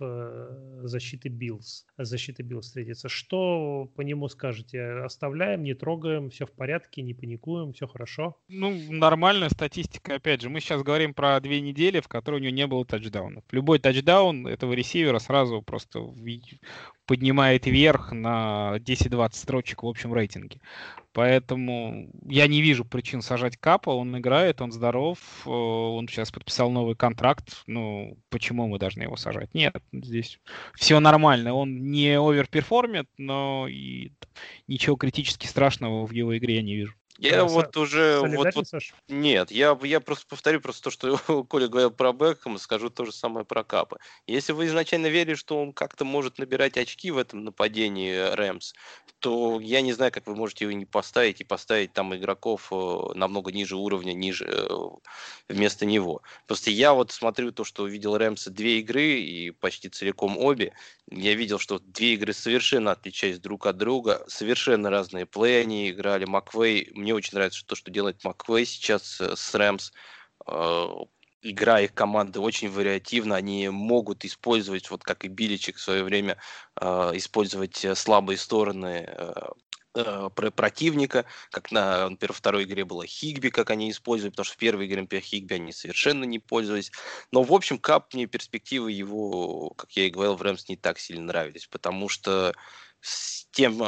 защиты 0.83 1.29
Биллс. 1.29 1.85
Защиты 1.97 2.43
Биллс 2.43 2.67
встретится. 2.67 3.09
Что 3.09 3.91
по 3.95 4.01
нему 4.01 4.27
скажете? 4.27 4.81
Оставляем, 5.03 5.63
не 5.63 5.73
трогаем, 5.73 6.29
все 6.29 6.45
в 6.45 6.51
порядке, 6.51 7.01
не 7.01 7.13
паникуем, 7.13 7.73
все 7.73 7.87
хорошо? 7.87 8.37
Ну, 8.47 8.73
нормальная 8.89 9.49
статистика, 9.49 10.15
опять 10.15 10.41
же. 10.41 10.49
Мы 10.49 10.59
сейчас 10.59 10.83
говорим 10.83 11.13
про 11.13 11.39
две 11.39 11.61
недели, 11.61 11.99
в 11.99 12.07
которой 12.07 12.35
у 12.35 12.43
него 12.43 12.53
не 12.53 12.67
было 12.67 12.85
тачдаунов. 12.85 13.43
Любой 13.51 13.79
тачдаун 13.79 14.47
этого 14.47 14.73
ресивера 14.73 15.19
сразу 15.19 15.61
просто 15.61 15.99
поднимает 17.11 17.65
вверх 17.65 18.13
на 18.13 18.77
10-20 18.77 19.35
строчек 19.35 19.83
в 19.83 19.87
общем 19.87 20.13
рейтинге. 20.13 20.61
Поэтому 21.11 22.09
я 22.25 22.47
не 22.47 22.61
вижу 22.61 22.85
причин 22.85 23.21
сажать 23.21 23.57
Капа. 23.57 23.89
Он 23.89 24.17
играет, 24.17 24.61
он 24.61 24.71
здоров, 24.71 25.17
э, 25.45 25.49
он 25.49 26.07
сейчас 26.07 26.31
подписал 26.31 26.71
новый 26.71 26.95
контракт. 26.95 27.63
Ну, 27.67 28.17
почему 28.29 28.65
мы 28.69 28.79
должны 28.79 29.01
его 29.03 29.17
сажать? 29.17 29.53
Нет, 29.53 29.75
здесь 29.91 30.39
все 30.73 31.01
нормально. 31.01 31.53
Он 31.53 31.91
не 31.91 32.17
оверперформит, 32.17 33.09
но 33.17 33.67
и 33.67 34.13
ничего 34.69 34.95
критически 34.95 35.47
страшного 35.47 36.05
в 36.05 36.11
его 36.11 36.37
игре 36.37 36.55
я 36.55 36.61
не 36.61 36.77
вижу. 36.77 36.93
Я 37.17 37.45
вот 37.45 37.75
уже... 37.77 38.19
Вот, 38.21 38.55
вот, 38.55 38.65
нет, 39.07 39.51
я, 39.51 39.77
я 39.83 39.99
просто 39.99 40.25
повторю 40.27 40.61
просто 40.61 40.83
то, 40.83 40.89
что 40.91 41.17
Коля 41.49 41.67
говорил 41.67 41.91
про 41.91 42.13
Бекхэма, 42.13 42.57
скажу 42.57 42.89
то 42.89 43.05
же 43.05 43.11
самое 43.11 43.45
про 43.45 43.63
Капа. 43.63 43.99
Если 44.27 44.53
вы 44.53 44.67
изначально 44.67 45.07
верили, 45.07 45.35
что 45.35 45.61
он 45.61 45.73
как-то 45.73 46.05
может 46.05 46.39
набирать 46.39 46.77
очки 46.77 47.11
в 47.11 47.17
этом 47.17 47.43
нападении 47.43 48.33
Рэмс, 48.33 48.73
то 49.19 49.59
я 49.61 49.81
не 49.81 49.93
знаю, 49.93 50.11
как 50.11 50.25
вы 50.25 50.35
можете 50.35 50.65
его 50.65 50.71
не 50.71 50.85
поставить 50.85 51.41
и 51.41 51.43
поставить 51.43 51.93
там 51.93 52.15
игроков 52.15 52.69
э, 52.71 52.99
намного 53.13 53.51
ниже 53.51 53.75
уровня, 53.75 54.13
ниже 54.13 54.45
э, 54.47 54.67
вместо 55.47 55.85
него. 55.85 56.23
Просто 56.47 56.71
я 56.71 56.93
вот 56.93 57.11
смотрю 57.11 57.51
то, 57.51 57.63
что 57.63 57.83
увидел 57.83 58.17
Рэмса 58.17 58.49
две 58.49 58.79
игры 58.79 59.19
и 59.19 59.51
почти 59.51 59.89
целиком 59.89 60.37
обе. 60.39 60.73
Я 61.11 61.35
видел, 61.35 61.59
что 61.59 61.77
две 61.77 62.15
игры 62.15 62.33
совершенно 62.33 62.91
отличались 62.91 63.39
друг 63.39 63.67
от 63.67 63.77
друга, 63.77 64.25
совершенно 64.27 64.89
разные 64.89 65.27
плей 65.27 65.61
они 65.61 65.91
играли. 65.91 66.25
Маквей 66.25 66.89
мне 66.95 67.10
мне 67.11 67.17
очень 67.17 67.35
нравится 67.35 67.65
то, 67.65 67.75
что 67.75 67.91
делает 67.91 68.23
Маквей 68.23 68.65
сейчас 68.65 69.19
э, 69.19 69.35
с 69.35 69.53
Рэмс. 69.53 69.91
Э, 70.47 70.87
игра 71.41 71.81
их 71.81 71.93
команды 71.93 72.39
очень 72.39 72.71
вариативна, 72.71 73.35
они 73.35 73.67
могут 73.69 74.23
использовать, 74.23 74.89
вот 74.89 75.03
как 75.03 75.25
и 75.25 75.27
Биличек 75.27 75.75
в 75.75 75.81
свое 75.81 76.03
время, 76.03 76.37
э, 76.79 77.11
использовать 77.15 77.85
слабые 77.95 78.37
стороны 78.37 79.09
противника, 80.55 81.25
как 81.49 81.69
на, 81.73 82.07
например, 82.07 82.31
второй 82.31 82.63
игре 82.63 82.85
было 82.85 83.05
Хигби, 83.05 83.49
как 83.49 83.71
они 83.71 83.91
используют, 83.91 84.35
потому 84.35 84.45
что 84.45 84.53
в 84.53 84.57
первой 84.57 84.87
игре, 84.87 85.01
например, 85.01 85.21
Хигби 85.21 85.55
они 85.55 85.73
совершенно 85.73 86.23
не 86.23 86.39
пользовались. 86.39 86.93
Но, 87.33 87.43
в 87.43 87.51
общем, 87.51 87.77
Кап 87.77 88.13
мне 88.13 88.25
перспективы 88.25 88.93
его, 88.93 89.71
как 89.71 89.91
я 89.97 90.05
и 90.05 90.09
говорил, 90.09 90.37
в 90.37 90.41
Рэмс 90.41 90.69
не 90.69 90.77
так 90.77 90.97
сильно 90.97 91.25
нравились, 91.25 91.67
потому 91.67 92.07
что 92.07 92.53
с 93.01 93.47
тем 93.51 93.83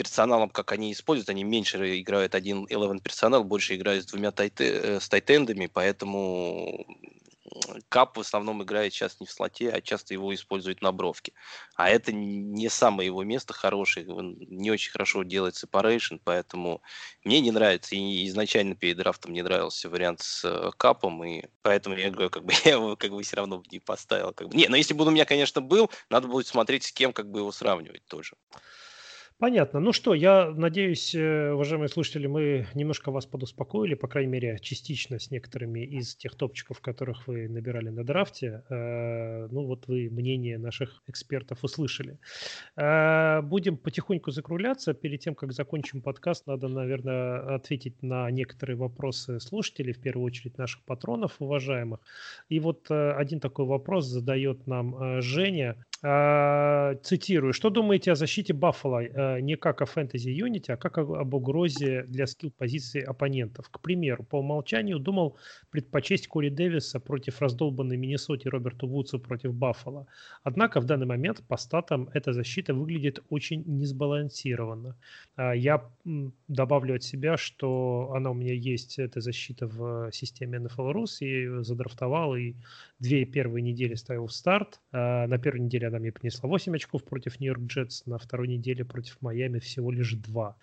персоналом, 0.00 0.48
как 0.48 0.72
они 0.72 0.92
используют, 0.92 1.28
они 1.28 1.44
меньше 1.44 2.00
играют 2.00 2.34
один 2.34 2.66
11 2.70 3.02
персонал, 3.02 3.44
больше 3.44 3.76
играют 3.76 4.04
с 4.04 4.06
двумя 4.06 4.30
тайты, 4.30 4.64
э, 4.64 5.00
с 5.00 5.10
тайтендами, 5.10 5.66
поэтому 5.66 6.86
Кап 7.90 8.16
в 8.16 8.20
основном 8.20 8.62
играет 8.62 8.94
сейчас 8.94 9.20
не 9.20 9.26
в 9.26 9.30
слоте, 9.30 9.70
а 9.70 9.82
часто 9.82 10.14
его 10.14 10.32
используют 10.34 10.80
на 10.80 10.90
бровке. 10.92 11.32
А 11.74 11.90
это 11.90 12.12
не 12.12 12.70
самое 12.70 13.08
его 13.08 13.22
место 13.24 13.52
хорошее, 13.52 14.08
он 14.08 14.36
не 14.38 14.70
очень 14.70 14.92
хорошо 14.92 15.22
делает 15.22 15.54
separation, 15.54 16.18
поэтому 16.24 16.80
мне 17.24 17.40
не 17.40 17.50
нравится. 17.50 17.94
И 17.94 18.26
изначально 18.28 18.74
перед 18.74 18.96
драфтом 18.96 19.34
не 19.34 19.42
нравился 19.42 19.90
вариант 19.90 20.20
с 20.20 20.44
э, 20.44 20.70
Капом, 20.78 21.22
и 21.24 21.44
поэтому 21.60 21.96
я 21.96 22.10
говорю, 22.10 22.30
как 22.30 22.44
бы 22.44 22.52
я 22.64 22.72
его 22.72 22.96
как 22.96 23.10
бы 23.10 23.22
все 23.22 23.36
равно 23.36 23.62
не 23.70 23.80
поставил. 23.80 24.32
Как 24.32 24.48
бы. 24.48 24.56
Не, 24.56 24.68
но 24.68 24.76
если 24.76 24.94
бы 24.94 25.02
он 25.02 25.08
у 25.08 25.12
меня, 25.12 25.26
конечно, 25.26 25.60
был, 25.60 25.90
надо 26.08 26.28
будет 26.28 26.46
смотреть, 26.46 26.84
с 26.84 26.92
кем 26.92 27.12
как 27.12 27.30
бы 27.30 27.40
его 27.40 27.52
сравнивать 27.52 28.06
тоже. 28.06 28.36
Понятно. 29.40 29.80
Ну 29.80 29.94
что, 29.94 30.12
я 30.12 30.50
надеюсь, 30.50 31.14
э, 31.14 31.52
уважаемые 31.52 31.88
слушатели, 31.88 32.26
мы 32.26 32.66
немножко 32.74 33.10
вас 33.10 33.24
подуспокоили, 33.24 33.94
по 33.94 34.06
крайней 34.06 34.30
мере, 34.30 34.58
частично 34.60 35.18
с 35.18 35.30
некоторыми 35.30 35.80
из 35.80 36.14
тех 36.14 36.34
топчиков, 36.34 36.82
которых 36.82 37.26
вы 37.26 37.48
набирали 37.48 37.88
на 37.88 38.04
драфте. 38.04 38.64
Э, 38.68 39.48
ну 39.50 39.64
вот 39.64 39.88
вы 39.88 40.10
мнение 40.10 40.58
наших 40.58 41.02
экспертов 41.06 41.64
услышали. 41.64 42.18
Э, 42.76 43.40
будем 43.40 43.78
потихоньку 43.78 44.30
закругляться. 44.30 44.92
Перед 44.92 45.20
тем, 45.20 45.34
как 45.34 45.54
закончим 45.54 46.02
подкаст, 46.02 46.46
надо, 46.46 46.68
наверное, 46.68 47.54
ответить 47.54 48.02
на 48.02 48.30
некоторые 48.30 48.76
вопросы 48.76 49.40
слушателей, 49.40 49.94
в 49.94 50.02
первую 50.02 50.26
очередь 50.26 50.58
наших 50.58 50.82
патронов 50.82 51.36
уважаемых. 51.38 52.00
И 52.50 52.60
вот 52.60 52.90
один 52.90 53.40
такой 53.40 53.64
вопрос 53.64 54.04
задает 54.04 54.66
нам 54.66 55.22
Женя. 55.22 55.76
А, 56.02 56.94
цитирую. 57.02 57.52
Что 57.52 57.68
думаете 57.68 58.12
о 58.12 58.14
защите 58.14 58.54
Баффала 58.54 59.02
э, 59.02 59.40
не 59.40 59.56
как 59.56 59.82
о 59.82 59.84
фэнтези 59.84 60.30
Unity, 60.30 60.72
а 60.72 60.76
как 60.78 60.96
об 60.96 61.34
угрозе 61.34 62.04
для 62.04 62.26
скилл-позиции 62.26 63.02
оппонентов? 63.02 63.68
К 63.68 63.80
примеру, 63.80 64.24
по 64.24 64.38
умолчанию 64.38 64.98
думал 64.98 65.36
предпочесть 65.70 66.26
Кори 66.26 66.48
Дэвиса 66.48 67.00
против 67.00 67.42
раздолбанной 67.42 67.98
Миннесоте 67.98 68.48
Роберту 68.48 68.86
Вудсу 68.86 69.18
против 69.18 69.52
Баффала. 69.52 70.06
Однако 70.42 70.80
в 70.80 70.86
данный 70.86 71.04
момент 71.04 71.42
по 71.46 71.58
статам 71.58 72.08
эта 72.14 72.32
защита 72.32 72.72
выглядит 72.72 73.22
очень 73.28 73.62
несбалансированно. 73.66 74.96
А, 75.36 75.54
я 75.54 75.84
добавлю 76.48 76.94
от 76.94 77.02
себя, 77.02 77.36
что 77.36 78.12
она 78.14 78.30
у 78.30 78.34
меня 78.34 78.54
есть, 78.54 78.98
эта 78.98 79.20
защита 79.20 79.66
в 79.66 80.10
системе 80.12 80.60
NFL 80.60 80.94
Rus, 80.94 81.16
ее 81.20 81.62
задрафтовал, 81.62 82.36
и 82.36 82.54
две 83.00 83.26
первые 83.26 83.62
недели 83.62 83.96
ставил 83.96 84.28
в 84.28 84.32
старт. 84.32 84.80
А, 84.92 85.26
на 85.26 85.36
первой 85.36 85.60
неделе 85.60 85.89
она 85.90 85.98
мне 85.98 86.12
принесла 86.12 86.48
8 86.48 86.74
очков 86.76 87.04
против 87.04 87.38
Нью-Йорк 87.40 87.60
Джетс, 87.62 88.06
на 88.06 88.18
второй 88.18 88.48
неделе 88.48 88.84
против 88.84 89.20
Майами 89.20 89.58
всего 89.58 89.90
лишь 89.90 90.14
2. 90.14 90.56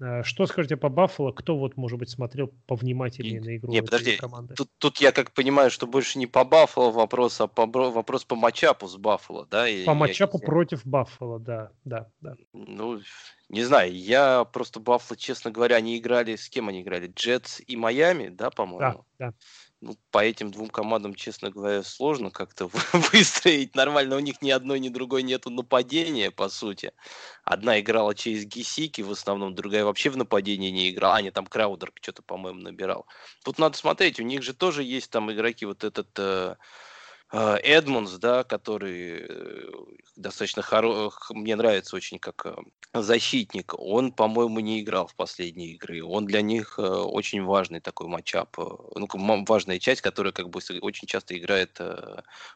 А, 0.00 0.24
что 0.24 0.46
скажете 0.46 0.76
по 0.76 0.88
Баффало? 0.88 1.32
Кто 1.32 1.56
вот, 1.56 1.76
может 1.76 1.98
быть, 1.98 2.10
смотрел 2.10 2.52
повнимательнее 2.66 3.40
на 3.40 3.56
игру 3.56 3.70
не, 3.70 3.82
подожди, 3.82 4.16
команды? 4.16 4.54
Тут, 4.54 4.68
тут 4.78 4.98
я 4.98 5.12
как 5.12 5.32
понимаю, 5.32 5.70
что 5.70 5.86
больше 5.86 6.18
не 6.18 6.26
по 6.26 6.44
Баффало 6.44 6.90
вопрос, 6.90 7.40
а 7.40 7.46
по, 7.46 7.66
вопрос 7.66 8.24
по 8.24 8.34
матчапу 8.34 8.88
с 8.88 8.96
Баффало, 8.96 9.46
да? 9.50 9.66
По 9.86 9.94
матчапу 9.94 10.38
против 10.38 10.84
Баффало, 10.84 11.38
да, 11.38 11.70
да, 11.84 12.08
да. 12.20 12.34
Ну, 12.52 13.00
не 13.48 13.62
знаю, 13.62 13.94
я 13.94 14.44
просто 14.44 14.80
Баффало, 14.80 15.16
честно 15.16 15.50
говоря, 15.50 15.76
они 15.76 15.98
играли, 15.98 16.36
с 16.36 16.48
кем 16.48 16.68
они 16.68 16.82
играли? 16.82 17.12
Джетс 17.14 17.60
и 17.66 17.76
Майами, 17.76 18.28
да, 18.28 18.50
по-моему? 18.50 19.04
Да, 19.18 19.26
да 19.26 19.34
ну, 19.82 19.98
по 20.12 20.24
этим 20.24 20.52
двум 20.52 20.68
командам, 20.68 21.14
честно 21.14 21.50
говоря, 21.50 21.82
сложно 21.82 22.30
как-то 22.30 22.70
выстроить 23.12 23.74
нормально. 23.74 24.16
У 24.16 24.20
них 24.20 24.40
ни 24.40 24.50
одной, 24.50 24.78
ни 24.78 24.88
другой 24.88 25.24
нету 25.24 25.50
нападения, 25.50 26.30
по 26.30 26.48
сути. 26.48 26.92
Одна 27.42 27.80
играла 27.80 28.14
через 28.14 28.44
Гисики, 28.44 29.02
в 29.02 29.10
основном, 29.10 29.56
другая 29.56 29.84
вообще 29.84 30.10
в 30.10 30.16
нападении 30.16 30.70
не 30.70 30.90
играла. 30.90 31.16
А, 31.16 31.22
нет, 31.22 31.34
там 31.34 31.46
Краудер 31.46 31.92
что-то, 32.00 32.22
по-моему, 32.22 32.60
набирал. 32.60 33.06
Тут 33.44 33.58
надо 33.58 33.76
смотреть, 33.76 34.20
у 34.20 34.22
них 34.22 34.44
же 34.44 34.54
тоже 34.54 34.84
есть 34.84 35.10
там 35.10 35.30
игроки, 35.32 35.66
вот 35.66 35.82
этот... 35.82 36.08
Э, 36.16 36.56
а, 37.34 37.56
Эдмунс, 37.56 38.12
да, 38.18 38.44
который 38.44 39.26
э, 39.26 39.70
достаточно 40.16 40.60
хорош, 40.60 41.14
мне 41.30 41.56
нравится 41.56 41.96
очень 41.96 42.18
как 42.18 42.44
э, 42.44 42.54
защитник, 42.92 43.72
он, 43.78 44.12
по-моему, 44.12 44.60
не 44.60 44.80
играл 44.80 45.06
в 45.06 45.14
последние 45.14 45.70
игры. 45.70 46.04
Он 46.04 46.26
для 46.26 46.42
них 46.42 46.74
э, 46.78 46.82
очень 46.82 47.42
важный 47.42 47.80
такой 47.80 48.06
матчап, 48.06 48.58
ну, 48.58 49.44
важная 49.46 49.78
часть, 49.78 50.02
которая 50.02 50.34
как 50.34 50.50
бы 50.50 50.60
очень 50.82 51.08
часто 51.08 51.36
играет 51.38 51.80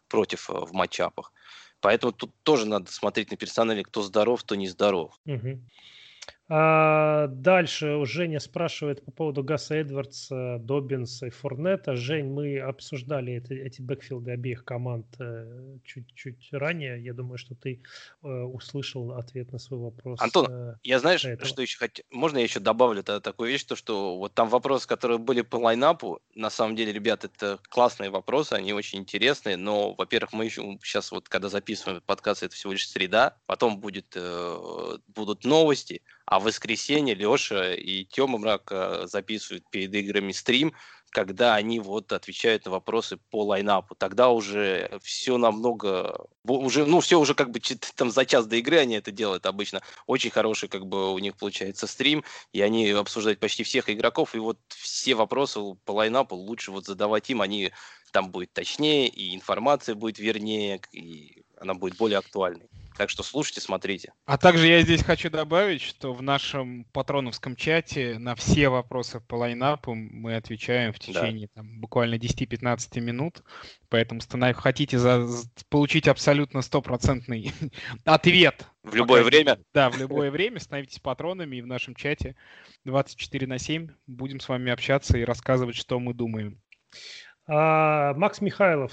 против 0.09 0.51
в 0.51 0.73
матчапах. 0.73 1.33
Поэтому 1.81 2.13
тут 2.13 2.33
тоже 2.43 2.67
надо 2.67 2.93
смотреть 2.93 3.31
на 3.31 3.39
персонале, 3.39 3.83
кто 3.83 4.03
здоров, 4.03 4.43
кто 4.43 4.57
не 4.57 4.69
здоров. 4.69 5.19
Угу. 5.25 5.59
А 6.49 7.27
дальше 7.27 8.05
Женя 8.05 8.39
спрашивает 8.39 9.05
по 9.05 9.11
поводу 9.11 9.43
Гаса 9.43 9.75
Эдвардса, 9.75 10.59
Добинса 10.61 11.27
и 11.27 11.31
Форнета. 11.31 11.97
Жень, 11.97 12.27
мы 12.27 12.61
обсуждали 12.61 13.35
это, 13.35 13.53
эти 13.55 13.81
бэкфилды 13.81 14.31
обеих 14.31 14.65
команд 14.65 15.07
э, 15.19 15.79
чуть-чуть 15.85 16.49
ранее. 16.53 17.03
Я 17.03 17.15
думаю, 17.15 17.39
что 17.39 17.57
ты 17.57 17.83
э, 18.23 18.29
услышал 18.29 19.13
ответ 19.15 19.51
на 19.51 19.59
свой 19.59 19.81
вопрос. 19.81 20.21
Антон, 20.21 20.47
э, 20.49 20.75
я 20.85 21.01
знаешь, 21.01 21.25
этого. 21.25 21.49
что 21.49 21.63
еще 21.63 21.79
хотел? 21.79 22.05
Можно 22.13 22.39
я 22.39 22.45
еще 22.45 22.61
добавлю 22.61 23.03
тогда 23.03 23.19
такую 23.19 23.51
вещь, 23.51 23.65
то 23.65 23.75
что 23.75 24.17
вот 24.17 24.33
там 24.35 24.49
вопросы, 24.49 24.87
которые 24.87 25.19
были 25.19 25.41
по 25.41 25.57
лайнапу, 25.57 26.21
на 26.37 26.51
самом 26.51 26.77
деле, 26.77 26.93
ребят, 26.93 27.25
это 27.25 27.59
классные 27.69 28.11
вопросы, 28.11 28.53
они 28.53 28.73
очень 28.73 29.01
интересные, 29.01 29.57
но, 29.57 29.95
во-первых, 29.95 30.33
мы 30.33 30.45
еще 30.45 30.79
сейчас 30.81 31.11
вот, 31.11 31.29
когда 31.29 31.49
записываем 31.49 32.03
подкаст, 32.07 32.45
это 32.45 32.55
всего 32.55 32.73
лишь 32.73 32.89
среда, 32.89 33.37
потом 33.47 33.81
будет, 33.81 34.13
э, 34.15 34.99
будут 35.09 35.45
новости, 35.45 36.03
а 36.27 36.41
в 36.41 36.45
воскресенье 36.45 37.15
Леша 37.15 37.75
и 37.75 38.05
Тёма 38.05 38.39
Мрак 38.39 38.69
э, 38.71 39.07
записывают 39.07 39.65
перед 39.71 39.95
играми 39.95 40.33
стрим, 40.33 40.75
когда 41.11 41.55
они 41.55 41.79
вот 41.79 42.13
отвечают 42.13 42.65
на 42.65 42.73
вопросы 42.73 43.19
по 43.31 43.45
лайнапу. 43.45 43.95
Тогда 43.95 44.31
уже 44.31 44.99
все 45.03 45.39
намного... 45.39 46.27
Уже, 46.45 46.85
ну, 46.85 47.01
все 47.01 47.19
уже 47.21 47.35
как 47.35 47.53
бы 47.53 47.61
там 47.95 48.11
за 48.11 48.27
час 48.27 48.47
до 48.47 48.57
игры 48.57 48.79
они 48.79 48.97
это 48.97 49.13
делают 49.13 49.47
обычно. 49.47 49.83
Очень 50.07 50.31
хороший 50.31 50.69
как 50.69 50.87
бы 50.87 51.15
у 51.15 51.19
них 51.21 51.37
получается 51.37 51.87
стрим, 51.87 52.25
и 52.53 52.61
они 52.61 52.91
обсуждают 52.91 53.39
почти 53.39 53.63
всех 53.63 53.89
игроков, 53.89 54.35
и 54.35 54.39
вот 54.39 54.59
все 54.69 55.15
вопросы 55.15 55.61
по 55.85 55.93
лайнапу 55.93 56.35
лучше 56.35 56.73
вот 56.73 56.87
задавать 56.87 57.31
им, 57.31 57.41
они 57.41 57.71
там 58.11 58.31
будет 58.31 58.53
точнее, 58.53 59.09
и 59.09 59.35
информация 59.35 59.95
будет 59.95 60.19
вернее, 60.19 60.81
и 60.91 61.45
она 61.57 61.75
будет 61.75 61.97
более 61.97 62.19
актуальной. 62.19 62.69
Так 62.97 63.11
что 63.11 63.23
слушайте, 63.23 63.61
смотрите. 63.61 64.13
А 64.25 64.39
также 64.39 64.67
я 64.67 64.81
здесь 64.83 65.03
хочу 65.03 65.29
добавить, 65.29 65.83
что 65.83 66.15
в 66.15 66.23
нашем 66.23 66.85
патроновском 66.93 67.55
чате 67.55 68.19
на 68.19 68.35
все 68.35 68.69
вопросы 68.69 69.21
по 69.21 69.35
лайнапу 69.37 69.95
мы 69.95 70.37
отвечаем 70.37 70.93
в 70.93 70.99
течение 70.99 71.49
да. 71.55 71.61
там, 71.61 71.81
буквально 71.81 72.15
10-15 72.15 73.01
минут. 73.01 73.43
Поэтому 73.89 74.21
станов... 74.21 74.57
хотите 74.57 74.99
за... 74.99 75.27
получить 75.69 76.09
абсолютно 76.09 76.63
стопроцентный 76.63 77.53
ответ. 78.05 78.67
В 78.83 78.95
любое 78.95 79.23
пока... 79.23 79.29
время? 79.29 79.59
Да, 79.75 79.91
в 79.91 79.99
любое 79.99 80.31
время. 80.31 80.59
Становитесь 80.61 80.99
патронами 81.01 81.57
и 81.57 81.63
в 81.63 81.67
нашем 81.67 81.95
чате 81.95 82.35
24 82.85 83.47
на 83.47 83.59
7 83.59 83.89
будем 84.07 84.41
с 84.41 84.49
вами 84.49 84.73
общаться 84.73 85.19
и 85.19 85.25
рассказывать, 85.25 85.77
что 85.77 86.01
мы 86.01 86.15
думаем. 86.15 86.61
А, 87.49 88.15
Макс 88.15 88.41
Михайлов 88.41 88.93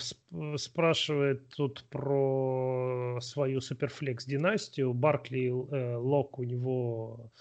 спрашивает 0.58 1.48
тут 1.50 1.86
про 1.90 3.20
свою 3.22 3.62
суперфлекс 3.62 4.26
династию. 4.26 4.94
Баркли, 4.94 5.48
э, 5.50 5.96
Лок 5.96 6.40
у 6.40 6.44
него 6.44 7.32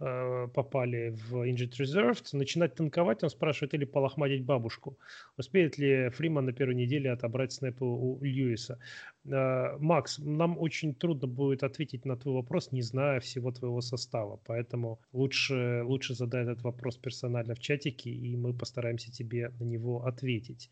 э, 0.00 0.48
попали 0.54 1.10
в 1.10 1.48
Injured 1.48 1.72
Reserved. 1.80 2.36
Начинать 2.36 2.74
танковать, 2.74 3.22
он 3.22 3.30
спрашивает, 3.30 3.74
или 3.74 3.84
полохматить 3.84 4.44
бабушку. 4.44 4.98
Успеет 5.38 5.78
ли 5.78 6.10
Фриман 6.10 6.44
на 6.44 6.52
первой 6.52 6.74
неделе 6.74 7.10
отобрать 7.10 7.52
снэпы 7.52 7.84
у 7.84 8.18
Льюиса? 8.20 8.78
Э, 9.24 9.76
Макс, 9.78 10.18
нам 10.18 10.58
очень 10.58 10.94
трудно 10.94 11.28
будет 11.28 11.62
ответить 11.62 12.04
на 12.04 12.16
твой 12.16 12.34
вопрос, 12.34 12.72
не 12.72 12.82
зная 12.82 13.20
всего 13.20 13.50
твоего 13.50 13.80
состава. 13.80 14.38
Поэтому 14.44 15.00
лучше, 15.12 15.82
лучше 15.84 16.14
задай 16.14 16.42
этот 16.42 16.62
вопрос 16.62 16.98
персонально 16.98 17.54
в 17.54 17.60
чатике, 17.60 18.10
и 18.10 18.36
мы 18.36 18.52
постараемся 18.52 19.10
тебе 19.10 19.52
на 19.58 19.64
него 19.64 20.04
ответить. 20.04 20.70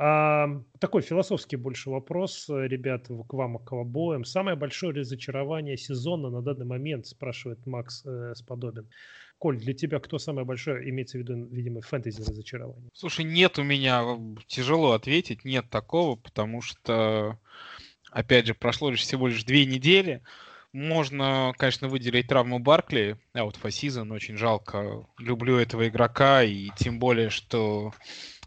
А, 0.00 0.62
такой 0.78 1.02
философский 1.02 1.56
больше 1.56 1.90
вопрос, 1.90 2.48
ребят, 2.48 3.08
к 3.08 3.32
вам, 3.32 3.58
к 3.58 3.72
обоим. 3.72 4.24
Самое 4.24 4.56
большое 4.56 4.94
разочарование 4.94 5.76
сезона 5.76 6.30
на 6.30 6.40
данный 6.40 6.66
момент, 6.66 7.08
спрашивает 7.08 7.66
Макс 7.66 8.06
э, 8.06 8.32
Сподобин. 8.36 8.88
Коль, 9.38 9.58
для 9.58 9.74
тебя 9.74 9.98
кто 9.98 10.18
самое 10.18 10.46
большое, 10.46 10.88
имеется 10.88 11.18
в 11.18 11.22
виду, 11.22 11.46
видимо, 11.50 11.80
фэнтези 11.80 12.20
разочарование? 12.20 12.90
Слушай, 12.92 13.24
нет 13.24 13.58
у 13.58 13.64
меня, 13.64 14.04
тяжело 14.46 14.92
ответить, 14.92 15.44
нет 15.44 15.68
такого, 15.68 16.14
потому 16.14 16.62
что, 16.62 17.36
опять 18.12 18.46
же, 18.46 18.54
прошло 18.54 18.90
лишь 18.90 19.00
всего 19.00 19.26
лишь 19.26 19.42
две 19.42 19.66
недели. 19.66 20.22
Можно, 20.72 21.54
конечно, 21.56 21.88
выделить 21.88 22.28
травму 22.28 22.60
Баркли, 22.60 23.16
а 23.32 23.44
вот 23.44 23.56
Фасизон 23.56 24.12
очень 24.12 24.36
жалко. 24.36 25.06
Люблю 25.18 25.56
этого 25.56 25.88
игрока, 25.88 26.44
и 26.44 26.68
тем 26.76 27.00
более, 27.00 27.30
что 27.30 27.92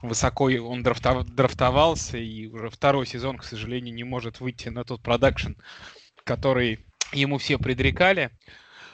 высоко 0.02 0.45
он 0.45 0.84
драфтовался, 0.84 2.18
и 2.18 2.48
уже 2.48 2.69
второй 2.69 3.06
сезон, 3.06 3.38
к 3.38 3.44
сожалению, 3.44 3.94
не 3.94 4.03
может 4.03 4.40
выйти 4.40 4.69
на 4.69 4.84
тот 4.84 5.02
продакшн, 5.02 5.53
который 6.23 6.86
ему 7.14 7.38
все 7.38 7.57
предрекали. 7.57 8.32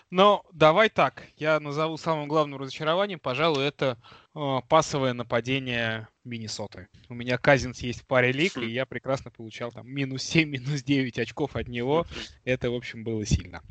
Но 0.09 0.45
давай 0.53 0.87
так, 0.87 1.23
я 1.35 1.59
назову 1.59 1.97
самым 1.97 2.29
главным 2.29 2.59
разочарованием, 2.59 3.19
пожалуй, 3.19 3.65
это 3.65 3.97
э, 4.33 4.59
пасовое 4.69 5.11
нападение 5.11 6.07
Миннесоты. 6.23 6.87
У 7.09 7.13
меня 7.13 7.37
Казинс 7.37 7.79
есть 7.81 8.01
в 8.01 8.05
паре 8.05 8.31
лиг, 8.31 8.57
и 8.57 8.69
я 8.69 8.85
прекрасно 8.85 9.31
получал 9.31 9.71
там 9.71 9.85
минус 9.85 10.23
7, 10.23 10.49
минус 10.49 10.83
9 10.83 11.19
очков 11.19 11.57
от 11.57 11.67
него. 11.67 12.05
Это, 12.45 12.71
в 12.71 12.75
общем, 12.75 13.03
было 13.03 13.25
сильно. 13.25 13.61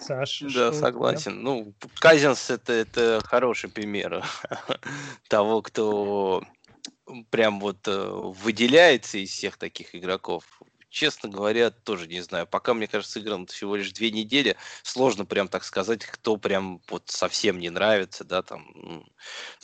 Саш, 0.00 0.42
да, 0.54 0.72
согласен. 0.72 1.36
Да? 1.36 1.42
Ну, 1.42 1.74
Казинс 2.00 2.50
это, 2.50 2.72
это 2.72 3.20
хороший 3.24 3.70
пример 3.70 4.24
того, 5.28 5.62
кто 5.62 6.42
прям 7.30 7.60
вот 7.60 7.86
э, 7.86 8.08
выделяется 8.10 9.18
из 9.18 9.30
всех 9.30 9.56
таких 9.56 9.94
игроков 9.94 10.44
честно 10.90 11.28
говоря, 11.28 11.70
тоже 11.70 12.06
не 12.08 12.20
знаю. 12.20 12.46
Пока, 12.46 12.74
мне 12.74 12.86
кажется, 12.86 13.20
играм 13.20 13.46
всего 13.46 13.76
лишь 13.76 13.92
две 13.92 14.10
недели, 14.10 14.56
сложно 14.82 15.24
прям 15.24 15.48
так 15.48 15.64
сказать, 15.64 16.04
кто 16.04 16.36
прям 16.36 16.80
вот 16.88 17.04
совсем 17.06 17.58
не 17.58 17.70
нравится, 17.70 18.24
да, 18.24 18.42
там. 18.42 19.06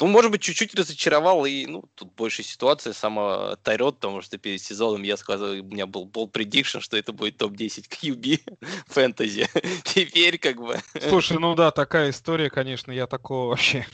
Ну, 0.00 0.06
может 0.06 0.30
быть, 0.30 0.42
чуть-чуть 0.42 0.74
разочаровал, 0.74 1.44
и, 1.44 1.66
ну, 1.66 1.84
тут 1.94 2.14
больше 2.14 2.42
ситуация 2.42 2.92
сама 2.92 3.56
Тайрот, 3.56 3.96
потому 3.96 4.22
что 4.22 4.38
перед 4.38 4.62
сезоном 4.62 5.02
я 5.02 5.16
сказал, 5.16 5.50
у 5.50 5.62
меня 5.64 5.86
был 5.86 6.04
бол 6.04 6.28
предикшн, 6.28 6.78
что 6.78 6.96
это 6.96 7.12
будет 7.12 7.36
топ-10 7.38 7.88
QB 7.90 8.58
фэнтези. 8.86 9.48
Теперь 9.84 10.38
как 10.38 10.56
бы... 10.56 10.78
Слушай, 11.08 11.38
ну 11.38 11.54
да, 11.54 11.72
такая 11.72 12.10
история, 12.10 12.50
конечно, 12.50 12.92
я 12.92 13.06
такого 13.06 13.50
вообще 13.50 13.86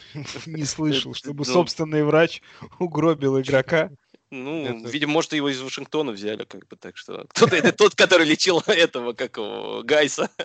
не 0.47 0.65
слышал, 0.65 1.15
чтобы 1.15 1.45
ну 1.47 1.53
собственный 1.53 2.05
врач 2.05 2.43
угробил 2.79 3.41
игрока. 3.41 3.91
Ну, 4.35 4.65
это... 4.65 4.89
видимо, 4.89 5.13
может, 5.13 5.35
его 5.35 5.51
из 5.51 5.61
Вашингтона 5.61 6.11
взяли, 6.11 6.45
как 6.45 6.67
бы, 6.67 6.77
так 6.77 6.97
что... 6.97 7.27
Кто-то, 7.35 7.55
это 7.55 7.71
тот, 7.71 7.95
который 7.95 8.27
лечил 8.27 8.61
этого, 8.67 9.13
как 9.13 9.37
его, 9.37 9.83
Гайса. 9.85 10.31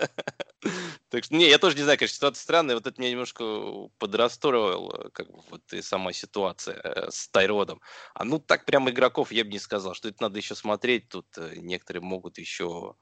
Так 1.10 1.24
что, 1.24 1.36
не, 1.36 1.48
я 1.48 1.58
тоже 1.60 1.78
не 1.78 1.84
знаю, 1.84 1.98
конечно, 1.98 2.16
ситуация 2.16 2.42
странная, 2.42 2.76
вот 2.76 2.86
это 2.86 3.00
меня 3.00 3.12
немножко 3.12 3.88
подрастроило, 4.00 5.10
как 5.14 5.32
бы, 5.32 5.40
вот 5.50 5.62
и 5.72 5.82
сама 5.82 6.12
ситуация 6.12 6.82
э, 6.84 7.10
с 7.10 7.30
Тайродом. 7.30 7.80
А 8.14 8.26
ну, 8.26 8.40
так 8.40 8.66
прям 8.66 8.90
игроков 8.90 9.32
я 9.32 9.46
бы 9.46 9.52
не 9.52 9.60
сказал, 9.60 9.94
что 9.94 10.10
это 10.10 10.24
надо 10.24 10.38
еще 10.38 10.56
смотреть, 10.56 11.08
тут 11.08 11.28
э, 11.38 11.54
некоторые 11.58 12.02
могут 12.02 12.40
еще 12.40 12.96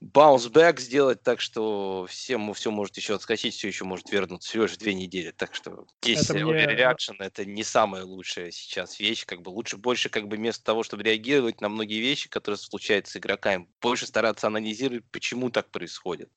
bounce 0.00 0.47
back 0.47 0.78
сделать, 0.78 1.22
так 1.22 1.40
что 1.40 2.06
всем 2.08 2.52
все 2.54 2.70
может 2.70 2.96
еще 2.96 3.14
отскочить, 3.14 3.54
все 3.54 3.68
еще 3.68 3.84
может 3.84 4.10
вернуться 4.10 4.48
всего 4.48 4.64
лишь 4.64 4.76
две 4.76 4.94
недели. 4.94 5.30
Так 5.30 5.54
что 5.54 5.86
здесь 6.02 6.28
это 6.28 6.44
мне... 6.44 6.66
reaction 6.66 7.14
это 7.18 7.44
не 7.44 7.64
самая 7.64 8.04
лучшая 8.04 8.50
сейчас 8.50 9.00
вещь. 9.00 9.24
Как 9.24 9.42
бы 9.42 9.50
лучше 9.50 9.76
больше 9.76 10.08
как 10.08 10.28
бы 10.28 10.36
вместо 10.36 10.64
того, 10.64 10.82
чтобы 10.82 11.02
реагировать 11.02 11.60
на 11.60 11.68
многие 11.68 12.00
вещи, 12.00 12.28
которые 12.28 12.58
случаются 12.58 13.14
с 13.14 13.16
игроками, 13.16 13.68
больше 13.80 14.06
стараться 14.06 14.46
анализировать, 14.46 15.04
почему 15.10 15.50
так 15.50 15.70
происходит. 15.70 16.30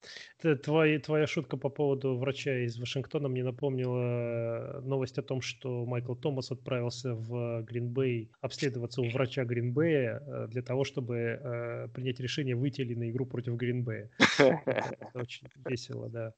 Твоя, 0.64 1.00
твоя 1.00 1.28
шутка 1.28 1.58
по 1.58 1.70
поводу 1.70 2.18
врача 2.18 2.64
из 2.66 2.80
Вашингтона 2.80 3.28
мне 3.28 3.44
напомнила 3.44 4.78
э, 4.78 4.80
новость 4.82 5.18
о 5.18 5.22
том, 5.22 5.42
что 5.42 5.86
Майкл 5.86 6.16
Томас 6.16 6.52
отправился 6.52 7.14
в 7.14 7.62
Гринбей 7.64 8.32
обследоваться 8.40 9.02
у 9.02 9.10
врача 9.10 9.44
Гринбея 9.44 10.24
э, 10.26 10.48
для 10.48 10.62
того, 10.62 10.86
чтобы 10.86 11.16
э, 11.16 11.88
принять 11.94 12.20
решение, 12.22 12.56
выйти 12.56 12.82
ли 12.82 12.96
на 12.96 13.10
игру 13.10 13.26
против 13.26 13.49
Гринбея. 13.56 14.10
Очень 15.14 15.48
весело, 15.66 16.10
да. 16.10 16.34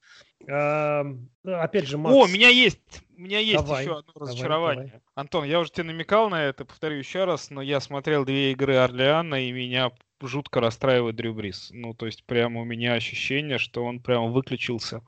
Опять 1.44 1.86
же, 1.86 1.98
Макс... 1.98 2.14
О, 2.14 2.24
у 2.24 2.28
меня 2.28 2.48
есть, 2.48 3.02
у 3.16 3.20
меня 3.20 3.38
есть 3.38 3.64
давай, 3.64 3.84
еще 3.84 3.98
одно 3.98 4.12
разочарование. 4.14 4.86
Давай. 4.86 5.02
Антон, 5.14 5.44
я 5.44 5.60
уже 5.60 5.70
тебе 5.70 5.84
намекал 5.84 6.28
на 6.30 6.44
это, 6.44 6.64
повторю 6.64 6.96
еще 6.96 7.24
раз, 7.24 7.50
но 7.50 7.62
я 7.62 7.80
смотрел 7.80 8.24
две 8.24 8.52
игры 8.52 8.76
Орлеана, 8.76 9.46
и 9.46 9.52
меня 9.52 9.92
жутко 10.20 10.60
расстраивает 10.60 11.16
Дрю 11.16 11.34
Брис. 11.34 11.70
Ну, 11.72 11.94
то 11.94 12.06
есть, 12.06 12.24
прямо 12.24 12.60
у 12.60 12.64
меня 12.64 12.94
ощущение, 12.94 13.58
что 13.58 13.84
он 13.84 14.00
прямо 14.00 14.28
выключился 14.28 15.02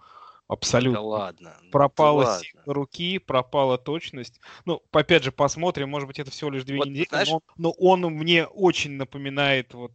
Абсолютно. 0.46 1.00
Да 1.00 1.06
ладно. 1.06 1.56
Пропала 1.72 2.24
да 2.24 2.38
сила 2.38 2.62
руки, 2.66 3.18
пропала 3.18 3.78
точность. 3.78 4.40
Ну, 4.66 4.82
опять 4.92 5.24
же, 5.24 5.32
посмотрим, 5.32 5.88
может 5.88 6.06
быть, 6.06 6.18
это 6.18 6.30
всего 6.30 6.50
лишь 6.50 6.64
две 6.64 6.78
вот, 6.78 6.88
недели, 6.88 7.06
знаешь... 7.08 7.28
но, 7.28 7.42
но 7.56 7.70
он 7.72 8.02
мне 8.02 8.46
очень 8.46 8.92
напоминает 8.92 9.72
вот 9.72 9.92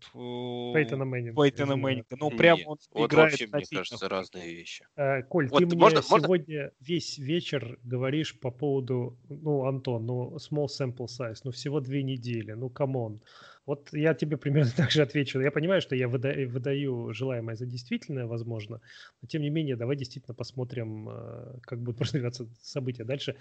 Пейтона 0.73 1.05
Мэннинга. 1.05 1.41
Пейтона 1.41 1.75
Мэннинга. 1.75 2.15
Ну, 2.19 2.31
прям 2.31 2.59
он 2.65 2.77
вот 2.91 3.05
играет 3.05 3.31
вообще, 3.31 3.47
мне 3.47 3.65
кажется, 3.71 4.09
разные 4.09 4.53
вещи. 4.55 4.85
А, 4.95 5.21
Коль, 5.23 5.47
вот, 5.49 5.59
ты 5.59 5.65
можно, 5.65 5.99
мне 5.99 6.07
можно? 6.09 6.25
сегодня 6.25 6.71
весь 6.79 7.17
вечер 7.17 7.77
говоришь 7.83 8.39
по 8.39 8.49
поводу, 8.51 9.17
ну, 9.29 9.65
Антон, 9.65 10.05
ну, 10.05 10.37
small 10.37 10.67
sample 10.67 11.05
size, 11.05 11.37
ну, 11.43 11.51
всего 11.51 11.79
две 11.79 12.03
недели, 12.03 12.53
ну, 12.53 12.69
come 12.69 12.99
on. 12.99 13.21
Вот 13.69 13.93
я 13.93 14.15
тебе 14.15 14.35
примерно 14.35 14.71
так 14.77 14.89
же 14.89 15.03
отвечу. 15.03 15.39
Я 15.39 15.51
понимаю, 15.51 15.79
что 15.79 15.95
я 15.95 16.07
выдаю, 16.07 16.49
выдаю 16.49 17.13
желаемое 17.13 17.55
за 17.55 17.67
действительное, 17.67 18.25
возможно, 18.25 18.81
но 19.21 19.27
тем 19.27 19.43
не 19.43 19.51
менее, 19.51 19.75
давай 19.75 19.95
действительно 19.95 20.33
посмотрим, 20.33 21.07
э, 21.07 21.59
как 21.61 21.79
будут 21.79 22.01
развиваться 22.01 22.47
события 22.63 23.03
дальше. 23.03 23.35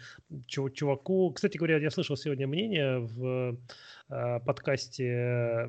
Чуваку, 0.46 1.32
кстати 1.32 1.56
говоря, 1.56 1.78
я 1.78 1.90
слышал 1.90 2.14
сегодня 2.16 2.46
мнение 2.46 2.98
в 2.98 3.56
подкасте 4.08 5.68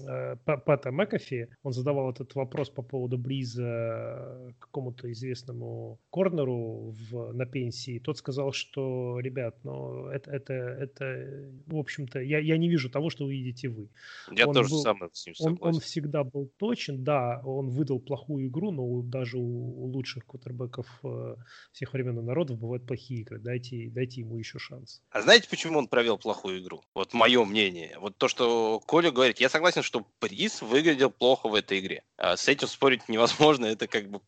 э, 0.00 0.36
Пата 0.44 0.90
Макафи. 0.90 1.48
Он 1.62 1.72
задавал 1.72 2.10
этот 2.10 2.34
вопрос 2.34 2.70
по 2.70 2.82
поводу 2.82 3.18
Бриза 3.18 4.54
какому-то 4.58 5.10
известному 5.12 5.98
корнеру 6.10 6.94
в, 7.10 7.32
на 7.32 7.44
пенсии. 7.44 7.98
Тот 7.98 8.18
сказал, 8.18 8.52
что, 8.52 9.20
ребят, 9.20 9.56
ну, 9.62 10.06
это, 10.06 10.30
это, 10.30 10.54
это 10.54 11.50
в 11.66 11.76
общем-то, 11.76 12.20
я, 12.20 12.38
я 12.38 12.56
не 12.56 12.68
вижу 12.68 12.88
того, 12.88 13.10
что 13.10 13.24
увидите 13.24 13.68
вы. 13.68 13.88
Я 14.32 14.46
он 14.48 14.54
тоже 14.54 14.70
был, 14.70 14.78
самое 14.78 15.10
с 15.12 15.26
ним 15.26 15.34
согласен. 15.34 15.58
Он, 15.60 15.74
он 15.74 15.80
всегда 15.80 16.24
был 16.24 16.50
точен, 16.56 17.04
да, 17.04 17.42
он 17.44 17.68
выдал 17.68 18.00
плохую 18.00 18.46
игру, 18.46 18.70
но 18.70 19.02
даже 19.02 19.36
у, 19.38 19.42
у 19.42 19.86
лучших 19.86 20.24
кутербеков 20.24 20.86
э, 21.04 21.36
всех 21.72 21.92
времен 21.92 22.18
и 22.18 22.22
народов 22.22 22.58
бывают 22.58 22.86
плохие 22.86 23.20
игры. 23.20 23.38
Дайте, 23.38 23.90
дайте 23.90 24.22
ему 24.22 24.38
еще 24.38 24.58
шанс. 24.58 25.02
А 25.10 25.20
знаете, 25.20 25.48
почему 25.50 25.78
он 25.78 25.88
провел 25.88 26.16
плохую 26.18 26.60
игру? 26.62 26.82
Вот 26.94 27.12
мое 27.12 27.44
мнение 27.44 27.65
мнение. 27.70 27.98
Вот 27.98 28.16
то, 28.18 28.28
что 28.28 28.80
Коля 28.80 29.10
говорит, 29.10 29.40
я 29.40 29.48
согласен, 29.48 29.82
что 29.82 30.06
приз 30.18 30.62
выглядел 30.62 31.10
плохо 31.10 31.48
в 31.48 31.54
этой 31.54 31.80
игре. 31.80 32.02
А 32.16 32.36
с 32.36 32.48
этим 32.48 32.68
спорить 32.68 33.08
невозможно, 33.08 33.66
это 33.66 33.86
как 33.86 34.08
бы 34.08 34.20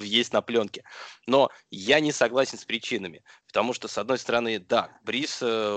есть 0.00 0.32
на 0.32 0.42
пленке. 0.42 0.84
Но 1.26 1.50
я 1.70 2.00
не 2.00 2.12
согласен 2.12 2.58
с 2.58 2.64
причинами. 2.64 3.22
Потому 3.56 3.72
что, 3.72 3.88
с 3.88 3.96
одной 3.96 4.18
стороны, 4.18 4.58
да, 4.58 4.90
Брис, 5.02 5.38
э, 5.40 5.74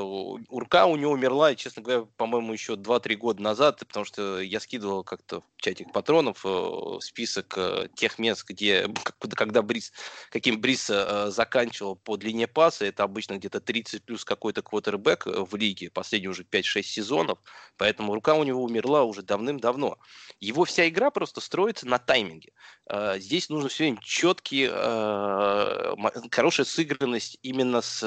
Урка 0.50 0.86
у 0.86 0.98
него 0.98 1.14
умерла, 1.14 1.54
и, 1.54 1.56
честно 1.56 1.82
говоря, 1.82 2.02
по-моему, 2.18 2.52
еще 2.52 2.74
2-3 2.74 3.16
года 3.16 3.42
назад, 3.42 3.80
потому 3.80 4.04
что 4.04 4.42
я 4.42 4.60
скидывал 4.60 5.06
как-то 5.06 5.40
в 5.40 5.62
чатик 5.62 5.94
патронов 5.94 6.42
э, 6.44 6.98
список 7.00 7.54
э, 7.58 7.88
тех 7.96 8.20
мест, 8.20 8.44
где, 8.46 8.90
когда 9.34 9.62
Брис, 9.62 9.94
каким 10.30 10.60
Брис 10.60 10.88
заканчивал 10.88 11.96
по 11.96 12.18
длине 12.18 12.48
паса, 12.48 12.84
это 12.84 13.04
обычно 13.04 13.38
где-то 13.38 13.62
30 13.62 14.04
плюс 14.04 14.26
какой-то 14.26 14.62
квотербек 14.62 15.26
в 15.26 15.56
лиге, 15.56 15.90
последние 15.90 16.32
уже 16.32 16.44
5-6 16.44 16.84
сезонов, 16.84 17.40
поэтому 17.78 18.14
рука 18.14 18.34
у 18.34 18.44
него 18.44 18.62
умерла 18.62 19.06
уже 19.06 19.22
давным-давно. 19.22 19.98
Его 20.42 20.66
вся 20.66 20.90
игра 20.90 21.12
просто 21.12 21.40
строится 21.40 21.88
на 21.88 21.98
тайминге. 21.98 22.52
Здесь 23.18 23.50
нужно 23.50 23.70
все 23.70 23.84
время 23.84 24.00
четкий, 24.02 24.68
хорошая 26.32 26.66
сыгранность 26.66 27.38
именно 27.44 27.69
с, 27.82 28.04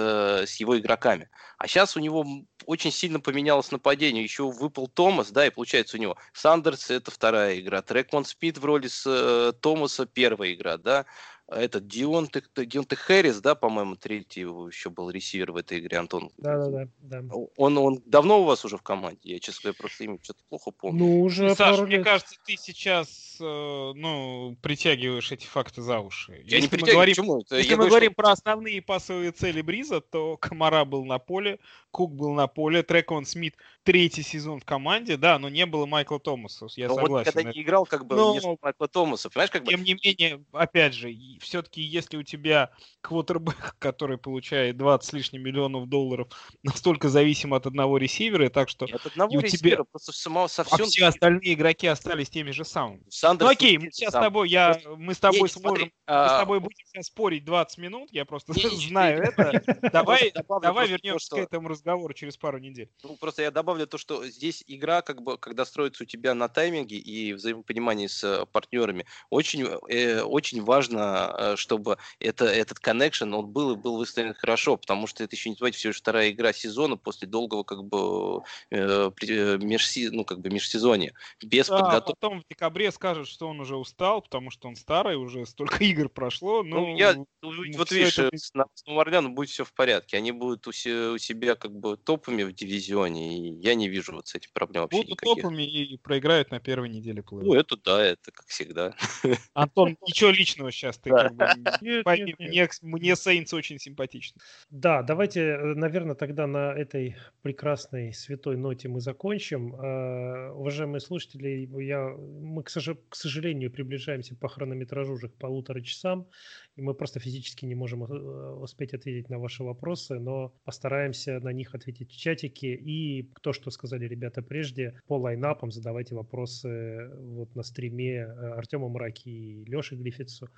с 0.47 0.57
его 0.57 0.79
игроками. 0.79 1.29
А 1.59 1.67
сейчас 1.67 1.97
у 1.97 2.01
него 2.01 2.27
очень 2.67 2.93
сильно 2.93 3.21
поменялось 3.21 3.71
нападение. 3.71 4.23
Еще 4.23 4.51
выпал 4.51 4.89
Томас, 4.89 5.31
да, 5.31 5.47
и 5.47 5.51
получается 5.51 5.97
у 5.97 6.01
него 6.01 6.17
Сандерс 6.33 6.91
это 6.91 7.11
вторая 7.11 7.59
игра, 7.61 7.83
Трекмон 7.83 8.25
Спид 8.25 8.59
в 8.59 8.65
роли 8.65 8.89
с 8.89 9.05
э, 9.07 9.53
Томаса 9.61 10.07
первая 10.07 10.53
игра, 10.53 10.77
да, 10.77 11.07
этот 11.55 11.87
Дионте, 11.87 12.43
Дионте 12.57 12.97
Хэрис, 12.97 13.41
да, 13.41 13.55
по-моему, 13.55 13.97
третий 13.97 14.41
еще 14.41 14.91
был 14.91 15.11
ресивер 15.11 15.53
в 15.53 15.57
этой 15.57 15.79
игре, 15.79 15.99
Антон. 15.99 16.31
Да-да-да. 16.39 16.89
да. 17.01 17.23
Он, 17.57 17.79
он 17.79 18.03
давно 18.07 18.41
у 18.41 18.45
вас 18.45 18.65
уже 18.65 18.77
в 18.77 18.83
команде? 18.83 19.21
Я, 19.23 19.39
честно 19.41 19.63
говоря, 19.65 19.79
просто 19.79 20.05
имя 20.05 20.19
что-то 20.23 20.41
плохо 20.49 20.71
помню. 20.71 20.99
Ну, 20.99 21.23
уже 21.23 21.55
Саш, 21.55 21.79
мне 21.81 21.97
лет. 21.97 22.05
кажется, 22.05 22.37
ты 22.45 22.57
сейчас, 22.57 23.37
э, 23.41 23.45
ну, 23.45 24.57
притягиваешь 24.63 25.31
эти 25.33 25.47
факты 25.47 25.83
за 25.83 26.01
уши. 26.01 26.33
Я 26.45 26.57
если 26.57 26.61
не 26.61 26.69
притягиваю, 26.69 26.95
говорим, 26.95 27.15
почему? 27.15 27.45
Если 27.51 27.71
мы 27.71 27.77
говорю, 27.77 27.91
говорим 27.91 28.13
что... 28.13 28.17
про 28.17 28.31
основные 28.33 28.83
пасовые 28.83 29.33
цели 29.33 29.63
Бриза, 29.63 30.01
то 30.01 30.37
Комара 30.37 30.85
был 30.85 31.05
на 31.05 31.19
поле, 31.19 31.59
Кук 31.91 32.15
был 32.15 32.33
на 32.33 32.47
поле, 32.47 32.83
Трекон 32.83 33.27
Смит 33.27 33.55
третий 33.85 34.23
сезон 34.23 34.61
в 34.61 34.65
команде, 34.65 35.17
да, 35.17 35.39
но 35.39 35.49
не 35.49 35.67
было 35.67 35.87
Майкла 35.87 36.19
Томаса, 36.19 36.67
я 36.77 36.89
но 36.89 36.95
согласен. 36.95 37.15
Вот 37.15 37.35
когда 37.35 37.51
не 37.53 37.63
играл, 37.63 37.85
как 37.85 38.07
бы, 38.07 38.17
но... 38.17 38.35
не 38.35 38.59
Майкла 38.61 38.89
Томаса, 38.89 39.29
понимаешь, 39.29 39.51
как 39.51 39.65
бы... 39.65 39.73
Тем 39.73 39.83
не 39.83 39.95
менее, 39.95 40.45
опять 40.53 40.95
же, 40.95 41.13
все-таки 41.41 41.83
если 41.83 42.17
у 42.17 42.23
тебя 42.23 42.71
квотербек, 43.01 43.77
который 43.79 44.19
получает 44.19 44.77
20 44.77 45.09
с 45.09 45.13
лишним 45.13 45.43
миллионов 45.43 45.89
долларов, 45.89 46.29
настолько 46.63 47.09
зависим 47.09 47.55
от 47.55 47.67
одного 47.67 47.99
ресивера, 47.99 48.49
так 48.49 48.69
что... 48.69 48.87
от 48.87 49.07
одного 49.07 49.41
ресивера, 49.41 49.77
тебя... 49.77 49.85
просто 49.85 50.13
само, 50.13 50.49
совсем... 50.49 50.81
А 50.81 50.85
все 50.85 51.07
остальные 51.07 51.55
игроки 51.55 51.87
остались 51.87 52.31
теми 52.31 52.51
же 52.51 52.65
самыми. 52.65 53.03
Сандерс 53.09 53.49
ну 53.49 53.53
окей, 53.53 53.79
мы 53.79 53.91
сейчас 53.91 54.13
сам. 54.13 54.23
с 54.23 54.25
тобой, 54.25 54.49
я, 54.49 54.81
мы 54.97 55.15
с 55.15 55.19
тобой 55.19 55.43
Нет, 55.43 55.51
сможем, 55.53 55.63
смотри, 55.63 55.85
мы 55.85 55.91
с 55.91 55.93
а, 56.07 56.41
тобой 56.41 56.61
будем 56.61 56.77
сейчас 56.87 57.07
спорить 57.07 57.45
20 57.45 57.79
минут, 57.79 58.09
я 58.13 58.25
просто 58.25 58.53
не, 58.53 58.63
знаю 58.89 59.23
это. 59.23 59.63
Давай, 59.93 60.33
давай 60.63 60.89
вернемся 60.89 61.35
к 61.35 61.39
этому 61.39 61.69
разговору 61.69 62.15
через 62.15 62.37
пару 62.37 62.59
недель. 62.59 62.89
Ну, 63.03 63.17
просто 63.17 63.43
я 63.43 63.51
добавлю 63.51 63.72
то, 63.87 63.99
что 63.99 64.27
здесь 64.27 64.65
игра, 64.67 65.03
как 65.03 65.23
бы, 65.23 65.39
когда 65.39 65.65
строится 65.65 66.05
у 66.05 66.07
тебя 66.07 66.35
на 66.35 66.49
тайминге 66.49 66.97
и 66.97 67.33
взаимопонимании 67.33 68.07
с 68.07 68.25
э, 68.25 68.47
партнерами, 68.47 69.07
очень, 69.31 69.65
э, 69.89 70.23
очень 70.23 70.63
важно, 70.63 71.35
э, 71.39 71.57
чтобы 71.57 71.99
это, 72.19 72.45
этот 72.47 72.79
connection, 72.79 73.35
он 73.35 73.47
был 73.47 73.73
и 73.73 73.77
был 73.77 73.97
выстроен 73.97 74.35
хорошо, 74.35 74.77
потому 74.77 75.07
что 75.07 75.25
это 75.25 75.35
еще 75.37 75.51
не 75.51 75.57
забывайте, 75.57 75.79
все 75.79 75.93
же 75.93 75.99
вторая 75.99 76.31
игра 76.31 76.53
сезона 76.53 76.97
после 76.97 77.29
долгого 77.29 77.65
как 77.65 77.85
бы 77.85 78.43
э, 78.71 79.11
э 79.23 79.59
межси, 79.59 80.11
ну, 80.11 80.25
как 80.25 80.41
бы 80.41 80.51
межсезонья. 80.51 81.13
Без 81.43 81.69
да, 81.69 81.81
подготовки. 81.81 82.21
потом 82.21 82.41
в 82.41 82.45
декабре 82.49 82.93
скажут, 82.93 83.29
что 83.29 83.49
он 83.49 83.61
уже 83.61 83.77
устал, 83.77 84.23
потому 84.23 84.51
что 84.51 84.69
он 84.69 84.77
старый, 84.77 85.17
уже 85.17 85.47
столько 85.47 85.79
игр 85.85 86.09
прошло. 86.09 86.63
Ну, 86.63 86.87
ну 86.87 86.97
я, 86.97 87.17
вот 87.43 87.91
видишь, 87.91 88.19
это... 88.19 88.37
с, 88.37 88.53
с 88.53 88.87
Новоорляном 88.87 89.35
будет 89.35 89.51
все 89.51 89.65
в 89.65 89.73
порядке. 89.73 90.17
Они 90.17 90.33
будут 90.33 90.67
у, 90.67 90.71
у 90.71 90.73
себя 91.19 91.55
как 91.55 91.73
бы 91.73 91.97
топами 91.97 92.43
в 92.43 92.53
дивизионе, 92.53 93.39
и 93.39 93.51
я 93.63 93.77
не 93.77 93.89
вижу 93.89 94.13
вот 94.13 94.27
с 94.27 94.35
этим 94.35 94.51
проблем 94.53 94.83
вообще 94.83 94.97
будут 94.97 95.11
никаких. 95.11 95.37
топами 95.37 95.63
и 95.63 95.97
проиграют 95.97 96.51
на 96.51 96.59
первой 96.59 96.89
неделе 96.89 97.23
плей 97.23 97.43
Ну, 97.45 97.55
это 97.55 97.77
да, 97.77 98.05
это 98.05 98.33
как 98.33 98.47
всегда. 98.49 98.97
Антон, 99.55 99.97
ничего 100.05 100.31
личного 100.31 100.73
сейчас 100.73 100.99
ты 100.99 101.11
как 101.11 101.33
бы 101.35 102.03
Пойми, 102.03 102.35
мне, 102.83 103.17
Сейнс 103.17 103.55
очень 103.55 103.79
симпатичны. 103.79 104.41
Да, 104.71 105.03
давайте, 105.03 105.41
э, 105.41 105.75
наверное, 105.75 106.17
тогда 106.17 106.49
на 106.49 106.73
этой 106.73 107.17
прекрасной 107.43 108.13
святой 108.13 108.57
ноте 108.57 108.89
мы 108.89 109.01
закончим. 109.01 109.75
Uh, 109.75 110.51
уважаемые 110.51 111.01
слушатели, 111.01 111.69
я, 111.83 112.09
мы, 112.09 112.65
к 112.65 112.69
сожалению, 112.69 113.71
приближаемся 113.71 114.35
по 114.35 114.49
хронометражу 114.49 115.13
уже 115.13 115.29
к 115.29 115.37
полутора 115.37 115.81
часам, 115.83 116.29
и 116.77 116.83
мы 116.83 116.95
просто 116.95 117.21
физически 117.21 117.67
не 117.67 117.75
можем 117.75 118.05
э, 118.05 118.53
успеть 118.55 118.95
ответить 118.95 119.29
на 119.29 119.39
ваши 119.39 119.63
вопросы, 119.63 120.19
но 120.19 120.55
постараемся 120.65 121.39
на 121.41 121.53
них 121.53 121.75
ответить 121.75 122.11
в 122.11 122.17
чатике. 122.17 122.75
И 122.75 123.31
то, 123.43 123.53
что 123.53 123.71
сказали 123.71 124.07
ребята 124.07 124.43
прежде, 124.43 125.01
по 125.07 125.19
лайнапам 125.19 125.71
задавайте 125.71 126.15
вопросы 126.15 127.11
вот 127.15 127.55
на 127.55 127.63
стриме 127.63 128.25
Артему 128.25 128.89
Мраки 128.89 129.29
и 129.29 129.65
Леше 129.71 129.97
Гриффитсу, 129.97 130.49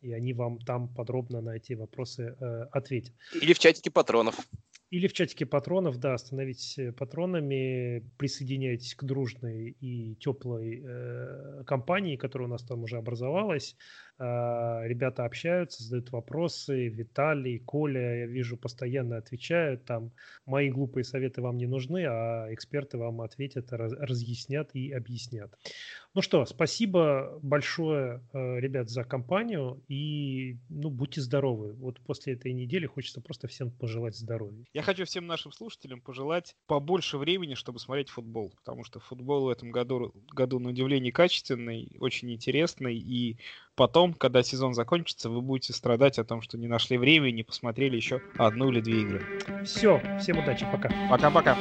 и 0.00 0.12
они 0.12 0.32
вам 0.32 0.58
там 0.58 0.88
подробно 0.94 1.40
на 1.40 1.56
эти 1.56 1.72
вопросы 1.72 2.36
э, 2.38 2.62
ответят. 2.70 3.14
Или 3.40 3.52
в 3.52 3.58
чатике 3.58 3.90
патронов. 3.90 4.36
Или 4.90 5.08
в 5.08 5.12
чатике 5.12 5.44
патронов, 5.44 5.96
да, 5.98 6.16
становитесь 6.18 6.78
э, 6.78 6.92
патронами, 6.92 8.08
присоединяйтесь 8.16 8.94
к 8.94 9.02
дружной 9.02 9.76
и 9.80 10.14
теплой 10.16 10.84
э, 10.84 11.64
компании, 11.66 12.16
которая 12.16 12.48
у 12.48 12.50
нас 12.52 12.62
там 12.62 12.84
уже 12.84 12.96
образовалась. 12.96 13.76
Э, 14.18 14.82
ребята 14.86 15.24
общаются, 15.24 15.82
задают 15.82 16.12
вопросы. 16.12 16.88
Виталий, 16.88 17.58
Коля, 17.58 18.20
я 18.20 18.26
вижу, 18.26 18.56
постоянно 18.56 19.16
отвечают. 19.16 19.84
Там 19.84 20.12
мои 20.46 20.70
глупые 20.70 21.04
советы 21.04 21.42
вам 21.42 21.56
не 21.56 21.66
нужны, 21.66 22.04
а 22.06 22.46
эксперты 22.52 22.96
вам 22.96 23.20
ответят, 23.22 23.72
раз, 23.72 23.92
разъяснят 23.92 24.70
и 24.74 24.92
объяснят. 24.92 25.52
Ну 26.14 26.22
что, 26.22 26.44
спасибо 26.46 27.40
большое, 27.42 28.22
э, 28.32 28.60
ребят, 28.60 28.88
за 28.88 29.02
компанию 29.02 29.82
и 29.88 30.58
ну, 30.68 30.90
будьте 30.90 31.20
здоровы. 31.20 31.72
Вот 31.72 32.00
после 32.00 32.34
этой 32.34 32.52
недели 32.52 32.86
хочется 32.86 33.20
просто 33.20 33.48
всем 33.48 33.72
пожелать 33.72 34.16
здоровья. 34.16 34.64
Я 34.72 34.82
хочу 34.82 35.06
всем 35.06 35.26
нашим 35.26 35.50
слушателям 35.50 36.00
пожелать 36.00 36.54
побольше 36.66 37.18
времени, 37.18 37.54
чтобы 37.54 37.80
смотреть 37.80 38.10
футбол, 38.10 38.52
потому 38.54 38.84
что 38.84 39.00
футбол 39.00 39.46
в 39.46 39.48
этом 39.48 39.72
году, 39.72 40.14
году 40.32 40.60
на 40.60 40.68
удивление 40.68 41.12
качественный, 41.12 41.96
очень 41.98 42.32
интересный, 42.32 42.96
и 42.96 43.38
потом, 43.74 44.14
когда 44.14 44.42
сезон 44.42 44.74
закончится, 44.74 45.30
вы 45.30 45.40
будете 45.40 45.72
страдать 45.72 46.18
о 46.18 46.24
том, 46.24 46.42
что 46.42 46.58
не 46.58 46.66
нашли 46.66 46.98
времени, 46.98 47.36
не 47.36 47.42
посмотрели 47.42 47.96
еще 47.96 48.20
одну 48.36 48.70
или 48.70 48.80
две 48.80 49.02
игры. 49.02 49.26
Все, 49.64 50.00
всем 50.20 50.38
удачи, 50.38 50.66
пока. 50.70 50.90
Пока-пока. 51.10 51.56